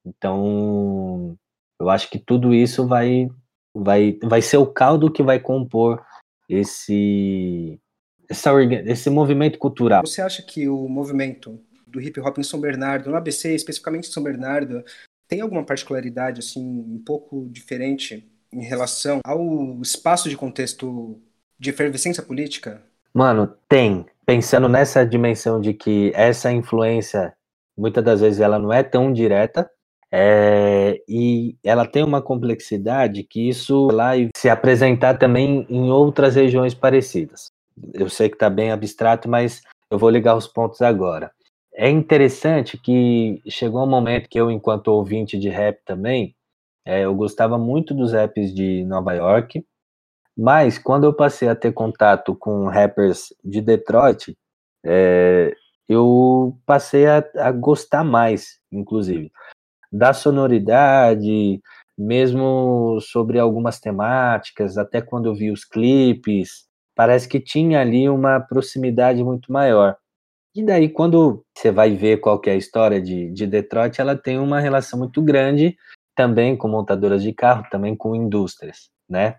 Então, 0.02 1.36
eu 1.80 1.90
acho 1.90 2.10
que 2.10 2.18
tudo 2.18 2.54
isso 2.54 2.86
vai 2.86 3.28
vai 3.74 4.18
vai 4.22 4.42
ser 4.42 4.58
o 4.58 4.66
caldo 4.66 5.10
que 5.10 5.22
vai 5.22 5.40
compor 5.40 6.04
esse 6.48 7.80
essa, 8.28 8.50
esse 8.86 9.10
movimento 9.10 9.58
cultural. 9.58 10.02
Você 10.06 10.22
acha 10.22 10.42
que 10.42 10.68
o 10.68 10.88
movimento 10.88 11.60
do 11.86 12.00
hip 12.00 12.18
hop 12.20 12.38
em 12.38 12.42
São 12.42 12.60
Bernardo, 12.60 13.10
no 13.10 13.16
ABC, 13.16 13.54
especificamente 13.54 14.08
em 14.08 14.12
São 14.12 14.22
Bernardo, 14.22 14.82
tem 15.28 15.40
alguma 15.40 15.64
particularidade 15.64 16.40
assim 16.40 16.62
um 16.62 17.02
pouco 17.04 17.48
diferente 17.50 18.28
em 18.52 18.62
relação 18.62 19.20
ao 19.24 19.80
espaço 19.80 20.28
de 20.28 20.36
contexto 20.36 21.20
de 21.58 21.70
efervescência 21.70 22.22
política? 22.22 22.82
Mano, 23.14 23.54
tem. 23.68 24.06
Pensando 24.24 24.68
nessa 24.68 25.04
dimensão 25.04 25.60
de 25.60 25.74
que 25.74 26.12
essa 26.14 26.50
influência, 26.52 27.34
muitas 27.76 28.04
das 28.04 28.20
vezes, 28.20 28.40
ela 28.40 28.58
não 28.58 28.72
é 28.72 28.82
tão 28.82 29.12
direta, 29.12 29.70
é, 30.14 31.02
e 31.08 31.56
ela 31.64 31.86
tem 31.86 32.04
uma 32.04 32.20
complexidade 32.20 33.22
que 33.22 33.48
isso 33.48 33.86
lá 33.86 34.12
se 34.36 34.50
apresentar 34.50 35.18
também 35.18 35.66
em 35.70 35.90
outras 35.90 36.34
regiões 36.34 36.74
parecidas. 36.74 37.50
Eu 37.94 38.10
sei 38.10 38.28
que 38.28 38.36
está 38.36 38.50
bem 38.50 38.70
abstrato, 38.70 39.26
mas 39.26 39.62
eu 39.90 39.98
vou 39.98 40.10
ligar 40.10 40.36
os 40.36 40.46
pontos 40.46 40.82
agora. 40.82 41.32
É 41.74 41.88
interessante 41.88 42.76
que 42.76 43.40
chegou 43.48 43.82
um 43.82 43.88
momento 43.88 44.28
que 44.28 44.38
eu, 44.38 44.50
enquanto 44.50 44.88
ouvinte 44.88 45.38
de 45.38 45.48
rap 45.48 45.80
também, 45.86 46.34
é, 46.84 47.04
eu 47.06 47.14
gostava 47.14 47.56
muito 47.56 47.94
dos 47.94 48.12
raps 48.12 48.54
de 48.54 48.84
Nova 48.84 49.14
York, 49.14 49.64
mas 50.36 50.78
quando 50.78 51.04
eu 51.04 51.14
passei 51.14 51.48
a 51.48 51.54
ter 51.54 51.72
contato 51.72 52.34
com 52.34 52.66
rappers 52.66 53.32
de 53.42 53.62
Detroit, 53.62 54.36
é, 54.84 55.54
eu 55.88 56.58
passei 56.66 57.06
a, 57.06 57.24
a, 57.36 57.52
gostar 57.52 58.04
mais, 58.04 58.58
inclusive, 58.70 59.30
da 59.92 60.12
sonoridade, 60.12 61.60
mesmo 61.98 62.98
sobre 63.00 63.38
algumas 63.38 63.78
temáticas, 63.78 64.78
até 64.78 65.02
quando 65.02 65.26
eu 65.26 65.34
vi 65.34 65.50
os 65.50 65.64
clipes, 65.64 66.66
parece 66.94 67.28
que 67.28 67.40
tinha 67.40 67.80
ali 67.80 68.08
uma 68.08 68.40
proximidade 68.40 69.22
muito 69.22 69.52
maior. 69.52 69.96
E 70.54 70.62
daí, 70.64 70.88
quando 70.88 71.44
você 71.56 71.70
vai 71.70 71.94
ver 71.94 72.18
qual 72.18 72.40
é 72.46 72.50
a 72.50 72.56
história 72.56 73.00
de, 73.00 73.30
de 73.30 73.46
Detroit, 73.46 74.00
ela 74.00 74.16
tem 74.16 74.38
uma 74.38 74.60
relação 74.60 74.98
muito 74.98 75.22
grande 75.22 75.76
também 76.14 76.56
com 76.56 76.68
montadoras 76.68 77.22
de 77.22 77.32
carro, 77.32 77.64
também 77.70 77.96
com 77.96 78.14
indústrias, 78.14 78.90
né? 79.08 79.36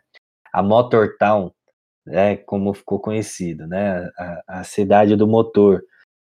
A 0.52 0.64
Motortown, 0.64 1.52
né, 2.06 2.38
como 2.38 2.74
ficou 2.74 3.00
conhecido, 3.00 3.68
né? 3.68 4.10
A, 4.18 4.60
a 4.60 4.64
cidade 4.64 5.16
do 5.16 5.28
motor. 5.28 5.84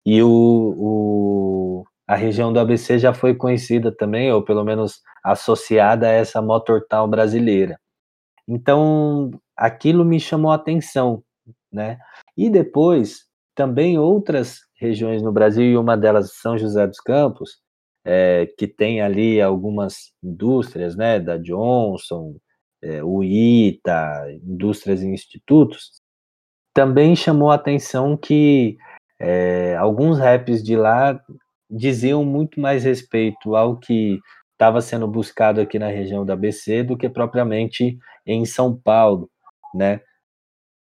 E 0.05 0.21
o, 0.21 0.29
o, 0.77 1.85
a 2.07 2.15
região 2.15 2.51
do 2.51 2.59
ABC 2.59 2.99
já 2.99 3.13
foi 3.13 3.35
conhecida 3.35 3.91
também, 3.95 4.31
ou 4.31 4.43
pelo 4.43 4.63
menos 4.63 5.01
associada 5.23 6.07
a 6.07 6.11
essa 6.11 6.41
Motortown 6.41 7.09
brasileira. 7.09 7.79
Então, 8.47 9.31
aquilo 9.55 10.03
me 10.03 10.19
chamou 10.19 10.51
a 10.51 10.55
atenção, 10.55 11.23
né? 11.71 11.97
E 12.35 12.49
depois, 12.49 13.25
também 13.55 13.97
outras 13.97 14.59
regiões 14.75 15.21
no 15.21 15.31
Brasil, 15.31 15.63
e 15.65 15.77
uma 15.77 15.95
delas 15.95 16.33
São 16.35 16.57
José 16.57 16.85
dos 16.85 16.99
Campos, 16.99 17.61
é, 18.05 18.47
que 18.57 18.67
tem 18.67 19.01
ali 19.01 19.41
algumas 19.41 20.11
indústrias, 20.21 20.95
né, 20.95 21.19
da 21.19 21.37
Johnson, 21.37 22.35
é, 22.81 23.01
o 23.03 23.23
ITA, 23.23 24.25
indústrias 24.43 25.01
e 25.01 25.07
institutos, 25.07 26.01
também 26.73 27.15
chamou 27.15 27.49
a 27.51 27.55
atenção 27.55 28.17
que 28.17 28.77
é, 29.19 29.75
alguns 29.77 30.19
raps 30.19 30.61
de 30.61 30.75
lá 30.75 31.17
diziam 31.73 32.23
muito 32.23 32.59
mais 32.59 32.83
respeito 32.83 33.55
ao 33.55 33.77
que 33.77 34.19
estava 34.51 34.79
sendo 34.79 35.07
buscado 35.07 35.59
aqui 35.59 35.79
na 35.79 35.87
região 35.87 36.25
da 36.25 36.35
BC 36.35 36.83
do 36.83 36.95
que 36.95 37.09
propriamente 37.09 37.97
em 38.25 38.45
São 38.45 38.75
Paulo, 38.75 39.29
né? 39.73 39.99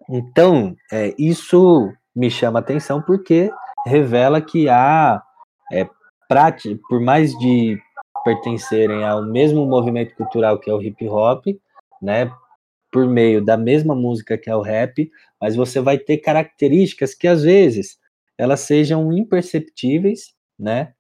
Então, 0.10 0.76
é, 0.92 1.14
isso 1.18 1.92
me 2.16 2.30
chama 2.30 2.60
atenção 2.60 3.02
porque 3.02 3.50
revela 3.86 4.42
que 4.42 4.68
há 4.68 5.24
é, 5.72 5.88
por 6.90 7.00
mais 7.00 7.32
de 7.40 7.80
pertencerem 8.24 9.04
ao 9.04 9.24
mesmo 9.24 9.66
movimento 9.66 10.16
cultural 10.16 10.60
que 10.60 10.70
é 10.70 10.74
o 10.74 10.82
hip 10.82 11.08
hop, 11.08 11.46
né, 12.02 12.32
por 12.92 13.08
meio 13.08 13.44
da 13.44 13.58
mesma 13.58 13.96
música 13.96 14.38
que 14.38 14.50
é 14.50 14.56
o 14.56 14.62
rap, 14.62 15.10
mas 15.40 15.56
você 15.56 15.80
vai 15.80 15.98
ter 15.98 16.18
características 16.18 17.16
que 17.16 17.28
às 17.28 17.44
vezes 17.44 17.98
elas 18.38 18.62
sejam 18.62 19.12
imperceptíveis, 19.14 20.34
né? 20.62 20.94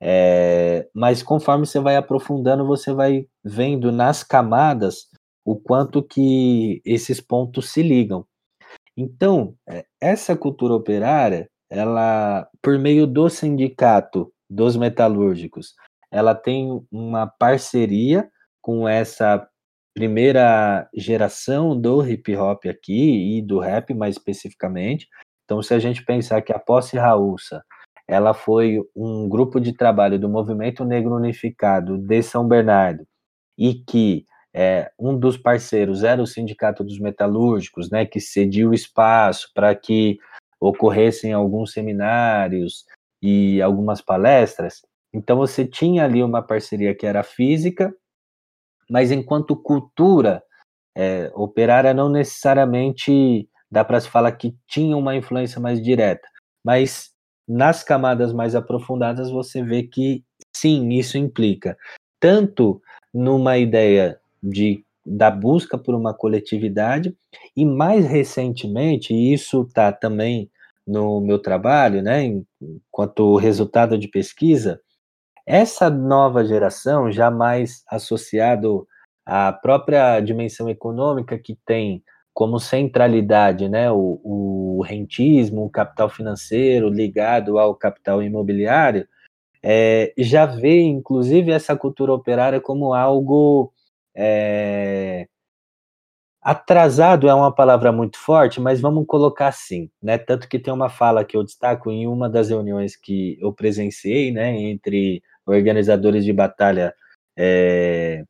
É, 0.00 0.88
mas 0.94 1.22
conforme 1.22 1.66
você 1.66 1.80
vai 1.80 1.96
aprofundando, 1.96 2.66
você 2.66 2.92
vai 2.92 3.26
vendo 3.44 3.90
nas 3.90 4.22
camadas 4.22 5.08
o 5.44 5.56
quanto 5.56 6.02
que 6.02 6.80
esses 6.84 7.20
pontos 7.20 7.72
se 7.72 7.82
ligam. 7.82 8.24
Então, 8.96 9.54
é, 9.68 9.84
essa 10.00 10.36
cultura 10.36 10.74
operária, 10.74 11.50
ela, 11.70 12.48
por 12.62 12.78
meio 12.78 13.06
do 13.06 13.28
sindicato 13.28 14.32
dos 14.48 14.76
metalúrgicos, 14.76 15.74
ela 16.10 16.34
tem 16.34 16.68
uma 16.90 17.26
parceria 17.26 18.28
com 18.60 18.88
essa 18.88 19.46
primeira 19.94 20.88
geração 20.94 21.78
do 21.78 22.06
hip 22.06 22.34
hop 22.36 22.66
aqui 22.66 23.38
e 23.38 23.42
do 23.42 23.58
rap 23.58 23.92
mais 23.94 24.16
especificamente. 24.16 25.08
Então, 25.44 25.62
se 25.62 25.74
a 25.74 25.78
gente 25.78 26.04
pensar 26.04 26.42
que 26.42 26.52
a 26.52 26.58
Posse 26.58 26.96
Raulsa, 26.96 27.64
ela 28.08 28.32
foi 28.32 28.82
um 28.96 29.28
grupo 29.28 29.60
de 29.60 29.74
trabalho 29.74 30.18
do 30.18 30.30
Movimento 30.30 30.82
Negro 30.84 31.14
Unificado 31.14 31.98
de 31.98 32.22
São 32.22 32.48
Bernardo 32.48 33.06
e 33.56 33.74
que 33.74 34.24
é, 34.54 34.90
um 34.98 35.16
dos 35.16 35.36
parceiros 35.36 36.02
era 36.02 36.22
o 36.22 36.26
Sindicato 36.26 36.82
dos 36.82 36.98
Metalúrgicos, 36.98 37.90
né, 37.90 38.06
que 38.06 38.18
cediu 38.18 38.72
espaço 38.72 39.50
para 39.54 39.74
que 39.74 40.18
ocorressem 40.58 41.34
alguns 41.34 41.72
seminários 41.72 42.86
e 43.22 43.60
algumas 43.60 44.00
palestras. 44.00 44.80
Então 45.12 45.36
você 45.36 45.66
tinha 45.66 46.04
ali 46.04 46.22
uma 46.22 46.42
parceria 46.42 46.94
que 46.94 47.06
era 47.06 47.22
física, 47.22 47.94
mas 48.90 49.12
enquanto 49.12 49.54
cultura 49.54 50.42
é, 50.96 51.30
operária 51.34 51.92
não 51.92 52.08
necessariamente 52.08 53.48
dá 53.70 53.84
para 53.84 54.00
se 54.00 54.08
falar 54.08 54.32
que 54.32 54.56
tinha 54.66 54.96
uma 54.96 55.14
influência 55.14 55.60
mais 55.60 55.80
direta, 55.82 56.26
mas 56.64 57.12
nas 57.48 57.82
camadas 57.82 58.32
mais 58.32 58.54
aprofundadas 58.54 59.30
você 59.30 59.62
vê 59.62 59.82
que 59.82 60.22
sim, 60.54 60.90
isso 60.90 61.16
implica. 61.16 61.76
Tanto 62.20 62.82
numa 63.12 63.56
ideia 63.56 64.20
de 64.42 64.84
da 65.06 65.30
busca 65.30 65.78
por 65.78 65.94
uma 65.94 66.12
coletividade 66.12 67.16
e 67.56 67.64
mais 67.64 68.04
recentemente, 68.04 69.14
isso 69.14 69.62
está 69.62 69.90
também 69.90 70.50
no 70.86 71.20
meu 71.20 71.38
trabalho, 71.38 72.02
né, 72.02 72.24
enquanto 72.60 73.36
resultado 73.36 73.96
de 73.98 74.08
pesquisa, 74.08 74.80
essa 75.46 75.88
nova 75.88 76.44
geração, 76.44 77.10
jamais 77.10 77.82
associado 77.88 78.86
à 79.24 79.50
própria 79.50 80.20
dimensão 80.20 80.68
econômica 80.68 81.38
que 81.38 81.58
tem 81.64 82.02
como 82.38 82.60
centralidade 82.60 83.68
né, 83.68 83.90
o, 83.90 84.20
o 84.22 84.80
rentismo, 84.86 85.64
o 85.64 85.68
capital 85.68 86.08
financeiro 86.08 86.88
ligado 86.88 87.58
ao 87.58 87.74
capital 87.74 88.22
imobiliário, 88.22 89.08
é, 89.60 90.14
já 90.16 90.46
vê, 90.46 90.82
inclusive, 90.82 91.50
essa 91.50 91.76
cultura 91.76 92.12
operária 92.12 92.60
como 92.60 92.94
algo 92.94 93.72
é, 94.14 95.26
Atrasado 96.40 97.28
é 97.28 97.34
uma 97.34 97.52
palavra 97.52 97.90
muito 97.90 98.16
forte, 98.20 98.60
mas 98.60 98.80
vamos 98.80 99.04
colocar 99.08 99.48
assim, 99.48 99.90
né? 100.00 100.16
Tanto 100.16 100.48
que 100.48 100.60
tem 100.60 100.72
uma 100.72 100.88
fala 100.88 101.24
que 101.24 101.36
eu 101.36 101.42
destaco 101.42 101.90
em 101.90 102.06
uma 102.06 102.30
das 102.30 102.50
reuniões 102.50 102.94
que 102.94 103.36
eu 103.40 103.52
presenciei, 103.52 104.30
né, 104.30 104.56
entre 104.56 105.20
organizadores 105.44 106.24
de 106.24 106.32
batalha 106.32 106.94
é, 107.36 108.24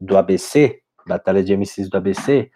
do 0.00 0.16
ABC, 0.16 0.80
batalha 1.06 1.44
de 1.44 1.52
MCs 1.56 1.88
do 1.88 1.96
ABC, 1.96 2.50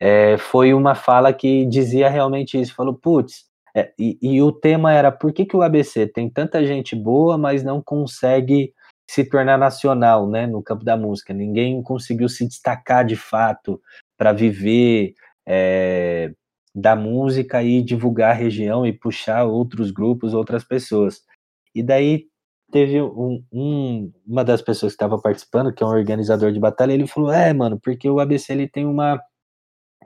é, 0.00 0.38
foi 0.38 0.72
uma 0.72 0.94
fala 0.94 1.32
que 1.32 1.66
dizia 1.66 2.08
realmente 2.08 2.58
isso. 2.58 2.74
Falou, 2.74 2.94
putz, 2.94 3.44
é, 3.76 3.92
e, 3.98 4.18
e, 4.22 4.42
o 4.42 4.50
tema 4.50 4.92
era 4.92 5.12
por 5.12 5.32
que, 5.32 5.44
que 5.44 5.56
o 5.56 5.62
ABC 5.62 6.06
tem 6.06 6.28
tanta 6.28 6.64
gente 6.66 6.96
boa, 6.96 7.36
mas 7.36 7.62
não 7.62 7.82
consegue 7.82 8.72
se 9.08 9.24
tornar 9.24 9.58
nacional, 9.58 10.28
né, 10.28 10.46
no 10.46 10.62
campo 10.62 10.84
da 10.84 10.96
música. 10.96 11.34
Ninguém 11.34 11.82
conseguiu 11.82 12.28
se 12.28 12.46
destacar 12.46 13.04
de 13.04 13.16
fato 13.16 13.80
para 14.16 14.32
viver 14.32 15.14
é, 15.46 16.32
da 16.74 16.96
música 16.96 17.62
e 17.62 17.82
divulgar 17.82 18.30
a 18.30 18.34
região 18.34 18.86
e 18.86 18.92
puxar 18.92 19.44
outros 19.44 19.90
grupos, 19.90 20.34
outras 20.34 20.64
pessoas. 20.64 21.22
E 21.74 21.82
daí 21.82 22.26
teve 22.70 23.00
um, 23.02 23.42
um, 23.52 24.12
uma 24.26 24.44
das 24.44 24.62
pessoas 24.62 24.92
que 24.92 24.96
estava 24.96 25.20
participando, 25.20 25.72
que 25.72 25.82
é 25.82 25.86
um 25.86 25.90
organizador 25.90 26.52
de 26.52 26.60
batalha, 26.60 26.92
ele 26.92 27.06
falou: 27.06 27.32
É, 27.32 27.52
mano, 27.52 27.78
porque 27.82 28.08
o 28.08 28.20
ABC 28.20 28.52
ele 28.52 28.68
tem 28.68 28.86
uma, 28.86 29.20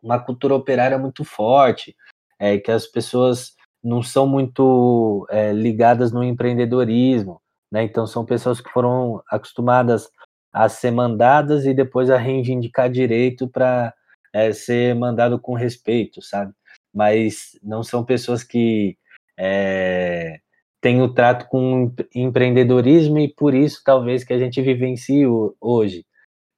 uma 0.05 0.19
cultura 0.21 0.55
operária 0.55 0.99
muito 0.99 1.25
forte, 1.25 1.97
é, 2.39 2.59
que 2.59 2.71
as 2.71 2.87
pessoas 2.87 3.55
não 3.83 4.03
são 4.03 4.27
muito 4.27 5.27
é, 5.31 5.53
ligadas 5.53 6.13
no 6.13 6.23
empreendedorismo, 6.23 7.41
né? 7.73 7.83
Então 7.83 8.07
são 8.07 8.25
pessoas 8.25 8.61
que 8.61 8.71
foram 8.71 9.23
acostumadas 9.29 10.09
a 10.53 10.69
ser 10.69 10.91
mandadas 10.91 11.67
e 11.67 11.75
depois 11.75 12.11
a 12.11 12.19
reivindicar 12.19 12.91
direito 12.91 13.49
para 13.49 13.93
é, 14.33 14.53
ser 14.53 14.95
mandado 14.95 15.39
com 15.41 15.55
respeito, 15.55 16.23
sabe? 16.23 16.53
Mas 16.93 17.59
não 17.63 17.83
são 17.83 18.05
pessoas 18.05 18.45
que 18.45 18.97
é, 19.39 20.39
têm 20.81 21.03
o 21.03 21.13
trato 21.13 21.49
com 21.49 21.93
empreendedorismo 22.15 23.19
e 23.19 23.29
por 23.29 23.55
isso 23.55 23.83
talvez 23.85 24.23
que 24.23 24.33
a 24.33 24.39
gente 24.39 24.61
vivencie 24.63 25.25
hoje. 25.61 26.05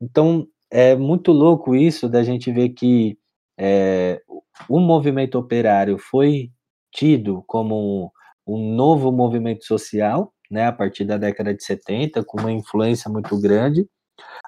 Então 0.00 0.46
é 0.70 0.94
muito 0.94 1.32
louco 1.32 1.74
isso 1.74 2.08
da 2.08 2.22
gente 2.22 2.52
ver 2.52 2.70
que 2.70 3.16
é, 3.58 4.20
o 4.68 4.80
movimento 4.80 5.38
operário 5.38 5.98
foi 5.98 6.50
tido 6.92 7.42
como 7.46 8.12
um 8.46 8.74
novo 8.74 9.10
movimento 9.10 9.64
social, 9.64 10.32
né, 10.50 10.66
a 10.66 10.72
partir 10.72 11.04
da 11.04 11.16
década 11.16 11.54
de 11.54 11.64
70, 11.64 12.24
com 12.24 12.40
uma 12.40 12.52
influência 12.52 13.10
muito 13.10 13.40
grande, 13.40 13.86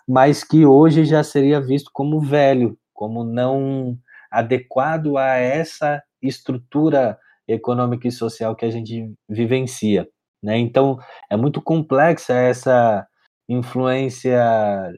mas 0.06 0.44
que 0.44 0.64
hoje 0.64 1.04
já 1.04 1.22
seria 1.22 1.60
visto 1.60 1.90
como 1.92 2.20
velho, 2.20 2.78
como 2.94 3.24
não 3.24 3.98
adequado 4.30 5.16
a 5.16 5.36
essa 5.36 6.02
estrutura 6.22 7.18
econômica 7.46 8.06
e 8.06 8.12
social 8.12 8.54
que 8.54 8.64
a 8.64 8.70
gente 8.70 9.12
vivencia. 9.28 10.06
Né? 10.42 10.58
Então, 10.58 10.98
é 11.30 11.36
muito 11.36 11.60
complexa 11.62 12.34
essa 12.34 13.06
influência 13.48 14.38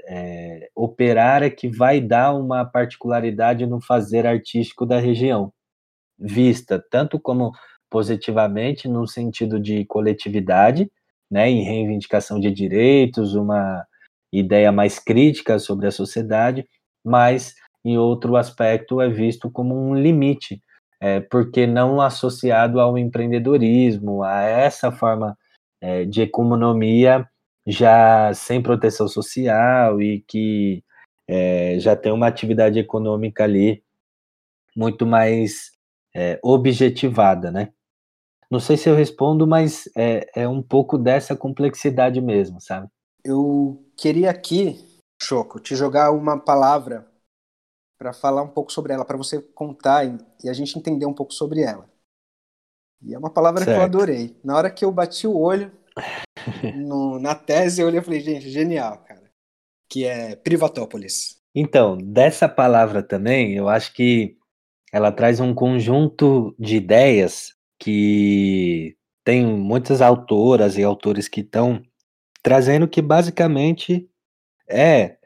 é, 0.09 0.69
operária 0.75 1.51
que 1.51 1.69
vai 1.69 2.01
dar 2.01 2.35
uma 2.35 2.65
particularidade 2.65 3.65
no 3.67 3.81
fazer 3.81 4.27
artístico 4.27 4.85
da 4.85 4.99
região, 4.99 5.53
vista 6.19 6.83
tanto 6.91 7.19
como 7.21 7.53
positivamente 7.89 8.89
no 8.89 9.07
sentido 9.07 9.61
de 9.61 9.85
coletividade, 9.85 10.91
né, 11.31 11.49
em 11.49 11.63
reivindicação 11.63 12.41
de 12.41 12.51
direitos, 12.51 13.35
uma 13.35 13.85
ideia 14.33 14.73
mais 14.73 14.99
crítica 14.99 15.59
sobre 15.59 15.87
a 15.87 15.93
sociedade, 15.93 16.67
mas 17.05 17.55
em 17.85 17.97
outro 17.99 18.37
aspecto 18.37 19.01
é 19.01 19.09
visto 19.09 19.51
como 19.51 19.75
um 19.75 19.95
limite, 19.95 20.61
é, 21.01 21.21
porque 21.21 21.67
não 21.67 22.01
associado 22.01 22.81
ao 22.81 22.99
empreendedorismo, 22.99 24.23
a 24.23 24.43
essa 24.43 24.93
forma 24.93 25.37
é, 25.81 26.05
de 26.05 26.21
economia 26.21 27.27
já 27.71 28.33
sem 28.35 28.63
proteção 28.63 29.07
social 29.07 30.01
e 30.01 30.23
que 30.27 30.83
é, 31.29 31.79
já 31.79 31.95
tem 31.95 32.13
uma 32.13 32.27
atividade 32.27 32.79
econômica 32.79 33.45
ali 33.45 33.85
muito 34.77 35.07
mais 35.07 35.73
é, 36.15 36.39
objetivada, 36.43 37.51
né? 37.51 37.73
Não 38.51 38.59
sei 38.59 38.77
se 38.77 38.89
eu 38.89 38.97
respondo, 38.97 39.47
mas 39.47 39.89
é, 39.97 40.29
é 40.35 40.49
um 40.49 40.61
pouco 40.61 40.99
dessa 40.99 41.37
complexidade 41.37 42.21
mesmo, 42.21 42.61
sabe? 42.61 42.89
Eu 43.25 43.85
queria 43.97 44.31
aqui, 44.31 44.85
Choco, 45.23 45.61
te 45.61 45.77
jogar 45.77 46.11
uma 46.11 46.39
palavra 46.39 47.09
para 47.97 48.13
falar 48.13 48.43
um 48.43 48.49
pouco 48.49 48.73
sobre 48.73 48.93
ela, 48.93 49.05
para 49.05 49.17
você 49.17 49.41
contar 49.41 50.05
e 50.43 50.49
a 50.49 50.53
gente 50.53 50.77
entender 50.77 51.07
um 51.07 51.15
pouco 51.15 51.33
sobre 51.33 51.61
ela. 51.61 51.89
E 53.03 53.15
é 53.15 53.19
uma 53.19 53.31
palavra 53.31 53.65
certo. 53.65 53.77
que 53.77 53.81
eu 53.81 53.85
adorei. 53.85 54.37
Na 54.43 54.57
hora 54.57 54.71
que 54.71 54.85
eu 54.85 54.91
bati 54.91 55.27
o 55.27 55.39
olho 55.39 55.71
no, 56.77 57.19
na 57.19 57.35
tese, 57.35 57.81
eu 57.81 57.87
olhei 57.87 58.01
e 58.01 58.03
falei, 58.03 58.21
gente, 58.21 58.51
genial, 58.51 58.99
cara. 59.05 59.31
Que 59.89 60.05
é 60.05 60.37
Privatópolis. 60.37 61.41
Então, 61.55 61.99
dessa 61.99 62.49
palavra 62.49 63.03
também, 63.03 63.55
eu 63.55 63.69
acho 63.69 63.93
que 63.93 64.37
ela 64.93 65.11
traz 65.11 65.41
um 65.41 65.55
conjunto 65.55 66.55
de 66.59 66.77
ideias 66.77 67.55
que 67.79 68.97
tem 69.25 69.45
muitas 69.47 70.01
autoras 70.01 70.77
e 70.77 70.83
autores 70.83 71.29
que 71.29 71.41
estão 71.41 71.83
trazendo 72.43 72.89
que 72.89 73.03
basicamente 73.03 74.09
é 74.69 75.17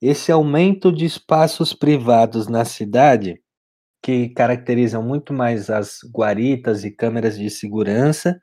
esse 0.00 0.30
aumento 0.30 0.92
de 0.92 1.04
espaços 1.04 1.72
privados 1.72 2.48
na 2.48 2.64
cidade, 2.64 3.40
que 4.02 4.28
caracterizam 4.30 5.02
muito 5.02 5.32
mais 5.32 5.68
as 5.70 6.00
guaritas 6.04 6.84
e 6.84 6.90
câmeras 6.90 7.38
de 7.38 7.50
segurança 7.50 8.40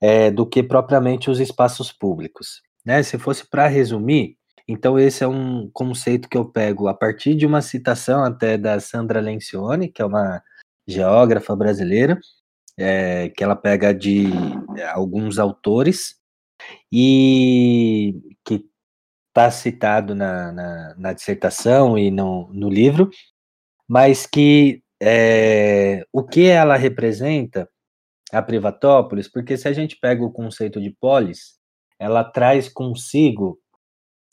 é, 0.00 0.30
do 0.30 0.46
que 0.46 0.62
propriamente 0.62 1.30
os 1.30 1.40
espaços 1.40 1.92
públicos. 1.92 2.62
Né? 2.84 3.02
Se 3.02 3.18
fosse 3.18 3.48
para 3.48 3.66
resumir, 3.66 4.36
então 4.66 4.98
esse 4.98 5.24
é 5.24 5.28
um 5.28 5.70
conceito 5.72 6.28
que 6.28 6.36
eu 6.36 6.44
pego 6.44 6.88
a 6.88 6.94
partir 6.94 7.34
de 7.34 7.46
uma 7.46 7.62
citação 7.62 8.22
até 8.22 8.58
da 8.58 8.78
Sandra 8.80 9.20
Lencioni, 9.20 9.88
que 9.88 10.02
é 10.02 10.04
uma 10.04 10.42
geógrafa 10.86 11.54
brasileira, 11.56 12.18
é, 12.76 13.28
que 13.30 13.42
ela 13.42 13.56
pega 13.56 13.92
de 13.92 14.26
alguns 14.92 15.38
autores 15.38 16.16
e 16.92 18.14
que 18.44 18.64
está 19.28 19.50
citado 19.50 20.14
na, 20.14 20.52
na, 20.52 20.94
na, 20.96 21.12
dissertação 21.12 21.98
e 21.98 22.10
no, 22.10 22.48
no 22.52 22.68
livro, 22.68 23.10
mas 23.86 24.26
que 24.26 24.82
é, 25.00 26.04
o 26.12 26.24
que 26.24 26.46
ela 26.46 26.76
representa, 26.76 27.68
a 28.32 28.42
Privatópolis, 28.42 29.28
porque 29.28 29.56
se 29.56 29.68
a 29.68 29.72
gente 29.72 29.96
pega 29.96 30.24
o 30.24 30.32
conceito 30.32 30.80
de 30.80 30.90
polis, 30.90 31.58
ela 31.98 32.22
traz 32.22 32.68
consigo, 32.68 33.58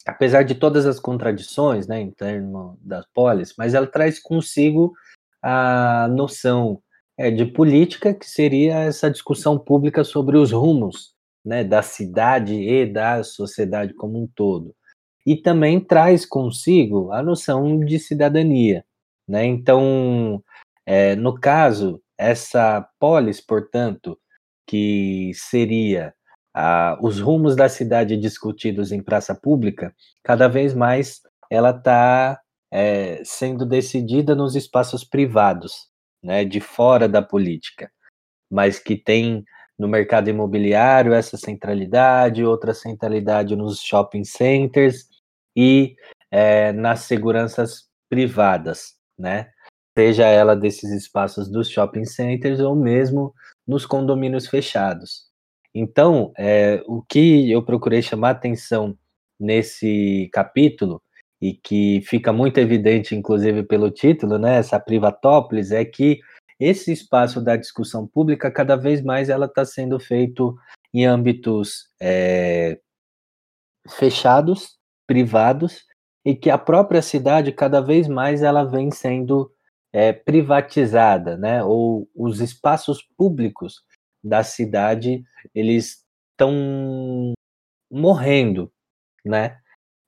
apesar 0.05 0.43
de 0.43 0.55
todas 0.55 0.85
as 0.85 0.99
contradições 0.99 1.88
né, 1.88 1.99
em 1.99 2.11
termos 2.11 2.77
das 2.81 3.05
polis, 3.13 3.53
mas 3.57 3.73
ela 3.73 3.88
traz 3.88 4.19
consigo 4.19 4.93
a 5.41 6.07
noção 6.09 6.81
é, 7.17 7.31
de 7.31 7.45
política, 7.45 8.13
que 8.13 8.30
seria 8.30 8.80
essa 8.80 9.09
discussão 9.09 9.57
pública 9.57 10.03
sobre 10.03 10.38
os 10.38 10.51
rumos 10.51 11.13
né, 11.43 11.63
da 11.63 11.81
cidade 11.81 12.53
e 12.53 12.85
da 12.85 13.23
sociedade 13.23 13.93
como 13.93 14.22
um 14.22 14.27
todo 14.27 14.76
e 15.26 15.35
também 15.35 15.80
traz 15.80 16.26
consigo 16.26 17.11
a 17.11 17.23
noção 17.23 17.80
de 17.80 17.97
cidadania. 17.97 18.85
Né? 19.27 19.45
Então, 19.45 20.43
é, 20.85 21.15
no 21.15 21.34
caso, 21.34 21.99
essa 22.18 22.88
polis, 23.00 23.42
portanto, 23.42 24.20
que 24.68 25.32
seria 25.36 26.14
ah, 26.54 26.98
os 27.02 27.20
rumos 27.20 27.56
da 27.56 27.70
cidade 27.70 28.18
discutidos 28.18 28.92
em 28.92 29.04
praça 29.04 29.36
pública, 29.36 29.94
cada 30.24 30.48
vez 30.48 30.74
mais 30.74 31.22
ela 31.50 31.72
está 31.72 32.40
é, 32.72 33.22
sendo 33.24 33.66
decidida 33.66 34.34
nos 34.36 34.56
espaços 34.56 35.04
privados, 35.04 35.90
né, 36.24 36.44
de 36.44 36.60
fora 36.60 37.08
da 37.08 37.22
política, 37.22 37.92
mas 38.50 38.80
que 38.80 38.96
tem 38.96 39.44
no 39.78 39.88
mercado 39.88 40.30
imobiliário 40.30 41.14
essa 41.14 41.38
centralidade, 41.38 42.44
outra 42.44 42.74
centralidade 42.74 43.56
nos 43.56 43.82
shopping 43.82 44.24
centers 44.24 45.08
e 45.56 45.96
é, 46.32 46.72
nas 46.72 47.02
seguranças 47.02 47.88
privadas, 48.10 48.96
né? 49.18 49.50
Seja 49.97 50.26
ela 50.26 50.55
desses 50.55 50.91
espaços 50.91 51.49
dos 51.49 51.69
shopping 51.69 52.05
centers 52.05 52.59
ou 52.59 52.76
mesmo 52.76 53.34
nos 53.65 53.85
condomínios 53.85 54.47
fechados. 54.47 55.26
Então, 55.73 56.31
é, 56.38 56.84
o 56.88 57.01
que 57.01 57.51
eu 57.51 57.63
procurei 57.63 58.01
chamar 58.01 58.31
atenção 58.31 58.97
nesse 59.39 60.30
capítulo 60.31 61.01
e 61.41 61.53
que 61.53 62.01
fica 62.01 62.31
muito 62.31 62.57
evidente, 62.59 63.15
inclusive 63.15 63.63
pelo 63.63 63.91
título, 63.91 64.38
né, 64.38 64.57
essa 64.57 64.80
privatópolis, 64.80 65.72
é 65.72 65.84
que 65.84 66.19
esse 66.59 66.91
espaço 66.91 67.41
da 67.41 67.57
discussão 67.57 68.07
pública, 68.07 68.49
cada 68.49 68.76
vez 68.76 69.01
mais 69.01 69.30
ela 69.30 69.45
está 69.45 69.65
sendo 69.65 69.99
feito 69.99 70.57
em 70.93 71.05
âmbitos 71.05 71.89
é, 71.99 72.80
fechados, 73.89 74.77
privados, 75.05 75.85
e 76.23 76.34
que 76.34 76.49
a 76.49 76.57
própria 76.57 77.01
cidade, 77.01 77.51
cada 77.51 77.81
vez 77.81 78.07
mais, 78.07 78.41
ela 78.41 78.63
vem 78.63 78.89
sendo 78.89 79.51
é, 79.95 80.11
privatizada, 80.11 81.38
né? 81.38 81.63
Ou 81.63 82.09
os 82.13 82.41
espaços 82.41 83.01
públicos 83.17 83.81
da 84.22 84.43
cidade, 84.43 85.23
eles 85.53 86.03
estão 86.34 87.34
morrendo, 87.89 88.69
né? 89.23 89.57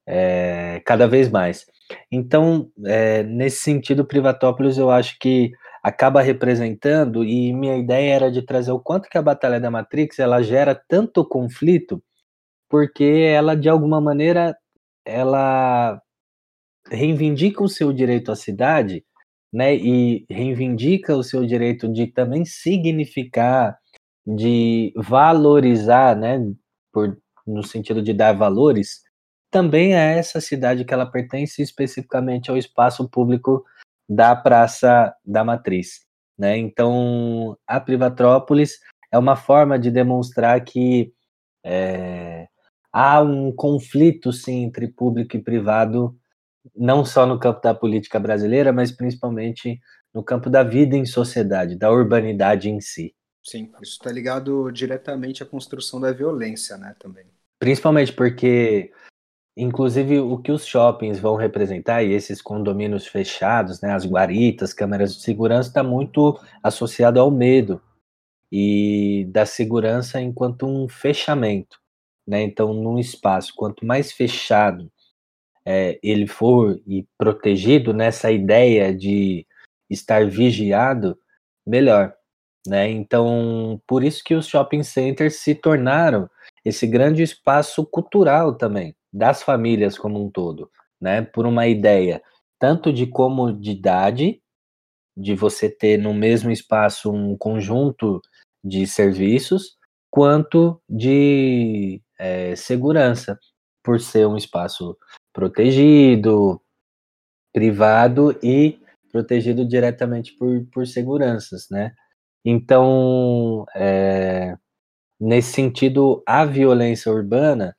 É, 0.06 0.82
cada 0.86 1.08
vez 1.08 1.30
mais. 1.30 1.66
Então, 2.12 2.70
é, 2.86 3.24
nesse 3.24 3.60
sentido, 3.60 4.06
Privatópolis 4.06 4.78
eu 4.78 4.92
acho 4.92 5.18
que 5.20 5.52
acaba 5.82 6.22
representando, 6.22 7.24
e 7.24 7.54
minha 7.54 7.78
ideia 7.78 8.14
era 8.14 8.32
de 8.32 8.42
trazer 8.42 8.74
o 8.74 8.82
quanto 8.82 9.08
que 9.08 9.18
a 9.18 9.22
Batalha 9.22 9.58
da 9.58 9.72
Matrix 9.72 10.20
ela 10.20 10.44
gera 10.44 10.76
tanto 10.76 11.24
conflito, 11.26 12.04
porque 12.70 13.06
ela, 13.06 13.56
de 13.56 13.70
alguma 13.70 14.02
maneira, 14.02 14.58
ela 15.06 16.02
reivindica 16.92 17.64
o 17.64 17.70
seu 17.70 17.94
direito 17.94 18.34
à 18.34 18.36
cidade, 18.36 19.06
né, 19.52 19.76
e 19.76 20.26
reivindica 20.30 21.16
o 21.16 21.24
seu 21.24 21.46
direito 21.46 21.92
de 21.92 22.08
também 22.08 22.46
significar, 22.46 23.78
de 24.26 24.94
valorizar, 24.96 26.16
né, 26.16 26.40
por, 26.92 27.18
no 27.46 27.64
sentido 27.64 28.02
de 28.02 28.14
dar 28.14 28.34
valores, 28.34 29.02
também 29.50 29.96
é 29.96 30.18
essa 30.18 30.42
cidade 30.42 30.84
que 30.84 30.94
ela 30.94 31.06
pertence 31.06 31.62
especificamente 31.62 32.52
ao 32.52 32.58
espaço 32.58 33.08
público 33.10 33.64
da 34.08 34.36
Praça 34.36 35.16
da 35.26 35.44
Matriz. 35.44 36.06
Né? 36.38 36.58
Então, 36.58 37.58
a 37.66 37.80
Privatrópolis 37.80 38.80
é 39.12 39.18
uma 39.18 39.36
forma 39.36 39.80
de 39.80 39.90
demonstrar 39.90 40.64
que 40.64 41.14
é, 41.64 42.48
há 42.92 43.22
um 43.22 43.52
conflito, 43.52 44.32
sim, 44.32 44.64
entre 44.64 44.88
público 44.88 45.36
e 45.36 45.42
privado, 45.42 46.16
não 46.78 47.04
só 47.04 47.26
no 47.26 47.40
campo 47.40 47.62
da 47.62 47.74
política 47.74 48.20
brasileira, 48.20 48.72
mas 48.72 48.92
principalmente 48.92 49.80
no 50.14 50.24
campo 50.24 50.50
da 50.50 50.64
vida 50.64 50.96
em 50.96 51.06
sociedade, 51.06 51.76
da 51.76 51.92
urbanidade 51.92 52.70
em 52.70 52.80
si. 52.80 53.14
Sim, 53.44 53.72
isso 53.82 53.94
está 53.94 54.12
ligado 54.12 54.70
diretamente 54.72 55.42
à 55.42 55.46
construção 55.46 56.00
da 56.00 56.12
violência, 56.12 56.78
né, 56.78 56.96
também. 57.00 57.26
Principalmente 57.60 58.14
porque 58.14 58.92
Inclusive, 59.60 60.20
o 60.20 60.38
que 60.38 60.52
os 60.52 60.68
shoppings 60.68 61.20
vão 61.20 61.36
representar 61.36 62.04
e 62.04 62.14
esses 62.14 62.44
condomínios 62.44 63.08
fechados, 63.08 63.82
né, 63.82 63.92
as 63.92 64.06
guaritas, 64.06 64.72
câmeras 64.72 65.16
de 65.16 65.24
segurança, 65.24 65.70
está 65.70 65.82
muito 65.82 66.40
associado 66.62 67.20
ao 67.20 67.32
medo 67.32 67.82
e 68.52 69.26
da 69.32 69.48
segurança 69.48 70.22
enquanto 70.22 70.68
um 70.68 70.88
fechamento. 70.88 71.80
Né? 72.28 72.44
Então, 72.44 72.72
num 72.72 73.00
espaço, 73.00 73.52
quanto 73.56 73.84
mais 73.84 74.12
fechado 74.12 74.92
é, 75.70 76.00
ele 76.02 76.28
for 76.28 76.80
e 76.88 77.06
protegido 77.18 77.94
nessa 77.94 78.32
ideia 78.32 78.96
de 78.96 79.46
estar 79.90 80.26
vigiado, 80.26 81.20
melhor. 81.66 82.14
Né? 82.66 82.90
Então, 82.90 83.82
por 83.86 84.02
isso 84.02 84.24
que 84.24 84.34
os 84.34 84.48
shopping 84.48 84.82
centers 84.82 85.36
se 85.36 85.54
tornaram 85.54 86.30
esse 86.64 86.88
grande 86.88 87.22
espaço 87.22 87.86
cultural 87.86 88.56
também 88.56 88.96
das 89.12 89.44
famílias 89.44 89.98
como 89.98 90.24
um 90.24 90.30
todo, 90.30 90.72
né? 91.02 91.22
Por 91.22 91.46
uma 91.46 91.68
ideia 91.68 92.22
tanto 92.60 92.92
de 92.92 93.06
comodidade, 93.06 94.42
de 95.16 95.36
você 95.36 95.70
ter 95.70 95.98
no 95.98 96.14
mesmo 96.14 96.50
espaço 96.50 97.12
um 97.12 97.38
conjunto 97.38 98.22
de 98.64 98.88
serviços, 98.88 99.78
quanto 100.10 100.82
de 100.90 102.02
é, 102.20 102.56
segurança, 102.56 103.38
por 103.84 104.00
ser 104.00 104.28
um 104.28 104.36
espaço 104.36 104.98
protegido, 105.38 106.60
privado 107.54 108.36
e 108.42 108.80
protegido 109.12 109.64
diretamente 109.68 110.36
por, 110.36 110.66
por 110.74 110.88
seguranças, 110.88 111.68
né? 111.70 111.94
Então, 112.44 113.64
é, 113.76 114.56
nesse 115.20 115.52
sentido, 115.54 116.24
a 116.28 116.44
violência 116.44 117.12
urbana 117.12 117.78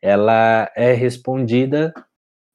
ela 0.00 0.70
é 0.76 0.92
respondida 0.92 1.92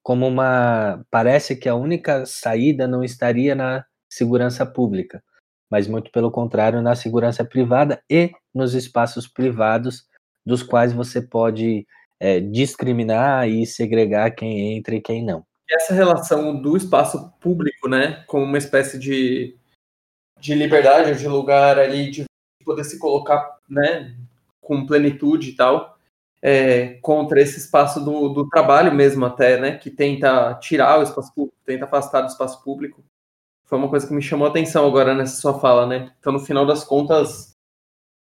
como 0.01 0.25
uma. 0.25 1.05
Parece 1.11 1.57
que 1.57 1.67
a 1.67 1.75
única 1.75 2.25
saída 2.25 2.87
não 2.87 3.03
estaria 3.03 3.53
na 3.53 3.85
segurança 4.09 4.65
pública, 4.65 5.21
mas 5.69 5.89
muito 5.89 6.09
pelo 6.09 6.31
contrário, 6.31 6.81
na 6.81 6.95
segurança 6.95 7.43
privada 7.43 8.01
e 8.09 8.31
nos 8.55 8.73
espaços 8.75 9.27
privados, 9.27 10.05
dos 10.45 10.63
quais 10.63 10.93
você 10.93 11.21
pode 11.21 11.85
é, 12.19 12.39
discriminar 12.39 13.48
e 13.48 13.65
segregar 13.65 14.31
quem 14.31 14.76
entra 14.76 14.95
e 14.95 15.02
quem 15.02 15.23
não. 15.23 15.45
Essa 15.69 15.94
relação 15.94 16.60
do 16.61 16.77
espaço 16.77 17.31
público, 17.39 17.89
né, 17.89 18.23
como 18.27 18.45
uma 18.45 18.57
espécie 18.57 18.98
de, 18.98 19.56
de 20.39 20.56
liberdade, 20.56 21.19
de 21.19 21.27
lugar 21.27 21.77
ali, 21.77 22.10
de 22.10 22.26
poder 22.64 22.84
se 22.85 22.98
colocar, 22.98 23.57
né, 23.69 24.15
com 24.61 24.85
plenitude 24.85 25.49
e 25.49 25.56
tal, 25.56 25.98
é, 26.41 26.94
contra 27.02 27.41
esse 27.41 27.57
espaço 27.57 28.03
do, 28.03 28.30
do 28.30 28.48
trabalho 28.48 28.94
mesmo 28.94 29.26
até, 29.26 29.60
né, 29.60 29.77
que 29.77 29.89
tenta 29.89 30.53
tirar 30.56 30.99
o 30.99 31.03
espaço 31.03 31.34
público, 31.34 31.57
tenta 31.65 31.85
afastar 31.85 32.22
do 32.22 32.27
espaço 32.27 32.64
público. 32.64 33.03
Foi 33.65 33.77
uma 33.77 33.89
coisa 33.89 34.07
que 34.07 34.14
me 34.14 34.22
chamou 34.22 34.48
a 34.48 34.49
atenção 34.49 34.88
agora 34.88 35.14
nessa 35.14 35.41
sua 35.41 35.60
fala, 35.60 35.85
né? 35.85 36.14
Então, 36.19 36.31
no 36.31 36.39
final 36.39 36.65
das 36.65 36.85
contas, 36.85 37.52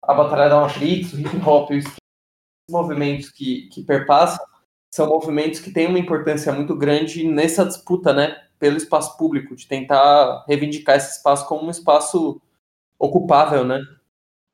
a 0.03 0.13
Batalha 0.13 0.49
da 0.49 0.59
Matrix, 0.59 1.13
o 1.13 1.19
hip 1.21 1.37
hop, 1.45 1.71
os 1.71 1.85
movimentos 2.69 3.29
que, 3.29 3.69
que 3.69 3.83
perpassam, 3.83 4.43
são 4.89 5.07
movimentos 5.07 5.59
que 5.59 5.71
têm 5.71 5.87
uma 5.87 5.99
importância 5.99 6.51
muito 6.51 6.75
grande 6.75 7.27
nessa 7.27 7.65
disputa, 7.65 8.13
né, 8.13 8.35
pelo 8.57 8.77
espaço 8.77 9.17
público, 9.17 9.55
de 9.55 9.67
tentar 9.67 10.45
reivindicar 10.47 10.97
esse 10.97 11.17
espaço 11.17 11.47
como 11.47 11.67
um 11.67 11.71
espaço 11.71 12.41
ocupável, 12.97 13.63
né? 13.63 13.79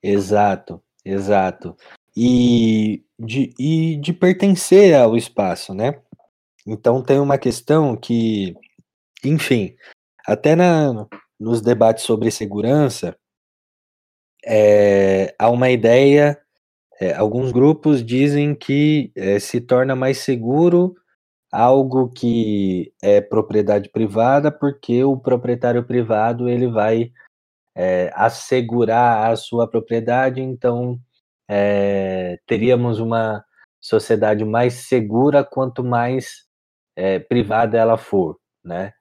Exato, 0.04 0.82
exato 1.04 1.76
e 2.16 3.04
de, 3.20 3.54
e 3.60 3.98
de 3.98 4.14
pertencer 4.14 4.96
ao 4.96 5.18
espaço, 5.18 5.74
né? 5.74 6.00
Então 6.66 7.04
tem 7.04 7.20
uma 7.20 7.38
questão 7.38 7.96
que, 7.96 8.56
enfim, 9.24 9.76
até 10.26 10.56
na, 10.56 11.08
nos 11.40 11.62
debates 11.62 12.04
sobre 12.04 12.32
segurança, 12.32 13.16
é, 14.46 15.36
há 15.38 15.50
uma 15.50 15.70
ideia, 15.70 16.40
é, 17.00 17.14
alguns 17.14 17.52
grupos 17.52 18.04
dizem 18.04 18.56
que 18.56 19.12
é, 19.16 19.40
se 19.40 19.60
torna 19.60 19.96
mais 19.96 20.20
seguro 20.20 20.96
algo 21.52 22.10
que 22.10 22.94
é 23.02 23.22
propriedade 23.22 23.90
privada, 23.90 24.52
porque 24.52 25.04
o 25.04 25.18
proprietário 25.18 25.84
privado 25.86 26.50
ele 26.50 26.68
vai 26.68 27.12
é, 27.76 28.12
assegurar 28.14 29.32
a 29.32 29.36
sua 29.36 29.68
propriedade, 29.68 30.42
então 30.42 31.00
é, 31.50 32.40
teríamos 32.46 33.00
uma 33.00 33.44
sociedade 33.82 34.44
mais 34.44 34.74
segura 34.88 35.44
quanto 35.44 35.84
mais 35.84 36.46
é, 36.96 37.20
privada 37.20 37.78
ela 37.78 37.98
for, 37.98 38.38
né? 38.64 38.94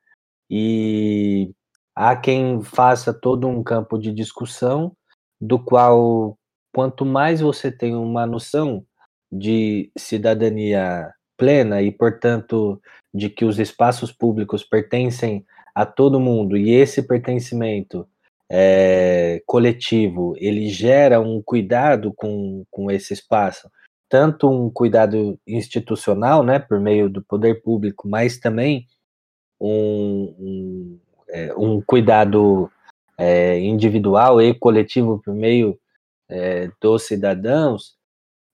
E 0.50 1.52
há 1.94 2.16
quem 2.16 2.62
faça 2.62 3.12
todo 3.12 3.48
um 3.48 3.62
campo 3.62 3.98
de 3.98 4.12
discussão 4.12 4.94
do 5.40 5.58
qual 5.58 6.38
quanto 6.74 7.06
mais 7.06 7.40
você 7.40 7.70
tem 7.70 7.94
uma 7.94 8.26
noção 8.26 8.84
de 9.30 9.92
cidadania 9.96 11.12
plena 11.36 11.80
e, 11.80 11.92
portanto, 11.92 12.82
de 13.14 13.30
que 13.30 13.44
os 13.44 13.60
espaços 13.60 14.10
públicos 14.10 14.64
pertencem 14.64 15.46
a 15.72 15.86
todo 15.86 16.18
mundo 16.18 16.56
e 16.56 16.70
esse 16.72 17.00
pertencimento 17.06 18.06
é, 18.50 19.40
coletivo, 19.46 20.34
ele 20.36 20.68
gera 20.68 21.20
um 21.20 21.40
cuidado 21.40 22.12
com, 22.12 22.64
com 22.70 22.90
esse 22.90 23.12
espaço, 23.12 23.70
tanto 24.08 24.50
um 24.50 24.68
cuidado 24.68 25.38
institucional, 25.46 26.42
né, 26.42 26.58
por 26.58 26.80
meio 26.80 27.08
do 27.08 27.22
poder 27.22 27.62
público, 27.62 28.08
mas 28.08 28.38
também 28.38 28.86
um, 29.60 30.34
um, 30.38 30.98
é, 31.28 31.54
um 31.56 31.80
cuidado 31.80 32.68
é, 33.16 33.60
individual 33.60 34.42
e 34.42 34.52
coletivo 34.54 35.20
por 35.24 35.34
meio 35.34 35.78
é, 36.28 36.70
dos 36.80 37.04
cidadãos, 37.04 37.96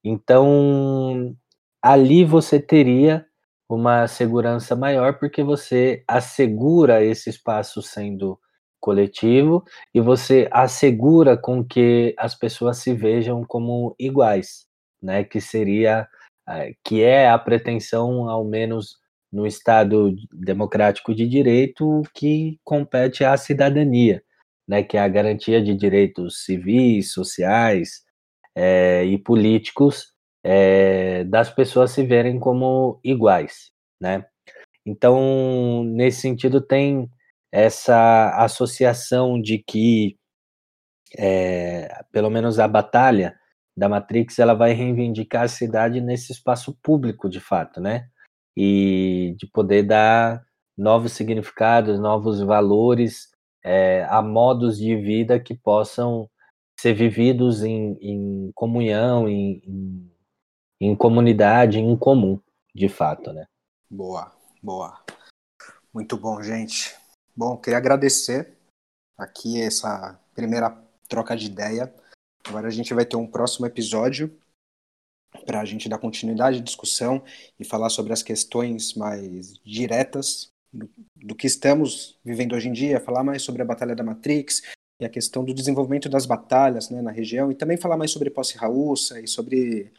então 0.05 1.37
ali 1.83 2.25
você 2.25 2.61
teria 2.61 3.27
uma 3.69 4.09
segurança 4.09 4.75
maior 4.77 5.19
porque 5.19 5.43
você 5.43 6.03
assegura 6.09 7.05
esse 7.05 7.31
espaço 7.31 7.83
sendo 7.83 8.39
coletivo 8.81 9.65
e 9.95 10.01
você 10.01 10.49
assegura 10.51 11.37
com 11.37 11.65
que 11.65 12.15
as 12.19 12.35
pessoas 12.35 12.79
se 12.79 12.95
vejam 12.95 13.45
como 13.45 13.95
iguais, 13.99 14.67
né? 15.03 15.23
Que 15.25 15.41
seria, 15.41 16.09
que 16.85 17.03
é 17.03 17.29
a 17.31 17.39
pretensão, 17.39 18.29
ao 18.29 18.45
menos 18.45 18.99
no 19.33 19.47
Estado 19.47 20.15
democrático 20.33 21.15
de 21.15 21.29
direito, 21.29 22.03
que 22.15 22.59
compete 22.65 23.25
à 23.25 23.37
cidadania, 23.37 24.23
né? 24.71 24.85
Que 24.85 24.97
é 24.97 25.01
a 25.01 25.09
garantia 25.09 25.61
de 25.61 25.75
direitos 25.75 26.45
civis, 26.45 27.13
sociais 27.13 28.05
eh, 28.55 29.05
e 29.05 29.19
políticos 29.19 30.15
eh, 30.45 31.25
das 31.25 31.51
pessoas 31.51 31.91
se 31.91 32.05
verem 32.05 32.39
como 32.39 33.01
iguais, 33.03 33.73
né? 34.01 34.25
Então, 34.87 35.83
nesse 35.85 36.21
sentido, 36.21 36.61
tem 36.61 37.11
essa 37.53 38.31
associação 38.45 39.41
de 39.43 39.59
que, 39.59 40.17
é, 41.19 42.05
pelo 42.13 42.31
menos 42.31 42.61
a 42.61 42.69
batalha 42.69 43.37
da 43.77 43.89
Matrix, 43.89 44.39
ela 44.39 44.55
vai 44.55 44.73
reivindicar 44.73 45.45
a 45.45 45.49
cidade 45.49 46.01
nesse 46.01 46.33
espaço 46.33 46.79
público, 46.83 47.29
de 47.29 47.41
fato, 47.41 47.81
né? 47.81 48.09
E 48.57 49.35
de 49.39 49.47
poder 49.49 49.83
dar 49.85 50.45
novos 50.79 51.13
significados, 51.13 51.99
novos 51.99 52.41
valores 52.41 53.31
é, 53.63 54.05
a 54.05 54.23
modos 54.23 54.79
de 54.79 54.97
vida 54.97 55.39
que 55.39 55.55
possam 55.55 56.29
ser 56.79 56.95
vividos 56.95 57.63
em, 57.63 57.97
em 58.01 58.53
comunhão, 58.55 59.29
em, 59.29 59.63
em, 59.67 60.13
em 60.81 60.97
comunidade, 60.97 61.79
em 61.79 61.97
comum, 61.97 62.41
de 62.75 62.89
fato, 62.89 63.33
né? 63.33 63.47
Boa, 63.91 64.33
boa. 64.63 65.05
Muito 65.93 66.17
bom, 66.17 66.43
gente. 66.43 66.97
Bom, 67.37 67.57
queria 67.57 67.79
agradecer 67.79 68.57
aqui 69.19 69.61
essa 69.61 70.19
primeira 70.35 70.71
troca 71.09 71.37
de 71.37 71.47
ideia. 71.47 71.93
Agora 72.47 72.69
a 72.69 72.71
gente 72.71 72.95
vai 72.95 73.05
ter 73.05 73.17
um 73.17 73.27
próximo 73.27 73.67
episódio 73.67 74.35
para 75.45 75.61
a 75.61 75.65
gente 75.65 75.89
dar 75.89 75.99
continuidade 75.99 76.59
à 76.59 76.63
discussão 76.63 77.23
e 77.59 77.65
falar 77.65 77.91
sobre 77.91 78.13
as 78.13 78.23
questões 78.23 78.95
mais 78.95 79.59
diretas 79.65 80.51
do, 80.73 80.91
do, 81.17 81.35
que 81.35 81.47
estamos 81.47 82.19
vivendo 82.25 82.55
hoje 82.55 82.69
em 82.69 82.73
dia, 82.73 83.01
falar 83.01 83.25
mais 83.25 83.43
sobre 83.43 83.63
a 83.63 83.65
Batalha 83.65 83.95
da 83.95 84.05
Matrix 84.05 84.63
e 85.01 85.05
a 85.05 85.09
questão 85.09 85.45
do 85.45 85.55
desenvolvimento 85.55 86.09
das 86.09 86.27
batalhas 86.27 86.91
né, 86.91 87.01
na 87.01 87.11
região, 87.11 87.51
e 87.51 87.55
também 87.55 87.77
falar 87.77 87.97
mais 87.97 88.11
sobre 88.11 88.31
posse 88.31 88.57
raúça 88.57 89.21
e 89.21 89.27
sobre 89.27 89.93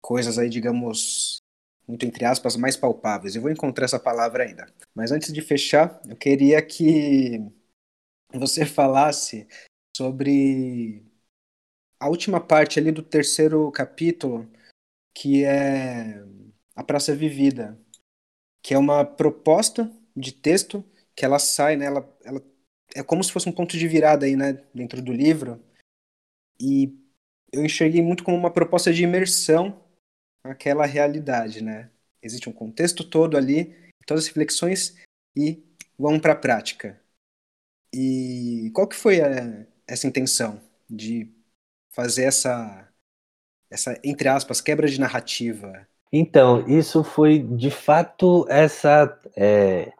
coisas 0.00 0.38
aí, 0.38 0.48
digamos, 0.48 1.38
muito 1.86 2.06
entre 2.06 2.24
aspas, 2.24 2.56
mais 2.56 2.76
palpáveis. 2.76 3.36
Eu 3.36 3.42
vou 3.42 3.50
encontrar 3.50 3.84
essa 3.84 4.00
palavra 4.00 4.44
ainda. 4.44 4.72
Mas 4.94 5.12
antes 5.12 5.32
de 5.32 5.40
fechar, 5.40 6.00
eu 6.08 6.16
queria 6.16 6.60
que 6.62 7.40
você 8.32 8.64
falasse 8.64 9.46
sobre 9.96 11.04
a 12.00 12.08
última 12.08 12.40
parte 12.40 12.78
ali 12.78 12.90
do 12.90 13.02
terceiro 13.02 13.70
capítulo, 13.70 14.50
que 15.14 15.44
é 15.44 16.24
a 16.74 16.82
Praça 16.82 17.14
Vivida, 17.14 17.78
que 18.62 18.74
é 18.74 18.78
uma 18.78 19.04
proposta 19.04 19.90
de 20.16 20.32
texto 20.32 20.84
que 21.14 21.24
ela 21.24 21.38
sai, 21.38 21.76
né? 21.76 21.86
Ela, 21.86 22.18
ela 22.24 22.42
é 22.94 23.02
como 23.02 23.22
se 23.22 23.32
fosse 23.32 23.48
um 23.48 23.52
ponto 23.52 23.76
de 23.76 23.88
virada 23.88 24.26
aí, 24.26 24.36
né, 24.36 24.62
dentro 24.74 25.02
do 25.02 25.12
livro. 25.12 25.62
E 26.60 26.96
eu 27.52 27.64
enxerguei 27.64 28.02
muito 28.02 28.24
como 28.24 28.36
uma 28.36 28.52
proposta 28.52 28.92
de 28.92 29.02
imersão 29.02 29.82
aquela 30.44 30.86
realidade, 30.86 31.62
né? 31.62 31.90
Existe 32.22 32.48
um 32.48 32.52
contexto 32.52 33.04
todo 33.08 33.36
ali, 33.36 33.74
todas 34.06 34.24
as 34.24 34.28
reflexões 34.28 34.96
e 35.36 35.62
vamos 35.98 36.20
para 36.20 36.32
a 36.32 36.36
prática. 36.36 37.00
E 37.92 38.70
qual 38.74 38.88
que 38.88 38.96
foi 38.96 39.20
a, 39.20 39.66
essa 39.86 40.06
intenção 40.06 40.60
de 40.88 41.28
fazer 41.90 42.24
essa 42.24 42.88
essa 43.70 43.98
entre 44.04 44.28
aspas 44.28 44.60
quebra 44.60 44.88
de 44.88 45.00
narrativa? 45.00 45.88
Então, 46.12 46.64
isso 46.68 47.02
foi 47.02 47.38
de 47.38 47.70
fato 47.70 48.46
essa 48.48 49.18
é, 49.34 49.92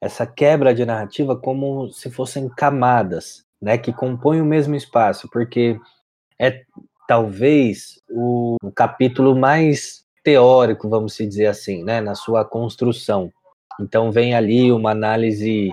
essa 0.00 0.26
quebra 0.26 0.74
de 0.74 0.84
narrativa 0.84 1.36
como 1.36 1.90
se 1.90 2.10
fossem 2.10 2.48
camadas, 2.48 3.44
né, 3.60 3.76
que 3.76 3.92
compõem 3.92 4.40
o 4.40 4.46
mesmo 4.46 4.74
espaço, 4.74 5.28
porque 5.30 5.78
é 6.38 6.62
talvez 7.06 8.00
o, 8.08 8.56
o 8.62 8.72
capítulo 8.72 9.36
mais 9.36 10.04
teórico, 10.24 10.88
vamos 10.88 11.16
dizer 11.16 11.46
assim, 11.46 11.84
né, 11.84 12.00
na 12.00 12.14
sua 12.14 12.44
construção. 12.44 13.30
Então 13.78 14.10
vem 14.10 14.34
ali 14.34 14.72
uma 14.72 14.90
análise 14.90 15.70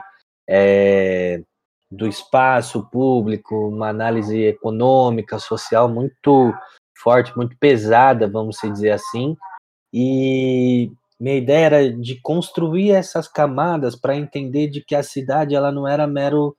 é, 0.48 1.42
do 1.90 2.08
espaço 2.08 2.86
público, 2.90 3.70
uma 3.70 3.90
análise 3.90 4.42
econômica, 4.44 5.40
social 5.40 5.88
muito 5.88 6.54
forte, 6.98 7.36
muito 7.38 7.56
pesada, 7.58 8.28
vamos 8.28 8.58
dizer 8.62 8.92
assim. 8.92 9.38
E 9.94 10.92
minha 11.20 11.38
ideia 11.38 11.66
era 11.66 11.94
de 11.94 12.20
construir 12.22 12.92
essas 12.92 13.28
camadas 13.28 13.96
para 13.96 14.16
entender 14.16 14.68
de 14.68 14.84
que 14.84 14.96
a 14.96 15.04
cidade 15.04 15.56
ela 15.56 15.72
não 15.72 15.88
era 15.88 16.06
mero 16.06 16.56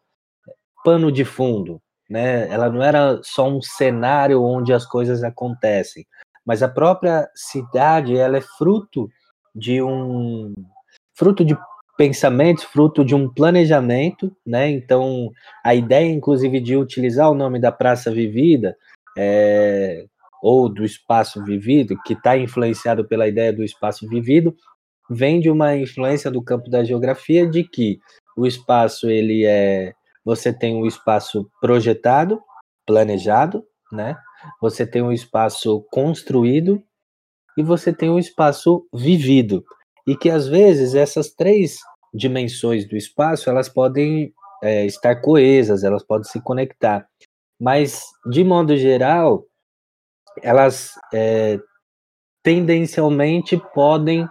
pano 0.85 1.13
de 1.13 1.25
fundo, 1.25 1.81
né? 2.09 2.49
Ela 2.49 2.69
não 2.69 2.83
era 2.83 3.21
só 3.23 3.49
um 3.49 3.61
cenário 3.61 4.43
onde 4.43 4.73
as 4.73 4.87
coisas 4.87 5.23
acontecem, 5.23 6.07
mas 6.45 6.63
a 6.63 6.69
própria 6.69 7.29
cidade 7.35 8.17
ela 8.17 8.39
é 8.39 8.41
fruto 8.41 9.09
de 9.55 9.83
um 9.83 10.55
fruto 11.15 11.45
de 11.45 11.57
pensamentos, 11.97 12.65
fruto 12.65 13.05
de 13.05 13.15
um 13.15 13.29
planejamento, 13.29 14.35
né? 14.47 14.71
Então 14.71 15.31
a 15.65 15.75
ideia, 15.75 16.11
inclusive, 16.11 16.61
de 16.61 16.77
utilizar 16.77 17.31
o 17.31 17.35
nome 17.35 17.61
da 17.61 17.73
Praça 17.73 18.11
Vivida 18.11 18.77
é, 19.17 20.07
ou 20.43 20.69
do 20.69 20.85
espaço 20.85 21.43
vivido, 21.45 21.99
que 22.05 22.13
está 22.13 22.37
influenciado 22.37 23.07
pela 23.07 23.29
ideia 23.29 23.53
do 23.53 23.65
espaço 23.65 24.09
vivido, 24.09 24.55
vem 25.11 25.41
de 25.41 25.51
uma 25.51 25.77
influência 25.77 26.31
do 26.31 26.43
campo 26.43 26.69
da 26.71 26.85
geografia 26.85 27.47
de 27.47 27.65
que 27.65 27.99
o 28.37 28.47
espaço 28.47 29.09
ele 29.09 29.45
é 29.45 29.93
você 30.25 30.53
tem 30.53 30.77
um 30.77 30.87
espaço 30.87 31.51
projetado, 31.59 32.39
planejado, 32.87 33.65
né? 33.91 34.15
Você 34.61 34.87
tem 34.87 35.01
um 35.01 35.11
espaço 35.11 35.87
construído 35.91 36.83
e 37.57 37.63
você 37.63 37.95
tem 37.95 38.11
um 38.11 38.19
espaço 38.19 38.87
vivido. 38.93 39.65
E 40.07 40.15
que 40.15 40.29
às 40.29 40.47
vezes 40.47 40.95
essas 40.95 41.31
três 41.31 41.79
dimensões 42.13 42.87
do 42.87 42.95
espaço 42.95 43.49
elas 43.49 43.71
podem 43.71 44.33
é, 44.63 44.85
estar 44.85 45.17
coesas, 45.17 45.83
elas 45.83 46.05
podem 46.05 46.31
se 46.31 46.41
conectar. 46.43 47.09
Mas, 47.59 48.05
de 48.31 48.45
modo 48.45 48.77
geral, 48.77 49.45
elas 50.43 50.95
é, 51.13 51.59
tendencialmente 52.43 53.61
podem 53.75 54.29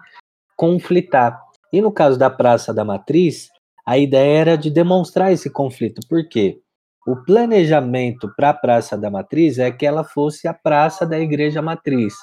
conflitar. 0.55 1.39
E 1.71 1.81
no 1.81 1.91
caso 1.91 2.17
da 2.17 2.29
Praça 2.29 2.73
da 2.73 2.83
Matriz, 2.83 3.49
a 3.85 3.97
ideia 3.97 4.39
era 4.39 4.57
de 4.57 4.69
demonstrar 4.69 5.31
esse 5.31 5.49
conflito. 5.49 6.01
Por 6.09 6.27
quê? 6.27 6.59
O 7.07 7.15
planejamento 7.15 8.29
para 8.35 8.49
a 8.49 8.53
Praça 8.53 8.97
da 8.97 9.09
Matriz 9.09 9.59
é 9.59 9.71
que 9.71 9.85
ela 9.85 10.03
fosse 10.03 10.47
a 10.47 10.53
praça 10.53 11.05
da 11.05 11.17
Igreja 11.17 11.61
Matriz, 11.61 12.13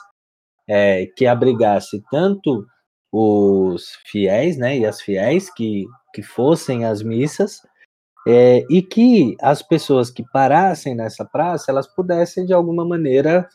é, 0.68 1.06
que 1.16 1.26
abrigasse 1.26 2.02
tanto 2.10 2.66
os 3.10 3.96
fiéis, 4.06 4.58
né, 4.58 4.76
e 4.76 4.84
as 4.84 5.00
fiéis 5.00 5.48
que, 5.48 5.86
que 6.12 6.22
fossem 6.22 6.84
as 6.84 7.02
missas, 7.02 7.60
é, 8.26 8.64
e 8.68 8.82
que 8.82 9.36
as 9.40 9.62
pessoas 9.62 10.10
que 10.10 10.24
parassem 10.32 10.94
nessa 10.94 11.24
praça, 11.24 11.70
elas 11.70 11.86
pudessem 11.86 12.44
de 12.44 12.52
alguma 12.52 12.84
maneira 12.84 13.48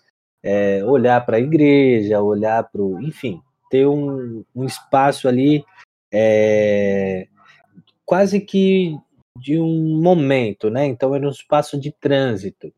é, 0.44 0.84
olhar 0.86 1.26
para 1.26 1.38
a 1.38 1.40
igreja, 1.40 2.22
olhar 2.22 2.64
para 2.70 2.82
o, 2.82 3.02
enfim, 3.02 3.41
ter 3.70 3.88
um, 3.88 4.44
um 4.56 4.66
espaço 4.66 5.28
ali 5.28 5.64
é, 6.11 7.28
quase 8.06 8.40
que 8.40 8.98
de 9.38 9.60
um 9.60 10.02
momento, 10.02 10.70
né? 10.70 10.86
Então 10.86 11.16
era 11.16 11.26
um 11.26 11.32
espaço 11.32 11.80
de 11.80 11.91
trânsito. 11.91 12.74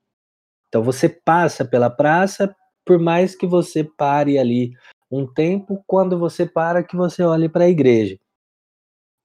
Então 0.67 0.83
você 0.83 1.09
passa 1.09 1.65
pela 1.65 1.89
praça, 1.89 2.55
por 2.85 2.99
mais 2.99 3.35
que 3.35 3.47
você 3.47 3.83
pare 3.83 4.37
ali 4.37 4.73
um 5.09 5.25
tempo, 5.25 5.83
quando 5.87 6.17
você 6.17 6.45
para 6.45 6.83
que 6.83 6.95
você 6.95 7.23
olhe 7.23 7.49
para 7.49 7.65
a 7.65 7.69
igreja. 7.69 8.17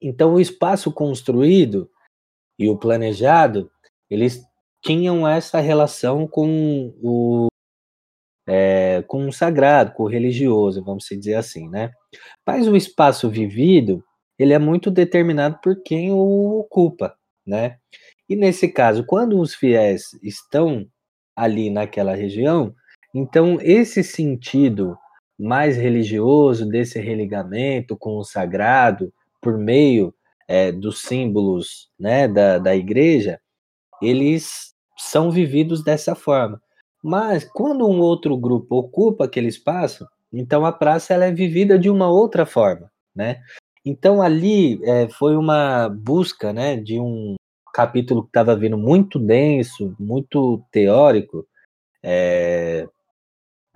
Então 0.00 0.34
o 0.34 0.40
espaço 0.40 0.92
construído 0.92 1.90
e 2.58 2.68
o 2.68 2.76
planejado, 2.76 3.70
eles 4.10 4.44
tinham 4.82 5.26
essa 5.26 5.60
relação 5.60 6.26
com 6.26 6.94
o 7.02 7.48
é, 8.46 9.02
com 9.06 9.26
o 9.28 9.32
sagrado, 9.32 9.92
com 9.92 10.04
o 10.04 10.08
religioso, 10.08 10.84
vamos 10.84 11.06
dizer 11.10 11.34
assim, 11.34 11.68
né? 11.68 11.90
Mas 12.46 12.68
o 12.68 12.76
espaço 12.76 13.28
vivido, 13.28 14.04
ele 14.38 14.52
é 14.52 14.58
muito 14.58 14.90
determinado 14.90 15.58
por 15.62 15.82
quem 15.82 16.12
o 16.12 16.58
ocupa 16.60 17.16
né? 17.46 17.78
E 18.28 18.34
nesse 18.34 18.68
caso, 18.68 19.04
quando 19.04 19.38
os 19.38 19.54
fiéis 19.54 20.10
estão 20.22 20.86
ali 21.34 21.70
naquela 21.70 22.14
região, 22.14 22.74
então 23.14 23.58
esse 23.60 24.02
sentido 24.02 24.98
mais 25.38 25.76
religioso 25.76 26.66
desse 26.66 26.98
religamento 26.98 27.96
com 27.96 28.16
o 28.16 28.24
sagrado 28.24 29.12
por 29.40 29.56
meio 29.56 30.12
é, 30.48 30.72
dos 30.72 31.02
símbolos 31.02 31.90
né, 31.98 32.26
da, 32.26 32.58
da 32.58 32.74
igreja, 32.74 33.38
eles 34.02 34.74
são 34.98 35.30
vividos 35.30 35.84
dessa 35.84 36.14
forma. 36.14 36.60
Mas 37.06 37.44
quando 37.44 37.88
um 37.88 38.00
outro 38.00 38.36
grupo 38.36 38.78
ocupa 38.78 39.26
aquele 39.26 39.46
espaço, 39.46 40.04
então 40.32 40.66
a 40.66 40.72
praça 40.72 41.14
ela 41.14 41.26
é 41.26 41.30
vivida 41.30 41.78
de 41.78 41.88
uma 41.88 42.10
outra 42.10 42.44
forma, 42.44 42.90
né? 43.14 43.40
Então 43.84 44.20
ali 44.20 44.84
é, 44.84 45.08
foi 45.08 45.36
uma 45.36 45.88
busca, 45.88 46.52
né, 46.52 46.74
de 46.74 46.98
um 46.98 47.36
capítulo 47.72 48.24
que 48.24 48.30
estava 48.30 48.56
vindo 48.56 48.76
muito 48.76 49.20
denso, 49.20 49.94
muito 50.00 50.60
teórico, 50.72 51.46
é, 52.02 52.88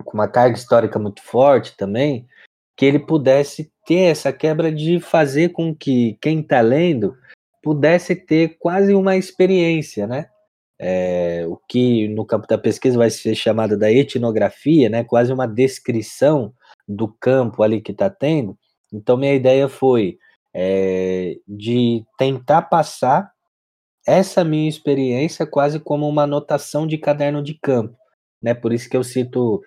com 0.03 0.17
uma 0.17 0.27
carga 0.27 0.57
histórica 0.57 0.99
muito 0.99 1.23
forte 1.23 1.77
também, 1.77 2.27
que 2.75 2.85
ele 2.85 2.99
pudesse 2.99 3.71
ter 3.85 4.11
essa 4.11 4.33
quebra 4.33 4.69
de 4.69 4.99
fazer 4.99 5.53
com 5.53 5.73
que 5.73 6.17
quem 6.21 6.41
está 6.41 6.59
lendo 6.59 7.15
pudesse 7.63 8.13
ter 8.13 8.57
quase 8.59 8.93
uma 8.93 9.15
experiência, 9.15 10.05
né? 10.05 10.30
É, 10.83 11.45
o 11.47 11.57
que 11.69 12.07
no 12.07 12.25
campo 12.25 12.47
da 12.47 12.57
pesquisa 12.57 12.97
vai 12.97 13.11
ser 13.11 13.35
chamado 13.35 13.77
da 13.77 13.91
etnografia, 13.91 14.89
né? 14.89 15.03
Quase 15.03 15.31
uma 15.31 15.47
descrição 15.47 16.51
do 16.87 17.07
campo 17.07 17.61
ali 17.61 17.79
que 17.79 17.91
está 17.91 18.09
tendo. 18.09 18.57
Então 18.91 19.15
minha 19.15 19.35
ideia 19.35 19.69
foi 19.69 20.17
é, 20.51 21.35
de 21.47 22.03
tentar 22.17 22.63
passar 22.63 23.31
essa 24.07 24.43
minha 24.43 24.67
experiência 24.67 25.45
quase 25.45 25.79
como 25.79 26.09
uma 26.09 26.23
anotação 26.23 26.87
de 26.87 26.97
caderno 26.97 27.43
de 27.43 27.53
campo, 27.61 27.95
né? 28.41 28.53
Por 28.55 28.73
isso 28.73 28.89
que 28.89 28.97
eu 28.97 29.03
cito 29.03 29.61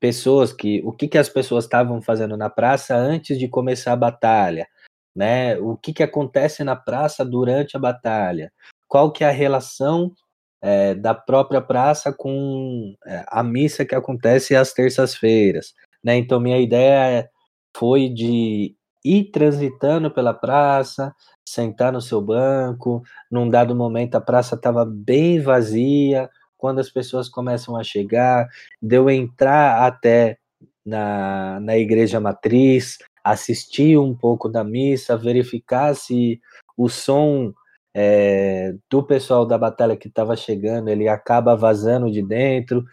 pessoas 0.00 0.52
que 0.52 0.82
o 0.84 0.92
que, 0.92 1.06
que 1.06 1.18
as 1.18 1.28
pessoas 1.28 1.64
estavam 1.64 2.02
fazendo 2.02 2.36
na 2.36 2.50
praça 2.50 2.96
antes 2.96 3.38
de 3.38 3.48
começar 3.48 3.92
a 3.92 3.96
batalha, 3.96 4.66
né? 5.14 5.56
O 5.58 5.76
que, 5.76 5.92
que 5.92 6.02
acontece 6.02 6.64
na 6.64 6.74
praça 6.74 7.24
durante 7.24 7.76
a 7.76 7.80
batalha? 7.80 8.52
Qual 8.88 9.12
que 9.12 9.24
é 9.24 9.28
a 9.28 9.32
relação 9.32 10.12
é, 10.62 10.94
da 10.94 11.14
própria 11.14 11.60
praça 11.60 12.12
com 12.12 12.94
é, 13.06 13.24
a 13.28 13.42
missa 13.42 13.84
que 13.84 13.94
acontece 13.94 14.54
às 14.54 14.72
terças-feiras, 14.72 15.74
né? 16.02 16.16
Então 16.16 16.40
minha 16.40 16.58
ideia 16.58 17.28
foi 17.76 18.08
de 18.08 18.74
ir 19.04 19.30
transitando 19.30 20.10
pela 20.10 20.34
praça, 20.34 21.14
sentar 21.46 21.92
no 21.92 22.00
seu 22.00 22.20
banco. 22.20 23.02
Num 23.30 23.48
dado 23.48 23.74
momento 23.74 24.16
a 24.16 24.20
praça 24.20 24.56
estava 24.56 24.84
bem 24.84 25.40
vazia, 25.40 26.28
quando 26.58 26.80
as 26.80 26.90
pessoas 26.90 27.28
começam 27.28 27.76
a 27.76 27.84
chegar, 27.84 28.48
de 28.82 28.96
eu 28.96 29.08
entrar 29.10 29.86
até 29.86 30.38
na, 30.84 31.60
na 31.60 31.76
igreja 31.76 32.18
matriz, 32.18 32.98
assistir 33.22 33.98
um 33.98 34.14
pouco 34.14 34.48
da 34.48 34.64
missa, 34.64 35.16
verificar 35.16 35.94
se 35.94 36.40
o 36.76 36.88
som 36.88 37.52
é, 37.98 38.74
do 38.90 39.02
pessoal 39.02 39.46
da 39.46 39.56
batalha 39.56 39.96
que 39.96 40.06
estava 40.06 40.36
chegando, 40.36 40.90
ele 40.90 41.08
acaba 41.08 41.56
vazando 41.56 42.10
de 42.10 42.20
dentro, 42.20 42.84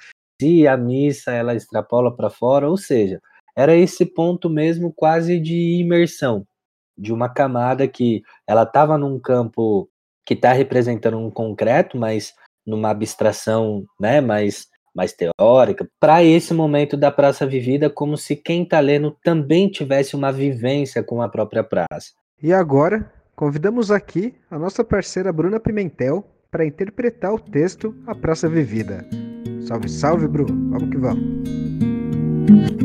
se 0.42 0.66
a 0.66 0.78
missa 0.78 1.34
ela 1.34 1.54
extrapola 1.54 2.16
para 2.16 2.30
fora, 2.30 2.70
ou 2.70 2.78
seja, 2.78 3.20
era 3.54 3.76
esse 3.76 4.06
ponto 4.06 4.50
mesmo 4.50 4.94
quase 4.96 5.42
de 5.42 5.78
imersão, 5.82 6.48
de 6.98 7.12
uma 7.12 7.28
camada 7.28 7.86
que 7.86 8.24
ela 8.48 8.64
estava 8.64 8.98
num 8.98 9.20
campo 9.20 9.90
que 10.26 10.36
está 10.36 10.54
representando 10.54 11.18
um 11.18 11.30
concreto, 11.30 11.98
mas 11.98 12.34
numa 12.66 12.90
abstração 12.90 13.84
né, 14.00 14.22
mais, 14.22 14.68
mais 14.96 15.14
teórica, 15.14 15.86
para 16.00 16.24
esse 16.24 16.54
momento 16.54 16.96
da 16.96 17.12
praça 17.12 17.46
vivida, 17.46 17.90
como 17.90 18.16
se 18.16 18.38
quem 18.38 18.64
está 18.64 18.80
lendo 18.80 19.18
também 19.22 19.68
tivesse 19.68 20.16
uma 20.16 20.32
vivência 20.32 21.04
com 21.04 21.22
a 21.22 21.28
própria 21.28 21.62
praça. 21.62 22.14
E 22.42 22.54
agora, 22.54 23.12
convidamos 23.36 23.92
aqui 23.92 24.34
a 24.50 24.58
nossa 24.58 24.84
parceira 24.84 25.32
Bruna 25.32 25.60
Pimentel 25.60 26.26
para 26.52 26.66
interpretar 26.66 27.34
o 27.34 27.40
texto 27.40 27.96
A 28.06 28.14
Praça 28.14 28.48
Vivida. 28.48 29.06
Salve, 29.68 29.90
salve, 29.90 30.28
Bru! 30.28 30.46
Vamos 30.46 30.90
que 30.90 30.98
vamos! 30.98 32.83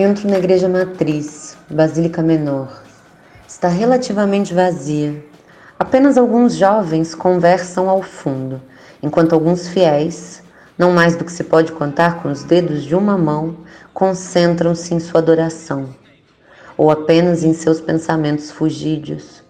Entro 0.00 0.30
na 0.30 0.38
igreja 0.38 0.68
matriz, 0.68 1.56
Basílica 1.68 2.22
Menor. 2.22 2.84
Está 3.48 3.66
relativamente 3.66 4.54
vazia. 4.54 5.24
Apenas 5.76 6.16
alguns 6.16 6.54
jovens 6.54 7.16
conversam 7.16 7.90
ao 7.90 8.00
fundo, 8.00 8.62
enquanto 9.02 9.32
alguns 9.32 9.66
fiéis, 9.66 10.40
não 10.78 10.92
mais 10.92 11.16
do 11.16 11.24
que 11.24 11.32
se 11.32 11.42
pode 11.42 11.72
contar 11.72 12.22
com 12.22 12.30
os 12.30 12.44
dedos 12.44 12.84
de 12.84 12.94
uma 12.94 13.18
mão, 13.18 13.56
concentram-se 13.92 14.94
em 14.94 15.00
sua 15.00 15.18
adoração, 15.18 15.88
ou 16.76 16.92
apenas 16.92 17.42
em 17.42 17.52
seus 17.52 17.80
pensamentos 17.80 18.52
fugídios. 18.52 19.42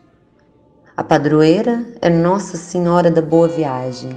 A 0.97 1.05
padroeira 1.05 1.85
é 2.01 2.09
Nossa 2.09 2.57
Senhora 2.57 3.11
da 3.11 3.21
Boa 3.21 3.49
Viagem, 3.49 4.17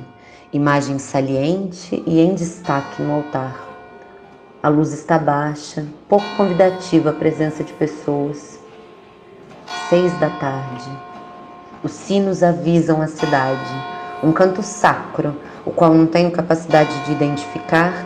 imagem 0.53 0.97
saliente 0.97 2.01
e 2.07 2.21
em 2.21 2.33
destaque 2.33 3.01
no 3.01 3.15
altar. 3.15 3.70
A 4.63 4.69
luz 4.69 4.93
está 4.93 5.17
baixa, 5.17 5.83
pouco 6.07 6.25
convidativa 6.38 7.09
a 7.09 7.13
presença 7.13 7.63
de 7.63 7.73
pessoas. 7.73 8.59
Seis 9.89 10.13
da 10.19 10.29
tarde. 10.29 10.88
Os 11.83 11.91
sinos 11.91 12.43
avisam 12.43 13.01
a 13.01 13.07
cidade. 13.07 13.73
Um 14.21 14.31
canto 14.31 14.61
sacro, 14.61 15.35
o 15.65 15.71
qual 15.71 15.95
não 15.95 16.05
tenho 16.05 16.29
capacidade 16.29 16.93
de 17.05 17.11
identificar, 17.11 18.05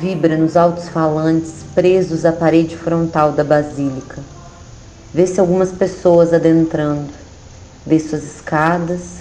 vibra 0.00 0.36
nos 0.36 0.56
altos 0.56 0.88
falantes 0.88 1.64
presos 1.72 2.24
à 2.24 2.32
parede 2.32 2.76
frontal 2.76 3.30
da 3.30 3.44
basílica. 3.44 4.20
Vê-se 5.14 5.38
algumas 5.38 5.70
pessoas 5.70 6.34
adentrando. 6.34 7.12
Vê 7.86 8.00
suas 8.00 8.24
escadas. 8.24 9.18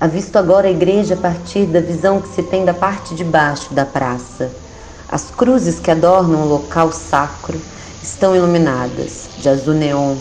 Avisto 0.00 0.36
agora 0.40 0.66
a 0.66 0.72
igreja 0.72 1.14
a 1.14 1.18
partir 1.18 1.66
da 1.66 1.78
visão 1.78 2.20
que 2.20 2.30
se 2.30 2.42
tem 2.42 2.64
da 2.64 2.74
parte 2.74 3.14
de 3.14 3.22
baixo 3.22 3.72
da 3.72 3.86
praça 3.86 4.65
as 5.08 5.30
cruzes 5.30 5.78
que 5.78 5.90
adornam 5.90 6.42
o 6.42 6.48
local 6.48 6.92
sacro 6.92 7.60
estão 8.02 8.34
iluminadas 8.34 9.28
de 9.38 9.48
azul 9.48 9.74
neon, 9.74 10.16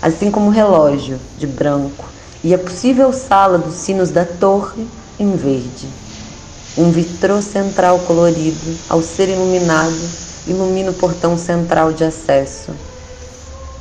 assim 0.00 0.30
como 0.30 0.46
o 0.46 0.52
relógio 0.52 1.18
de 1.36 1.46
branco 1.46 2.04
e 2.42 2.54
a 2.54 2.58
possível 2.58 3.12
sala 3.12 3.58
dos 3.58 3.74
sinos 3.74 4.10
da 4.10 4.24
torre 4.24 4.86
em 5.18 5.36
verde. 5.36 5.86
Um 6.76 6.90
vitrô 6.90 7.42
central 7.42 7.98
colorido, 8.00 8.78
ao 8.88 9.02
ser 9.02 9.28
iluminado, 9.28 10.00
ilumina 10.46 10.90
o 10.90 10.94
portão 10.94 11.36
central 11.36 11.92
de 11.92 12.02
acesso. 12.02 12.72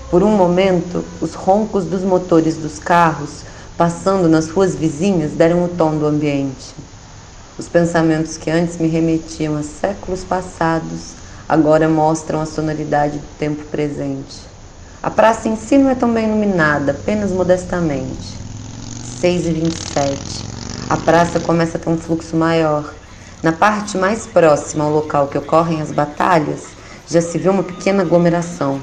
Por 0.10 0.22
um 0.22 0.36
momento, 0.36 1.04
os 1.22 1.34
roncos 1.34 1.86
dos 1.86 2.04
motores 2.04 2.58
dos 2.58 2.78
carros 2.78 3.44
passando 3.78 4.28
nas 4.28 4.50
ruas 4.50 4.76
vizinhas 4.76 5.32
deram 5.32 5.64
o 5.64 5.70
tom 5.70 5.98
do 5.98 6.06
ambiente. 6.06 6.76
Os 7.62 7.68
pensamentos 7.68 8.38
que 8.38 8.50
antes 8.50 8.80
me 8.80 8.88
remetiam 8.88 9.56
a 9.56 9.62
séculos 9.62 10.24
passados 10.24 11.12
agora 11.48 11.88
mostram 11.88 12.42
a 12.42 12.46
sonoridade 12.48 13.20
do 13.20 13.38
tempo 13.38 13.64
presente. 13.66 14.40
A 15.00 15.12
praça 15.12 15.48
em 15.48 15.56
si 15.56 15.78
não 15.78 15.92
é 15.92 15.94
tão 15.94 16.12
bem 16.12 16.28
iluminada, 16.28 16.92
apenas 16.92 17.30
modestamente. 17.30 18.36
6 19.20 19.46
e 19.46 19.52
27. 19.52 20.20
A 20.90 20.98
praça 20.98 21.40
começa 21.40 21.78
a 21.78 21.80
ter 21.80 21.88
um 21.88 22.00
fluxo 22.00 22.36
maior. 22.36 22.92
Na 23.44 23.52
parte 23.52 23.96
mais 23.96 24.26
próxima 24.26 24.86
ao 24.86 24.92
local 24.92 25.28
que 25.28 25.38
ocorrem 25.38 25.84
as 25.84 25.92
batalhas, 25.92 26.64
já 27.08 27.22
se 27.22 27.38
vê 27.38 27.48
uma 27.48 27.62
pequena 27.62 28.02
aglomeração. 28.02 28.82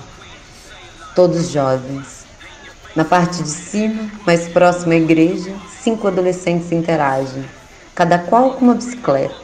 Todos 1.16 1.50
jovens. 1.50 2.24
Na 2.94 3.05
parte 3.05 3.42
de 3.42 3.50
cima, 3.50 4.09
mais 4.24 4.46
próxima 4.46 4.94
à 4.94 4.98
igreja, 4.98 5.52
cinco 5.82 6.06
adolescentes 6.06 6.70
interagem 6.70 7.57
cada 7.99 8.16
qual 8.16 8.53
com 8.53 8.66
uma 8.66 8.77
bicicleta. 8.77 9.35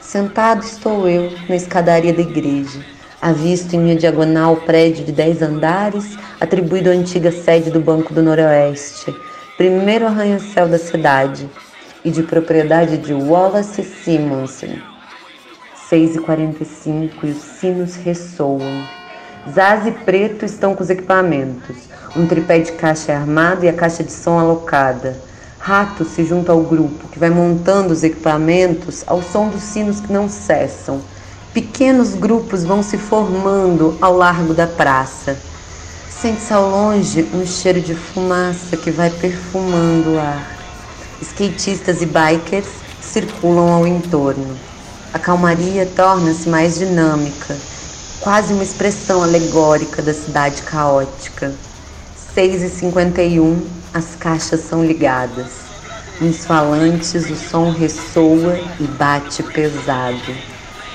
Sentado 0.00 0.64
estou 0.64 1.08
eu 1.08 1.30
na 1.48 1.54
escadaria 1.54 2.12
da 2.12 2.20
igreja, 2.20 2.84
avisto 3.22 3.76
em 3.76 3.78
minha 3.78 3.94
diagonal 3.94 4.54
o 4.54 4.62
prédio 4.62 5.04
de 5.04 5.12
dez 5.12 5.40
andares, 5.40 6.18
atribuído 6.40 6.90
à 6.90 6.92
antiga 6.92 7.30
sede 7.30 7.70
do 7.70 7.78
Banco 7.78 8.12
do 8.12 8.20
Noroeste, 8.20 9.14
primeiro 9.56 10.06
arranha-céu 10.06 10.66
da 10.66 10.76
cidade, 10.76 11.48
e 12.04 12.10
de 12.10 12.24
propriedade 12.24 12.98
de 12.98 13.14
Wallace 13.14 13.84
Simonson. 13.84 14.80
6h45 15.88 17.12
e 17.22 17.26
os 17.28 17.36
sinos 17.36 17.94
ressoam. 17.94 18.82
Zaz 19.48 19.86
e 19.86 19.92
Preto 19.92 20.44
estão 20.44 20.74
com 20.74 20.82
os 20.82 20.90
equipamentos. 20.90 21.76
Um 22.16 22.26
tripé 22.26 22.58
de 22.58 22.72
caixa 22.72 23.12
armado 23.12 23.64
e 23.64 23.68
a 23.68 23.72
caixa 23.72 24.02
de 24.02 24.10
som 24.10 24.36
alocada. 24.36 25.16
Rato 25.66 26.04
se 26.04 26.24
junta 26.24 26.52
ao 26.52 26.60
grupo, 26.60 27.08
que 27.08 27.18
vai 27.18 27.28
montando 27.28 27.92
os 27.92 28.04
equipamentos 28.04 29.02
ao 29.04 29.20
som 29.20 29.48
dos 29.48 29.64
sinos 29.64 29.98
que 29.98 30.12
não 30.12 30.28
cessam. 30.28 31.00
Pequenos 31.52 32.14
grupos 32.14 32.62
vão 32.62 32.84
se 32.84 32.96
formando 32.96 33.98
ao 34.00 34.16
largo 34.16 34.54
da 34.54 34.68
praça. 34.68 35.36
Sente-se 36.08 36.52
ao 36.52 36.70
longe 36.70 37.28
um 37.34 37.44
cheiro 37.44 37.80
de 37.80 37.96
fumaça 37.96 38.76
que 38.76 38.92
vai 38.92 39.10
perfumando 39.10 40.14
o 40.14 40.18
ar. 40.20 40.56
Skatistas 41.20 42.00
e 42.00 42.06
bikers 42.06 42.68
circulam 43.02 43.72
ao 43.72 43.84
entorno. 43.88 44.56
A 45.12 45.18
calmaria 45.18 45.84
torna-se 45.96 46.48
mais 46.48 46.78
dinâmica, 46.78 47.56
quase 48.20 48.52
uma 48.52 48.62
expressão 48.62 49.20
alegórica 49.20 50.00
da 50.00 50.14
cidade 50.14 50.62
caótica. 50.62 51.52
6h51, 52.36 53.75
as 53.96 54.14
caixas 54.14 54.60
são 54.60 54.84
ligadas. 54.84 55.64
Nos 56.20 56.44
falantes 56.44 57.30
o 57.30 57.34
som 57.34 57.70
ressoa 57.70 58.60
e 58.78 58.84
bate 58.84 59.42
pesado. 59.42 60.34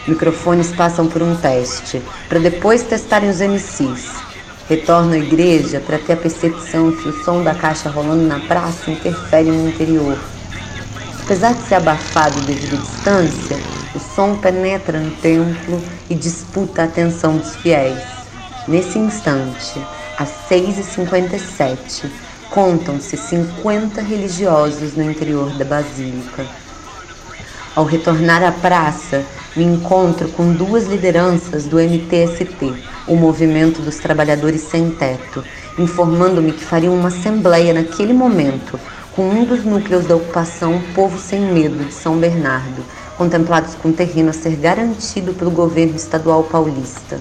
Microfones 0.08 0.72
passam 0.72 1.08
por 1.08 1.24
um 1.24 1.36
teste, 1.36 2.00
para 2.30 2.38
depois 2.38 2.84
testarem 2.84 3.28
os 3.28 3.42
MCs. 3.42 4.12
Retorno 4.70 5.14
à 5.14 5.18
igreja 5.18 5.80
para 5.80 5.98
ter 5.98 6.14
a 6.14 6.18
percepção 6.18 6.96
se 6.96 7.08
o 7.08 7.24
som 7.24 7.44
da 7.44 7.56
caixa 7.56 7.90
rolando 7.90 8.28
na 8.28 8.40
praça 8.42 8.92
interfere 8.92 9.50
no 9.50 9.70
interior. 9.70 10.18
Apesar 11.24 11.56
de 11.56 11.64
ser 11.64 11.76
abafado 11.76 12.40
devido 12.42 12.76
à 12.76 12.82
distância, 12.82 13.58
o 13.96 14.00
som 14.00 14.36
penetra 14.36 15.00
no 15.00 15.10
templo 15.18 15.82
e 16.08 16.14
disputa 16.14 16.84
a 16.84 16.86
atenção 16.86 17.38
dos 17.38 17.56
fiéis. 17.56 18.00
Nesse 18.68 19.00
instante, 19.00 19.82
às 20.20 20.30
6h57, 20.48 22.06
contam-se 22.52 23.16
50 23.16 24.02
religiosos 24.02 24.94
no 24.94 25.10
interior 25.10 25.50
da 25.54 25.64
basílica. 25.64 26.46
Ao 27.74 27.86
retornar 27.86 28.44
à 28.44 28.52
praça, 28.52 29.24
me 29.56 29.64
encontro 29.64 30.28
com 30.28 30.52
duas 30.52 30.86
lideranças 30.86 31.64
do 31.64 31.78
MTST, 31.80 32.74
o 33.08 33.16
Movimento 33.16 33.82
dos 33.82 33.96
Trabalhadores 33.98 34.64
Sem 34.64 34.92
Teto, 34.92 35.42
informando-me 35.80 36.52
que 36.52 36.64
fariam 36.64 36.94
uma 36.94 37.08
assembleia 37.08 37.74
naquele 37.74 38.12
momento 38.12 38.78
com 39.16 39.30
um 39.30 39.46
dos 39.46 39.64
núcleos 39.64 40.06
da 40.06 40.18
ocupação 40.18 40.82
Povo 40.94 41.18
Sem 41.18 41.40
Medo 41.40 41.86
de 41.86 41.94
São 41.94 42.18
Bernardo, 42.18 42.84
contemplados 43.18 43.76
com 43.76 43.94
terreno 43.94 44.32
a 44.32 44.34
ser 44.34 44.58
garantido 44.58 45.34
pelo 45.34 45.52
governo 45.52 45.96
estadual 45.96 46.44
paulista. 46.44 47.18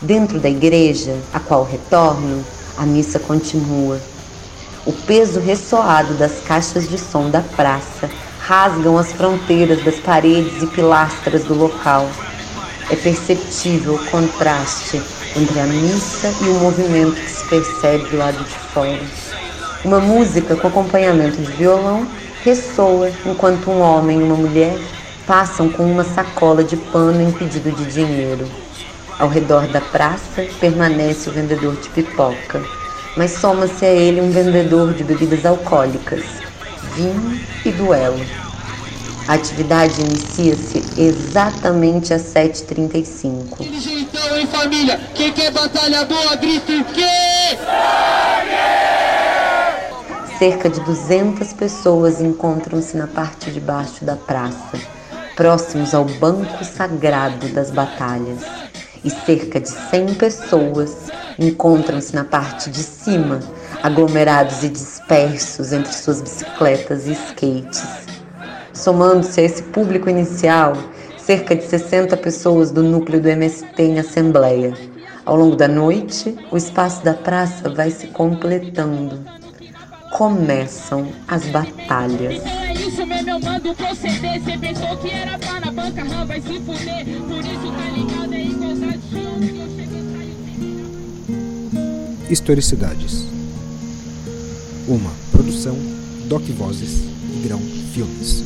Dentro 0.00 0.40
da 0.40 0.48
igreja, 0.48 1.14
a 1.34 1.38
qual 1.38 1.64
retorno, 1.64 2.42
a 2.78 2.86
missa 2.86 3.18
continua. 3.18 4.00
O 4.84 4.92
peso 4.92 5.38
ressoado 5.38 6.14
das 6.14 6.40
caixas 6.40 6.88
de 6.88 6.98
som 6.98 7.30
da 7.30 7.40
praça 7.40 8.10
rasgam 8.40 8.98
as 8.98 9.12
fronteiras 9.12 9.84
das 9.84 10.00
paredes 10.00 10.60
e 10.60 10.66
pilastras 10.66 11.44
do 11.44 11.54
local. 11.54 12.08
É 12.90 12.96
perceptível 12.96 13.94
o 13.94 14.04
contraste 14.06 15.00
entre 15.36 15.60
a 15.60 15.66
missa 15.66 16.34
e 16.42 16.48
o 16.48 16.54
movimento 16.54 17.14
que 17.14 17.30
se 17.30 17.44
percebe 17.48 18.08
do 18.10 18.16
lado 18.16 18.42
de 18.42 18.58
fora. 18.74 19.00
Uma 19.84 20.00
música 20.00 20.56
com 20.56 20.66
acompanhamento 20.66 21.40
de 21.40 21.52
violão 21.52 22.04
ressoa 22.42 23.08
enquanto 23.24 23.70
um 23.70 23.80
homem 23.80 24.18
e 24.18 24.22
uma 24.24 24.34
mulher 24.34 24.76
passam 25.24 25.68
com 25.68 25.84
uma 25.84 26.02
sacola 26.02 26.64
de 26.64 26.76
pano 26.76 27.22
em 27.22 27.30
pedido 27.30 27.70
de 27.70 27.84
dinheiro. 27.84 28.48
Ao 29.16 29.28
redor 29.28 29.68
da 29.68 29.80
praça 29.80 30.44
permanece 30.58 31.30
o 31.30 31.32
vendedor 31.32 31.76
de 31.76 31.88
pipoca, 31.90 32.60
mas 33.16 33.32
soma-se 33.32 33.84
a 33.84 33.90
ele 33.90 34.20
um 34.20 34.30
vendedor 34.30 34.94
de 34.94 35.04
bebidas 35.04 35.44
alcoólicas, 35.44 36.24
vinho 36.94 37.40
e 37.64 37.70
duelo. 37.70 38.24
A 39.28 39.34
atividade 39.34 40.00
inicia-se 40.00 40.82
exatamente 41.00 42.12
às 42.12 42.22
7h35. 42.22 43.60
Então, 43.60 44.46
família? 44.48 45.00
Quem 45.14 45.32
quer 45.32 45.52
batalha 45.52 46.04
boa? 46.04 46.38
Cerca 50.38 50.68
de 50.68 50.80
200 50.80 51.52
pessoas 51.52 52.20
encontram-se 52.20 52.96
na 52.96 53.06
parte 53.06 53.50
de 53.52 53.60
baixo 53.60 54.04
da 54.04 54.16
praça, 54.16 54.76
próximos 55.36 55.94
ao 55.94 56.04
banco 56.04 56.64
sagrado 56.64 57.46
das 57.50 57.70
batalhas 57.70 58.71
e 59.04 59.10
cerca 59.10 59.60
de 59.60 59.68
100 59.68 60.14
pessoas 60.14 61.10
encontram-se 61.38 62.14
na 62.14 62.24
parte 62.24 62.70
de 62.70 62.82
cima, 62.82 63.40
aglomerados 63.82 64.62
e 64.62 64.68
dispersos 64.68 65.72
entre 65.72 65.92
suas 65.92 66.20
bicicletas 66.20 67.06
e 67.06 67.12
skates. 67.12 67.82
Somando-se 68.72 69.40
a 69.40 69.44
esse 69.44 69.62
público 69.64 70.08
inicial, 70.08 70.74
cerca 71.18 71.54
de 71.54 71.64
60 71.64 72.16
pessoas 72.16 72.70
do 72.70 72.82
núcleo 72.82 73.20
do 73.20 73.28
MST 73.28 73.82
em 73.82 73.98
assembleia. 73.98 74.72
Ao 75.24 75.36
longo 75.36 75.54
da 75.54 75.68
noite, 75.68 76.36
o 76.50 76.56
espaço 76.56 77.04
da 77.04 77.14
praça 77.14 77.68
vai 77.68 77.90
se 77.90 78.08
completando. 78.08 79.20
Começam 80.10 81.08
as 81.28 81.46
batalhas. 81.46 82.42
É 82.44 82.72
isso 82.72 83.02
Historicidades. 92.30 93.26
Uma 94.88 95.10
produção 95.30 95.76
Doc 96.28 96.42
Vozes 96.56 97.02
e 97.34 97.42
Grão 97.44 97.60
Filmes. 97.92 98.42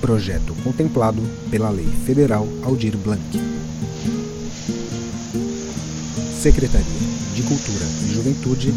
Projeto 0.00 0.54
contemplado 0.64 1.20
pela 1.50 1.68
Lei 1.68 1.88
Federal 2.06 2.48
Aldir 2.64 2.96
Blanc. 2.96 3.20
Secretaria 6.40 6.86
de 7.34 7.42
Cultura 7.42 7.84
e 8.02 8.14
Juventude, 8.14 8.74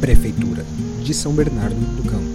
Prefeitura 0.00 0.66
de 1.04 1.14
São 1.14 1.32
Bernardo 1.32 1.76
do 1.96 2.02
Campo. 2.02 2.31